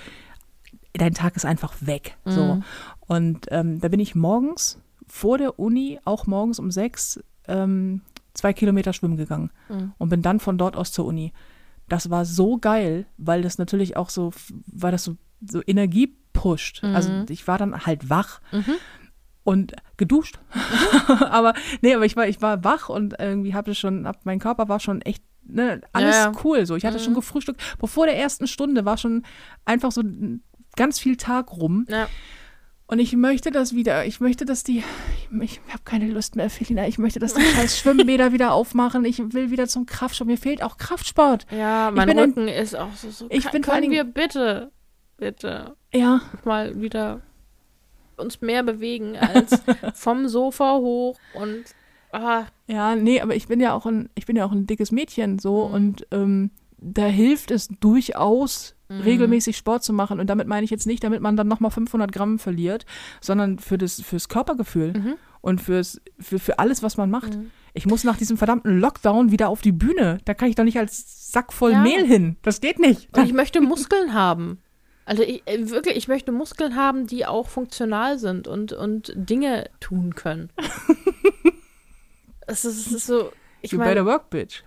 dein 0.93 1.13
Tag 1.13 1.35
ist 1.35 1.45
einfach 1.45 1.73
weg. 1.81 2.17
So. 2.25 2.55
Mhm. 2.55 2.63
Und 3.01 3.45
ähm, 3.49 3.79
da 3.79 3.87
bin 3.89 3.99
ich 3.99 4.15
morgens 4.15 4.79
vor 5.07 5.37
der 5.37 5.59
Uni, 5.59 5.99
auch 6.05 6.25
morgens 6.25 6.59
um 6.59 6.71
sechs, 6.71 7.23
ähm, 7.47 8.01
zwei 8.33 8.53
Kilometer 8.53 8.93
schwimmen 8.93 9.17
gegangen 9.17 9.51
mhm. 9.69 9.93
und 9.97 10.09
bin 10.09 10.21
dann 10.21 10.39
von 10.39 10.57
dort 10.57 10.75
aus 10.75 10.91
zur 10.91 11.05
Uni. 11.05 11.33
Das 11.87 12.09
war 12.09 12.25
so 12.25 12.57
geil, 12.57 13.05
weil 13.17 13.41
das 13.41 13.57
natürlich 13.57 13.97
auch 13.97 14.09
so, 14.09 14.33
weil 14.67 14.91
das 14.91 15.03
so, 15.03 15.17
so 15.45 15.61
Energie 15.65 16.15
pusht. 16.33 16.83
Mhm. 16.83 16.95
Also 16.95 17.25
ich 17.29 17.47
war 17.47 17.57
dann 17.57 17.85
halt 17.85 18.09
wach. 18.09 18.41
Mhm. 18.51 18.75
Und 19.43 19.73
geduscht. 19.97 20.39
aber 21.07 21.53
nee, 21.81 21.93
aber 21.93 22.05
ich 22.05 22.15
war, 22.15 22.27
ich 22.27 22.41
war 22.41 22.63
wach 22.63 22.89
und 22.89 23.15
irgendwie 23.19 23.53
hatte 23.53 23.75
schon, 23.75 24.07
hab, 24.07 24.25
mein 24.25 24.39
Körper 24.39 24.67
war 24.69 24.79
schon 24.79 25.01
echt 25.01 25.23
Ne, 25.47 25.79
alles 25.93 26.15
ja. 26.15 26.31
cool 26.43 26.65
so. 26.65 26.75
Ich 26.75 26.85
hatte 26.85 26.97
mhm. 26.97 27.03
schon 27.03 27.13
gefrühstückt. 27.13 27.61
Bevor 27.77 28.07
der 28.07 28.17
ersten 28.17 28.47
Stunde 28.47 28.83
war 28.83 28.97
schon 28.97 29.23
einfach 29.63 29.91
so 29.91 30.01
ganz 30.75 30.97
viel 30.97 31.17
Tag 31.17 31.51
rum. 31.51 31.85
Ja. 31.87 32.07
Und 32.87 32.99
ich 32.99 33.15
möchte 33.15 33.49
das 33.49 33.73
wieder. 33.73 34.05
Ich 34.05 34.19
möchte, 34.19 34.45
dass 34.45 34.63
die. 34.63 34.83
Ich, 35.41 35.59
habe 35.69 35.83
keine 35.83 36.07
Lust 36.07 36.35
mehr, 36.35 36.51
Felina. 36.51 36.87
Ich 36.87 36.99
möchte, 36.99 37.19
dass 37.19 37.33
die 37.33 37.41
scheiß 37.41 37.77
Schwimmbäder 37.79 38.31
wieder 38.31 38.53
aufmachen. 38.53 39.05
Ich 39.05 39.17
will 39.33 39.49
wieder 39.49 39.67
zum 39.67 39.87
Kraftsport. 39.87 40.27
Mir 40.27 40.37
fehlt 40.37 40.61
auch 40.61 40.77
Kraftsport. 40.77 41.47
Ja, 41.51 41.91
mein 41.91 42.09
Rücken 42.17 42.41
ein, 42.41 42.47
ist 42.47 42.75
auch 42.75 42.93
so. 42.95 43.09
so 43.09 43.25
ich 43.29 43.49
bin 43.49 43.63
können 43.63 43.89
wir 43.89 44.03
bitte, 44.03 44.71
bitte 45.17 45.75
ja. 45.93 46.21
mal 46.43 46.79
wieder 46.79 47.21
uns 48.17 48.41
mehr 48.41 48.61
bewegen 48.61 49.17
als 49.17 49.63
vom 49.95 50.27
Sofa 50.27 50.77
hoch 50.77 51.17
und. 51.33 51.63
Ah. 52.11 52.45
Ja, 52.67 52.95
nee, 52.95 53.19
aber 53.19 53.35
ich 53.35 53.47
bin 53.47 53.59
ja 53.59 53.73
auch 53.73 53.85
ein, 53.85 54.09
ich 54.15 54.25
bin 54.25 54.35
ja 54.35 54.45
auch 54.45 54.51
ein 54.51 54.67
dickes 54.67 54.91
Mädchen 54.91 55.39
so 55.39 55.67
mhm. 55.67 55.73
und 55.73 56.07
ähm, 56.11 56.51
da 56.77 57.05
hilft 57.05 57.51
es 57.51 57.67
durchaus 57.79 58.75
mhm. 58.89 59.01
regelmäßig 59.01 59.57
Sport 59.57 59.83
zu 59.83 59.93
machen. 59.93 60.19
Und 60.19 60.27
damit 60.27 60.47
meine 60.47 60.63
ich 60.63 60.71
jetzt 60.71 60.87
nicht, 60.87 61.03
damit 61.03 61.21
man 61.21 61.35
dann 61.35 61.47
nochmal 61.47 61.71
500 61.71 62.11
Gramm 62.11 62.39
verliert, 62.39 62.85
sondern 63.21 63.59
für 63.59 63.77
das, 63.77 64.01
fürs 64.01 64.29
Körpergefühl 64.29 64.93
mhm. 64.93 65.15
und 65.41 65.61
fürs, 65.61 66.01
für, 66.19 66.39
für 66.39 66.59
alles, 66.59 66.83
was 66.83 66.97
man 66.97 67.09
macht. 67.09 67.35
Mhm. 67.35 67.51
Ich 67.73 67.85
muss 67.85 68.03
nach 68.03 68.17
diesem 68.17 68.37
verdammten 68.37 68.79
Lockdown 68.79 69.31
wieder 69.31 69.49
auf 69.49 69.61
die 69.61 69.73
Bühne. 69.73 70.19
Da 70.25 70.33
kann 70.33 70.49
ich 70.49 70.55
doch 70.55 70.63
nicht 70.63 70.79
als 70.79 71.31
Sack 71.31 71.51
voll 71.51 71.73
ja. 71.73 71.81
Mehl 71.81 72.05
hin. 72.05 72.37
Das 72.41 72.61
geht 72.61 72.79
nicht. 72.79 73.15
Und 73.15 73.25
ich 73.25 73.33
möchte 73.33 73.59
Muskeln 73.59 74.13
haben. 74.13 74.59
Also 75.05 75.21
ich, 75.23 75.43
äh, 75.45 75.69
wirklich, 75.69 75.97
ich 75.97 76.07
möchte 76.07 76.31
Muskeln 76.31 76.75
haben, 76.75 77.05
die 77.05 77.25
auch 77.25 77.47
funktional 77.47 78.17
sind 78.17 78.47
und, 78.47 78.73
und 78.73 79.13
Dinge 79.15 79.69
tun 79.79 80.15
können. 80.15 80.49
es, 82.47 82.65
ist, 82.65 82.87
es 82.87 82.91
ist 82.91 83.07
so. 83.07 83.31
Ich 83.61 83.71
you 83.71 83.77
mein, 83.77 83.89
better 83.89 84.05
work, 84.05 84.29
bitch. 84.29 84.63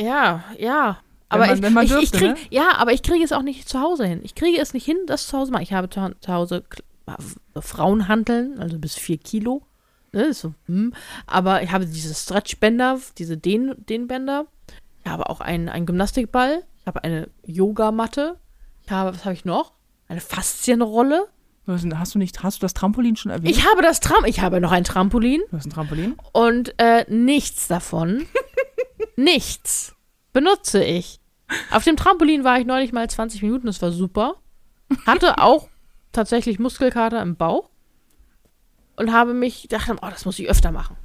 Ja, 0.00 0.44
ja. 0.58 0.98
Aber 1.28 1.46
man, 1.46 1.64
ich, 1.64 1.70
man 1.70 1.86
dürfte, 1.86 2.04
ich, 2.04 2.12
ich 2.12 2.18
krieg, 2.18 2.28
ne? 2.30 2.36
ja, 2.50 2.76
aber 2.76 2.92
ich 2.92 3.02
kriege 3.02 3.24
es 3.24 3.32
auch 3.32 3.42
nicht 3.42 3.68
zu 3.68 3.80
Hause 3.80 4.06
hin. 4.06 4.20
Ich 4.22 4.34
kriege 4.34 4.60
es 4.60 4.74
nicht 4.74 4.84
hin, 4.84 4.98
das 5.06 5.26
zu 5.26 5.36
Hause 5.36 5.52
machen. 5.52 5.62
Ich 5.62 5.72
habe 5.72 5.90
zu, 5.90 6.14
zu 6.20 6.32
Hause 6.32 6.64
Frauenhanteln, 7.58 8.58
also 8.58 8.78
bis 8.78 8.94
vier 8.94 9.18
Kilo. 9.18 9.62
Ne, 10.12 10.32
so, 10.32 10.54
hm. 10.66 10.94
Aber 11.26 11.62
ich 11.62 11.72
habe 11.72 11.86
diese 11.86 12.14
Stretchbänder, 12.14 13.00
diese 13.18 13.36
Dehn, 13.36 13.74
Dehnbänder. 13.88 14.46
Ich 15.04 15.10
habe 15.10 15.28
auch 15.28 15.40
einen, 15.40 15.68
einen 15.68 15.86
Gymnastikball. 15.86 16.64
Ich 16.80 16.86
habe 16.86 17.04
eine 17.04 17.28
Yogamatte. 17.44 18.38
Ich 18.84 18.90
habe, 18.90 19.14
was 19.14 19.24
habe 19.24 19.34
ich 19.34 19.44
noch? 19.44 19.72
Eine 20.08 20.20
Faszienrolle. 20.20 21.28
Hast 21.66 22.14
du 22.14 22.18
nicht, 22.18 22.44
hast 22.44 22.58
du 22.58 22.60
das 22.60 22.74
Trampolin 22.74 23.16
schon 23.16 23.32
erwähnt? 23.32 23.50
Ich 23.50 23.68
habe 23.68 23.82
das 23.82 23.98
Tram, 23.98 24.24
ich 24.24 24.40
habe 24.40 24.60
noch 24.60 24.70
ein 24.70 24.84
Trampolin 24.84 25.42
du 25.50 25.56
hast 25.56 25.66
ein 25.66 25.70
Trampolin? 25.70 26.14
und 26.32 26.74
äh, 26.78 27.04
nichts 27.08 27.66
davon, 27.66 28.24
nichts 29.16 29.95
benutze 30.36 30.84
ich. 30.84 31.18
Auf 31.70 31.84
dem 31.84 31.96
Trampolin 31.96 32.44
war 32.44 32.58
ich 32.58 32.66
neulich 32.66 32.92
mal 32.92 33.08
20 33.08 33.40
Minuten, 33.40 33.68
das 33.68 33.80
war 33.80 33.90
super. 33.90 34.34
Hatte 35.06 35.38
auch 35.38 35.68
tatsächlich 36.12 36.58
Muskelkater 36.58 37.22
im 37.22 37.36
Bauch 37.36 37.70
und 38.96 39.14
habe 39.14 39.32
mich, 39.32 39.66
dachte, 39.70 39.96
oh, 40.02 40.08
das 40.10 40.26
muss 40.26 40.38
ich 40.38 40.50
öfter 40.50 40.72
machen. 40.72 40.98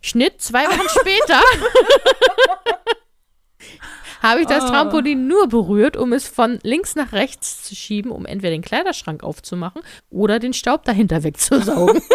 Schnitt, 0.00 0.42
zwei 0.42 0.64
Wochen 0.64 0.88
später 0.88 1.40
habe 4.22 4.40
ich 4.40 4.48
das 4.48 4.64
Ah. 4.64 4.70
Trampolin 4.70 5.28
nur 5.28 5.46
berührt, 5.46 5.96
um 5.96 6.12
es 6.12 6.26
von 6.26 6.58
links 6.64 6.96
nach 6.96 7.12
rechts 7.12 7.62
zu 7.62 7.76
schieben, 7.76 8.10
um 8.10 8.26
entweder 8.26 8.50
den 8.50 8.62
Kleiderschrank 8.62 9.22
aufzumachen 9.22 9.82
oder 10.10 10.40
den 10.40 10.52
Staub 10.52 10.84
dahinter 10.84 11.22
wegzusaugen. 11.22 12.02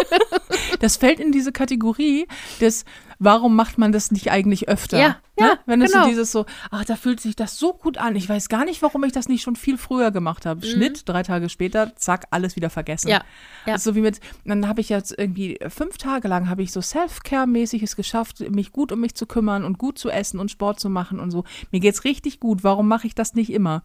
Das 0.80 0.96
fällt 0.96 1.20
in 1.20 1.32
diese 1.32 1.52
Kategorie 1.52 2.26
des, 2.60 2.84
warum 3.18 3.56
macht 3.56 3.78
man 3.78 3.92
das 3.92 4.10
nicht 4.10 4.30
eigentlich 4.30 4.68
öfter? 4.68 4.98
Ja, 4.98 5.16
ja, 5.38 5.58
Wenn 5.66 5.82
es 5.82 5.92
genau. 5.92 6.04
so 6.04 6.10
dieses 6.10 6.32
so, 6.32 6.46
ach, 6.70 6.84
da 6.84 6.96
fühlt 6.96 7.20
sich 7.20 7.34
das 7.34 7.58
so 7.58 7.72
gut 7.72 7.98
an. 7.98 8.14
Ich 8.14 8.28
weiß 8.28 8.48
gar 8.48 8.64
nicht, 8.64 8.82
warum 8.82 9.02
ich 9.04 9.12
das 9.12 9.28
nicht 9.28 9.42
schon 9.42 9.56
viel 9.56 9.78
früher 9.78 10.10
gemacht 10.10 10.46
habe. 10.46 10.64
Schnitt, 10.64 11.08
drei 11.08 11.22
Tage 11.22 11.48
später, 11.48 11.94
zack, 11.96 12.26
alles 12.30 12.56
wieder 12.56 12.70
vergessen. 12.70 13.08
Mhm. 13.08 13.12
Ja, 13.12 13.24
ja. 13.66 13.72
Das 13.72 13.76
ist 13.80 13.84
so 13.84 13.94
wie 13.94 14.00
mit, 14.00 14.20
dann 14.44 14.68
habe 14.68 14.80
ich 14.80 14.88
jetzt 14.88 15.16
irgendwie 15.16 15.58
fünf 15.68 15.98
Tage 15.98 16.28
lang 16.28 16.48
habe 16.48 16.62
ich 16.62 16.72
so 16.72 16.80
Self-Care-mäßiges 16.80 17.96
geschafft, 17.96 18.40
mich 18.50 18.72
gut 18.72 18.92
um 18.92 19.00
mich 19.00 19.14
zu 19.14 19.26
kümmern 19.26 19.64
und 19.64 19.78
gut 19.78 19.98
zu 19.98 20.10
essen 20.10 20.38
und 20.38 20.50
Sport 20.50 20.78
zu 20.78 20.88
machen 20.88 21.18
und 21.18 21.30
so. 21.30 21.44
Mir 21.70 21.80
geht's 21.80 22.04
richtig 22.04 22.40
gut. 22.40 22.62
Warum 22.62 22.86
mache 22.88 23.06
ich 23.06 23.14
das 23.14 23.34
nicht 23.34 23.50
immer? 23.50 23.82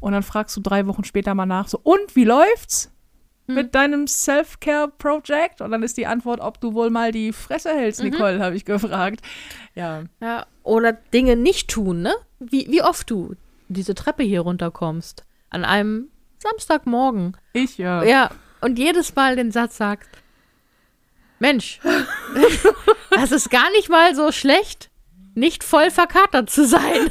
Und 0.00 0.12
dann 0.12 0.22
fragst 0.22 0.56
du 0.56 0.60
drei 0.60 0.86
Wochen 0.86 1.04
später 1.04 1.34
mal 1.34 1.46
nach, 1.46 1.68
so, 1.68 1.78
und 1.82 2.16
wie 2.16 2.24
läuft's? 2.24 2.91
Hm. 3.52 3.54
Mit 3.54 3.74
deinem 3.74 4.06
Self-Care-Project? 4.06 5.60
Und 5.60 5.70
dann 5.70 5.82
ist 5.82 5.96
die 5.96 6.06
Antwort, 6.06 6.40
ob 6.40 6.60
du 6.60 6.74
wohl 6.74 6.90
mal 6.90 7.12
die 7.12 7.32
Fresse 7.32 7.70
hältst, 7.70 8.02
Mhm. 8.02 8.10
Nicole, 8.10 8.40
habe 8.40 8.56
ich 8.56 8.64
gefragt. 8.64 9.20
Ja. 9.74 10.04
Ja, 10.20 10.46
oder 10.62 10.92
Dinge 10.92 11.36
nicht 11.36 11.70
tun, 11.70 12.02
ne? 12.02 12.14
Wie, 12.38 12.66
wie 12.70 12.82
oft 12.82 13.10
du 13.10 13.34
diese 13.68 13.94
Treppe 13.94 14.22
hier 14.22 14.40
runterkommst. 14.40 15.24
An 15.50 15.64
einem 15.64 16.08
Samstagmorgen. 16.38 17.36
Ich, 17.52 17.78
ja. 17.78 18.02
Ja, 18.04 18.30
und 18.60 18.78
jedes 18.78 19.14
Mal 19.14 19.36
den 19.36 19.50
Satz 19.50 19.76
sagt, 19.76 20.08
Mensch, 21.38 21.80
das 23.10 23.32
ist 23.32 23.50
gar 23.50 23.70
nicht 23.72 23.88
mal 23.88 24.14
so 24.14 24.30
schlecht, 24.32 24.90
nicht 25.34 25.64
voll 25.64 25.90
verkatert 25.90 26.50
zu 26.50 26.66
sein. 26.66 27.10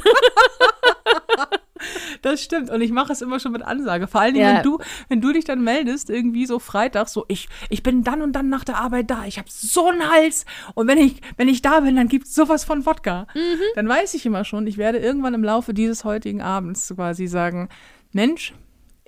Das 2.22 2.42
stimmt. 2.42 2.70
Und 2.70 2.80
ich 2.80 2.92
mache 2.92 3.12
es 3.12 3.20
immer 3.20 3.38
schon 3.40 3.52
mit 3.52 3.62
Ansage. 3.62 4.06
Vor 4.06 4.20
allen 4.20 4.34
Dingen, 4.34 4.46
Ja. 4.48 4.56
wenn, 4.56 4.62
du, 4.62 4.78
wenn 5.08 5.20
du 5.20 5.32
dich 5.32 5.44
dann 5.44 5.62
meldest, 5.62 6.08
irgendwie 6.08 6.46
so 6.46 6.58
Freitag, 6.58 7.08
so 7.08 7.24
ich, 7.28 7.48
ich 7.68 7.82
bin 7.82 8.04
dann 8.04 8.22
und 8.22 8.32
dann 8.32 8.48
nach 8.48 8.64
der 8.64 8.78
Arbeit 8.78 9.10
da. 9.10 9.24
Ich 9.26 9.38
habe 9.38 9.48
so 9.50 9.88
einen 9.88 10.08
Hals. 10.10 10.46
Und 10.74 10.86
wenn 10.86 10.98
ich, 10.98 11.20
wenn 11.36 11.48
ich 11.48 11.62
da 11.62 11.80
bin, 11.80 11.96
dann 11.96 12.08
gibt's 12.08 12.34
sowas 12.34 12.64
von 12.64 12.86
Wodka. 12.86 13.26
Dann 13.74 13.88
weiß 13.88 14.14
ich 14.14 14.24
immer 14.24 14.44
schon, 14.44 14.66
ich 14.66 14.78
werde 14.78 14.98
irgendwann 14.98 15.34
im 15.34 15.44
Laufe 15.44 15.74
dieses 15.74 16.04
heutigen 16.04 16.40
Abends 16.40 16.92
quasi 16.94 17.26
sagen, 17.26 17.68
Mensch, 18.12 18.54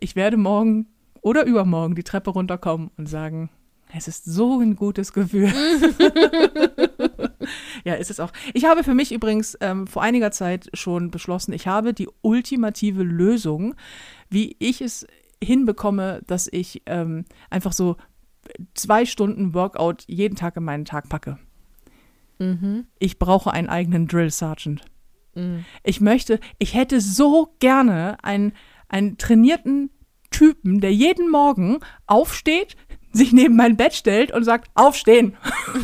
ich 0.00 0.16
werde 0.16 0.36
morgen 0.36 0.86
oder 1.22 1.46
übermorgen 1.46 1.94
die 1.94 2.02
Treppe 2.04 2.30
runterkommen 2.30 2.90
und 2.98 3.08
sagen, 3.08 3.48
es 3.96 4.08
ist 4.08 4.24
so 4.24 4.58
ein 4.58 4.74
gutes 4.74 5.12
Gefühl. 5.12 5.52
Ja, 7.85 7.95
ist 7.95 8.11
es 8.11 8.18
auch. 8.20 8.32
Ich 8.55 8.64
habe 8.64 8.82
für 8.82 8.95
mich 8.95 9.12
übrigens 9.12 9.57
ähm, 9.61 9.87
vor 9.87 10.03
einiger 10.03 10.30
Zeit 10.30 10.70
schon 10.74 11.11
beschlossen, 11.11 11.53
ich 11.53 11.66
habe 11.66 11.93
die 11.93 12.09
ultimative 12.22 13.03
Lösung, 13.03 13.74
wie 14.30 14.57
ich 14.59 14.80
es 14.80 15.07
hinbekomme, 15.43 16.22
dass 16.26 16.49
ich 16.51 16.82
ähm, 16.87 17.26
einfach 17.51 17.72
so 17.72 17.97
zwei 18.74 19.05
Stunden 19.05 19.55
Workout 19.55 20.05
jeden 20.07 20.37
Tag 20.37 20.57
in 20.57 20.64
meinen 20.64 20.85
Tag 20.85 21.09
packe. 21.09 21.39
Ich 22.99 23.18
brauche 23.18 23.53
einen 23.53 23.68
eigenen 23.68 24.07
Drill 24.07 24.30
Sergeant. 24.30 24.82
Ich 25.82 26.01
möchte, 26.01 26.41
ich 26.59 26.74
hätte 26.74 27.01
so 27.01 27.55
gerne 27.59 28.22
einen, 28.22 28.53
einen 28.89 29.18
trainierten 29.18 29.91
Typen, 30.30 30.80
der 30.80 30.93
jeden 30.93 31.30
Morgen 31.30 31.78
aufsteht, 32.07 32.76
sich 33.14 33.32
neben 33.32 33.56
mein 33.56 33.76
Bett 33.76 33.94
stellt 33.94 34.32
und 34.32 34.44
sagt, 34.44 34.70
aufstehen. 34.74 35.36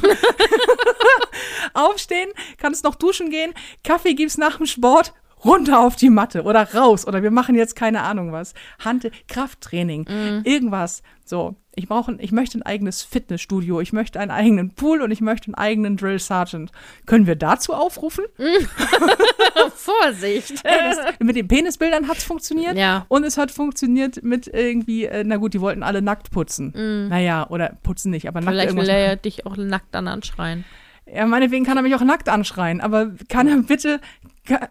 aufstehen, 1.74 2.30
kannst 2.58 2.84
noch 2.84 2.96
duschen 2.96 3.30
gehen, 3.30 3.54
Kaffee 3.84 4.14
gibt's 4.14 4.36
nach 4.36 4.56
dem 4.56 4.66
Sport, 4.66 5.14
runter 5.44 5.80
auf 5.80 5.96
die 5.96 6.10
Matte 6.10 6.42
oder 6.42 6.74
raus 6.74 7.06
oder 7.06 7.22
wir 7.22 7.30
machen 7.30 7.54
jetzt 7.54 7.76
keine 7.76 8.02
Ahnung 8.02 8.32
was. 8.32 8.54
Hand, 8.78 9.10
Krafttraining, 9.28 10.42
irgendwas. 10.44 11.02
So, 11.24 11.56
ich 11.76 11.86
brauche, 11.86 12.16
ich 12.18 12.32
möchte 12.32 12.58
ein 12.58 12.62
eigenes 12.62 13.02
Fitnessstudio, 13.02 13.80
ich 13.80 13.92
möchte 13.92 14.18
einen 14.18 14.32
eigenen 14.32 14.74
Pool 14.74 15.00
und 15.02 15.10
ich 15.12 15.20
möchte 15.20 15.46
einen 15.46 15.54
eigenen 15.54 15.96
Drill 15.96 16.18
Sergeant. 16.18 16.72
Können 17.06 17.26
wir 17.26 17.36
dazu 17.36 17.72
aufrufen? 17.72 18.24
Vorsicht. 19.74 20.64
Das, 20.64 20.98
mit 21.20 21.36
den 21.36 21.46
Penisbildern 21.46 22.08
hat's 22.08 22.24
funktioniert. 22.24 22.76
Ja. 22.76 23.06
Und 23.08 23.24
es 23.24 23.38
hat 23.38 23.50
funktioniert 23.50 24.22
mit 24.24 24.48
irgendwie, 24.48 25.04
äh, 25.04 25.22
na 25.24 25.36
gut, 25.36 25.54
die 25.54 25.60
wollten 25.60 25.82
alle 25.82 26.02
nackt 26.02 26.30
putzen. 26.32 27.08
Naja, 27.08 27.48
oder 27.48 27.78
putzen 27.82 28.10
nicht, 28.10 28.26
aber 28.26 28.40
nackt 28.40 28.52
Vielleicht 28.52 28.76
will 28.76 28.88
er 28.88 28.98
ja 28.98 29.16
dich 29.16 29.46
auch 29.46 29.56
nackt 29.56 29.94
dann 29.94 30.08
anschreien. 30.08 30.64
Ja, 31.12 31.26
meinetwegen 31.26 31.64
kann 31.64 31.76
er 31.76 31.82
mich 31.82 31.94
auch 31.94 32.02
nackt 32.02 32.28
anschreien, 32.28 32.80
aber 32.80 33.12
kann 33.28 33.48
er 33.48 33.56
bitte, 33.62 34.00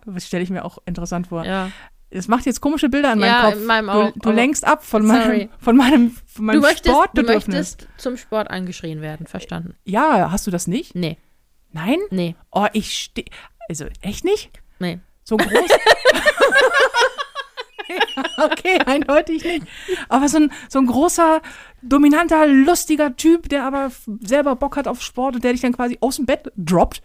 das 0.05 0.25
stelle 0.27 0.43
ich 0.43 0.49
mir 0.49 0.65
auch 0.65 0.79
interessant 0.85 1.27
vor. 1.27 1.45
Ja. 1.45 1.71
Es 2.11 2.27
macht 2.27 2.45
jetzt 2.47 2.59
komische 2.59 2.89
Bilder 2.89 3.13
in 3.13 3.19
meinem 3.19 3.29
Ja, 3.29 3.41
Kopf. 3.43 3.55
in 3.55 3.65
meinem 3.65 3.85
du, 3.85 3.91
auch, 3.91 4.11
du 4.13 4.19
aber- 4.29 4.33
lenkst 4.33 4.65
ab 4.65 4.83
von 4.83 5.05
meinem, 5.05 5.49
von 5.59 5.77
meinem, 5.77 6.11
von 6.25 6.45
meinem 6.45 6.55
Du 6.55 6.61
möchtest, 6.61 6.87
du 6.87 6.91
Sportbedürfnis. 6.91 7.55
möchtest 7.55 7.87
zum 7.97 8.17
Sport 8.17 8.49
angeschrien 8.49 9.01
werden, 9.01 9.27
verstanden? 9.27 9.75
Ja, 9.85 10.31
hast 10.31 10.47
du 10.47 10.51
das 10.51 10.65
nicht? 10.65 10.95
Nee, 10.95 11.17
Nein? 11.71 11.99
nee, 12.09 12.35
Oh, 12.51 12.65
ich 12.73 12.91
stehe, 12.97 13.27
also 13.69 13.85
echt 14.01 14.25
nicht? 14.25 14.49
nee. 14.79 14.99
So 15.23 15.37
groß? 15.37 15.49
okay, 18.37 18.79
eindeutig 18.85 19.43
nicht. 19.43 19.65
Aber 20.07 20.27
so 20.27 20.37
ein, 20.37 20.51
so 20.69 20.79
ein 20.79 20.85
großer, 20.85 21.41
dominanter, 21.81 22.47
lustiger 22.47 23.15
Typ, 23.15 23.49
der 23.49 23.63
aber 23.63 23.91
selber 24.21 24.55
Bock 24.55 24.77
hat 24.77 24.87
auf 24.87 25.01
Sport 25.01 25.35
und 25.35 25.43
der 25.43 25.53
dich 25.53 25.61
dann 25.61 25.73
quasi 25.73 25.97
aus 26.01 26.17
dem 26.17 26.25
Bett 26.25 26.51
droppt 26.57 27.01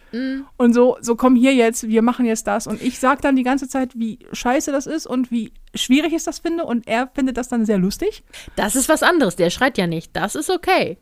und 0.56 0.72
so, 0.72 0.96
so 1.00 1.16
komm 1.16 1.36
hier 1.36 1.54
jetzt, 1.54 1.88
wir 1.88 2.02
machen 2.02 2.26
jetzt 2.26 2.46
das. 2.46 2.66
Und 2.66 2.82
ich 2.82 2.98
sag 2.98 3.22
dann 3.22 3.36
die 3.36 3.42
ganze 3.42 3.68
Zeit, 3.68 3.98
wie 3.98 4.18
scheiße 4.32 4.72
das 4.72 4.86
ist 4.86 5.06
und 5.06 5.30
wie 5.30 5.52
schwierig 5.74 6.12
ich 6.12 6.24
das 6.24 6.38
finde 6.38 6.64
und 6.64 6.86
er 6.86 7.10
findet 7.14 7.36
das 7.36 7.48
dann 7.48 7.66
sehr 7.66 7.78
lustig. 7.78 8.24
Das 8.56 8.76
ist 8.76 8.88
was 8.88 9.02
anderes. 9.02 9.36
Der 9.36 9.50
schreit 9.50 9.78
ja 9.78 9.86
nicht. 9.86 10.14
Das 10.14 10.34
ist 10.34 10.50
okay. 10.50 10.98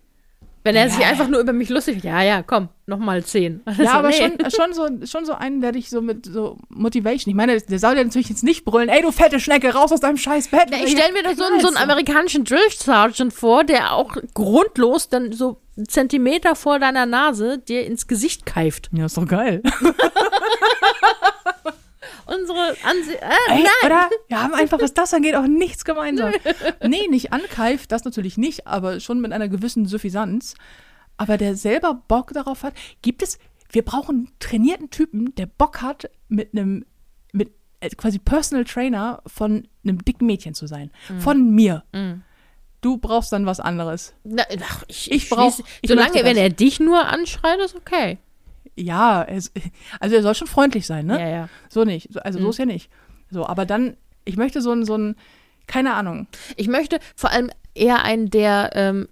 Wenn 0.65 0.77
er 0.77 0.89
sich 0.89 1.01
Ja. 1.01 1.09
einfach 1.09 1.27
nur 1.29 1.41
über 1.41 1.53
mich 1.53 1.69
lustig 1.71 2.05
Ja, 2.05 2.23
ja, 2.23 2.43
komm, 2.43 2.69
nochmal 2.87 3.25
zehn. 3.25 3.61
Also, 3.67 3.83
Ja, 3.83 3.93
aber 3.95 4.09
nee. 4.09 4.15
schon, 4.15 4.51
schon, 4.51 4.73
so, 4.73 5.07
schon 5.07 5.25
so 5.25 5.33
einen, 5.33 5.61
der 5.61 5.73
dich 5.73 5.91
so 5.91 6.01
mit 6.01 6.27
so 6.27 6.57
Motivation. 6.69 7.31
Ich 7.31 7.37
meine, 7.37 7.61
der 7.61 7.79
soll 7.79 7.97
ja 7.97 8.05
natürlich 8.05 8.29
jetzt 8.29 8.45
nicht 8.45 8.65
brüllen, 8.65 8.89
ey, 8.89 9.03
du 9.03 9.11
fette 9.11 9.41
Schnecke, 9.41 9.75
raus 9.75 9.91
aus 9.93 10.01
deinem 10.01 10.17
scheiß 10.19 10.49
Bett. 10.49 10.71
Ja, 10.71 10.79
ich 10.85 10.93
stelle 10.93 11.13
mir 11.13 11.23
da 11.25 11.35
so, 11.35 11.45
einen- 11.45 11.61
so 11.61 11.67
einen 11.69 11.77
amerikanischen 11.79 12.45
Drill 12.45 12.61
Sergeant 12.71 13.33
vor, 13.33 13.65
der 13.65 13.93
auch 13.93 14.17
grundlos 14.35 15.09
dann 15.09 15.33
so 15.33 15.59
einen 15.77 15.89
Zentimeter 15.89 16.55
vor 16.55 16.79
deiner 16.79 17.07
Nase 17.07 17.59
dir 17.59 17.85
ins 17.87 18.07
Gesicht 18.07 18.47
keift. 18.47 18.89
Ja, 18.93 19.07
ist 19.07 19.17
doch 19.17 19.27
geil. 19.27 19.63
Unsere 22.35 22.77
Ansicht. 22.85 23.21
Äh, 23.21 23.53
Ey, 23.53 23.63
nein! 23.63 23.67
oder? 23.85 24.11
Wir 24.29 24.43
haben 24.43 24.55
einfach, 24.55 24.81
was 24.81 24.95
das 24.95 25.13
angeht, 25.15 25.35
auch 25.35 25.47
nichts 25.47 25.85
gemeinsam. 25.85 26.33
nee, 26.87 27.07
nicht 27.09 27.33
ankeift, 27.33 27.93
das 27.93 28.05
natürlich 28.05 28.39
nicht, 28.39 28.67
aber 28.67 29.01
schon 29.01 29.21
mit 29.21 29.33
einer 29.33 29.49
gewissen 29.49 29.87
Suffisanz. 29.87 30.55
Aber 31.17 31.37
der 31.37 31.57
selber 31.57 31.95
Bock 32.09 32.33
darauf 32.33 32.63
hat, 32.63 32.75
gibt 33.03 33.23
es, 33.23 33.39
wir 33.71 33.83
brauchen 33.85 34.17
einen 34.17 34.33
trainierten 34.39 34.91
Typen, 34.91 35.35
der 35.37 35.47
Bock 35.47 35.83
hat, 35.83 36.11
mit 36.29 36.53
einem, 36.53 36.85
mit 37.33 37.53
äh, 37.81 37.91
quasi 37.91 38.19
Personal 38.19 38.65
Trainer 38.65 39.23
von 39.27 39.69
einem 39.85 40.05
dicken 40.05 40.27
Mädchen 40.27 40.55
zu 40.55 40.67
sein. 40.67 40.91
Von 41.21 41.51
mir. 41.55 41.85
Du 42.81 42.97
brauchst 42.99 43.33
dann 43.33 43.47
was 43.47 43.61
anderes. 43.61 44.15
Na, 44.25 44.43
ach, 44.63 44.83
ich, 44.89 45.11
Ich 45.13 45.25
ich 45.25 45.31
brauch- 45.31 45.53
schließe- 45.57 45.65
ich 45.83 45.89
Solange, 45.89 46.25
wenn 46.25 46.37
er 46.37 46.51
dich 46.51 46.81
nur 46.81 47.07
anschreit, 47.07 47.61
ist 47.61 47.77
okay. 47.77 48.19
Ja, 48.77 49.23
es, 49.25 49.53
also 50.01 50.17
er 50.17 50.23
soll 50.23 50.35
schon 50.35 50.49
freundlich 50.49 50.87
sein, 50.87 51.07
ne? 51.07 51.21
Ja, 51.21 51.29
ja. 51.29 51.49
So 51.69 51.85
nicht. 51.85 52.13
So- 52.13 52.21
Also 52.21 52.39
so 52.41 52.51
ist 52.51 52.59
ja 52.59 52.67
nicht. 52.67 52.91
So, 53.31 53.47
aber 53.47 53.67
dann, 53.67 53.97
ich 54.25 54.37
möchte 54.37 54.61
so 54.61 54.73
ein, 54.73 54.85
so 54.85 54.97
ein, 54.97 55.17
keine 55.67 55.95
Ahnung. 55.95 56.27
Ich 56.57 56.69
möchte 56.69 56.99
vor 57.17 57.31
allem 57.31 57.51
eher 57.75 58.03
einen, 58.05 58.31
der 58.31 58.71
ähm, 58.75 59.09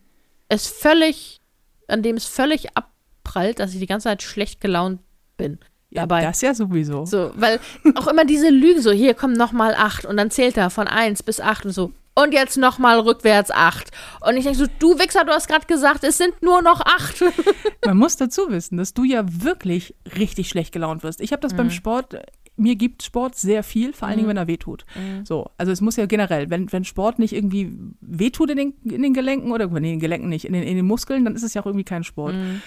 es 0.49 0.67
völlig, 0.67 1.41
an 1.89 2.03
dem 2.03 2.17
es 2.17 2.25
völlig 2.27 2.77
abprallt, 2.77 3.59
dass 3.61 3.73
ich 3.73 3.81
die 3.81 3.87
ganze 3.87 4.05
Zeit 4.05 4.23
schlecht 4.23 4.61
gelaunt 4.61 5.01
bin. 5.37 5.59
Ja, 5.91 6.03
dabei. 6.03 6.23
Das 6.23 6.41
ja 6.41 6.55
sowieso. 6.55 7.05
So, 7.07 7.33
weil 7.35 7.59
auch 7.97 8.07
immer 8.07 8.25
diese 8.25 8.49
Lügen, 8.51 8.81
so 8.81 8.93
hier 8.93 9.15
kommen 9.15 9.35
nochmal 9.35 9.75
acht 9.75 10.05
und 10.07 10.17
dann 10.17 10.31
zählt 10.31 10.57
er 10.57 10.71
von 10.71 10.87
eins 10.87 11.23
bis 11.23 11.41
acht 11.41 11.65
und 11.67 11.73
so. 11.73 11.93
Und 12.15 12.33
jetzt 12.35 12.57
nochmal 12.59 12.99
rückwärts 13.01 13.51
acht. 13.51 13.91
Und 14.27 14.37
ich 14.37 14.45
denke 14.45 14.59
so, 14.59 14.67
du 14.79 14.99
Wichser, 14.99 15.25
du 15.25 15.33
hast 15.33 15.49
gerade 15.49 15.67
gesagt, 15.67 16.05
es 16.05 16.19
sind 16.19 16.43
nur 16.43 16.61
noch 16.61 16.81
acht. 16.81 17.23
Man 17.87 17.97
muss 17.97 18.17
dazu 18.17 18.51
wissen, 18.51 18.77
dass 18.77 18.93
du 18.95 19.05
ja 19.05 19.25
wirklich 19.27 19.95
richtig 20.19 20.49
schlecht 20.49 20.73
gelaunt 20.73 21.03
wirst. 21.03 21.21
Ich 21.21 21.33
habe 21.33 21.41
das 21.41 21.53
Mhm. 21.53 21.57
beim 21.57 21.71
Sport 21.71 22.17
mir 22.57 22.77
gibt 22.77 23.03
Sport 23.03 23.37
sehr 23.37 23.63
viel, 23.63 23.95
vor 23.95 24.07
allen 24.09 24.19
Dingen, 24.19 24.27
Mhm. 24.27 24.31
wenn 24.31 24.37
er 24.37 24.47
wehtut. 24.47 24.85
Mhm. 24.95 25.25
So, 25.25 25.47
also 25.57 25.73
es 25.73 25.81
muss 25.81 25.97
ja 25.97 26.05
generell, 26.05 26.51
wenn, 26.51 26.71
wenn 26.73 26.85
Sport 26.85 27.19
nicht 27.19 27.33
irgendwie 27.33 27.73
wehtut 28.03 28.51
in 28.51 28.57
den, 28.59 28.75
in 28.85 29.03
den 29.03 29.15
Gelenken 29.15 29.51
oder 29.51 29.65
in 29.65 29.83
den 29.83 29.99
Gelenken 29.99 30.29
nicht, 30.29 30.45
in 30.45 30.53
den, 30.53 30.65
in 30.65 30.77
den 30.77 30.85
Muskeln, 30.87 31.25
dann 31.25 31.35
ist 31.35 31.43
es 31.43 31.55
ja 31.55 31.63
auch 31.63 31.67
irgendwie 31.67 31.85
kein 31.85 32.05
Sport. 32.05 32.35
Mhm. 32.35 32.61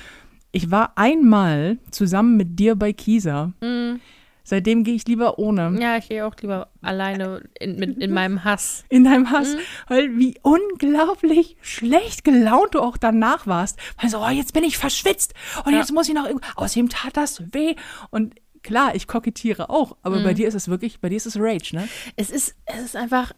Ich 0.52 0.72
war 0.72 0.94
einmal 0.96 1.78
zusammen 1.91 2.38
mit 2.38 2.58
dir 2.58 2.74
bei 2.76 2.91
Kieser. 2.91 3.54
Mhm. 3.62 4.00
Seitdem 4.44 4.84
gehe 4.84 4.96
ich 4.96 5.08
lieber 5.08 5.39
ohne. 5.39 5.78
Ja, 5.82 5.98
ich 5.98 6.10
gehe 6.10 6.26
auch 6.26 6.36
lieber 6.41 6.70
alleine 6.82 7.44
in, 7.60 7.78
mit, 7.78 7.98
in 7.98 8.12
meinem 8.14 8.44
Hass. 8.44 8.84
In 8.89 9.04
deinem 9.06 9.32
Hass, 9.32 9.56
Mhm. 9.56 9.60
weil 9.88 10.18
wie 10.18 10.36
unglaublich 10.41 11.56
schlecht 11.62 12.24
gelaunt 12.24 12.76
du 12.76 12.82
auch 12.82 12.98
danach 12.98 13.48
warst. 13.48 13.80
Weil 14.02 14.10
so, 14.10 14.20
oh, 14.20 14.30
jetzt 14.30 14.54
bin 14.54 14.64
ich 14.64 14.78
verschwitzt 14.78 15.34
und 15.66 15.74
Ja. 15.74 15.80
jetzt 15.80 15.91
muss 15.94 16.08
ich 16.08 16.14
noch 16.14 16.26
irgendwo, 16.28 16.46
außerdem 16.56 16.89
tat 16.89 17.16
das 17.18 17.41
weh. 17.54 17.76
Und 18.12 18.36
klar, 18.64 18.96
ich 18.96 19.08
kokettiere 19.08 19.70
auch, 19.70 19.96
aber 20.02 20.20
Mhm. 20.20 20.24
bei 20.24 20.34
dir 20.34 20.48
ist 20.48 20.56
es 20.56 20.68
wirklich, 20.68 21.00
bei 21.00 21.10
dir 21.10 21.18
ist 21.18 21.26
es 21.26 21.38
Rage, 21.39 21.76
ne? 21.76 21.88
Es 22.16 22.30
ist, 22.30 22.56
es 22.66 22.82
ist 22.84 22.96
einfach, 22.96 23.32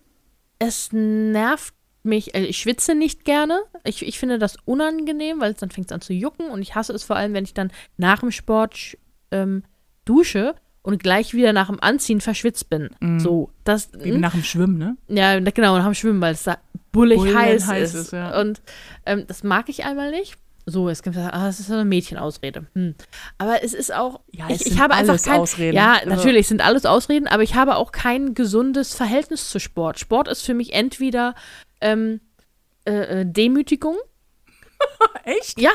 es 0.59 0.89
nervt 0.91 1.73
mich. 2.03 2.35
Also 2.35 2.47
ich 2.47 2.57
schwitze 2.57 2.95
nicht 2.95 3.25
gerne. 3.25 3.61
Ich, 3.83 4.05
ich 4.05 4.19
finde 4.19 4.37
das 4.39 4.57
unangenehm, 4.65 5.39
weil 5.41 5.51
es 5.53 5.57
dann 5.59 5.71
fängt 5.71 5.87
es 5.87 5.91
an 5.91 6.01
zu 6.01 6.13
jucken 6.13 6.49
und 6.49 6.61
ich 6.61 6.75
hasse 6.75 6.93
es 6.93 7.03
vor 7.03 7.15
allem, 7.15 7.33
wenn 7.33 7.43
ich 7.45 7.53
dann 7.53 7.71
nach 7.97 8.19
dem 8.19 8.31
Sport 8.31 8.97
ähm, 9.31 9.63
dusche 10.05 10.55
und 10.85 11.01
gleich 11.01 11.33
wieder 11.33 11.51
nach 11.51 11.67
dem 11.67 11.79
Anziehen 11.81 12.21
verschwitzt 12.21 12.69
bin. 12.69 12.89
Mhm. 12.99 13.19
So, 13.19 13.49
das, 13.63 13.89
Wie 13.99 14.11
nach 14.11 14.31
dem 14.33 14.43
Schwimmen, 14.43 14.77
ne? 14.77 14.97
ja, 15.07 15.39
na- 15.39 15.51
genau, 15.51 15.77
nach 15.77 15.85
dem 15.85 15.93
Schwimmen, 15.95 16.21
weil 16.21 16.33
es 16.33 16.43
da 16.43 16.57
bullig 16.91 17.17
Bullen 17.17 17.37
heiß, 17.37 17.67
heiß 17.67 17.93
ist. 17.93 18.01
ist, 18.07 18.13
ja. 18.13 18.39
Und 18.39 18.61
ähm, 19.05 19.25
das 19.27 19.43
mag 19.43 19.67
ich 19.69 19.83
einmal 19.83 20.11
nicht. 20.11 20.35
So, 20.67 20.89
es 20.89 21.03
gibt, 21.03 21.15
ah, 21.17 21.29
das 21.45 21.59
ist 21.59 21.67
so 21.67 21.73
eine 21.75 21.85
Mädchenausrede. 21.85 22.65
Hm. 22.73 22.95
Aber 23.37 23.63
es 23.63 23.73
ist 23.75 23.93
auch, 23.93 24.21
Ja, 24.31 24.47
ich, 24.49 24.65
ich 24.65 24.79
habe 24.79 24.95
einfach 24.95 25.21
kein, 25.21 25.39
Ausreden. 25.41 25.75
ja, 25.75 25.93
Also- 25.93 26.09
natürlich 26.09 26.47
sind 26.47 26.61
alles 26.65 26.85
Ausreden, 26.85 27.27
aber 27.27 27.43
ich 27.43 27.53
habe 27.55 27.75
auch 27.75 27.91
kein 27.91 28.33
gesundes 28.33 28.95
Verhältnis 28.95 29.49
zu 29.49 29.59
Sport. 29.59 29.99
Sport 29.99 30.27
ist 30.27 30.41
für 30.43 30.53
mich 30.55 30.73
entweder 30.73 31.35
ähm, 31.81 32.19
äh, 32.85 33.21
äh, 33.21 33.25
Demütigung, 33.27 33.95
Echt? 35.23 35.59
ja, 35.59 35.71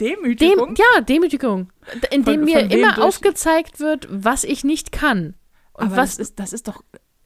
Demütigung? 0.00 0.74
Dem, 0.74 0.84
ja, 0.94 1.00
Demütigung, 1.02 1.72
indem 2.10 2.34
Von- 2.40 2.44
mir 2.44 2.60
von 2.60 2.70
immer 2.70 2.94
durch- 2.94 3.06
aufgezeigt 3.06 3.80
wird, 3.80 4.08
was 4.10 4.44
ich 4.44 4.64
nicht 4.64 4.92
kann. 4.92 5.34
Und 5.74 5.86
Aber 5.86 5.96
was 5.96 6.16
das 6.16 6.18
ist, 6.28 6.38
das 6.40 6.52
ist 6.52 6.68
doch, 6.68 6.82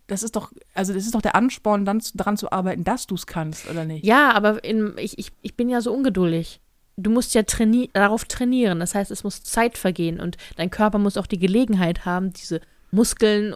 das 0.07 0.23
ist 0.23 0.37
doch, 0.37 0.53
also 0.75 0.93
das 0.93 1.05
ist 1.05 1.15
doch 1.15 1.23
der 1.23 1.35
Ansporn, 1.35 1.85
dann 1.85 2.01
zu, 2.01 2.17
daran 2.17 2.37
zu 2.37 2.53
arbeiten, 2.53 2.85
dass 2.85 3.07
du 3.07 3.15
es 3.15 3.27
kannst, 3.27 3.69
oder 3.71 3.85
nicht? 3.85 4.05
Ja, 4.05 4.33
aber 4.33 4.63
in, 4.63 4.95
ich, 4.99 5.19
ich, 5.19 5.33
ich 5.43 5.57
bin 5.57 5.69
ja 5.69 5.81
so 5.81 5.93
ungeduldig. 5.93 6.61
Du 6.99 7.11
musst 7.11 7.35
ja 7.35 7.43
traini 7.43 7.91
darauf 7.93 8.25
trainieren. 8.25 8.81
Das 8.81 8.95
heißt, 8.95 9.11
es 9.11 9.25
muss 9.25 9.43
Zeit 9.43 9.77
vergehen 9.77 10.21
und 10.21 10.37
dein 10.57 10.71
Körper 10.71 10.99
muss 10.99 11.17
auch 11.17 11.27
die 11.27 11.39
Gelegenheit 11.39 12.05
haben, 12.07 12.33
diese 12.33 12.61
Muskeln, 12.91 13.55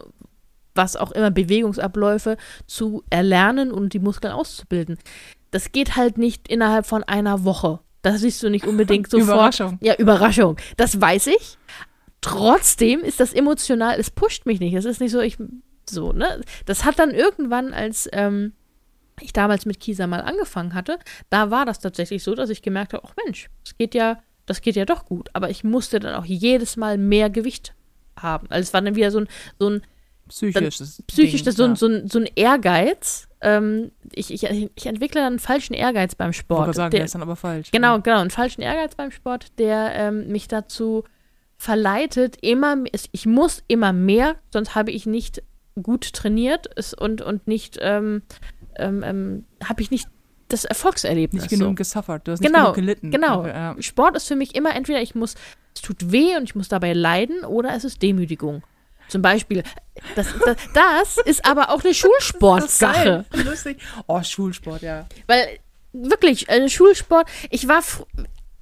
was 0.75 0.95
auch 0.95 1.11
immer, 1.11 1.31
Bewegungsabläufe 1.31 2.37
zu 2.67 3.03
erlernen 3.09 3.71
und 3.71 3.93
die 3.93 3.99
Muskeln 3.99 4.33
auszubilden. 4.33 4.97
Das 5.51 5.71
geht 5.71 5.95
halt 5.95 6.17
nicht 6.17 6.47
innerhalb 6.49 6.85
von 6.85 7.03
einer 7.03 7.43
Woche. 7.43 7.79
Das 8.01 8.21
siehst 8.21 8.41
du 8.43 8.49
nicht 8.49 8.65
unbedingt 8.65 9.09
sofort. 9.09 9.29
Überraschung. 9.29 9.77
Ja, 9.81 9.95
Überraschung. 9.95 10.57
Das 10.77 10.99
weiß 10.99 11.27
ich. 11.27 11.57
Trotzdem 12.21 13.01
ist 13.01 13.19
das 13.19 13.33
emotional, 13.33 13.99
es 13.99 14.09
pusht 14.09 14.45
mich 14.45 14.59
nicht. 14.59 14.73
Es 14.73 14.85
ist 14.85 15.01
nicht 15.01 15.11
so, 15.11 15.19
ich, 15.19 15.37
so, 15.89 16.11
ne? 16.13 16.41
Das 16.65 16.85
hat 16.85 16.99
dann 16.99 17.11
irgendwann, 17.11 17.73
als 17.73 18.07
ähm, 18.13 18.53
ich 19.19 19.33
damals 19.33 19.65
mit 19.65 19.79
Kisa 19.79 20.07
mal 20.07 20.21
angefangen 20.21 20.73
hatte, 20.73 20.99
da 21.29 21.51
war 21.51 21.65
das 21.65 21.79
tatsächlich 21.79 22.23
so, 22.23 22.35
dass 22.35 22.49
ich 22.49 22.61
gemerkt 22.61 22.93
habe, 22.93 23.07
ach 23.07 23.15
Mensch, 23.25 23.49
das 23.63 23.77
geht 23.77 23.95
ja, 23.95 24.21
das 24.45 24.61
geht 24.61 24.75
ja 24.75 24.85
doch 24.85 25.05
gut. 25.05 25.29
Aber 25.33 25.49
ich 25.49 25.63
musste 25.63 25.99
dann 25.99 26.15
auch 26.15 26.25
jedes 26.25 26.77
Mal 26.77 26.97
mehr 26.97 27.29
Gewicht 27.29 27.73
haben. 28.15 28.47
Also 28.49 28.67
es 28.67 28.73
war 28.73 28.81
dann 28.81 28.95
wieder 28.95 29.11
so 29.11 29.19
ein, 29.19 29.27
so 29.59 29.69
ein 29.69 29.81
Psychisches. 30.35 31.03
psychisch, 31.07 31.41
Ding, 31.41 31.45
das 31.45 31.55
so, 31.55 31.63
ein, 31.63 31.71
ja. 31.71 31.75
so, 31.75 31.87
ein, 31.87 32.07
so 32.09 32.19
ein 32.19 32.29
Ehrgeiz. 32.35 33.27
Ähm, 33.41 33.91
ich, 34.13 34.31
ich, 34.33 34.43
ich 34.75 34.85
entwickle 34.85 35.21
dann 35.21 35.33
einen 35.33 35.39
falschen 35.39 35.73
Ehrgeiz 35.73 36.13
beim 36.15 36.29
Ich 36.31 36.37
Sport. 36.37 36.65
gerade 36.65 36.73
sagen, 36.75 36.91
Der- 36.91 36.99
der 36.99 37.05
ist 37.05 37.15
dann 37.15 37.21
aber 37.23 37.35
falsch. 37.35 37.71
Genau, 37.71 37.99
genau, 37.99 38.19
einen 38.19 38.29
falschen 38.29 38.61
Ehrgeiz 38.61 38.95
beim 38.95 39.11
Sport, 39.11 39.57
der 39.59 39.93
ähm, 39.95 40.27
mich 40.27 40.47
dazu 40.47 41.03
verleitet, 41.57 42.37
immer, 42.41 42.75
ich 43.11 43.25
muss 43.25 43.63
immer 43.67 43.93
mehr, 43.93 44.35
sonst 44.51 44.73
habe 44.75 44.91
ich 44.91 45.05
nicht 45.05 45.43
gut 45.81 46.13
trainiert 46.13 46.67
und, 46.99 47.21
und 47.21 47.47
nicht, 47.47 47.77
ähm, 47.81 48.23
ähm, 48.77 49.03
ähm, 49.03 49.45
habe 49.63 49.81
ich 49.81 49.91
nicht 49.91 50.07
das 50.47 50.65
Erfolgserlebnis. 50.65 51.43
Nicht 51.43 51.51
genug 51.51 51.69
so. 51.69 51.75
gesuffert, 51.75 52.27
du 52.27 52.31
hast 52.33 52.41
nicht 52.41 52.51
Genau, 52.51 52.73
genug 52.73 52.75
gelitten. 52.75 53.11
Genau. 53.11 53.45
Ja. 53.45 53.75
Sport 53.79 54.17
ist 54.17 54.27
für 54.27 54.35
mich 54.35 54.53
immer 54.55 54.75
entweder 54.75 55.01
ich 55.01 55.15
muss, 55.15 55.35
es 55.75 55.81
tut 55.81 56.11
weh 56.11 56.35
und 56.35 56.43
ich 56.43 56.55
muss 56.55 56.67
dabei 56.67 56.93
leiden 56.93 57.45
oder 57.45 57.73
es 57.75 57.83
ist 57.85 58.01
Demütigung. 58.01 58.63
Zum 59.11 59.21
Beispiel, 59.21 59.63
das, 60.15 60.27
das, 60.45 60.57
das 60.73 61.17
ist 61.17 61.45
aber 61.45 61.69
auch 61.69 61.83
eine 61.83 61.93
Schulsportsache. 61.93 63.25
Lustig. 63.43 63.77
Oh, 64.07 64.23
Schulsport, 64.23 64.81
ja. 64.83 65.05
Weil 65.27 65.59
wirklich, 65.91 66.47
äh, 66.47 66.69
Schulsport, 66.69 67.27
ich 67.49 67.67
war 67.67 67.83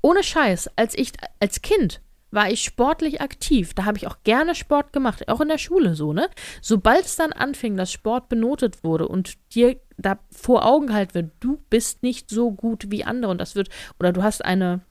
ohne 0.02 0.24
Scheiß, 0.24 0.72
als 0.76 0.97
ich 0.97 1.12
als 1.39 1.62
Kind 1.62 2.02
war 2.32 2.50
ich 2.50 2.64
sportlich 2.64 3.22
aktiv. 3.22 3.76
Da 3.76 3.86
habe 3.86 3.97
ich 3.97 4.08
auch 4.08 4.18
gerne 4.24 4.56
Sport 4.56 4.91
gemacht, 4.91 5.28
auch 5.30 5.41
in 5.41 5.50
der 5.50 5.60
Schule 5.60 5.93
so, 5.93 6.14
ne? 6.14 6.30
Sobald 6.62 7.06
es 7.06 7.16
dann 7.16 7.32
anfing, 7.32 7.78
dass 7.78 7.91
Sport 7.91 8.28
benotet 8.30 8.84
wurde 8.84 9.08
und 9.08 9.38
dir 9.54 9.80
da 9.97 10.18
vor 10.32 10.66
Augen 10.66 10.88
gehalten 10.88 11.14
wird, 11.14 11.32
du 11.39 11.60
bist 11.70 12.02
nicht 12.02 12.32
so 12.32 12.52
gut 12.52 12.89
wie 12.89 13.04
andere 13.04 13.32
und 13.32 13.39
das 13.39 13.54
wird, 13.54 13.70
oder 14.00 14.14
du 14.14 14.24
hast 14.24 14.43
eine, 14.43 14.82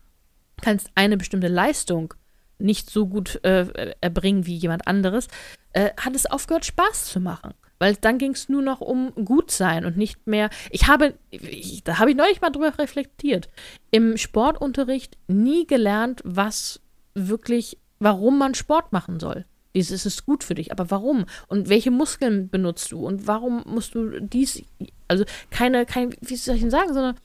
kannst 0.61 0.91
eine 0.95 1.17
bestimmte 1.17 1.49
Leistung 1.49 2.15
nicht 2.59 2.91
so 2.91 3.07
gut 3.07 3.43
äh, 3.45 3.95
erbringen 4.01 4.47
wie 4.47 4.57
jemand 4.57 4.87
anderes, 4.87 5.29
äh, 5.73 5.91
hat 5.97 6.15
es 6.15 6.27
aufgehört, 6.27 6.65
Spaß 6.65 7.07
zu 7.07 7.21
machen. 7.21 7.55
Weil 7.79 7.95
dann 7.95 8.19
ging 8.19 8.33
es 8.33 8.49
nur 8.49 8.63
noch 8.63 8.81
um 8.81 9.15
gut 9.15 9.51
sein 9.51 9.85
und 9.85 9.97
nicht 9.97 10.27
mehr. 10.27 10.51
Ich 10.71 10.89
habe, 10.89 11.15
ich, 11.31 11.85
da 11.85 11.99
habe 11.99 12.11
ich 12.11 12.17
neulich 12.17 12.41
mal 12.41 12.51
drüber 12.51 12.77
reflektiert, 12.79 13.49
im 13.91 14.17
Sportunterricht 14.17 15.17
nie 15.29 15.67
gelernt, 15.67 16.21
was 16.25 16.81
wirklich, 17.15 17.79
warum 18.01 18.39
man 18.39 18.55
Sport 18.55 18.93
machen 18.93 19.21
soll. 19.21 19.45
Dieses 19.75 20.07
ist 20.07 20.27
gut 20.27 20.43
für 20.43 20.55
dich, 20.55 20.73
aber 20.73 20.91
warum? 20.91 21.27
Und 21.47 21.69
welche 21.69 21.93
Muskeln 21.93 22.49
benutzt 22.49 22.91
du? 22.91 23.07
Und 23.07 23.29
warum 23.29 23.63
musst 23.67 23.95
du 23.95 24.19
dies, 24.21 24.65
also 25.07 25.25
keine, 25.51 25.87
kein, 25.87 26.17
wie 26.21 26.37
soll 26.37 26.57
ich 26.57 26.63
denn 26.63 26.71
sagen, 26.71 26.93
sondern 26.95 27.17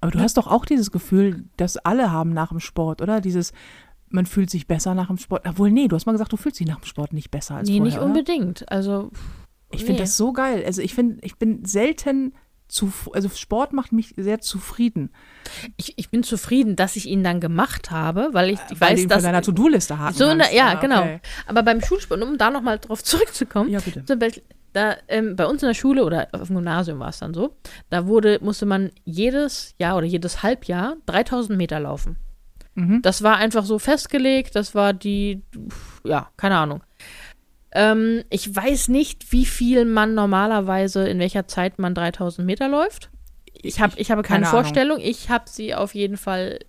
Aber 0.00 0.10
du 0.10 0.18
hast 0.18 0.36
doch 0.36 0.46
auch 0.46 0.66
dieses 0.66 0.90
Gefühl, 0.90 1.44
das 1.56 1.78
alle 1.78 2.12
haben 2.12 2.34
nach 2.34 2.48
dem 2.48 2.60
Sport, 2.60 3.00
oder? 3.00 3.22
Dieses, 3.22 3.52
man 4.14 4.26
fühlt 4.26 4.48
sich 4.50 4.66
besser 4.66 4.94
nach 4.94 5.08
dem 5.08 5.18
Sport. 5.18 5.46
Obwohl, 5.46 5.70
nee, 5.70 5.88
du 5.88 5.96
hast 5.96 6.06
mal 6.06 6.12
gesagt, 6.12 6.32
du 6.32 6.36
fühlst 6.36 6.60
dich 6.60 6.66
nach 6.66 6.80
dem 6.80 6.86
Sport 6.86 7.12
nicht 7.12 7.30
besser 7.30 7.56
als 7.56 7.68
nee, 7.68 7.76
vorher, 7.78 7.84
nicht 7.84 7.96
oder? 7.98 8.06
unbedingt. 8.06 8.70
Also 8.70 9.10
Ich 9.70 9.80
finde 9.80 9.94
nee. 9.94 9.98
das 10.00 10.16
so 10.16 10.32
geil. 10.32 10.62
Also 10.64 10.80
ich 10.82 10.94
finde, 10.94 11.18
ich 11.22 11.36
bin 11.36 11.64
selten 11.64 12.32
zu, 12.68 12.90
also 13.12 13.28
Sport 13.28 13.72
macht 13.72 13.92
mich 13.92 14.14
sehr 14.16 14.40
zufrieden. 14.40 15.10
ich, 15.76 15.94
ich 15.98 16.10
bin 16.10 16.22
zufrieden, 16.22 16.76
dass 16.76 16.96
ich 16.96 17.06
ihn 17.06 17.22
dann 17.22 17.40
gemacht 17.40 17.90
habe, 17.90 18.30
weil 18.32 18.50
ich, 18.50 18.58
ich 18.70 18.80
weil 18.80 18.90
du 18.90 18.94
weiß, 18.94 19.02
ihn 19.02 19.08
dass 19.08 19.16
von 19.18 19.24
deiner 19.24 19.42
To-Do-Liste 19.42 19.98
haken 19.98 20.14
so 20.16 20.24
kannst. 20.26 20.52
ja, 20.52 20.68
Ah, 20.70 20.74
genau. 20.80 21.00
okay. 21.02 21.20
Aber 21.46 21.62
beim 21.62 21.82
Schulsport, 21.82 22.22
um 22.22 22.38
da 22.38 22.50
nochmal 22.50 22.78
drauf 22.78 23.04
zurückzukommen, 23.04 23.68
Ja, 23.70 23.80
bitte. 23.80 24.04
zum 24.04 24.18
Beispiel, 24.18 24.42
da 24.72 24.96
ähm, 25.08 25.36
bei 25.36 25.46
uns 25.46 25.62
in 25.62 25.68
der 25.68 25.74
Schule 25.74 26.04
oder 26.04 26.28
auf 26.32 26.46
dem 26.48 26.56
Gymnasium 26.56 26.98
war 27.00 27.10
es 27.10 27.18
dann 27.18 27.34
so, 27.34 27.54
da 27.90 28.06
wurde, 28.06 28.38
musste 28.42 28.66
man 28.66 28.90
jedes 29.04 29.74
Jahr 29.78 29.96
oder 29.96 30.06
jedes 30.06 30.42
Halbjahr 30.42 30.96
3000 31.06 31.56
Meter 31.58 31.78
laufen. 31.80 32.16
Mhm. 32.74 33.02
Das 33.02 33.22
war 33.22 33.36
einfach 33.36 33.64
so 33.64 33.78
festgelegt, 33.78 34.56
das 34.56 34.74
war 34.74 34.92
die, 34.92 35.42
ja, 36.04 36.30
keine 36.36 36.56
Ahnung. 36.56 36.82
Ähm, 37.72 38.22
ich 38.30 38.54
weiß 38.54 38.88
nicht, 38.88 39.32
wie 39.32 39.46
viel 39.46 39.84
man 39.84 40.14
normalerweise, 40.14 41.08
in 41.08 41.18
welcher 41.18 41.48
Zeit 41.48 41.78
man 41.78 41.94
3000 41.94 42.46
Meter 42.46 42.68
läuft. 42.68 43.10
Ich, 43.52 43.80
hab, 43.80 43.98
ich 43.98 44.10
habe 44.10 44.22
keine, 44.22 44.44
keine 44.44 44.48
Ahnung. 44.48 44.62
Vorstellung. 44.62 45.00
Ich 45.00 45.28
habe 45.30 45.44
sie 45.48 45.74
auf 45.74 45.94
jeden 45.94 46.16
Fall 46.16 46.60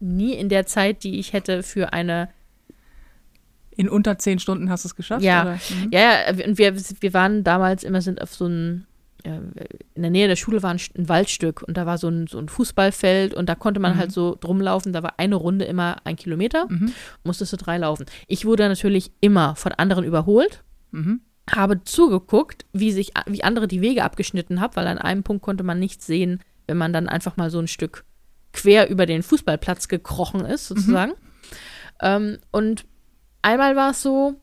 nie 0.00 0.34
in 0.34 0.48
der 0.48 0.66
Zeit, 0.66 1.04
die 1.04 1.20
ich 1.20 1.32
hätte 1.32 1.62
für 1.62 1.92
eine 1.92 2.28
In 3.76 3.88
unter 3.88 4.18
zehn 4.18 4.40
Stunden 4.40 4.68
hast 4.70 4.84
du 4.84 4.88
es 4.88 4.96
geschafft? 4.96 5.22
Ja. 5.22 5.58
Mhm. 5.70 5.90
Ja, 5.92 6.00
ja, 6.00 6.46
und 6.46 6.58
wir, 6.58 6.74
wir 6.74 7.14
waren 7.14 7.44
damals 7.44 7.84
immer 7.84 8.00
sind 8.02 8.20
auf 8.20 8.34
so 8.34 8.46
ein, 8.46 8.80
äh, 8.80 8.87
in 9.36 10.02
der 10.02 10.10
Nähe 10.10 10.28
der 10.28 10.36
Schule 10.36 10.62
war 10.62 10.70
ein, 10.70 10.80
ein 10.96 11.08
Waldstück 11.08 11.62
und 11.62 11.76
da 11.76 11.86
war 11.86 11.98
so 11.98 12.08
ein, 12.08 12.26
so 12.26 12.38
ein 12.38 12.48
Fußballfeld 12.48 13.34
und 13.34 13.48
da 13.48 13.54
konnte 13.54 13.80
man 13.80 13.94
Mhm. 13.94 13.98
halt 13.98 14.12
so 14.12 14.36
drumlaufen. 14.40 14.92
Da 14.92 15.02
war 15.02 15.14
eine 15.18 15.36
Runde 15.36 15.64
immer 15.64 15.96
ein 16.04 16.16
Kilometer, 16.16 16.66
Mhm. 16.68 16.92
musstest 17.24 17.52
du 17.52 17.56
drei 17.56 17.78
laufen. 17.78 18.06
Ich 18.26 18.44
wurde 18.44 18.68
natürlich 18.68 19.12
immer 19.20 19.54
von 19.56 19.72
anderen 19.72 20.04
überholt, 20.04 20.62
Mhm. 20.90 21.20
habe 21.50 21.82
zugeguckt, 21.84 22.64
wie 22.72 22.92
sich, 22.92 23.12
wie 23.26 23.44
andere 23.44 23.68
die 23.68 23.80
Wege 23.80 24.04
abgeschnitten 24.04 24.60
haben, 24.60 24.76
weil 24.76 24.86
an 24.86 24.98
einem 24.98 25.22
Punkt 25.22 25.42
konnte 25.42 25.64
man 25.64 25.78
nichts 25.78 26.06
sehen, 26.06 26.40
wenn 26.66 26.76
man 26.76 26.92
dann 26.92 27.08
einfach 27.08 27.36
mal 27.36 27.50
so 27.50 27.58
ein 27.58 27.68
Stück 27.68 28.04
quer 28.52 28.88
über 28.90 29.06
den 29.06 29.22
Fußballplatz 29.22 29.88
gekrochen 29.88 30.44
ist, 30.44 30.68
sozusagen. 30.68 31.12
Ähm, 32.00 32.38
und 32.50 32.84
einmal 33.42 33.76
war 33.76 33.90
es 33.90 34.02
so, 34.02 34.34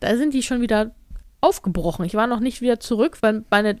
da 0.00 0.16
sind 0.16 0.34
die 0.34 0.42
schon 0.42 0.60
wieder 0.60 0.94
aufgebrochen. 1.40 2.04
Ich 2.04 2.14
war 2.14 2.26
noch 2.26 2.40
nicht 2.40 2.60
wieder 2.60 2.80
zurück, 2.80 3.18
weil 3.20 3.44
meine 3.50 3.78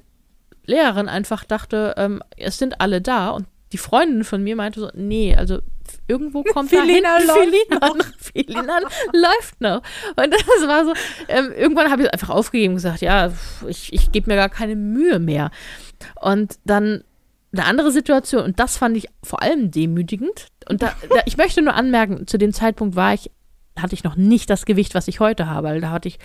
Lehrerin 0.66 1.08
einfach 1.08 1.44
dachte, 1.44 1.94
ähm, 1.96 2.22
es 2.36 2.58
sind 2.58 2.80
alle 2.80 3.00
da 3.00 3.30
und 3.30 3.46
die 3.72 3.78
Freundin 3.78 4.24
von 4.24 4.42
mir 4.42 4.56
meinte 4.56 4.80
so, 4.80 4.90
nee, 4.94 5.34
also 5.36 5.60
irgendwo 6.08 6.42
kommt 6.42 6.70
Felina 6.70 7.18
da 7.18 7.24
läuft 7.24 7.50
Felina, 7.50 8.04
Felina 8.18 8.78
läuft 9.12 9.60
noch. 9.60 9.82
Und 10.16 10.32
das 10.32 10.68
war 10.68 10.84
so, 10.84 10.92
ähm, 11.28 11.52
irgendwann 11.56 11.90
habe 11.90 12.02
ich 12.02 12.12
einfach 12.12 12.30
aufgegeben 12.30 12.72
und 12.72 12.76
gesagt, 12.76 13.00
ja, 13.00 13.32
ich, 13.68 13.92
ich 13.92 14.10
gebe 14.10 14.30
mir 14.30 14.36
gar 14.36 14.48
keine 14.48 14.76
Mühe 14.76 15.18
mehr. 15.18 15.50
Und 16.20 16.58
dann 16.64 17.04
eine 17.52 17.64
andere 17.64 17.90
Situation, 17.90 18.44
und 18.44 18.60
das 18.60 18.76
fand 18.76 18.96
ich 18.96 19.08
vor 19.22 19.42
allem 19.42 19.70
demütigend. 19.70 20.48
Und 20.68 20.82
da, 20.82 20.92
da, 21.08 21.22
ich 21.26 21.36
möchte 21.36 21.62
nur 21.62 21.74
anmerken, 21.74 22.26
zu 22.26 22.38
dem 22.38 22.52
Zeitpunkt 22.52 22.96
war 22.96 23.14
ich, 23.14 23.30
hatte 23.78 23.94
ich 23.94 24.04
noch 24.04 24.16
nicht 24.16 24.50
das 24.50 24.66
Gewicht, 24.66 24.94
was 24.94 25.08
ich 25.08 25.20
heute 25.20 25.48
habe, 25.48 25.68
weil 25.68 25.80
da 25.80 25.90
hatte 25.90 26.08
ich 26.08 26.18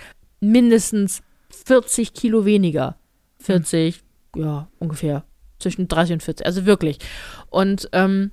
mindestens 0.51 1.21
40 1.65 2.13
Kilo 2.13 2.45
weniger. 2.45 2.97
40, 3.39 4.01
ja, 4.35 4.67
ungefähr 4.79 5.23
zwischen 5.59 5.87
30 5.87 6.13
und 6.13 6.23
40, 6.23 6.45
also 6.45 6.65
wirklich. 6.65 6.99
Und 7.49 7.89
ähm, 7.91 8.31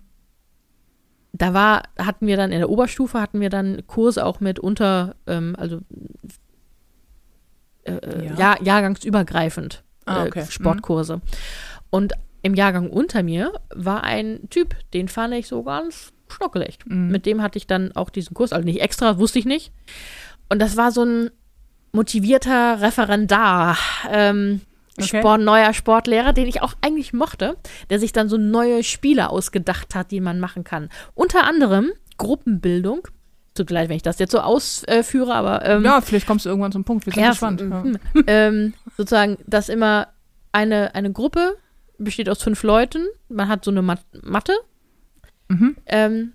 da 1.32 1.54
war, 1.54 1.82
hatten 1.98 2.26
wir 2.26 2.36
dann 2.36 2.52
in 2.52 2.58
der 2.58 2.70
Oberstufe, 2.70 3.20
hatten 3.20 3.40
wir 3.40 3.50
dann 3.50 3.86
Kurse 3.86 4.24
auch 4.24 4.40
mit 4.40 4.58
unter, 4.58 5.16
ähm, 5.26 5.54
also 5.58 5.80
äh, 7.84 7.92
äh 7.92 8.26
Ja. 8.26 8.34
Jahr, 8.34 8.62
jahrgangsübergreifend 8.62 9.82
Ah, 10.04 10.24
äh, 10.24 10.28
okay. 10.28 10.46
Sportkurse. 10.48 11.20
Und 11.90 12.14
im 12.42 12.54
Jahrgang 12.54 12.90
unter 12.90 13.22
mir 13.22 13.52
war 13.74 14.02
ein 14.02 14.48
Typ, 14.50 14.74
den 14.92 15.08
fand 15.08 15.34
ich 15.34 15.46
so 15.46 15.62
ganz 15.62 16.12
schnuckelig. 16.28 16.78
Mhm. 16.86 17.08
Mit 17.08 17.26
dem 17.26 17.42
hatte 17.42 17.58
ich 17.58 17.66
dann 17.66 17.92
auch 17.92 18.10
diesen 18.10 18.34
Kurs, 18.34 18.52
also 18.52 18.64
nicht 18.64 18.80
extra, 18.80 19.18
wusste 19.18 19.38
ich 19.38 19.44
nicht. 19.44 19.72
Und 20.48 20.60
das 20.60 20.76
war 20.76 20.90
so 20.90 21.04
ein 21.04 21.30
motivierter 21.92 22.80
Referendar, 22.80 23.76
ähm, 24.10 24.62
Okay. 24.98 25.20
Sport, 25.20 25.40
neuer 25.40 25.72
Sportlehrer, 25.72 26.34
den 26.34 26.46
ich 26.46 26.60
auch 26.60 26.74
eigentlich 26.82 27.14
mochte, 27.14 27.56
der 27.88 27.98
sich 27.98 28.12
dann 28.12 28.28
so 28.28 28.36
neue 28.36 28.84
Spiele 28.84 29.30
ausgedacht 29.30 29.94
hat, 29.94 30.10
die 30.10 30.20
man 30.20 30.38
machen 30.38 30.64
kann. 30.64 30.90
Unter 31.14 31.44
anderem 31.44 31.92
Gruppenbildung. 32.18 33.08
Tut 33.54 33.70
mir 33.70 33.74
leid, 33.74 33.88
wenn 33.88 33.96
ich 33.96 34.02
das 34.02 34.18
jetzt 34.18 34.32
so 34.32 34.40
ausführe, 34.40 35.34
aber 35.34 35.64
ähm, 35.64 35.82
Ja, 35.84 36.02
vielleicht 36.02 36.26
kommst 36.26 36.44
du 36.44 36.50
irgendwann 36.50 36.72
zum 36.72 36.84
Punkt. 36.84 37.06
Wir 37.06 37.12
sind 37.14 37.22
ja, 37.22 37.30
gespannt. 37.30 37.62
Ja. 37.62 37.66
mm, 37.84 37.98
ähm, 38.26 38.74
sozusagen, 38.96 39.38
dass 39.46 39.70
immer 39.70 40.08
eine, 40.52 40.94
eine 40.94 41.10
Gruppe 41.10 41.56
besteht 41.98 42.28
aus 42.28 42.42
fünf 42.42 42.62
Leuten. 42.62 43.06
Man 43.28 43.48
hat 43.48 43.64
so 43.64 43.70
eine 43.70 43.80
Mat 43.80 44.04
Matte. 44.22 44.52
Mhm. 45.48 45.76
Ähm, 45.86 46.32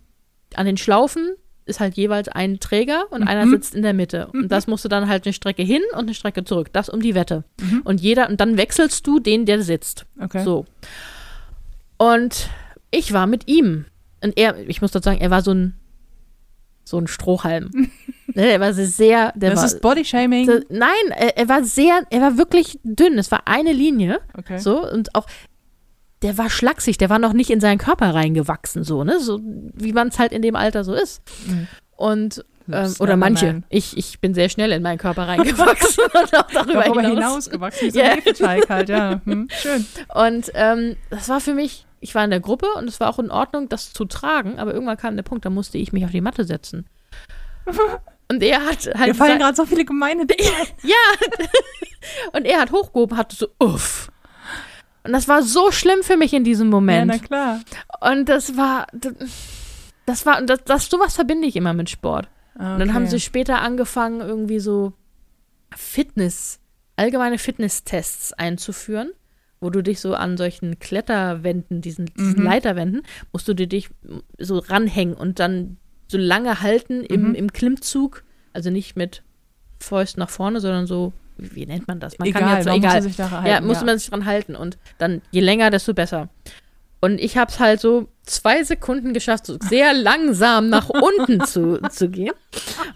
an 0.56 0.66
den 0.66 0.78
Schlaufen 0.78 1.36
ist 1.68 1.80
halt 1.80 1.96
jeweils 1.98 2.28
ein 2.30 2.60
Träger 2.60 3.06
und 3.12 3.24
einer 3.24 3.46
Mhm. 3.46 3.52
sitzt 3.52 3.76
in 3.76 3.82
der 3.84 3.94
Mitte. 3.94 4.28
Und 4.34 4.50
das 4.52 4.68
musst 4.68 4.86
du 4.86 4.90
dann 4.90 5.08
halt 5.08 5.26
eine 5.26 5.34
Strecke 5.34 5.62
hin 5.64 5.82
und 5.94 6.00
eine 6.00 6.14
Strecke 6.14 6.44
zurück. 6.44 6.70
Das 6.74 6.90
um 6.90 7.02
die 7.02 7.16
Wette. 7.16 7.44
Mhm. 7.62 7.82
Und 7.84 8.02
jeder, 8.02 8.30
und 8.30 8.40
dann 8.42 8.58
wechselst 8.58 9.06
du 9.06 9.20
den, 9.20 9.46
der 9.46 9.62
sitzt. 9.62 10.06
Okay. 10.20 10.44
So. 10.44 10.66
Und 11.98 12.50
ich 12.92 13.14
war 13.14 13.28
mit 13.28 13.48
ihm. 13.48 13.86
Und 14.24 14.38
er, 14.38 14.58
ich 14.68 14.82
muss 14.82 14.92
dazu 14.92 15.10
sagen, 15.10 15.22
er 15.22 15.30
war 15.32 15.42
so 15.42 15.52
ein, 15.52 15.74
so 16.84 16.98
ein 16.98 17.08
Strohhalm. 17.08 17.70
Ne, 18.34 18.52
er 18.52 18.60
war 18.60 18.72
sehr, 18.74 19.32
der 19.36 19.50
das 19.52 19.60
war, 19.60 19.66
ist 19.66 19.82
Bodyshaming. 19.82 20.46
so, 20.46 20.60
nein, 20.70 20.92
er, 21.16 21.38
er 21.38 21.50
war 21.50 21.64
sehr, 21.64 22.02
er 22.12 22.22
war 22.22 22.38
wirklich 22.38 22.78
dünn. 22.84 23.18
Es 23.18 23.32
war 23.32 23.48
eine 23.48 23.72
Linie. 23.72 24.20
Okay. 24.38 24.60
So, 24.60 24.88
und 24.88 25.16
auch, 25.16 25.26
der 26.22 26.38
war 26.38 26.50
schlaksig, 26.50 26.98
der 26.98 27.10
war 27.10 27.20
noch 27.20 27.34
nicht 27.34 27.50
in 27.50 27.60
seinen 27.60 27.78
Körper 27.78 28.14
reingewachsen, 28.14 28.84
so, 28.84 29.04
ne? 29.04 29.20
So 29.20 29.40
wie 29.44 29.94
man 29.94 30.08
es 30.10 30.20
halt 30.20 30.32
in 30.32 30.42
dem 30.42 30.56
Alter 30.56 30.84
so 30.84 30.94
ist. 30.94 31.22
Mhm. 31.46 31.68
Und 31.96 32.46
ähm, 32.70 32.94
oder 33.00 33.16
never 33.16 33.18
manche. 33.18 33.46
man. 33.46 33.64
Ich, 33.70 33.96
ich 33.98 34.20
bin 34.20 34.34
sehr 34.34 34.50
schnell 34.50 34.72
in 34.72 34.82
meinen 34.84 34.98
Körper 34.98 35.24
reingewachsen 35.28 36.04
und 36.04 36.36
auch 36.36 36.52
darüber 36.52 36.84
Darüber 36.84 37.02
hinaus. 37.02 37.14
hinausgewachsen, 37.46 37.92
so 37.92 38.00
Hefeteig 38.04 38.70
halt, 38.70 38.90
ja. 38.90 39.22
Hm. 39.26 39.48
Schön. 39.62 39.86
Und 40.14 40.52
ähm, 40.54 40.96
das 41.10 41.30
war 41.30 41.40
für 41.40 41.54
mich, 41.54 41.86
ich 42.02 42.14
war 42.16 42.24
in 42.24 42.30
der 42.30 42.40
Gruppe 42.42 42.68
und 42.78 42.88
es 42.90 43.00
war 43.00 43.10
auch 43.10 43.20
in 43.20 43.32
Ordnung, 43.32 43.70
das 43.70 43.94
zu 43.94 44.06
tragen, 44.06 44.60
aber 44.60 44.74
irgendwann 44.74 44.98
kam 44.98 45.16
der 45.16 45.24
Punkt, 45.24 45.46
da 45.46 45.50
musste 45.50 45.78
ich 45.78 45.94
mich 45.94 46.04
auf 46.04 46.12
die 46.12 46.22
Matte 46.22 46.44
setzen. 46.44 46.88
Und 48.30 48.44
er 48.44 48.66
hat 48.66 48.86
halt 48.94 49.08
Mir 49.08 49.16
fallen 49.16 49.40
gerade 49.40 49.56
so 49.56 49.66
viele 49.66 49.86
gemeine 49.86 50.26
Dinge. 50.26 50.50
Ja. 50.84 50.96
und 52.34 52.44
er 52.44 52.60
hat 52.60 52.74
hochgehoben, 52.74 53.16
hatte 53.16 53.38
so, 53.38 53.48
uff. 53.58 54.12
Und 55.08 55.14
das 55.14 55.28
war 55.28 55.42
so 55.42 55.72
schlimm 55.72 56.04
für 56.04 56.18
mich 56.18 56.34
in 56.34 56.44
diesem 56.44 56.68
Ja, 56.68 56.72
Moment. 56.72 57.08
na 57.12 57.18
klar. 57.18 57.60
und 58.02 58.28
das 58.30 58.56
war, 58.58 58.86
das 60.06 60.26
war, 60.26 60.42
das, 60.42 60.64
das, 60.66 60.90
sowas 60.90 61.16
verbinde 61.16 61.48
ich 61.48 61.56
immer 61.56 61.74
mit 61.74 61.90
Sport. 61.90 62.28
Okay. 62.56 62.74
Und 62.74 62.80
dann 62.80 62.94
haben 62.94 63.08
sie 63.08 63.20
später 63.20 63.62
angefangen, 63.62 64.20
irgendwie 64.22 64.60
so 64.60 64.94
Fitness, 65.76 66.60
allgemeine 66.96 67.38
Fitnesstests 67.38 68.34
einzuführen, 68.34 69.12
wo 69.60 69.70
du 69.70 69.82
dich 69.82 70.00
so 70.00 70.14
an 70.14 70.38
solchen 70.38 70.80
Kletterwänden, 70.80 71.82
diesen, 71.82 72.06
diesen 72.08 72.40
Mhm. 72.40 72.44
Leiterwänden, 72.46 73.02
musst 73.32 73.48
du 73.48 73.54
dir 73.54 73.68
dich 73.68 73.90
so 74.38 74.60
ranhängen 74.60 75.16
und 75.16 75.40
dann 75.40 75.78
so 76.08 76.18
lange 76.18 76.62
halten 76.62 77.04
im, 77.04 77.30
Mhm. 77.30 77.36
im 77.36 77.54
Klimmzug, 77.54 78.24
also 78.54 78.70
nicht 78.70 78.96
mit 78.96 79.24
Fäusten 79.80 80.20
nach 80.20 80.30
vorne, 80.30 80.60
sondern 80.62 80.88
so, 80.88 81.14
wie, 81.38 81.66
nennt 81.66 81.88
man 81.88 82.00
das? 82.00 82.18
Man 82.20 82.28
egal, 82.28 82.42
kann 82.42 82.56
jetzt, 82.58 82.66
man 82.66 82.76
egal. 82.76 82.96
muss 82.96 83.04
sich 83.04 83.16
da 83.16 83.32
halten, 83.32 83.48
ja, 83.48 83.62
musste 83.62 83.86
man 83.86 84.00
sich 84.00 84.10
dran 84.10 84.26
halten 84.26 84.56
und 84.56 84.78
dann 84.98 85.22
je 85.32 85.42
länger, 85.42 85.70
desto 85.70 85.94
besser. 85.94 86.30
Und 87.00 87.20
ich 87.20 87.38
habe 87.38 87.52
es 87.52 87.60
halt 87.60 87.80
so 87.80 88.08
zwei 88.24 88.64
Sekunden 88.64 89.14
geschafft, 89.14 89.46
so 89.46 89.58
sehr 89.60 89.94
langsam 89.96 90.70
nach 90.70 90.90
unten 90.90 91.46
zu, 91.46 91.80
zu 91.90 92.10
gehen 92.10 92.34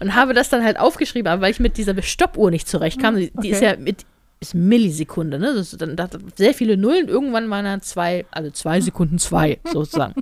und 0.00 0.14
habe 0.14 0.34
das 0.34 0.48
dann 0.48 0.64
halt 0.64 0.78
aufgeschrieben, 0.78 1.30
aber 1.30 1.42
weil 1.42 1.52
ich 1.52 1.60
mit 1.60 1.76
dieser 1.76 2.00
Stoppuhr 2.02 2.50
nicht 2.50 2.68
zurechtkam, 2.68 3.16
die, 3.16 3.32
die 3.34 3.50
ist 3.50 3.58
Okay. 3.58 3.66
ja 3.66 3.76
mit 3.76 4.04
ist 4.42 4.54
Millisekunde, 4.54 5.38
ne? 5.38 5.54
Das 5.54 5.72
ist 5.72 5.80
dann 5.80 5.96
da, 5.96 6.08
sehr 6.34 6.52
viele 6.52 6.76
Nullen. 6.76 7.08
Irgendwann 7.08 7.48
waren 7.48 7.64
da 7.64 7.80
zwei, 7.80 8.26
also 8.32 8.50
zwei 8.50 8.80
Sekunden 8.80 9.18
zwei 9.18 9.60
sozusagen. 9.72 10.14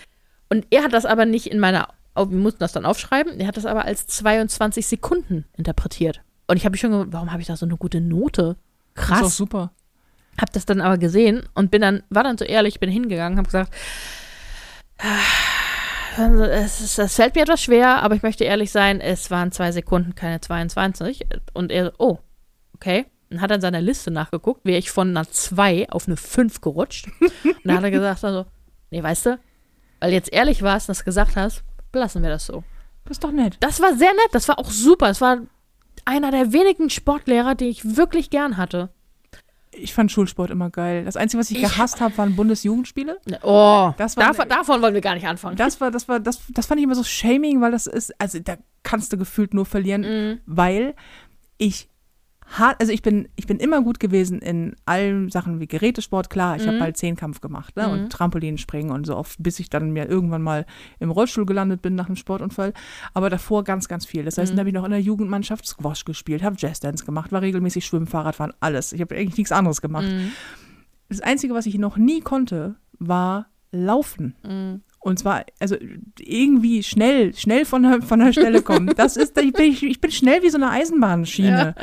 und 0.50 0.66
er 0.70 0.82
hat 0.82 0.92
das 0.92 1.06
aber 1.06 1.24
nicht 1.24 1.46
in 1.46 1.60
meiner, 1.60 1.88
oh, 2.14 2.28
wir 2.28 2.36
mussten 2.36 2.58
das 2.58 2.72
dann 2.72 2.84
aufschreiben. 2.84 3.38
Er 3.40 3.46
hat 3.46 3.56
das 3.56 3.66
aber 3.66 3.84
als 3.84 4.06
22 4.08 4.86
Sekunden 4.86 5.44
interpretiert. 5.56 6.20
Und 6.48 6.56
ich 6.56 6.64
habe 6.64 6.72
mich 6.72 6.80
schon 6.80 6.90
gefragt, 6.90 7.12
warum 7.12 7.30
habe 7.30 7.40
ich 7.40 7.46
da 7.46 7.56
so 7.56 7.66
eine 7.66 7.76
gute 7.76 8.00
Note? 8.00 8.56
Das 8.94 9.04
ist 9.04 9.10
auch 9.12 9.16
Krass. 9.18 9.36
super. 9.36 9.72
Hab 10.40 10.52
das 10.52 10.66
dann 10.66 10.80
aber 10.80 10.98
gesehen 10.98 11.44
und 11.54 11.70
bin 11.70 11.82
dann, 11.82 12.02
war 12.10 12.24
dann 12.24 12.38
so 12.38 12.44
ehrlich, 12.44 12.80
bin 12.80 12.90
hingegangen, 12.90 13.38
habe 13.38 13.46
gesagt, 13.46 13.72
also 16.16 16.42
es, 16.44 16.80
ist, 16.80 16.98
es 16.98 17.14
fällt 17.14 17.34
mir 17.34 17.42
etwas 17.42 17.62
schwer, 17.62 18.02
aber 18.02 18.14
ich 18.14 18.22
möchte 18.22 18.44
ehrlich 18.44 18.70
sein, 18.70 19.00
es 19.00 19.30
waren 19.30 19.52
zwei 19.52 19.72
Sekunden, 19.72 20.14
keine 20.14 20.40
22. 20.40 21.26
Und 21.54 21.70
er, 21.70 21.92
oh, 21.98 22.18
okay. 22.74 23.06
Und 23.30 23.40
hat 23.40 23.50
dann 23.50 23.60
seiner 23.60 23.80
Liste 23.80 24.10
nachgeguckt, 24.10 24.64
wäre 24.64 24.78
ich 24.78 24.90
von 24.90 25.10
einer 25.10 25.28
2 25.28 25.90
auf 25.90 26.06
eine 26.08 26.16
5 26.16 26.60
gerutscht. 26.60 27.08
und 27.44 27.56
dann 27.64 27.76
hat 27.76 27.84
er 27.84 27.90
gesagt, 27.90 28.24
also, 28.24 28.46
nee, 28.90 29.02
weißt 29.02 29.26
du, 29.26 29.38
weil 30.00 30.12
jetzt 30.12 30.32
ehrlich 30.32 30.62
warst 30.62 30.88
und 30.88 30.96
das 30.96 31.04
gesagt 31.04 31.36
hast, 31.36 31.62
belassen 31.92 32.22
wir 32.22 32.30
das 32.30 32.46
so. 32.46 32.64
Das 33.04 33.16
ist 33.16 33.24
doch 33.24 33.32
nett. 33.32 33.56
Das 33.60 33.80
war 33.80 33.94
sehr 33.96 34.12
nett, 34.12 34.30
das 34.32 34.48
war 34.48 34.58
auch 34.58 34.70
super. 34.70 35.10
Es 35.10 35.20
war 35.20 35.38
einer 36.06 36.30
der 36.30 36.52
wenigen 36.52 36.90
Sportlehrer, 36.90 37.54
die 37.54 37.66
ich 37.68 37.96
wirklich 37.96 38.30
gern 38.30 38.56
hatte. 38.56 38.90
Ich 39.70 39.94
fand 39.94 40.10
Schulsport 40.10 40.50
immer 40.50 40.70
geil. 40.70 41.04
Das 41.04 41.16
Einzige, 41.16 41.40
was 41.40 41.50
ich, 41.50 41.58
Ich- 41.58 41.62
gehasst 41.62 42.00
habe, 42.00 42.16
waren 42.18 42.34
Bundesjugendspiele. 42.36 43.18
Oh, 43.42 43.92
Das 43.96 44.16
war- 44.16 44.26
davon, 44.28 44.48
davon 44.48 44.82
wollen 44.82 44.94
wir 44.94 45.00
gar 45.00 45.14
nicht 45.14 45.26
anfangen. 45.26 45.56
Das 45.56 45.80
war, 45.80 45.90
das 45.90 46.08
war, 46.08 46.18
das, 46.20 46.40
das 46.50 46.66
fand 46.66 46.80
ich 46.80 46.84
immer 46.84 46.94
so 46.94 47.04
shaming, 47.04 47.60
weil 47.60 47.70
das 47.70 47.86
ist, 47.86 48.12
also 48.20 48.38
da 48.40 48.56
kannst 48.82 49.12
du 49.12 49.18
gefühlt 49.18 49.54
nur 49.54 49.66
verlieren, 49.66 50.00
Mhm. 50.02 50.40
weil 50.46 50.94
ich 51.58 51.88
hart, 52.50 52.80
also 52.80 52.92
ich 52.92 53.02
bin, 53.02 53.28
ich 53.36 53.46
bin 53.46 53.58
immer 53.58 53.82
gut 53.82 54.00
gewesen 54.00 54.40
in 54.40 54.74
allen 54.86 55.30
Sachen 55.30 55.60
wie 55.60 55.66
Gerätesport, 55.66 56.30
klar, 56.30 56.56
ich 56.56 56.62
habe 56.62 56.72
Mhm. 56.72 56.78
mal 56.78 56.94
Zehnkampf 56.96 57.40
gemacht, 57.40 57.76
ne, 57.76 57.86
Mhm. 57.86 57.92
und 57.92 58.10
Trampolinspringen 58.10 58.90
und 58.90 59.06
so 59.06 59.16
oft, 59.16 59.42
bis 59.42 59.60
ich 59.60 59.68
dann 59.68 59.90
mir 59.92 60.08
irgendwann 60.08 60.40
mal 60.42 60.64
im 60.98 61.10
Rollstuhl 61.10 61.44
gelandet 61.44 61.82
bin 61.82 61.94
nach 61.94 62.06
einem 62.06 62.16
Sportunfall, 62.16 62.72
aber 63.12 63.28
davor 63.28 63.64
ganz, 63.64 63.86
ganz 63.88 64.06
viel. 64.06 64.24
Das 64.24 64.38
heißt, 64.38 64.52
Mhm. 64.52 64.56
dann 64.56 64.60
habe 64.60 64.68
ich 64.70 64.74
noch 64.74 64.84
in 64.84 64.90
der 64.92 65.00
Jugendmannschaft 65.00 65.66
Squash 65.66 66.04
gespielt, 66.04 66.42
habe 66.42 66.56
Jazzdance 66.58 67.04
gemacht, 67.04 67.32
war 67.32 67.42
regelmäßig 67.42 67.84
Schwimmen, 67.84 68.06
Fahrradfahren, 68.06 68.54
alles. 68.60 68.92
Ich 68.94 69.00
habe 69.02 69.14
eigentlich 69.14 69.36
nichts 69.36 69.52
anderes 69.52 69.80
gemacht. 69.82 70.06
Mhm. 70.08 70.32
Das 71.10 71.20
Einzige, 71.20 71.54
was 71.54 71.66
ich 71.66 71.76
noch 71.78 71.96
nie 71.98 72.20
konnte, 72.20 72.76
war 72.98 73.46
Laufen. 73.72 74.34
Und 75.08 75.18
zwar, 75.18 75.44
also 75.58 75.76
irgendwie 76.20 76.82
schnell, 76.82 77.34
schnell 77.34 77.64
von 77.64 77.82
der, 77.82 78.02
von 78.02 78.20
der 78.20 78.32
Stelle 78.32 78.62
kommen. 78.62 78.92
Das 78.96 79.16
ist, 79.16 79.36
ich 79.38 79.52
bin, 79.52 79.72
ich 79.80 80.00
bin 80.00 80.10
schnell 80.10 80.42
wie 80.42 80.50
so 80.50 80.56
eine 80.58 80.70
Eisenbahnschiene. 80.70 81.74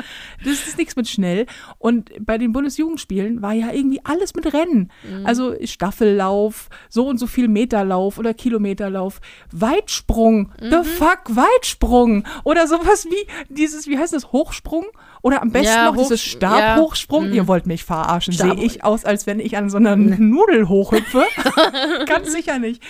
Das 0.44 0.68
ist 0.68 0.78
nichts 0.78 0.96
mit 0.96 1.08
schnell. 1.08 1.46
Und 1.80 2.12
bei 2.20 2.38
den 2.38 2.52
Bundesjugendspielen 2.54 3.42
war 3.42 3.54
ja 3.54 3.72
irgendwie 3.72 4.00
alles 4.04 4.34
mit 4.36 4.54
Rennen. 4.54 4.92
Mhm. 5.04 5.26
Also 5.26 5.56
Staffellauf, 5.64 6.70
so 6.90 7.08
und 7.08 7.18
so 7.18 7.28
viel 7.28 7.48
Meterlauf 7.48 8.18
oder 8.18 8.34
Kilometerlauf, 8.34 9.20
Weitsprung, 9.52 10.52
the 10.60 10.78
Mhm. 10.78 10.84
fuck, 10.84 11.22
Weitsprung. 11.36 12.24
Oder 12.44 12.68
sowas 12.68 13.06
wie 13.10 13.28
dieses, 13.54 13.88
wie 13.88 13.98
heißt 13.98 14.14
das, 14.14 14.32
Hochsprung? 14.32 14.86
Oder 15.26 15.42
am 15.42 15.50
besten 15.52 15.74
Ja, 15.74 15.86
noch 15.92 15.98
dieses 15.98 16.22
Stabhochsprung. 16.22 17.24
ja, 17.24 17.30
mhm. 17.30 17.36
Ihr 17.36 17.48
wollt 17.48 17.66
mich 17.66 17.84
verarschen. 17.84 18.34
Sehe 18.34 18.54
ich 18.56 18.84
aus, 18.84 19.06
als 19.06 19.26
wenn 19.26 19.40
ich 19.40 19.58
an 19.58 19.72
so 19.72 19.78
einer 19.78 19.96
Nudel 19.96 20.68
hochhüpfe? 20.70 21.24
Ganz 22.06 22.32
sicher 22.32 22.60
nicht. 22.60 22.84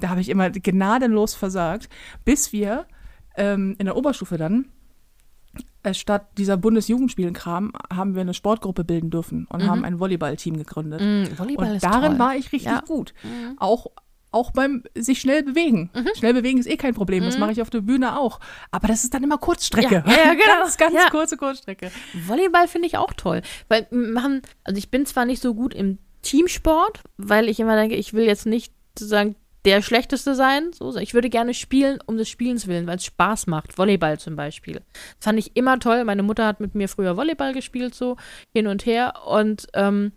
Da 0.00 0.08
habe 0.10 0.20
ich 0.20 0.28
immer 0.28 0.50
gnadenlos 0.50 1.34
versagt, 1.34 1.88
bis 2.24 2.52
wir 2.52 2.86
ähm, 3.36 3.74
in 3.78 3.86
der 3.86 3.96
Oberstufe 3.96 4.38
dann 4.38 4.66
äh, 5.82 5.92
statt 5.94 6.28
dieser 6.38 6.56
Bundesjugendspielenkram 6.56 7.72
haben 7.92 8.14
wir 8.14 8.20
eine 8.20 8.34
Sportgruppe 8.34 8.84
bilden 8.84 9.10
dürfen 9.10 9.46
und 9.50 9.62
Mhm. 9.64 9.68
haben 9.68 9.84
ein 9.84 9.98
Volleyballteam 9.98 10.58
gegründet. 10.58 11.00
Mm, 11.00 11.38
Volleyball 11.38 11.72
und 11.72 11.82
darin 11.82 12.10
toll. 12.12 12.18
war 12.20 12.36
ich 12.36 12.52
richtig 12.52 12.70
Ja. 12.70 12.82
gut. 12.86 13.14
Mhm. 13.24 13.56
Auch, 13.58 13.86
auch 14.32 14.52
beim 14.52 14.84
sich 14.94 15.20
schnell 15.20 15.42
bewegen. 15.42 15.90
Schnell 16.16 16.34
bewegen 16.34 16.58
ist 16.58 16.66
eh 16.66 16.76
kein 16.76 16.94
Problem. 16.94 17.24
Das 17.24 17.38
mache 17.38 17.52
ich 17.52 17.62
auf 17.62 17.70
der 17.70 17.80
Bühne 17.80 18.18
auch. 18.18 18.40
Aber 18.70 18.88
das 18.88 19.04
ist 19.04 19.12
dann 19.14 19.22
immer 19.24 19.38
Kurzstrecke. 19.38 20.02
Mhm. 20.06 20.10
Ja, 20.10 20.16
ja, 20.18 20.34
genau. 20.34 20.44
ganz, 20.62 20.76
ganz 20.76 20.94
Ja. 20.94 21.10
kurze 21.10 21.36
Kurzstrecke. 21.36 21.90
Volleyball 22.26 22.68
finde 22.68 22.86
ich 22.88 22.96
auch 22.96 23.12
toll. 23.12 23.42
Weil 23.68 23.86
wir 23.90 23.98
machen, 24.12 24.42
also 24.64 24.78
ich 24.78 24.90
bin 24.90 25.06
zwar 25.06 25.24
nicht 25.24 25.42
so 25.42 25.54
gut 25.54 25.74
im 25.74 25.98
Teamsport, 26.22 27.00
weil 27.16 27.48
ich 27.48 27.58
immer 27.60 27.76
denke, 27.76 27.96
ich 27.96 28.12
will 28.12 28.24
jetzt 28.24 28.46
nicht 28.46 28.72
sozusagen 28.98 29.36
der 29.64 29.82
Schlechteste 29.82 30.34
sein. 30.34 30.70
So, 30.72 30.96
ich 30.96 31.12
würde 31.12 31.28
gerne 31.28 31.52
spielen 31.52 31.98
um 32.06 32.16
des 32.16 32.28
Spielens 32.28 32.66
willen, 32.66 32.86
weil 32.86 32.96
es 32.96 33.04
Spaß 33.04 33.46
macht. 33.46 33.76
Volleyball 33.76 34.18
zum 34.18 34.36
Beispiel. 34.36 34.76
Das 35.18 35.24
fand 35.24 35.38
ich 35.38 35.56
immer 35.56 35.78
toll. 35.78 36.04
Meine 36.04 36.22
Mutter 36.22 36.46
hat 36.46 36.60
mit 36.60 36.74
mir 36.74 36.88
früher 36.88 37.16
Volleyball 37.16 37.52
gespielt, 37.52 37.94
so 37.94 38.16
hin 38.54 38.66
und 38.66 38.86
her. 38.86 39.14
Und 39.26 39.66
ähm, 39.74 40.12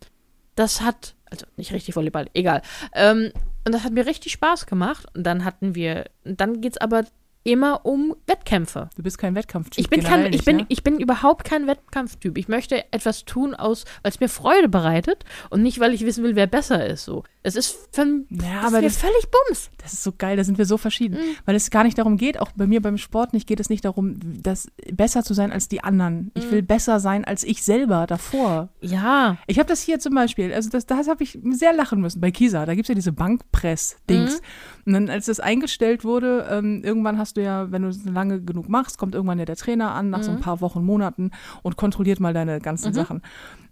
das 0.56 0.82
hat, 0.82 1.16
also 1.30 1.46
nicht 1.58 1.74
richtig 1.74 1.96
Volleyball, 1.96 2.28
egal. 2.34 2.62
Ähm, 2.94 3.32
und 3.66 3.74
das 3.74 3.84
hat 3.84 3.94
mir 3.94 4.06
richtig 4.06 4.34
Spaß 4.34 4.66
gemacht. 4.66 5.06
Und 5.16 5.24
dann 5.24 5.46
hatten 5.46 5.76
wir, 5.76 6.06
dann 6.24 6.62
geht 6.62 6.74
es 6.74 6.78
aber 6.78 7.06
immer 7.44 7.86
um 7.86 8.16
Wettkämpfe. 8.26 8.90
Du 8.96 9.04
bist 9.04 9.18
kein 9.18 9.36
Wettkampftyp. 9.36 9.84
Ich 9.84 9.90
bin, 9.90 10.04
kein, 10.04 10.26
ich, 10.26 10.32
nicht, 10.32 10.46
bin, 10.46 10.58
ne? 10.58 10.66
ich 10.70 10.84
bin 10.84 11.00
überhaupt 11.00 11.44
kein 11.44 11.68
Wettkampftyp. 11.68 12.38
Ich 12.38 12.48
möchte 12.48 12.92
etwas 12.94 13.26
tun, 13.26 13.54
aus, 13.54 13.86
weil 14.02 14.12
es 14.12 14.20
mir 14.20 14.30
Freude 14.30 14.70
bereitet 14.70 15.26
und 15.50 15.62
nicht, 15.62 15.80
weil 15.80 15.94
ich 15.94 16.06
wissen 16.06 16.24
will, 16.24 16.36
wer 16.36 16.48
besser 16.48 16.86
ist. 16.86 17.04
So. 17.04 17.24
Es 17.46 17.58
ist, 17.58 17.78
für, 17.92 18.06
Ja, 18.30 18.62
das 18.62 18.66
aber 18.74 18.82
das- 18.82 18.96
völlig 18.98 19.28
Bums. 19.30 19.70
Das 19.78 19.92
ist 19.92 20.04
so 20.04 20.14
geil, 20.18 20.38
da 20.38 20.46
sind 20.46 20.58
wir 20.58 20.66
so 20.66 20.78
verschieden. 20.78 21.16
Mhm. 21.16 21.36
Weil 21.46 21.56
es 21.56 21.70
gar 21.72 21.84
nicht 21.84 21.98
darum 21.98 22.16
geht, 22.16 22.40
auch 22.40 22.52
bei 22.56 22.68
mir 22.68 22.82
beim 22.82 22.98
Sport 22.98 23.34
nicht, 23.34 23.48
geht 23.48 23.60
es 23.60 23.70
nicht 23.70 23.84
darum, 23.84 24.18
das 24.42 24.68
besser 24.94 25.24
zu 25.26 25.34
sein 25.34 25.52
als 25.52 25.68
die 25.68 25.84
anderen. 25.84 26.32
Ich 26.36 26.46
Mhm. 26.46 26.52
will 26.52 26.62
besser 26.64 27.02
sein 27.02 27.26
als 27.26 27.44
ich 27.44 27.62
selber 27.64 28.08
davor. 28.08 28.70
Ja. 28.80 29.38
Ich 29.48 29.60
habe 29.60 29.68
das 29.68 29.82
hier 29.82 30.00
zum 30.00 30.16
Beispiel, 30.16 30.54
also 30.54 30.70
das, 30.70 30.86
das 30.86 31.10
habe 31.10 31.22
ich 31.24 31.38
sehr 31.52 31.74
lachen 31.74 32.00
müssen 32.00 32.22
bei 32.22 32.32
Kisa. 32.32 32.66
Da 32.66 32.76
gibt 32.76 32.86
es 32.86 32.90
ja 32.90 32.96
diese 32.96 33.12
Bankpress-Dings. 33.12 34.42
Und 34.86 34.94
dann, 34.94 35.10
als 35.10 35.26
das 35.26 35.40
eingestellt 35.40 36.04
wurde, 36.04 36.48
ähm, 36.50 36.82
irgendwann 36.84 37.18
hast 37.18 37.38
du 37.38 37.44
ja, 37.44 37.72
wenn 37.72 37.82
du 37.82 37.90
es 37.90 38.04
lange 38.06 38.42
genug 38.42 38.70
machst, 38.70 38.98
kommt 38.98 39.16
irgendwann 39.16 39.40
ja 39.40 39.46
der 39.46 39.56
Trainer 39.58 39.92
an, 39.94 40.10
nach 40.10 40.24
so 40.24 40.32
ein 40.32 40.40
paar 40.40 40.62
Wochen, 40.62 40.84
Monaten 40.84 41.32
und 41.62 41.76
kontrolliert 41.78 42.20
mal 42.20 42.34
deine 42.34 42.60
ganzen 42.62 42.94
Sachen. 42.94 43.22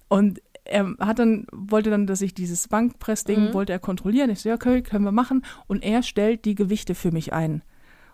Und 0.08 0.42
er 0.64 0.94
hat 1.00 1.20
dann, 1.20 1.46
wollte 1.52 1.90
dann, 1.90 2.08
dass 2.08 2.22
ich 2.22 2.34
dieses 2.34 2.68
Bankpress-Ding, 2.68 3.54
wollte 3.54 3.74
er 3.74 3.80
kontrollieren. 3.80 4.30
Ich 4.30 4.42
so, 4.42 4.50
ja, 4.50 4.56
okay, 4.56 4.82
können 4.82 5.04
wir 5.06 5.12
machen. 5.12 5.44
Und 5.68 5.84
er 5.84 6.04
stellt 6.04 6.46
die 6.46 6.56
Gewichte 6.56 6.96
für 6.96 7.12
mich 7.12 7.34
ein. 7.34 7.64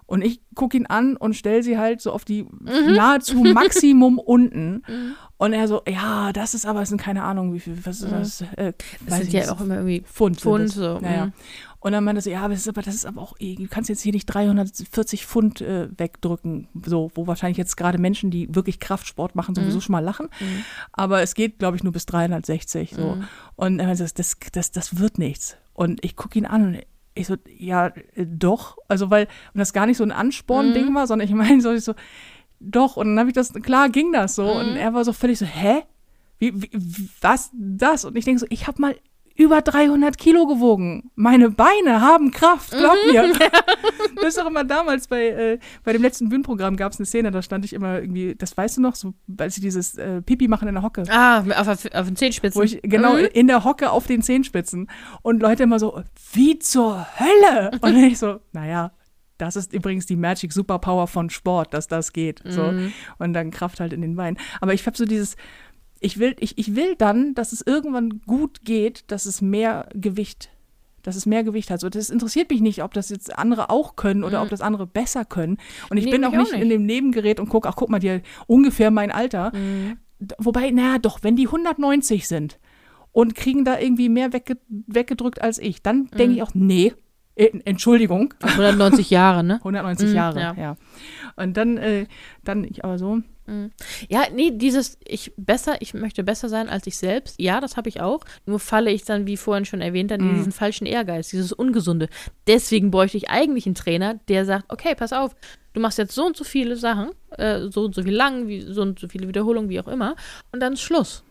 Und 0.05 0.23
ich 0.23 0.39
gucke 0.55 0.77
ihn 0.77 0.85
an 0.85 1.17
und 1.17 1.35
stelle 1.35 1.61
sie 1.63 1.77
halt 1.77 1.99
so 1.99 2.13
auf 2.13 2.23
die 2.23 2.45
nahezu 2.61 3.35
Maximum 3.43 4.19
unten. 4.19 4.83
Und 5.35 5.51
er 5.51 5.67
so, 5.67 5.81
ja, 5.85 6.31
das 6.31 6.53
ist 6.53 6.65
aber, 6.65 6.81
es 6.81 6.89
sind 6.89 7.01
keine 7.01 7.23
Ahnung, 7.23 7.53
wie 7.53 7.59
viel, 7.59 7.77
was 7.85 8.01
ist 8.01 8.11
das? 8.11 8.41
Äh, 8.55 8.71
Das 9.05 9.17
sind 9.19 9.33
ja 9.33 9.51
auch 9.51 9.59
immer 9.59 9.75
irgendwie 9.75 10.01
Pfund. 10.01 10.39
Pfund, 10.39 10.69
so, 10.69 10.99
Naja. 10.99 11.31
Mhm. 11.79 11.85
Und 11.85 11.91
dann 11.93 12.03
meinte 12.03 12.21
sie, 12.21 12.31
ja, 12.31 12.41
aber 12.41 12.53
das 12.53 12.61
ist 12.61 12.67
aber, 12.69 12.81
das 12.81 12.95
ist 12.95 13.05
aber 13.05 13.21
auch, 13.21 13.35
eh, 13.39 13.55
du 13.55 13.67
kannst 13.67 13.89
jetzt 13.89 14.01
hier 14.01 14.11
nicht 14.13 14.25
340 14.25 15.25
Pfund 15.25 15.61
äh, 15.61 15.87
wegdrücken, 15.97 16.67
so, 16.85 17.11
wo 17.15 17.27
wahrscheinlich 17.27 17.57
jetzt 17.57 17.77
gerade 17.77 17.97
Menschen, 17.97 18.31
die 18.31 18.53
wirklich 18.53 18.79
Kraftsport 18.79 19.35
machen, 19.35 19.51
Mhm. 19.55 19.61
sowieso 19.61 19.81
schon 19.81 19.93
mal 19.93 20.03
lachen. 20.03 20.29
Aber 20.91 21.21
es 21.21 21.33
geht, 21.35 21.59
glaube 21.59 21.77
ich, 21.77 21.83
nur 21.83 21.93
bis 21.93 22.05
360, 22.07 22.93
so. 22.95 23.15
Mhm. 23.15 23.23
Und 23.55 23.79
er 23.79 23.85
meinte, 23.87 24.03
das, 24.03 24.13
das, 24.13 24.37
das, 24.51 24.71
das 24.71 24.97
wird 24.99 25.17
nichts. 25.19 25.55
Und 25.73 26.03
ich 26.03 26.15
gucke 26.15 26.37
ihn 26.39 26.45
an 26.45 26.63
und 26.67 26.79
ich 27.13 27.27
so, 27.27 27.35
ja, 27.57 27.87
äh, 27.87 28.25
doch. 28.27 28.77
Also, 28.87 29.09
weil, 29.09 29.27
und 29.53 29.59
das 29.59 29.73
gar 29.73 29.85
nicht 29.85 29.97
so 29.97 30.03
ein 30.03 30.09
Mhm. 30.09 30.15
Ansporn-Ding 30.15 30.93
war, 30.95 31.07
sondern 31.07 31.27
ich 31.27 31.33
meine, 31.33 31.61
so, 31.61 31.71
ich 31.71 31.83
so, 31.83 31.93
doch. 32.59 32.97
Und 32.97 33.07
dann 33.09 33.19
habe 33.19 33.29
ich 33.29 33.35
das, 33.35 33.53
klar 33.53 33.89
ging 33.89 34.11
das 34.11 34.35
so. 34.35 34.51
Und 34.51 34.71
Mhm. 34.71 34.77
er 34.77 34.93
war 34.93 35.03
so 35.05 35.13
völlig 35.13 35.37
so, 35.39 35.45
hä? 35.45 35.83
Wie, 36.39 36.53
wie- 36.61 37.09
was 37.21 37.49
das? 37.53 38.05
Und 38.05 38.15
ich 38.15 38.25
denke 38.25 38.39
so, 38.39 38.45
ich 38.49 38.67
habe 38.67 38.81
mal 38.81 38.95
über 39.37 39.61
300 39.61 40.17
Kilo 40.17 40.47
gewogen. 40.47 41.11
Meine 41.15 41.51
Beine 41.51 42.01
haben 42.01 42.31
Kraft, 42.31 42.71
glaub 42.71 42.95
Mhm. 43.05 43.11
mir. 43.11 43.33
das 44.15 44.25
ist 44.35 44.39
auch 44.41 44.47
immer 44.47 44.63
damals 44.63 45.07
bei, 45.07 45.27
äh, 45.27 45.59
bei 45.83 45.93
dem 45.93 46.01
letzten 46.01 46.27
Bühnenprogramm 46.29 46.75
gab 46.75 46.91
es 46.91 46.99
eine 46.99 47.05
Szene, 47.05 47.31
da 47.31 47.41
stand 47.41 47.63
ich 47.65 47.73
immer 47.73 47.99
irgendwie, 48.01 48.35
das 48.35 48.57
weißt 48.57 48.77
du 48.77 48.81
noch, 48.81 48.95
so, 48.95 49.13
als 49.37 49.55
sie 49.55 49.61
dieses 49.61 49.95
äh, 49.97 50.21
Pipi 50.21 50.47
machen 50.47 50.67
in 50.67 50.73
der 50.73 50.83
Hocke. 50.83 51.03
Ah, 51.09 51.39
auf, 51.41 51.67
auf, 51.67 51.85
auf 51.93 52.05
den 52.07 52.15
Zehenspitzen. 52.15 52.59
Wo 52.59 52.63
ich, 52.63 52.81
genau, 52.81 53.13
Mhm. 53.13 53.27
in 53.33 53.47
der 53.47 53.63
Hocke 53.63 53.91
auf 53.91 54.07
den 54.07 54.21
Zehenspitzen. 54.21 54.89
Und 55.21 55.41
Leute 55.41 55.63
immer 55.63 55.79
so, 55.79 56.01
wie 56.33 56.57
zur 56.59 57.05
Hölle? 57.19 57.71
Und 57.81 57.95
ich 57.97 58.17
so, 58.17 58.39
naja, 58.53 58.91
das 59.37 59.55
ist 59.55 59.71
übrigens 59.71 60.07
die 60.07 60.15
Magic 60.15 60.51
Superpower 60.51 61.05
von 61.05 61.29
Sport, 61.29 61.71
dass 61.75 61.87
das 61.87 62.11
geht. 62.11 62.41
So. 62.43 62.71
Mhm. 62.71 62.91
Und 63.19 63.33
dann 63.33 63.51
Kraft 63.51 63.79
halt 63.79 63.93
in 63.93 64.01
den 64.01 64.15
Beinen. 64.15 64.39
Aber 64.61 64.73
ich 64.73 64.83
habe 64.87 64.97
so 64.97 65.05
dieses, 65.05 65.35
ich 66.07 66.17
will, 66.19 66.35
ich, 66.39 66.57
ich 66.57 66.75
will 66.75 66.95
dann, 66.97 67.35
dass 67.35 67.51
es 67.51 67.61
irgendwann 67.61 68.21
gut 68.25 68.61
geht, 68.63 69.03
dass 69.11 69.25
es 69.25 69.41
mehr 69.41 69.87
Gewicht, 69.93 70.49
dass 71.03 71.15
es 71.15 71.25
mehr 71.25 71.43
Gewicht 71.43 71.69
hat. 71.69 71.79
So, 71.79 71.89
das 71.89 72.09
interessiert 72.09 72.49
mich 72.49 72.61
nicht, 72.61 72.81
ob 72.83 72.93
das 72.93 73.09
jetzt 73.09 73.37
andere 73.37 73.69
auch 73.69 73.95
können 73.95 74.23
oder 74.23 74.41
ob 74.41 74.49
das 74.49 74.61
andere 74.61 74.87
besser 74.87 75.23
können. 75.25 75.57
Und 75.89 75.97
ich 75.97 76.05
Nee, 76.05 76.11
bin 76.11 76.23
auch 76.25 76.33
auch 76.33 76.37
nicht, 76.37 76.53
nicht. 76.53 76.61
in 76.61 76.69
dem 76.69 76.85
Nebengerät 76.85 77.39
und 77.39 77.49
gucke, 77.49 77.69
ach 77.69 77.75
guck 77.75 77.89
mal, 77.89 77.99
die 77.99 78.09
hat 78.11 78.21
ungefähr 78.47 78.89
mein 78.91 79.11
Alter. 79.11 79.51
Mhm. 79.55 79.97
Wobei, 80.39 80.71
naja, 80.71 80.97
doch, 80.97 81.19
wenn 81.23 81.35
die 81.35 81.45
190 81.47 82.27
sind 82.27 82.57
und 83.11 83.35
kriegen 83.35 83.63
da 83.65 83.79
irgendwie 83.79 84.09
mehr 84.09 84.33
wegge 84.33 84.57
weggedrückt 84.69 85.41
als 85.41 85.59
ich, 85.59 85.81
dann 85.83 85.97
Mhm. 86.11 86.17
denke 86.17 86.35
ich 86.35 86.41
auch, 86.43 86.53
nee, 86.55 86.93
äh, 87.35 87.51
Entschuldigung, 87.65 88.33
190 88.41 89.09
Jahre, 89.11 89.43
ne? 89.43 89.55
190 89.63 90.09
Mm, 90.11 90.15
Jahre, 90.15 90.39
ja. 90.39 90.53
ja. 90.57 90.77
Und 91.35 91.55
dann, 91.55 91.77
äh, 91.77 92.07
dann 92.43 92.63
ich 92.63 92.83
aber 92.83 92.97
so, 92.97 93.19
Ja, 94.09 94.25
nee, 94.33 94.51
dieses, 94.51 94.97
ich 95.05 95.31
besser, 95.37 95.81
ich 95.81 95.93
möchte 95.93 96.23
besser 96.23 96.49
sein 96.49 96.69
als 96.69 96.85
ich 96.87 96.97
selbst. 96.97 97.39
Ja, 97.39 97.61
das 97.61 97.77
habe 97.77 97.89
ich 97.89 98.01
auch. 98.01 98.21
Nur 98.45 98.59
falle 98.59 98.91
ich 98.91 99.05
dann, 99.05 99.25
wie 99.25 99.37
vorhin 99.37 99.65
schon 99.65 99.81
erwähnt, 99.81 100.11
dann 100.11 100.21
in 100.21 100.35
diesen 100.35 100.51
falschen 100.51 100.85
Ehrgeiz, 100.85 101.29
dieses 101.29 101.53
Ungesunde. 101.53 102.09
Deswegen 102.45 102.91
bräuchte 102.91 103.17
ich 103.17 103.29
eigentlich 103.29 103.65
einen 103.65 103.75
Trainer, 103.75 104.15
der 104.27 104.45
sagt, 104.45 104.65
okay, 104.69 104.95
pass 104.95 105.13
auf, 105.13 105.35
du 105.73 105.79
machst 105.79 105.97
jetzt 105.97 106.13
so 106.13 106.25
und 106.25 106.35
so 106.35 106.43
viele 106.43 106.75
Sachen, 106.75 107.11
äh, 107.37 107.67
so 107.69 107.85
und 107.85 107.95
so 107.95 108.03
viel 108.03 108.15
lang, 108.15 108.47
wie, 108.47 108.61
so 108.61 108.81
und 108.81 108.99
so 108.99 109.07
viele 109.07 109.27
Wiederholungen, 109.27 109.69
wie 109.69 109.79
auch 109.79 109.87
immer, 109.87 110.15
und 110.51 110.59
dann 110.59 110.73
ist 110.73 110.81
Schluss. 110.81 111.23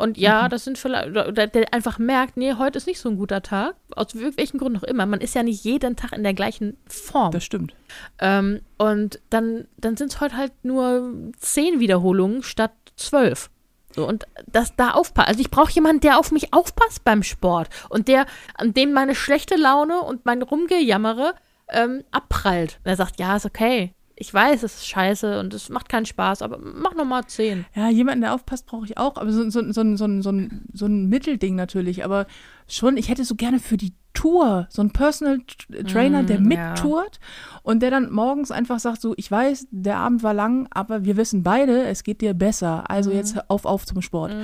Und 0.00 0.16
ja, 0.16 0.48
das 0.48 0.64
sind 0.64 0.78
vielleicht, 0.78 1.10
oder, 1.10 1.46
der 1.46 1.74
einfach 1.74 1.98
merkt, 1.98 2.38
nee, 2.38 2.54
heute 2.54 2.78
ist 2.78 2.86
nicht 2.86 2.98
so 2.98 3.10
ein 3.10 3.18
guter 3.18 3.42
Tag, 3.42 3.74
aus 3.94 4.08
welchen 4.14 4.56
Gründen 4.56 4.78
auch 4.78 4.84
immer. 4.84 5.04
Man 5.04 5.20
ist 5.20 5.34
ja 5.34 5.42
nicht 5.42 5.62
jeden 5.62 5.94
Tag 5.94 6.12
in 6.12 6.22
der 6.22 6.32
gleichen 6.32 6.78
Form. 6.86 7.32
das 7.32 7.44
stimmt. 7.44 7.74
Ähm, 8.18 8.60
und 8.78 9.20
dann, 9.28 9.66
dann 9.76 9.98
sind 9.98 10.10
es 10.12 10.20
heute 10.20 10.38
halt 10.38 10.52
nur 10.62 11.12
zehn 11.38 11.80
Wiederholungen 11.80 12.42
statt 12.42 12.72
zwölf. 12.96 13.50
So, 13.94 14.08
und 14.08 14.24
das 14.46 14.74
da 14.74 14.92
aufpasst. 14.92 15.28
Also 15.28 15.40
ich 15.40 15.50
brauche 15.50 15.72
jemanden, 15.72 16.00
der 16.00 16.18
auf 16.18 16.32
mich 16.32 16.54
aufpasst 16.54 17.04
beim 17.04 17.22
Sport 17.22 17.68
und 17.90 18.08
der, 18.08 18.24
an 18.54 18.72
dem 18.72 18.92
meine 18.92 19.14
schlechte 19.14 19.56
Laune 19.56 20.00
und 20.00 20.24
mein 20.24 20.40
Rumgejammere 20.40 21.34
ähm, 21.68 22.04
abprallt. 22.10 22.78
Und 22.84 22.90
er 22.90 22.96
sagt, 22.96 23.20
ja, 23.20 23.36
ist 23.36 23.44
okay. 23.44 23.92
Ich 24.22 24.32
weiß, 24.34 24.62
es 24.62 24.74
ist 24.76 24.86
scheiße 24.86 25.40
und 25.40 25.54
es 25.54 25.70
macht 25.70 25.88
keinen 25.88 26.04
Spaß, 26.04 26.42
aber 26.42 26.58
mach 26.58 26.94
noch 26.94 27.06
mal 27.06 27.24
zehn. 27.26 27.64
Ja, 27.74 27.88
jemanden, 27.88 28.20
der 28.20 28.34
aufpasst, 28.34 28.66
brauche 28.66 28.84
ich 28.84 28.98
auch. 28.98 29.16
Aber 29.16 29.32
so, 29.32 29.48
so, 29.48 29.72
so, 29.72 29.72
so, 29.72 29.96
so, 29.96 30.20
so, 30.20 30.30
ein- 30.30 30.64
so 30.74 30.84
ein 30.86 31.08
Mittelding 31.08 31.54
natürlich. 31.56 32.04
Aber 32.04 32.26
schon, 32.68 32.98
ich 32.98 33.08
hätte 33.08 33.24
so 33.24 33.34
gerne 33.34 33.58
für 33.60 33.78
die 33.78 33.94
Tour 34.12 34.66
so 34.70 34.82
einen 34.82 34.90
Personal 34.90 35.38
T- 35.38 35.84
Trainer, 35.84 36.22
der 36.24 36.40
Mm, 36.40 36.50
ja. 36.50 36.70
mittourt 36.70 37.18
und 37.62 37.80
der 37.80 37.90
dann 37.90 38.10
morgens 38.12 38.50
einfach 38.50 38.78
sagt: 38.78 39.00
So, 39.00 39.14
ich 39.16 39.30
weiß, 39.30 39.68
der 39.70 39.96
Abend 39.96 40.22
war 40.22 40.34
lang, 40.34 40.68
aber 40.70 41.04
wir 41.04 41.16
wissen 41.16 41.42
beide, 41.42 41.84
es 41.84 42.02
geht 42.02 42.20
dir 42.20 42.34
besser. 42.34 42.82
Mm. 42.82 42.92
Also 42.92 43.10
jetzt 43.12 43.36
hör 43.36 43.44
auf, 43.48 43.64
auf 43.64 43.86
zum 43.86 44.02
Sport. 44.02 44.34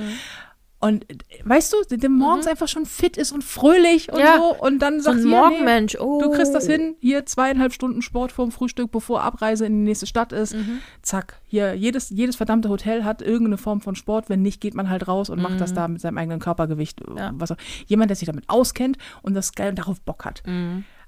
Und 0.79 1.05
weißt 1.43 1.73
du, 1.73 1.77
der, 1.89 1.97
der 1.97 2.09
Mhm. 2.11 2.19
morgens 2.19 2.45
einfach 2.45 2.67
schon 2.67 2.85
fit 2.85 3.17
ist 3.17 3.31
und 3.31 3.43
fröhlich 3.43 4.11
und 4.13 4.19
Ja. 4.19 4.37
so 4.37 4.55
und 4.63 4.77
dann 4.79 4.99
So 4.99 5.05
sagt 5.11 5.21
sie, 5.23 5.29
ja, 5.29 5.49
nee, 5.49 5.55
Morgenmensch. 5.55 5.97
Oh. 5.99 6.21
Du 6.21 6.29
kriegst 6.29 6.53
das 6.53 6.67
hin, 6.67 6.95
hier 6.99 7.25
zweieinhalb 7.25 7.73
Stunden 7.73 8.03
Sport 8.03 8.31
vorm 8.31 8.51
Frühstück, 8.51 8.91
bevor 8.91 9.23
Abreise 9.23 9.65
in 9.65 9.73
die 9.79 9.83
nächste 9.85 10.05
Stadt 10.05 10.31
ist. 10.33 10.53
Mhm. 10.53 10.79
Zack, 11.01 11.41
hier, 11.47 11.73
jedes, 11.73 12.11
jedes 12.11 12.35
verdammte 12.35 12.69
Hotel 12.69 13.05
hat 13.05 13.23
irgendeine 13.23 13.57
Form 13.57 13.81
von 13.81 13.95
Sport. 13.95 14.29
Wenn 14.29 14.43
nicht, 14.43 14.61
geht 14.61 14.75
man 14.75 14.87
halt 14.89 15.07
raus 15.07 15.31
und 15.31 15.41
macht 15.41 15.59
das 15.59 15.73
da 15.73 15.87
mit 15.87 15.99
seinem 15.99 16.19
eigenen 16.19 16.39
Körpergewicht. 16.39 17.07
Mhm. 17.09 17.17
Ja. 17.17 17.31
Was 17.33 17.51
auch. 17.51 17.57
Jemand, 17.87 18.11
der 18.11 18.15
sich 18.15 18.27
damit 18.27 18.43
auskennt 18.47 18.99
und 19.23 19.33
das 19.33 19.53
geil 19.53 19.69
und 19.69 19.79
darauf 19.79 19.99
Bock 20.01 20.25
hat. 20.25 20.43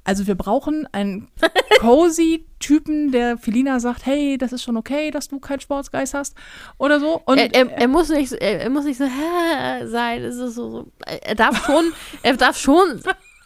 Also 0.03 0.27
wir 0.27 0.35
brauchen 0.35 0.87
einen 0.91 1.27
cozy 1.79 2.45
Typen, 2.59 3.11
der 3.11 3.37
Felina 3.37 3.79
sagt, 3.79 4.05
hey, 4.05 4.37
das 4.37 4.53
ist 4.53 4.63
schon 4.63 4.77
okay, 4.77 5.11
dass 5.11 5.27
du 5.27 5.39
keinen 5.39 5.59
Sportsgeist 5.59 6.13
hast 6.13 6.35
oder 6.77 6.99
so. 6.99 7.21
Und 7.25 7.37
er, 7.37 7.53
er, 7.53 7.71
er, 7.71 7.87
muss 7.87 8.09
nicht, 8.09 8.33
er, 8.33 8.61
er 8.61 8.69
muss 8.69 8.85
nicht 8.85 8.97
so 8.97 9.05
hä, 9.05 9.85
sein. 9.87 10.23
Es 10.23 10.37
ist 10.37 10.55
so, 10.55 10.91
er 11.05 11.35
darf 11.35 11.65
schon, 11.65 11.93
er 12.23 12.35
darf 12.37 12.57
schon 12.57 13.01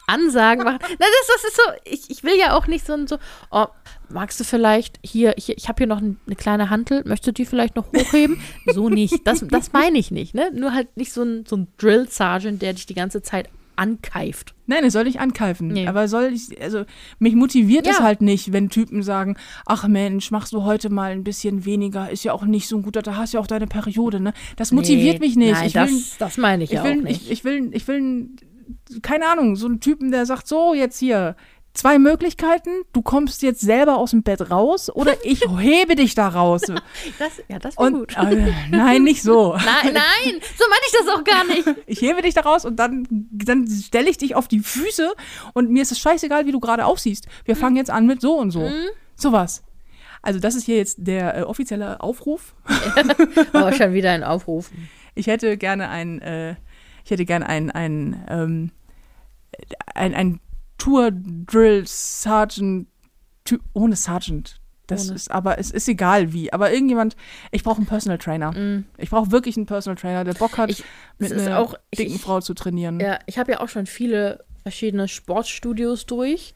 Ansagen 0.06 0.64
machen. 0.64 0.78
Na, 0.82 0.96
das, 0.98 1.26
das 1.28 1.44
ist 1.44 1.56
so, 1.56 1.62
ich, 1.84 2.10
ich 2.10 2.24
will 2.24 2.38
ja 2.38 2.56
auch 2.56 2.66
nicht 2.66 2.86
so 2.86 2.92
ein 2.92 3.06
so, 3.06 3.18
oh, 3.50 3.66
magst 4.08 4.38
du 4.38 4.44
vielleicht 4.44 4.98
hier, 5.02 5.34
hier 5.38 5.56
ich 5.56 5.68
habe 5.68 5.78
hier 5.78 5.86
noch 5.86 6.00
ein, 6.00 6.18
eine 6.26 6.36
kleine 6.36 6.70
Hantel, 6.70 7.02
möchtest 7.04 7.28
du 7.28 7.32
die 7.32 7.46
vielleicht 7.46 7.76
noch 7.76 7.86
hochheben? 7.92 8.40
so 8.66 8.88
nicht. 8.88 9.26
Das, 9.26 9.44
das 9.48 9.72
meine 9.72 9.98
ich 9.98 10.10
nicht, 10.10 10.34
ne? 10.34 10.50
Nur 10.52 10.72
halt 10.72 10.96
nicht 10.96 11.12
so 11.12 11.22
ein, 11.22 11.46
so 11.46 11.56
ein 11.56 11.68
Drill 11.78 12.08
Sergeant, 12.08 12.60
der 12.62 12.74
dich 12.74 12.86
die 12.86 12.94
ganze 12.94 13.22
Zeit 13.22 13.48
ankeift. 13.76 14.54
Nein, 14.66 14.84
es 14.84 14.92
soll 14.94 15.04
nicht 15.04 15.20
ankeifen. 15.20 15.68
Nee. 15.68 15.86
Aber 15.86 16.08
soll 16.08 16.32
ich, 16.32 16.60
also 16.62 16.84
mich 17.18 17.34
motiviert 17.34 17.86
es 17.86 17.98
Ja. 17.98 18.04
halt 18.04 18.22
nicht, 18.22 18.52
wenn 18.52 18.70
Typen 18.70 19.02
sagen, 19.02 19.36
ach 19.66 19.86
Mensch, 19.88 20.30
machst 20.30 20.52
du 20.52 20.64
heute 20.64 20.90
mal 20.90 21.12
ein 21.12 21.24
bisschen 21.24 21.64
weniger, 21.64 22.10
ist 22.10 22.24
ja 22.24 22.32
auch 22.32 22.44
nicht 22.44 22.68
so 22.68 22.76
ein 22.76 22.82
guter, 22.82 23.02
da 23.02 23.16
hast 23.16 23.34
ja 23.34 23.40
auch 23.40 23.46
deine 23.46 23.66
Periode, 23.66 24.20
ne? 24.20 24.32
Das 24.56 24.72
motiviert 24.72 25.20
Nee, 25.20 25.26
mich 25.26 25.36
nicht. 25.36 25.52
Nein, 25.52 25.66
ich 25.66 25.72
das, 25.74 25.90
will, 25.90 26.02
das 26.18 26.36
meine 26.38 26.64
ich, 26.64 26.70
ich 26.70 26.76
ja 26.76 26.84
will, 26.84 26.98
auch 26.98 27.02
nicht. 27.04 27.22
Ich, 27.22 27.30
ich 27.30 27.44
will, 27.44 27.70
ich 27.74 27.86
will, 27.88 27.96
einen- 27.96 28.36
keine 29.02 29.26
Ahnung, 29.28 29.56
so 29.56 29.66
einen 29.66 29.80
Typen, 29.80 30.10
der 30.10 30.24
sagt, 30.26 30.46
so, 30.48 30.72
jetzt 30.74 30.98
hier, 30.98 31.36
zwei 31.74 31.98
Möglichkeiten, 31.98 32.70
du 32.92 33.02
kommst 33.02 33.42
jetzt 33.42 33.60
selber 33.60 33.98
aus 33.98 34.12
dem 34.12 34.22
Bett 34.22 34.50
raus 34.50 34.88
oder 34.88 35.14
ich 35.24 35.42
hebe 35.58 35.96
dich 35.96 36.14
da 36.14 36.28
raus. 36.28 36.62
das, 37.18 37.42
ja, 37.48 37.58
das 37.58 37.76
Und, 37.76 37.94
gut. 37.94 38.16
äh, 38.16 38.52
nein, 38.70 39.02
nicht 39.02 39.22
so. 39.22 39.52
Nein, 39.64 39.92
nein, 39.94 40.40
so 40.56 40.64
meine 40.68 40.82
ich 40.86 40.92
das 40.98 41.08
auch 41.08 41.24
gar 41.24 41.44
nicht. 41.44 41.68
Ich 41.86 42.00
hebe 42.00 42.22
dich 42.22 42.34
da 42.34 42.40
raus 42.40 42.64
und 42.64 42.76
dann, 42.76 43.06
dann 43.10 43.68
stelle 43.68 44.08
ich 44.08 44.16
dich 44.16 44.34
auf 44.34 44.48
die 44.48 44.60
Füße 44.60 45.12
und 45.52 45.70
mir 45.70 45.82
ist 45.82 45.92
es 45.92 45.98
scheißegal, 45.98 46.46
wie 46.46 46.52
du 46.52 46.60
gerade 46.60 46.86
aussiehst. 46.86 47.26
Wir 47.44 47.56
fangen 47.56 47.76
jetzt 47.76 47.90
an 47.90 48.06
mit 48.06 48.20
so 48.20 48.34
und 48.38 48.50
so. 48.52 48.70
Sowas. 49.16 49.62
Also 50.22 50.40
das 50.40 50.54
ist 50.54 50.64
hier 50.64 50.76
jetzt 50.76 50.96
der 51.00 51.36
äh, 51.36 51.42
offizielle 51.42 52.00
Aufruf. 52.00 52.54
Aber 53.52 53.72
schon 53.72 53.92
wieder 53.92 54.12
ein 54.12 54.24
Aufruf. 54.24 54.70
Ich 55.14 55.26
hätte 55.26 55.56
gerne 55.56 55.90
ein, 55.90 56.20
äh, 56.22 56.52
ich 57.04 57.10
hätte 57.10 57.24
gerne 57.26 57.46
ein, 57.46 57.70
ein, 57.70 58.24
ähm, 58.28 58.70
ein, 59.94 60.14
ein 60.14 60.40
Tour 60.78 61.10
Drill 61.12 61.84
Sergeant, 61.86 62.88
Ty 63.44 63.58
ohne 63.72 63.96
Sergeant. 63.96 64.60
Das 64.86 65.06
Ohne. 65.06 65.14
ist, 65.16 65.30
aber 65.30 65.58
es 65.58 65.70
ist 65.70 65.88
egal 65.88 66.34
wie. 66.34 66.52
Aber 66.52 66.70
irgendjemand, 66.70 67.16
ich 67.52 67.62
brauche 67.64 67.78
einen 67.78 67.86
Personal 67.86 68.18
Trainer. 68.18 68.84
Ich 68.98 69.08
brauche 69.08 69.30
wirklich 69.30 69.56
einen 69.56 69.64
Personal 69.64 69.96
Trainer, 69.96 70.24
der 70.24 70.34
Bock 70.34 70.58
hat, 70.58 70.68
Ich- 70.70 70.84
mit 71.18 71.32
einer 71.32 71.58
auch- 71.58 71.74
dicken 71.96 72.16
ich- 72.16 72.20
Frau 72.20 72.40
zu 72.42 72.52
trainieren. 72.52 73.00
Ja, 73.00 73.18
ich 73.24 73.38
habe 73.38 73.52
ja 73.52 73.60
auch 73.60 73.68
schon 73.70 73.86
viele 73.86 74.44
verschiedene 74.62 75.08
Sportstudios 75.08 76.04
durch 76.04 76.54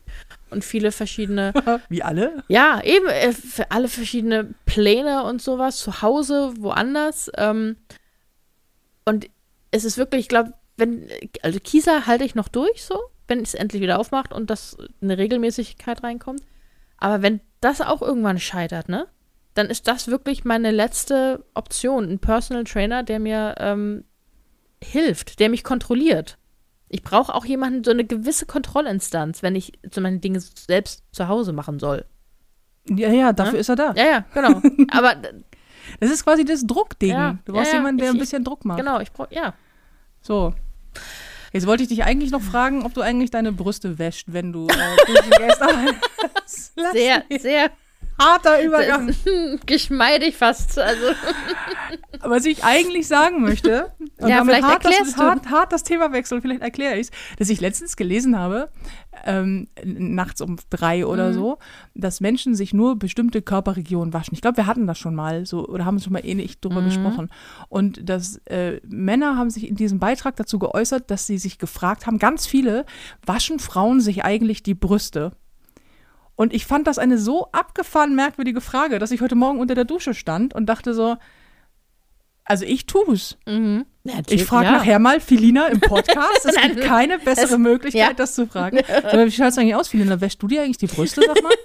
und 0.51 0.63
viele 0.63 0.93
verschiedene, 0.93 1.53
Wie 1.89 2.03
alle? 2.03 2.43
ja, 2.49 2.83
eben 2.85 3.07
äh, 3.07 3.33
für 3.33 3.71
alle 3.71 3.89
verschiedene 3.89 4.55
Pläne 4.67 5.25
und 5.25 5.41
sowas, 5.41 5.79
zu 5.79 6.03
Hause, 6.03 6.53
woanders. 6.59 7.31
Ähm, 7.37 7.77
und 9.07 9.29
es 9.71 9.85
ist 9.85 9.97
wirklich, 9.97 10.21
ich 10.23 10.29
glaube, 10.29 10.53
wenn, 10.77 11.09
also 11.43 11.61
Kieser 11.61 12.07
halte 12.07 12.25
ich 12.25 12.35
noch 12.35 12.49
durch 12.49 12.85
so, 12.85 12.99
wenn 13.29 13.41
es 13.41 13.55
endlich 13.55 13.81
wieder 13.83 13.99
aufmacht 13.99 14.33
und 14.33 14.51
das 14.51 14.77
eine 15.01 15.17
Regelmäßigkeit 15.19 16.03
reinkommt. 16.03 16.43
Aber 16.97 17.23
wenn 17.23 17.41
das 17.61 17.81
auch 17.81 18.03
irgendwann 18.03 18.39
scheitert, 18.41 18.89
ne? 18.89 19.07
Dann 19.55 19.67
ist 19.71 19.87
das 19.89 20.09
wirklich 20.09 20.45
meine 20.45 20.71
letzte 20.71 21.45
Option. 21.55 22.09
Ein 22.11 22.19
Personal 22.19 22.65
Trainer, 22.65 23.03
der 23.03 23.19
mir 23.19 23.55
ähm, 23.59 24.05
hilft, 24.83 25.41
der 25.41 25.49
mich 25.49 25.65
kontrolliert. 25.65 26.39
Ich 26.89 27.03
brauche 27.03 27.35
auch 27.35 27.45
jemanden, 27.45 27.85
so 27.85 27.91
eine 27.91 28.05
gewisse 28.05 28.47
Kontrollinstanz, 28.47 29.43
wenn 29.43 29.57
ich 29.57 29.73
so 29.93 30.01
meine 30.01 30.19
Dinge 30.21 30.41
selbst 30.41 31.03
zu 31.13 31.29
Hause 31.29 31.53
machen 31.53 31.79
soll. 31.79 32.05
Ja, 32.89 33.11
ja, 33.11 33.33
dafür 33.33 33.55
Ne? 33.55 33.59
ist 33.59 33.69
er 33.69 33.77
da. 33.77 33.93
Ja, 33.95 34.05
ja, 34.07 34.25
genau. 34.33 34.63
Aber 34.93 35.15
Das 36.01 36.11
ist 36.11 36.25
quasi 36.25 36.45
das 36.45 36.67
Druckding. 36.67 37.11
Ja, 37.11 37.39
du 37.45 37.53
brauchst 37.53 37.67
ja, 37.67 37.73
ja. 37.75 37.79
jemanden, 37.81 37.99
der 37.99 38.09
Ich- 38.11 38.15
ein 38.15 38.21
bisschen 38.21 38.45
Druck 38.45 38.65
macht. 38.65 38.79
genau, 38.79 39.01
ich 39.01 39.13
brauche, 39.13 39.35
ja. 39.35 39.55
So. 40.23 40.55
Jetzt 41.53 41.67
wollte 41.67 41.83
ich 41.83 41.89
dich 41.89 42.05
eigentlich 42.05 42.31
noch 42.31 42.43
fragen, 42.43 42.85
ob 42.85 42.95
du 42.95 43.01
eigentlich 43.01 43.31
deine 43.31 43.53
Brüste 43.53 43.99
wäscht, 43.99 44.27
wenn 44.29 44.53
du 44.53 44.67
äh, 44.69 45.39
gehst. 45.39 45.61
Das 45.61 46.73
Sehr, 46.93 47.25
mich. 47.29 47.43
sehr 47.43 47.71
harter 48.19 48.63
Übergang. 48.63 49.15
geschmeidig 49.67 50.37
fast. 50.37 50.79
Also, 50.79 51.07
Was 52.21 52.45
ich 52.45 52.65
eigentlich 52.65 53.07
sagen 53.07 53.43
möchte, 53.43 53.93
und 54.19 54.29
Ja, 54.29 54.39
damit 54.39 54.57
vielleicht 54.57 54.65
hart 54.73 54.85
das, 54.85 54.93
erklärst 54.93 55.19
du. 55.19 55.23
hart, 55.23 55.51
hart 55.51 55.73
das 55.73 55.83
Thema 55.85 56.13
wechseln, 56.13 56.43
vielleicht 56.43 56.63
erkläre 56.63 56.97
ich 56.97 57.09
es, 57.09 57.11
dass 57.39 57.49
ich 57.49 57.61
letztens 57.61 57.97
gelesen 57.97 58.39
habe, 58.39 58.71
ähm, 59.25 59.69
nachts 59.85 60.41
um 60.41 60.57
drei 60.71 60.99
Mhm. 60.99 61.05
oder 61.05 61.33
so, 61.33 61.59
dass 61.95 62.21
Menschen 62.21 62.55
sich 62.55 62.73
nur 62.73 62.99
bestimmte 62.99 63.43
Körperregionen 63.43 64.13
waschen. 64.13 64.35
Ich 64.35 64.41
glaube, 64.41 64.57
wir 64.59 64.67
hatten 64.67 64.87
das 64.87 64.99
schon 64.99 65.15
mal 65.15 65.47
so 65.47 65.67
oder 65.67 65.85
haben 65.85 65.99
schon 66.01 66.13
mal 66.13 66.25
ähnlich 66.25 66.61
drüber 66.61 66.81
Mhm. 66.81 66.85
gesprochen. 66.87 67.29
Und 67.69 68.09
dass 68.09 68.39
äh, 68.47 68.81
Männer 68.87 69.37
haben 69.37 69.51
sich 69.51 69.69
in 69.69 69.77
diesem 69.77 69.99
Beitrag 69.99 70.37
dazu 70.37 70.59
geäußert, 70.59 71.11
dass 71.11 71.27
sie 71.27 71.39
sich 71.39 71.59
gefragt 71.59 72.07
haben, 72.07 72.19
ganz 72.19 72.47
viele, 72.47 72.85
waschen 73.25 73.59
Frauen 73.59 74.01
sich 74.01 74.25
eigentlich 74.25 74.63
die 74.63 74.75
Brüste? 74.75 75.33
Und 76.35 76.55
ich 76.55 76.67
fand 76.67 76.87
das 76.87 76.99
eine 76.99 77.19
so 77.19 77.49
abgefahren 77.51 78.15
merkwürdige 78.15 78.61
Frage, 78.61 79.01
dass 79.01 79.11
ich 79.11 79.21
heute 79.21 79.35
Morgen 79.35 79.59
unter 79.59 79.75
der 79.75 79.85
Dusche 79.85 80.15
stand 80.15 80.55
und 80.55 80.67
dachte 80.67 80.95
so, 80.95 81.17
also 82.49 82.65
ich 82.65 82.87
tu's. 82.87 83.37
mhm. 83.47 83.85
Ich 84.31 84.45
frage 84.45 84.65
ja. 84.67 84.73
nachher 84.73 84.99
mal 84.99 85.21
Filina 85.21 85.67
im 85.67 85.81
Podcast. 85.81 86.47
Es 86.47 86.55
gibt 86.63 86.81
keine 86.81 87.19
bessere 87.19 87.47
das- 87.51 87.59
Möglichkeit, 87.59 88.01
ja. 88.09 88.13
das 88.15 88.35
zu 88.35 88.47
fragen. 88.47 88.81
Aber 89.05 89.27
wie 89.27 89.31
schaut 89.31 89.49
es 89.49 89.59
eigentlich 89.59 89.75
aus, 89.75 89.89
Filina? 89.89 90.19
Wäschst 90.21 90.43
du 90.43 90.49
dir 90.49 90.63
eigentlich 90.63 90.79
die 90.79 90.87
Brüste, 90.87 91.23
sag 91.27 91.43
mal? 91.43 91.53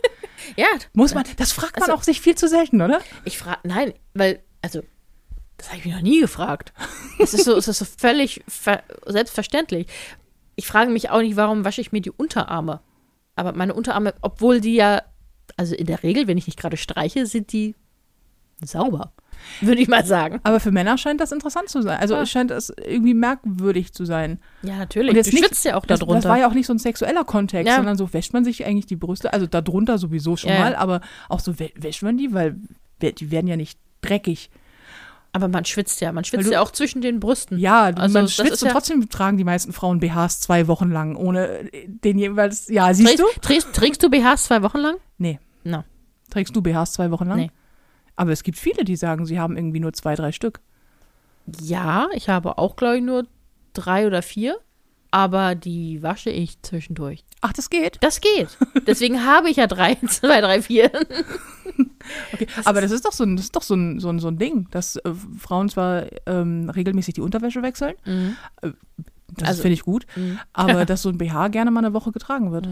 Ja, 0.57 0.67
Muss 0.91 1.13
man, 1.15 1.23
das 1.37 1.53
fragt 1.53 1.79
man 1.79 1.83
Also- 1.89 1.93
auch 1.97 2.03
sich 2.03 2.19
viel 2.19 2.35
zu 2.35 2.49
selten, 2.49 2.81
oder? 2.81 2.99
ich 3.23 3.37
frage, 3.37 3.59
nein, 3.63 3.93
weil, 4.13 4.43
also, 4.61 4.81
das 5.55 5.69
habe 5.69 5.77
ich 5.77 5.85
mich 5.85 5.93
noch 5.95 6.01
nie 6.01 6.19
gefragt. 6.19 6.73
Es 7.17 7.33
ist 7.33 7.45
so, 7.45 7.55
es 7.55 7.69
ist 7.69 7.79
so 7.79 7.85
völlig 7.85 8.43
ver 8.49 8.83
selbstverständlich. 9.05 9.87
Ich 10.57 10.67
frage 10.67 10.91
mich 10.91 11.09
auch 11.11 11.21
nicht, 11.21 11.37
warum 11.37 11.63
wasche 11.63 11.79
ich 11.79 11.93
mir 11.93 12.01
die 12.01 12.11
Unterarme. 12.11 12.81
Aber 13.37 13.53
meine 13.53 13.73
Unterarme, 13.73 14.15
obwohl 14.21 14.59
die 14.59 14.75
ja, 14.75 15.03
also 15.55 15.75
in 15.75 15.85
der 15.85 16.03
Regel, 16.03 16.27
wenn 16.27 16.37
ich 16.37 16.45
nicht 16.47 16.59
gerade 16.59 16.75
streiche, 16.75 17.25
sind 17.25 17.53
die 17.53 17.73
sauber. 18.61 19.13
Würde 19.61 19.81
ich 19.81 19.87
mal 19.87 20.05
sagen. 20.05 20.39
Aber 20.43 20.59
für 20.59 20.71
Männer 20.71 20.97
scheint 20.97 21.19
das 21.21 21.31
interessant 21.31 21.69
zu 21.69 21.81
sein. 21.81 21.99
Also 21.99 22.15
Ja. 22.15 22.21
es 22.23 22.29
scheint 22.29 22.51
das 22.51 22.71
irgendwie 22.85 23.13
merkwürdig 23.13 23.93
zu 23.93 24.05
sein. 24.05 24.39
Ja, 24.61 24.77
natürlich. 24.77 25.09
Und 25.11 25.15
jetzt 25.15 25.31
du 25.31 25.35
nicht- 25.35 25.45
schwitzt 25.45 25.65
ja 25.65 25.75
auch 25.75 25.85
Das, 25.85 25.99
darunter. 25.99 26.21
das 26.21 26.29
war 26.29 26.37
ja 26.39 26.47
auch 26.47 26.53
nicht 26.53 26.67
so 26.67 26.73
ein 26.73 26.79
sexueller 26.79 27.23
Kontext, 27.23 27.67
Ja. 27.69 27.75
sondern 27.77 27.97
so 27.97 28.11
wäscht 28.13 28.33
man 28.33 28.43
sich 28.45 28.65
eigentlich 28.65 28.85
die 28.85 28.95
Brüste, 28.95 29.33
also 29.33 29.45
darunter 29.47 29.97
sowieso 29.97 30.35
schon 30.37 30.51
Ja, 30.51 30.59
mal, 30.59 30.75
aber 30.75 31.01
auch 31.29 31.39
so 31.39 31.51
wä- 31.53 31.71
wäscht 31.75 32.03
man 32.03 32.17
die, 32.17 32.33
weil 32.33 32.55
die 33.01 33.31
werden 33.31 33.47
ja 33.47 33.55
nicht 33.57 33.77
dreckig. 34.01 34.49
Aber 35.35 35.47
man 35.47 35.65
schwitzt 35.65 35.99
ja. 35.99 36.11
Man 36.11 36.23
schwitzt 36.23 36.45
du- 36.47 36.51
ja 36.51 36.61
auch 36.61 36.69
zwischen 36.71 37.01
den 37.01 37.19
Brüsten. 37.19 37.57
Ja, 37.57 37.85
Also 37.85 38.13
man 38.13 38.25
das 38.25 38.35
schwitzt 38.35 38.61
und 38.61 38.67
ja- 38.67 38.71
trotzdem 38.73 39.09
tragen 39.09 39.35
die 39.37 39.43
meisten 39.43 39.73
Frauen 39.73 39.99
BHs 39.99 40.39
zwei 40.41 40.67
Wochen 40.67 40.91
lang, 40.91 41.15
ohne 41.15 41.69
den 41.87 42.19
jeweils. 42.19 42.67
Ja, 42.69 42.93
siehst 42.93 43.07
Trägst, 43.17 43.23
du? 43.37 43.41
trägst, 43.41 43.73
trägst 43.73 44.03
du 44.03 44.09
BHs 44.11 44.43
zwei 44.45 44.61
Wochen 44.61 44.77
lang? 44.77 44.95
Nee. 45.17 45.39
No. 45.63 45.83
Trägst 46.29 46.55
du 46.55 46.61
BHs 46.61 46.93
zwei 46.93 47.09
Wochen 47.09 47.25
lang? 47.27 47.37
Nee. 47.39 47.51
Aber 48.15 48.31
es 48.31 48.43
gibt 48.43 48.57
viele, 48.57 48.83
die 48.83 48.95
sagen, 48.95 49.25
sie 49.25 49.39
haben 49.39 49.57
irgendwie 49.57 49.79
nur 49.79 49.93
zwei, 49.93 50.15
drei 50.15 50.31
Stück. 50.31 50.59
Ja, 51.61 52.07
ich 52.13 52.29
habe 52.29 52.57
auch, 52.57 52.75
glaube 52.75 52.97
ich, 52.97 53.03
nur 53.03 53.25
drei 53.73 54.07
oder 54.07 54.21
vier. 54.21 54.57
Aber 55.11 55.53
die 55.53 56.01
wasche 56.01 56.31
ich 56.31 56.59
zwischendurch. 56.63 57.23
Ach, 57.41 57.53
das 57.53 57.69
geht. 57.69 57.97
Das 58.01 58.19
geht. 58.19 58.47
Deswegen 58.87 59.23
habe 59.25 59.49
ich 59.49 59.57
ja 59.57 59.67
drei, 59.67 59.93
zwei, 60.07 60.41
drei, 60.41 60.61
vier. 60.63 60.91
Okay. 62.33 62.47
Aber 62.65 62.81
das 62.81 62.91
ist 62.91 63.05
doch 63.05 63.11
so 63.11 63.23
ein, 63.23 63.35
das 63.35 63.45
ist 63.45 63.55
doch 63.55 63.61
so 63.61 63.75
ein, 63.75 63.99
so 63.99 64.09
ein, 64.09 64.17
so 64.19 64.27
ein 64.27 64.37
Ding, 64.39 64.67
dass 64.71 64.95
äh, 64.97 65.13
Frauen 65.37 65.69
zwar 65.69 66.05
ähm, 66.25 66.69
regelmäßig 66.69 67.13
die 67.15 67.21
Unterwäsche 67.21 67.61
wechseln. 67.61 67.93
Das 68.61 69.49
Also- 69.49 69.61
finde 69.61 69.73
ich 69.73 69.83
gut. 69.83 70.05
Aber 70.51 70.85
dass 70.87 71.03
so 71.03 71.09
ein 71.09 71.17
BH 71.17 71.49
gerne 71.49 71.69
mal 71.71 71.79
eine 71.85 71.93
Woche 71.93 72.11
getragen 72.11 72.51
wird. 72.51 72.67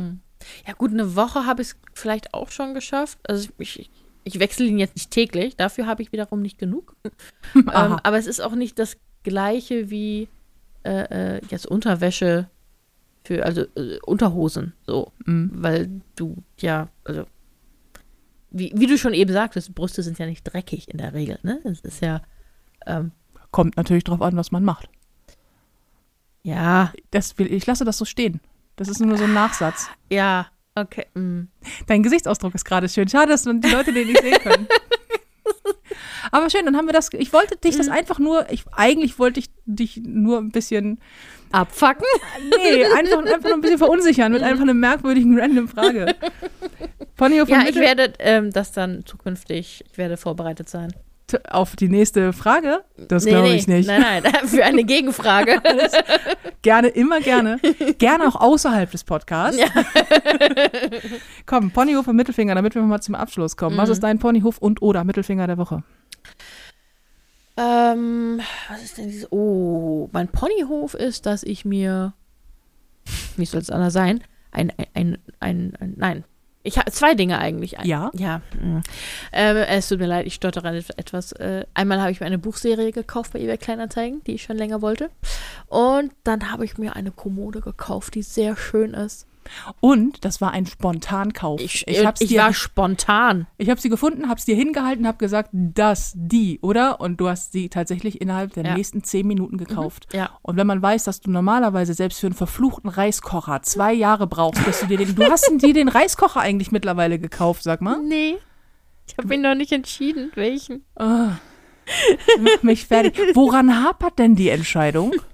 Ja, 0.67 0.73
gut, 0.73 0.91
eine 0.91 1.15
Woche 1.15 1.45
habe 1.45 1.61
ich 1.61 1.69
es 1.69 1.75
vielleicht 1.93 2.33
auch 2.33 2.49
schon 2.49 2.73
geschafft. 2.73 3.19
Also 3.27 3.49
ich, 3.59 3.79
ich, 3.81 3.91
ich 4.23 4.39
wechsle 4.39 4.65
ihn 4.65 4.77
jetzt 4.77 4.95
nicht 4.95 5.11
täglich. 5.11 5.55
Dafür 5.55 5.87
habe 5.87 6.01
ich 6.01 6.11
wiederum 6.11 6.41
nicht 6.41 6.57
genug. 6.57 6.95
ähm, 7.55 7.65
aber 8.03 8.17
es 8.17 8.27
ist 8.27 8.39
auch 8.41 8.55
nicht 8.55 8.79
das 8.79 8.97
gleiche 9.23 9.89
wie 9.89 10.27
äh, 10.83 11.37
äh, 11.37 11.41
jetzt 11.49 11.67
Unterwäsche 11.67 12.49
für, 13.23 13.45
also 13.45 13.61
äh, 13.75 13.99
Unterhosen, 14.05 14.73
so. 14.85 15.11
Mhm. 15.25 15.51
Weil 15.53 16.01
du, 16.15 16.37
ja, 16.59 16.89
also 17.03 17.25
wie, 18.49 18.73
wie 18.75 18.87
du 18.87 18.97
schon 18.97 19.13
eben 19.13 19.31
sagtest, 19.31 19.73
Brüste 19.75 20.03
sind 20.03 20.19
ja 20.19 20.25
nicht 20.25 20.43
dreckig 20.43 20.89
in 20.89 20.97
der 20.97 21.13
Regel, 21.13 21.39
ne? 21.43 21.59
Es 21.63 21.81
ist 21.81 22.01
ja, 22.01 22.21
ähm, 22.85 23.11
Kommt 23.51 23.75
natürlich 23.75 24.05
drauf 24.05 24.21
an, 24.21 24.37
was 24.37 24.51
man 24.51 24.63
macht. 24.63 24.89
ja, 26.43 26.93
Das 27.11 27.37
will, 27.37 27.51
ich 27.51 27.65
lasse 27.65 27.83
das 27.85 27.97
so 27.97 28.05
stehen. 28.05 28.39
Das 28.77 28.87
ist 28.87 28.99
nur 29.01 29.17
so 29.17 29.25
ein 29.25 29.33
Nachsatz. 29.33 29.89
ja, 30.09 30.47
okay. 30.75 31.05
mm. 31.13 31.43
Dein 31.87 32.03
Gesichtsausdruck 32.03 32.55
ist 32.55 32.65
gerade 32.65 32.89
schön. 32.89 33.07
Schade, 33.07 33.29
dass 33.29 33.43
die 33.43 33.69
Leute 33.69 33.93
den 33.93 34.07
nicht 34.07 34.21
sehen 34.21 34.39
können. 34.39 34.67
Aber 36.31 36.49
schön, 36.49 36.65
dann 36.65 36.77
haben 36.77 36.85
wir 36.85 36.93
das. 36.93 37.09
Ich 37.13 37.33
wollte 37.33 37.57
dich 37.57 37.73
Mhm. 37.75 37.77
das 37.79 37.89
einfach 37.89 38.19
nur. 38.19 38.49
Ich, 38.51 38.63
eigentlich 38.71 39.19
wollte 39.19 39.39
ich 39.39 39.49
dich 39.65 39.97
nur 40.03 40.37
ein 40.37 40.51
bisschen. 40.51 40.99
Abfacken? 41.51 42.05
Nee, 42.57 42.85
einfach, 42.85 43.17
einfach 43.25 43.43
nur 43.43 43.55
ein 43.55 43.61
bisschen 43.61 43.77
verunsichern 43.77 44.31
mit 44.31 44.41
einfach 44.41 44.61
einer 44.61 44.73
merkwürdigen 44.73 45.37
random 45.37 45.67
Frage. 45.67 46.15
Ponyhof 47.17 47.49
Ja, 47.49 47.57
und 47.57 47.61
ich 47.63 47.75
Mittel 47.75 47.81
werde 47.81 48.13
ähm, 48.19 48.51
das 48.51 48.71
dann 48.71 49.05
zukünftig, 49.05 49.83
ich 49.91 49.97
werde 49.97 50.15
vorbereitet 50.15 50.69
sein. 50.69 50.93
Auf 51.49 51.75
die 51.75 51.89
nächste 51.89 52.33
Frage. 52.33 52.83
Das 53.07 53.25
Nee, 53.25 53.31
glaube 53.31 53.49
nee, 53.49 53.55
ich 53.55 53.67
nicht. 53.67 53.87
Nein, 53.87 54.23
nein, 54.23 54.33
für 54.47 54.63
eine 54.63 54.83
Gegenfrage. 54.83 55.61
Gerne, 56.61 56.89
immer 56.89 57.21
gerne. 57.21 57.57
gerne 57.97 58.27
auch 58.27 58.35
außerhalb 58.35 58.91
des 58.91 59.03
Podcasts. 59.03 59.59
Komm, 61.47 61.71
Ponyhof 61.71 62.07
und 62.07 62.15
Mittelfinger, 62.15 62.53
damit 62.53 62.75
wir 62.75 62.83
mal 62.83 63.01
zum 63.01 63.15
Abschluss 63.15 63.57
kommen. 63.57 63.77
Mhm. 63.77 63.79
Was 63.79 63.89
ist 63.89 64.03
dein 64.03 64.19
Ponyhof 64.19 64.59
und 64.59 64.83
oder 64.83 65.03
Mittelfinger 65.03 65.47
der 65.47 65.57
Woche? 65.57 65.83
ähm, 67.57 68.41
was 68.69 68.83
ist 68.83 68.99
denn 68.99 69.07
dieses? 69.07 69.31
Oh, 69.31 70.07
mein 70.11 70.27
Ponyhof 70.27 70.93
ist, 70.93 71.25
dass 71.25 71.41
ich 71.41 71.65
mir 71.65 72.13
wie 73.37 73.45
soll 73.45 73.61
es 73.61 73.69
anders 73.69 73.93
sein? 73.93 74.23
Ein, 74.51 74.71
ein, 74.77 74.87
ein, 74.93 75.17
ein, 75.39 75.73
ein 75.79 75.93
nein. 75.97 76.23
Ich 76.63 76.77
habe 76.77 76.91
zwei 76.91 77.15
Dinge 77.15 77.39
eigentlich. 77.39 77.77
Ja? 77.83 78.11
Ja. 78.13 78.41
mh. 78.61 78.81
Äh, 79.31 79.65
es 79.65 79.87
tut 79.89 79.99
mir 79.99 80.05
leid, 80.07 80.27
ich 80.27 80.35
stottere 80.35 80.77
et- 80.77 80.97
etwas. 80.97 81.31
Äh, 81.33 81.65
einmal 81.73 81.99
habe 82.01 82.11
ich 82.11 82.19
mir 82.19 82.25
eine 82.27 82.37
Buchserie 82.37 82.91
gekauft 82.91 83.33
bei 83.33 83.39
eBay 83.39 83.57
Kleinanzeigen, 83.57 84.23
die 84.25 84.33
ich 84.35 84.43
schon 84.43 84.57
länger 84.57 84.81
wollte. 84.81 85.09
Und 85.67 86.11
dann 86.23 86.51
habe 86.51 86.65
ich 86.65 86.77
mir 86.77 86.95
eine 86.95 87.11
Kommode 87.11 87.61
gekauft, 87.61 88.15
die 88.15 88.21
sehr 88.23 88.55
schön 88.55 88.93
ist. 88.93 89.25
Und 89.79 90.23
das 90.23 90.39
war 90.41 90.51
ein 90.51 90.65
Spontankauf. 90.65 91.59
Ich, 91.61 91.87
ich 91.87 92.05
hab's 92.05 92.21
ich 92.21 92.29
dir, 92.29 92.41
war 92.41 92.53
spontan. 92.53 93.47
ich 93.57 93.69
habe 93.69 93.81
sie 93.81 93.89
gefunden, 93.89 94.29
hab's 94.29 94.45
dir 94.45 94.55
hingehalten, 94.55 95.07
hab 95.07 95.19
gesagt, 95.19 95.49
das, 95.53 96.13
die, 96.15 96.59
oder? 96.61 97.01
Und 97.01 97.17
du 97.17 97.27
hast 97.27 97.51
sie 97.51 97.69
tatsächlich 97.69 98.21
innerhalb 98.21 98.53
der 98.53 98.65
Ja. 98.65 98.75
nächsten 98.75 99.03
zehn 99.03 99.27
Minuten 99.27 99.57
gekauft. 99.57 100.07
Ja. 100.13 100.29
Und 100.41 100.57
wenn 100.57 100.67
man 100.67 100.81
weiß, 100.81 101.03
dass 101.03 101.21
du 101.21 101.31
normalerweise 101.31 101.93
selbst 101.93 102.19
für 102.19 102.27
einen 102.27 102.35
verfluchten 102.35 102.89
Reiskocher 102.89 103.61
zwei 103.63 103.93
Jahre 103.93 104.27
brauchst, 104.27 104.63
bis 104.65 104.79
du 104.79 104.87
dir 104.87 104.97
den, 104.97 105.15
du 105.15 105.23
hast 105.23 105.51
dir 105.61 105.73
den 105.73 105.87
Reiskocher 105.89 106.39
eigentlich 106.39 106.71
mittlerweile 106.71 107.19
gekauft, 107.19 107.63
sag 107.63 107.81
mal. 107.81 108.01
Nee. 108.01 108.37
Ich 109.07 109.17
habe 109.17 109.27
mich 109.27 109.39
noch 109.39 109.55
nicht 109.55 109.71
entschieden, 109.73 110.31
welchen. 110.35 110.85
Ah. 110.95 111.31
Mach 112.39 112.63
mich 112.63 112.85
fertig. 112.85 113.19
Woran 113.33 113.83
hapert 113.83 114.19
denn 114.19 114.35
die 114.35 114.49
Entscheidung? 114.49 115.13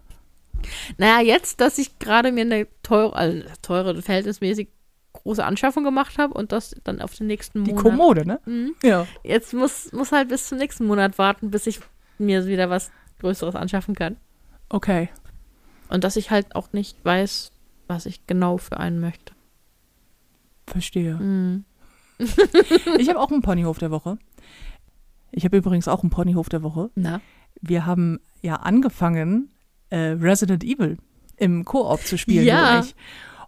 Naja, 0.97 1.21
jetzt, 1.21 1.61
dass 1.61 1.77
ich 1.77 1.99
gerade 1.99 2.31
mir 2.31 2.41
eine 2.41 2.67
teure, 2.83 3.15
also 3.15 3.43
teure, 3.61 4.01
verhältnismäßig 4.01 4.69
große 5.13 5.43
Anschaffung 5.43 5.83
gemacht 5.83 6.17
habe 6.17 6.33
und 6.33 6.51
das 6.51 6.75
dann 6.83 7.01
auf 7.01 7.15
den 7.15 7.27
nächsten 7.27 7.63
Die 7.63 7.71
Monat. 7.71 7.83
Kommode, 7.83 8.27
ne? 8.27 8.39
Mhm. 8.45 8.75
Ja. 8.83 9.07
Jetzt 9.23 9.53
muss, 9.53 9.91
muss 9.91 10.11
halt 10.11 10.29
bis 10.29 10.47
zum 10.47 10.57
nächsten 10.57 10.85
Monat 10.85 11.17
warten, 11.17 11.51
bis 11.51 11.67
ich 11.67 11.79
mir 12.17 12.45
wieder 12.45 12.69
was 12.69 12.91
Größeres 13.19 13.55
anschaffen 13.55 13.95
kann. 13.95 14.17
Okay. 14.69 15.09
Und 15.89 16.03
dass 16.03 16.15
ich 16.15 16.31
halt 16.31 16.55
auch 16.55 16.73
nicht 16.73 17.03
weiß, 17.03 17.51
was 17.87 18.05
ich 18.05 18.27
genau 18.27 18.57
für 18.57 18.77
einen 18.77 18.99
möchte. 18.99 19.33
Verstehe. 20.65 21.15
Mhm. 21.15 21.65
Ich 22.97 23.09
habe 23.09 23.19
auch 23.19 23.31
einen 23.31 23.41
Ponyhof 23.41 23.77
der 23.77 23.91
Woche. 23.91 24.17
Ich 25.31 25.45
habe 25.45 25.57
übrigens 25.57 25.87
auch 25.87 26.01
einen 26.01 26.09
Ponyhof 26.09 26.49
der 26.49 26.63
Woche. 26.63 26.89
Na? 26.95 27.21
Wir 27.61 27.85
haben 27.85 28.19
ja 28.41 28.55
angefangen, 28.55 29.51
äh, 29.89 29.97
Resident 29.97 30.63
Evil 30.63 30.97
im 31.37 31.65
Koop 31.65 32.01
zu 32.01 32.17
spielen. 32.17 32.45
Ja. 32.45 32.79
und 32.79 32.85
ich. 32.85 32.95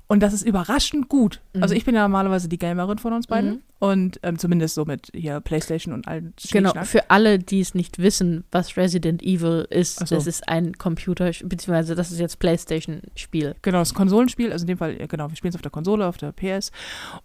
Und 0.08 0.24
das 0.24 0.34
ist 0.34 0.42
überraschend 0.42 1.08
gut. 1.08 1.42
Mhm. 1.54 1.64
Also 1.64 1.76
ich 1.76 1.86
bin 1.86 1.96
ja 1.96 2.02
normalerweise 2.02 2.50
die 2.50 2.58
Gamerin 2.58 2.98
von 2.98 3.14
uns 3.14 3.28
beiden. 3.28 3.50
Mhm. 3.52 3.62
Und 3.80 4.20
ähm, 4.24 4.38
zumindest 4.38 4.76
so 4.76 4.84
mit 4.86 5.10
hier 5.14 5.40
Playstation 5.40 5.94
und 5.94 6.08
allen 6.08 6.34
Genau, 6.52 6.74
für 6.84 7.10
alle, 7.10 7.40
die 7.40 7.62
es 7.62 7.74
nicht 7.74 8.00
wissen, 8.00 8.44
was 8.52 8.76
Resident 8.76 9.24
Evil 9.24 9.66
ist, 9.70 10.06
so. 10.06 10.16
das 10.16 10.28
ist 10.28 10.48
ein 10.50 10.78
Computer, 10.78 11.26
beziehungsweise 11.26 11.96
das 11.96 12.12
ist 12.12 12.20
jetzt 12.20 12.40
Playstation-Spiel. 12.40 13.56
Genau, 13.62 13.80
das 13.80 13.94
Konsolenspiel, 13.94 14.52
also 14.52 14.64
in 14.64 14.68
dem 14.68 14.78
Fall, 14.78 14.96
genau, 15.08 15.30
wir 15.30 15.36
spielen 15.36 15.50
es 15.50 15.56
auf 15.56 15.62
der 15.62 15.72
Konsole, 15.72 16.06
auf 16.06 16.18
der 16.18 16.34
PS. 16.34 16.72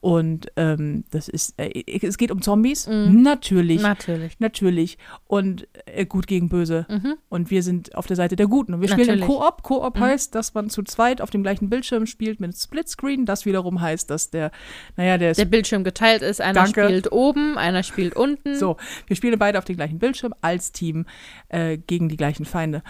Und 0.00 0.46
ähm, 0.56 1.04
das 1.10 1.28
ist, 1.28 1.54
äh, 1.58 1.82
es 2.02 2.18
geht 2.18 2.30
um 2.30 2.40
Zombies. 2.40 2.86
Mhm. 2.86 3.22
Natürlich. 3.22 3.82
Natürlich. 3.82 4.38
Natürlich. 4.38 4.98
Und 5.26 5.66
äh, 5.86 6.06
gut 6.06 6.26
gegen 6.26 6.48
böse. 6.48 6.86
Mhm. 6.88 7.14
Und 7.28 7.50
wir 7.50 7.62
sind 7.62 7.94
auf 7.96 8.06
der 8.06 8.16
Seite 8.16 8.36
der 8.36 8.46
Guten. 8.46 8.74
Und 8.74 8.80
wir 8.80 8.88
spielen 8.88 9.08
im 9.08 9.20
Natürlich. 9.20 9.38
Koop. 9.38 9.62
Koop 9.62 9.96
Mhm. 9.96 10.00
heißt, 10.00 10.34
dass 10.34 10.54
man 10.54 10.70
zu 10.70 10.82
zweit 10.82 11.20
auf 11.20 11.30
dem 11.30 11.42
gleichen 11.42 11.68
Bildschirm 11.68 12.06
spielt 12.06 12.40
mit 12.40 12.56
Splitscreen. 12.56 13.26
Das 13.26 13.44
wiederum 13.44 13.80
heißt, 13.80 14.08
dass 14.10 14.30
der, 14.30 14.50
naja, 14.96 15.18
der 15.18 15.32
ist 15.32 15.38
Der 15.38 15.44
Bildschirm 15.46 15.84
geteilt 15.84 16.22
ist, 16.22 16.40
einer 16.44 16.64
Danke. 16.64 16.84
spielt 16.84 17.12
oben, 17.12 17.58
einer 17.58 17.82
spielt 17.82 18.14
unten. 18.16 18.56
so. 18.56 18.76
Wir 19.06 19.16
spielen 19.16 19.38
beide 19.38 19.58
auf 19.58 19.64
dem 19.64 19.76
gleichen 19.76 19.98
Bildschirm 19.98 20.34
als 20.40 20.72
Team 20.72 21.06
äh, 21.48 21.78
gegen 21.78 22.08
die 22.08 22.16
gleichen 22.16 22.44
Feinde. 22.44 22.82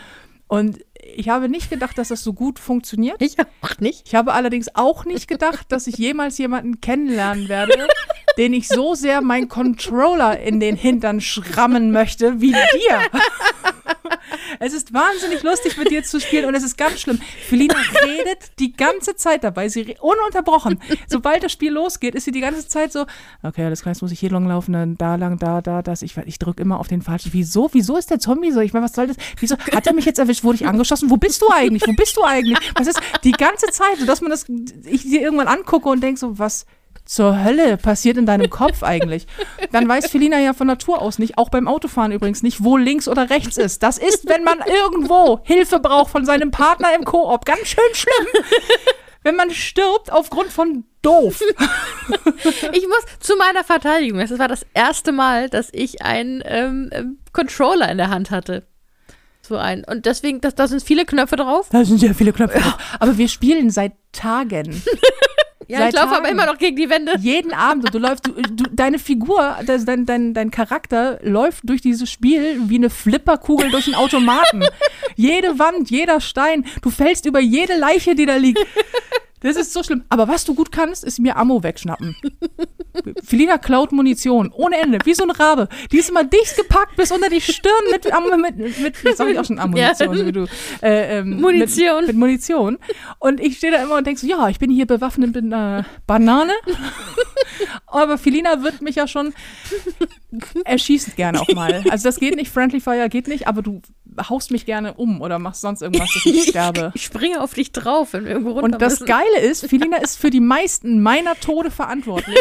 Und 0.47 0.85
ich 1.17 1.29
habe 1.29 1.49
nicht 1.49 1.71
gedacht, 1.71 1.99
dass 1.99 2.09
das 2.09 2.23
so 2.23 2.33
gut 2.33 2.59
funktioniert. 2.59 3.21
Ich 3.21 3.37
auch 3.39 3.79
nicht. 3.79 4.03
Ich 4.07 4.15
habe 4.15 4.33
allerdings 4.33 4.75
auch 4.75 5.05
nicht 5.05 5.29
gedacht, 5.29 5.67
dass 5.71 5.87
ich 5.87 5.97
jemals 5.97 6.39
jemanden 6.39 6.81
kennenlernen 6.81 7.49
werde, 7.49 7.87
den 8.39 8.53
ich 8.53 8.69
so 8.69 8.95
sehr 8.95 9.21
meinen 9.21 9.49
Controller 9.49 10.41
in 10.41 10.61
den 10.61 10.77
Hintern 10.77 11.21
schrammen 11.21 11.91
möchte 11.91 12.41
wie 12.41 12.53
dir. 12.53 13.01
Es 14.61 14.73
ist 14.73 14.93
wahnsinnig 14.95 15.43
lustig, 15.43 15.77
mit 15.77 15.91
dir 15.91 16.03
zu 16.03 16.21
spielen 16.21 16.47
und 16.47 16.55
es 16.55 16.63
ist 16.63 16.77
ganz 16.77 17.01
schlimm. 17.01 17.21
Felina 17.47 17.75
redet 18.05 18.59
die 18.59 18.73
ganze 18.73 19.17
Zeit 19.17 19.45
dabei, 19.45 19.69
sie 19.69 19.97
ununterbrochen. 20.01 20.81
Sobald 21.07 21.43
das 21.43 21.53
Spiel 21.53 21.73
losgeht, 21.73 22.15
ist 22.15 22.25
sie 22.25 22.31
die 22.31 22.41
ganze 22.41 22.67
Zeit 22.67 22.93
so, 22.93 23.07
okay, 23.43 23.65
alles 23.65 23.83
klar, 23.83 23.93
jetzt 23.93 24.03
muss 24.03 24.13
ich 24.13 24.21
hier 24.21 24.31
lang 24.31 24.47
laufen, 24.47 24.73
dann 24.73 24.97
da 24.97 25.17
lang, 25.17 25.39
da, 25.39 25.61
da, 25.61 25.83
das. 25.83 26.03
Ich, 26.03 26.17
ich 26.17 26.39
drücke 26.39 26.63
immer 26.63 26.79
auf 26.79 26.89
den 26.89 27.03
falschen. 27.03 27.33
Wieso? 27.33 27.69
Wieso 27.73 27.97
ist 27.97 28.11
der 28.11 28.19
Zombie 28.19 28.53
so? 28.53 28.61
Ich 28.61 28.73
meine, 28.73 28.85
was 28.85 28.93
soll 28.93 29.09
das? 29.09 29.17
Wieso? 29.39 29.57
Hat 29.59 29.87
er 29.87 29.93
mich 29.93 30.05
jetzt 30.05 30.19
erwischt? 30.19 30.45
Wurde 30.45 30.57
ich 30.57 30.67
angeschossen? 30.95 31.11
Wo 31.11 31.17
bist 31.17 31.43
du 31.43 31.51
eigentlich? 31.51 31.83
Wo 31.87 31.93
bist 31.93 32.17
du 32.17 32.23
eigentlich? 32.25 32.59
Was 32.77 32.87
ist 32.87 33.01
die 33.23 33.33
ganze 33.33 33.67
Zeit, 33.67 33.99
so 33.99 34.07
dass 34.07 34.21
man 34.21 34.31
das, 34.31 34.47
ich 34.85 35.03
dir 35.03 35.21
irgendwann 35.21 35.49
angucke 35.49 35.89
und 35.89 36.03
denke 36.03 36.19
so, 36.19 36.39
was 36.39 36.67
zur 37.05 37.45
Hölle 37.45 37.77
passiert 37.77 38.17
in 38.17 38.27
deinem 38.27 38.51
Kopf 38.51 38.83
eigentlich? 38.83 39.27
Dann 39.73 39.89
weiß 39.89 40.11
Felina 40.11 40.39
ja 40.39 40.55
von 40.55 40.67
Natur 40.67 41.03
aus 41.03 41.19
nicht, 41.19 41.39
auch 41.39 41.51
beim 41.51 41.69
Autofahren 41.69 42.13
übrigens 42.13 42.43
nicht, 42.43 42.65
wo 42.65 42.77
links 42.77 43.09
oder 43.09 43.31
rechts 43.31 43.57
ist. 43.57 43.83
Das 43.83 43.99
ist, 43.99 44.29
wenn 44.29 44.45
man 44.45 44.59
irgendwo 44.61 45.41
Hilfe 45.45 45.81
braucht 45.81 46.11
von 46.11 46.25
seinem 46.25 46.51
Partner 46.51 46.95
im 46.95 47.05
Koop. 47.05 47.45
Ganz 47.45 47.69
schön 47.69 47.95
schlimm. 47.95 48.45
Wenn 49.23 49.37
man 49.37 49.51
stirbt 49.51 50.13
aufgrund 50.13 50.51
von 50.51 50.85
doof. 51.01 51.41
Ich 52.73 52.87
muss 52.87 53.05
zu 53.21 53.37
meiner 53.37 53.65
Verteidigung, 53.65 54.19
das 54.19 54.39
war 54.39 54.49
das 54.49 54.67
erste 54.75 55.13
Mal, 55.13 55.49
dass 55.49 55.71
ich 55.73 56.03
einen 56.03 56.43
ähm, 56.45 57.19
Controller 57.33 57.91
in 57.91 57.97
der 57.97 58.11
Hand 58.11 58.31
hatte. 58.31 58.67
So 59.47 59.57
ein. 59.57 59.85
Und 59.85 60.07
deswegen, 60.07 60.41
das, 60.41 60.55
da 60.55 60.67
sind 60.67 60.83
viele 60.83 61.05
Knöpfe 61.05 61.37
drauf. 61.37 61.69
Da 61.71 61.85
sind 61.85 62.01
ja 62.01 62.15
viele 62.15 62.33
Knöpfe. 62.33 62.59
drauf. 62.59 62.79
Aber 62.99 63.19
wir 63.19 63.29
spielen 63.29 63.71
seit 63.71 63.93
Tagen. 64.13 64.83
Ja, 65.67 65.79
Seit 65.79 65.95
ich 65.95 66.01
laufe 66.01 66.15
aber 66.17 66.29
immer 66.29 66.45
noch 66.45 66.59
gegen 66.59 66.77
die 66.77 66.91
Wände. 66.91 67.15
Jeden 67.21 67.55
Abend. 67.55 67.87
Und 67.87 67.95
du 67.95 67.99
läufst, 67.99 68.27
du, 68.27 68.33
du, 68.33 68.65
deine 68.71 68.99
Figur, 68.99 69.57
das, 69.65 69.87
dein, 69.87 70.05
dein, 70.05 70.35
dein 70.35 70.51
Charakter 70.51 71.19
läuft 71.23 71.61
durch 71.69 71.81
dieses 71.81 72.11
Spiel 72.11 72.61
wie 72.69 72.77
eine 72.77 72.91
Flipperkugel 72.91 73.71
durch 73.71 73.87
einen 73.87 73.95
Automaten. 73.95 74.65
Jede 75.17 75.59
Wand, 75.59 75.91
jeder 75.91 76.21
Stein. 76.21 76.67
Du 76.83 76.91
fällst 76.91 77.25
über 77.25 77.41
jede 77.41 77.79
Leiche, 77.79 78.15
die 78.15 78.27
da 78.27 78.37
liegt. 78.37 78.59
Das 79.45 79.57
ist 79.57 79.73
so 79.73 79.83
schlimm. 79.83 80.05
Aber 80.09 80.27
was 80.27 80.45
du 80.45 80.55
gut 80.55 80.73
kannst, 80.73 81.05
ist 81.05 81.19
mir 81.21 81.37
Ammo 81.37 81.63
wegschnappen. 81.63 82.17
Felina 83.23 83.59
klaut 83.59 83.93
Munition. 83.93 84.51
Ohne 84.53 84.79
Ende. 84.79 84.99
Wie 85.05 85.15
so 85.15 85.23
ein 85.25 85.31
Rabe. 85.31 85.69
Die 85.93 85.99
ist 85.99 86.09
immer 86.09 86.25
dicht 86.25 86.57
gepackt 86.57 86.97
bis 86.97 87.13
unter 87.13 87.29
die 87.29 87.41
Stirn 87.41 87.73
mit, 87.93 88.13
Ammo- 88.13 88.37
mit, 88.39 88.57
mit 88.57 88.97
jetzt 89.05 89.19
sag 89.19 89.29
ich 89.29 89.39
auch 89.39 89.45
schon 89.45 89.59
Ammunition, 89.59 90.13
Ja. 90.13 90.17
so 90.19 90.27
wie 90.27 90.33
du. 90.33 90.47
Äh, 90.83 91.19
ähm, 91.19 91.41
Munition. 91.41 91.99
Mit, 92.01 92.07
mit 92.09 92.17
Munition. 92.17 92.79
Und 93.19 93.39
ich 93.41 93.59
stehe 93.59 93.73
da 93.73 93.83
immer 93.83 93.97
und 93.97 94.07
denke 94.07 94.21
so, 94.21 94.27
ja, 94.27 94.49
ich 94.49 94.59
bin 94.59 94.71
hier 94.71 94.87
bewaffnet 94.87 95.35
mit 95.35 95.45
einer 95.45 95.85
Banane. 96.07 96.53
Aber 97.87 98.19
Felina 98.19 98.63
wird 98.63 98.81
mich 98.83 98.97
ja 98.97 99.07
schon 99.07 99.35
erschießen 100.65 101.13
gerne 101.17 101.41
auch 101.41 101.49
mal. 101.55 101.85
Also 101.91 102.09
das 102.09 102.19
geht 102.19 102.35
nicht, 102.37 102.51
Friendly 102.51 102.81
Fire 102.81 103.09
geht 103.09 103.29
nicht, 103.29 103.47
aber 103.47 103.63
du 103.63 103.83
haust 104.29 104.51
mich 104.51 104.67
gerne 104.67 104.95
um 104.95 105.21
oder 105.21 105.39
machst 105.39 105.61
sonst 105.61 105.83
irgendwas, 105.83 106.13
dass 106.13 106.27
ich 106.27 106.43
sterbe. 106.49 106.93
Ich 106.95 107.05
springe 107.05 107.41
auf 107.41 107.55
dich 107.55 107.73
drauf, 107.73 108.13
wenn 108.13 108.25
wir 108.25 108.33
irgendwo 108.33 108.53
runter 108.53 108.65
Und 108.65 108.83
das 108.83 109.01
müssen. 109.01 109.07
Geile 109.07 109.41
ist, 109.41 109.67
Felina 109.69 109.99
ist 109.99 110.19
für 110.19 110.31
die 110.31 110.41
meisten 110.41 111.03
meiner 111.03 111.35
Tode 111.41 111.71
verantwortlich. 111.71 112.39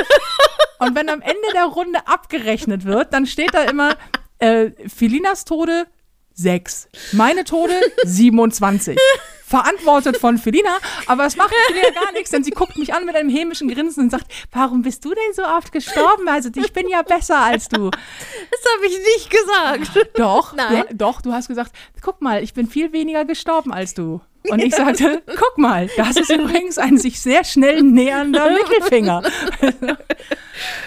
Und 0.80 0.96
wenn 0.96 1.10
am 1.10 1.22
Ende 1.22 1.48
der 1.54 1.66
Runde 1.66 2.08
abgerechnet 2.08 2.86
wird, 2.86 3.14
dann 3.14 3.26
steht 3.26 3.54
da 3.54 3.64
immer 3.64 3.96
äh, 4.40 4.72
Felinas 4.88 5.46
Tode 5.46 5.88
6, 6.36 6.88
meine 7.12 7.44
Tode 7.44 7.74
27. 8.04 8.98
Verantwortet 9.46 10.18
von 10.18 10.40
Felina, 10.40 10.78
aber 11.06 11.26
es 11.26 11.36
macht 11.36 11.54
Felina 11.68 11.92
gar 11.92 12.12
nichts, 12.14 12.32
denn 12.32 12.44
sie 12.44 12.50
guckt 12.50 12.76
mich 12.76 12.92
an 12.94 13.06
mit 13.06 13.16
einem 13.16 13.30
hämischen 13.30 13.68
Grinsen 13.68 14.06
und 14.06 14.10
sagt, 14.10 14.26
warum 14.52 14.82
bist 14.82 15.06
du 15.06 15.10
denn 15.10 15.34
so 15.36 15.44
oft 15.44 15.72
gestorben? 15.72 16.28
Also 16.28 16.50
ich 16.56 16.74
bin 16.74 16.90
ja 16.90 17.04
besser 17.04 17.38
als 17.38 17.68
du. 17.70 17.92
Das 17.92 18.74
habe 18.76 18.88
ich 18.88 18.98
nicht 18.98 19.30
gesagt. 19.30 20.10
Doch, 20.18 20.56
Nein. 20.56 20.86
Du, 20.90 20.96
doch, 20.96 21.22
du 21.22 21.34
hast 21.34 21.48
gesagt, 21.48 21.72
guck 22.02 22.20
mal, 22.22 22.42
ich 22.42 22.56
bin 22.56 22.68
viel 22.68 22.94
weniger 22.94 23.26
gestorben 23.26 23.72
als 23.72 23.94
du. 23.94 24.22
Und 24.50 24.62
ich 24.62 24.76
sagte, 24.76 25.22
guck 25.28 25.58
mal, 25.58 25.90
das 25.98 26.18
ist 26.18 26.30
übrigens 26.32 26.78
ein 26.78 26.98
sich 26.98 27.20
sehr 27.22 27.44
schnell 27.44 27.82
nähernder 27.82 28.50
Mittelfinger. 28.52 29.22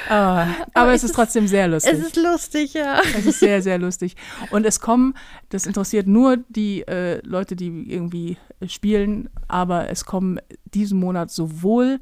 Ah, 0.09 0.47
aber 0.75 0.93
es 0.95 1.03
ist 1.03 1.15
trotzdem 1.15 1.49
sehr 1.49 1.67
lustig. 1.67 1.93
Es 1.93 1.99
ist 1.99 2.17
lustig, 2.17 2.75
ja. 2.75 3.01
Es 3.17 3.27
ist 3.27 3.41
sehr, 3.41 3.61
sehr 3.61 3.79
lustig. 3.79 4.15
Und 4.51 4.65
es 4.65 4.79
kommen, 4.81 5.15
das 5.49 5.67
interessiert 5.67 6.07
nur 6.07 6.37
die 6.49 6.83
äh, 6.87 7.21
Leute, 7.27 7.57
die 7.57 7.67
irgendwie 7.93 8.37
spielen, 8.69 9.29
aber 9.49 9.89
es 9.91 10.05
kommen 10.05 10.39
diesen 10.67 11.01
Monat 11.01 11.31
sowohl 11.31 11.99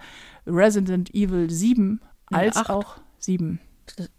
Resident 0.47 1.15
Evil 1.15 1.49
7 1.51 2.01
Ja, 2.31 2.39
als 2.39 2.57
acht. 2.59 2.71
auch 2.71 2.97
7. 3.19 3.59
Das- 3.97 4.11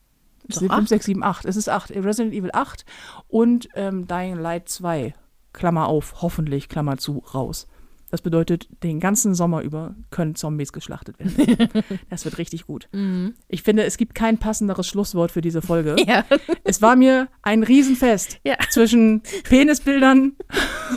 doch 0.48 0.60
7, 0.60 0.72
acht? 0.72 0.78
5, 0.78 0.90
6, 0.90 1.06
7, 1.06 1.24
8. 1.24 1.46
Es 1.46 1.56
ist 1.56 1.70
8. 1.70 1.92
Resident 1.92 2.34
Evil 2.34 2.52
8 2.54 2.86
und 3.28 3.68
ähm, 3.76 4.08
Dying 4.08 4.36
Light 4.38 4.70
2. 4.70 5.14
Klammer 5.56 5.88
auf, 5.88 6.22
hoffentlich, 6.22 6.70
Klammer 6.70 6.98
zu, 6.98 7.24
raus. 7.34 7.68
Das 8.12 8.22
bedeutet, 8.22 8.70
den 8.84 9.00
ganzen 9.00 9.34
Sommer 9.34 9.62
über 9.62 9.96
können 10.12 10.36
Zombies 10.36 10.72
geschlachtet 10.72 11.18
werden. 11.20 11.68
das 12.10 12.24
wird 12.24 12.38
richtig 12.38 12.66
gut. 12.68 12.88
Mhm. 12.94 13.34
Ich 13.50 13.64
finde, 13.64 13.84
es 13.84 13.98
gibt 13.98 14.14
kein 14.16 14.38
passenderes 14.38 14.88
Schlusswort 14.88 15.32
für 15.32 15.42
diese 15.42 15.62
Folge. 15.62 15.96
Ja. 16.08 16.24
Es 16.64 16.82
war 16.82 16.96
mir 16.96 17.28
ein 17.42 17.64
Riesenfest 17.64 18.40
Ja. 18.46 18.56
zwischen 18.70 19.24
Penisbildern, 19.44 20.34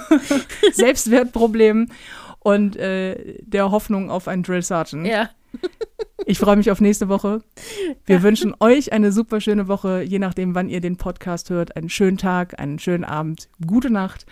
Selbstwertproblemen 0.73 1.91
und 2.41 2.77
äh, 2.77 3.39
der 3.43 3.71
Hoffnung 3.71 4.11
auf 4.11 4.29
einen 4.29 4.43
Drill 4.43 4.63
Sergeant. 4.63 5.07
Ja. 5.07 5.31
Ich 6.27 6.39
freue 6.39 6.57
mich 6.57 6.71
auf 6.71 6.83
nächste 6.83 7.09
Woche. 7.09 7.43
Wir 8.05 8.23
wünschen 8.23 8.55
euch 8.61 8.93
eine 8.93 9.13
super 9.13 9.41
schöne 9.41 9.67
Woche, 9.67 10.03
je 10.03 10.19
nachdem, 10.19 10.55
wann 10.55 10.69
ihr 10.69 10.83
den 10.83 10.97
Podcast 10.99 11.49
hört. 11.49 11.75
Einen 11.75 11.89
schönen 11.89 12.19
Tag, 12.19 12.61
einen 12.61 12.79
schönen 12.79 13.05
Abend, 13.05 13.49
gute 13.67 13.89
Nacht, 13.89 14.27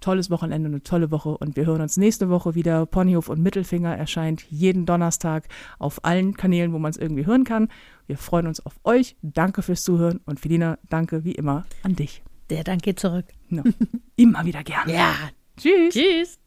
tolles 0.00 0.30
Wochenende, 0.30 0.68
eine 0.68 0.82
tolle 0.82 1.10
Woche 1.10 1.36
und 1.36 1.56
wir 1.56 1.66
hören 1.66 1.80
uns 1.80 1.96
nächste 1.96 2.28
Woche 2.28 2.54
wieder. 2.54 2.86
Ponyhof 2.86 3.28
und 3.28 3.42
Mittelfinger 3.42 3.96
erscheint 3.96 4.44
jeden 4.48 4.86
Donnerstag 4.86 5.48
auf 5.78 6.04
allen 6.04 6.36
Kanälen, 6.36 6.72
wo 6.72 6.78
man 6.78 6.90
es 6.90 6.96
irgendwie 6.96 7.26
hören 7.26 7.44
kann. 7.44 7.68
Wir 8.06 8.16
freuen 8.16 8.46
uns 8.46 8.64
auf 8.64 8.78
euch. 8.84 9.16
Danke 9.22 9.62
fürs 9.62 9.82
Zuhören 9.82 10.20
und 10.26 10.40
Felina, 10.40 10.78
danke 10.88 11.24
wie 11.24 11.32
immer 11.32 11.64
an 11.82 11.96
dich. 11.96 12.22
Der 12.48 12.64
Dank 12.64 12.82
geht 12.82 12.98
zurück. 13.00 13.26
No. 13.48 13.62
immer 14.16 14.44
wieder 14.44 14.62
gerne. 14.62 14.92
Ja. 14.92 15.14
Tschüss. 15.56 15.94
Tschüss. 15.94 16.39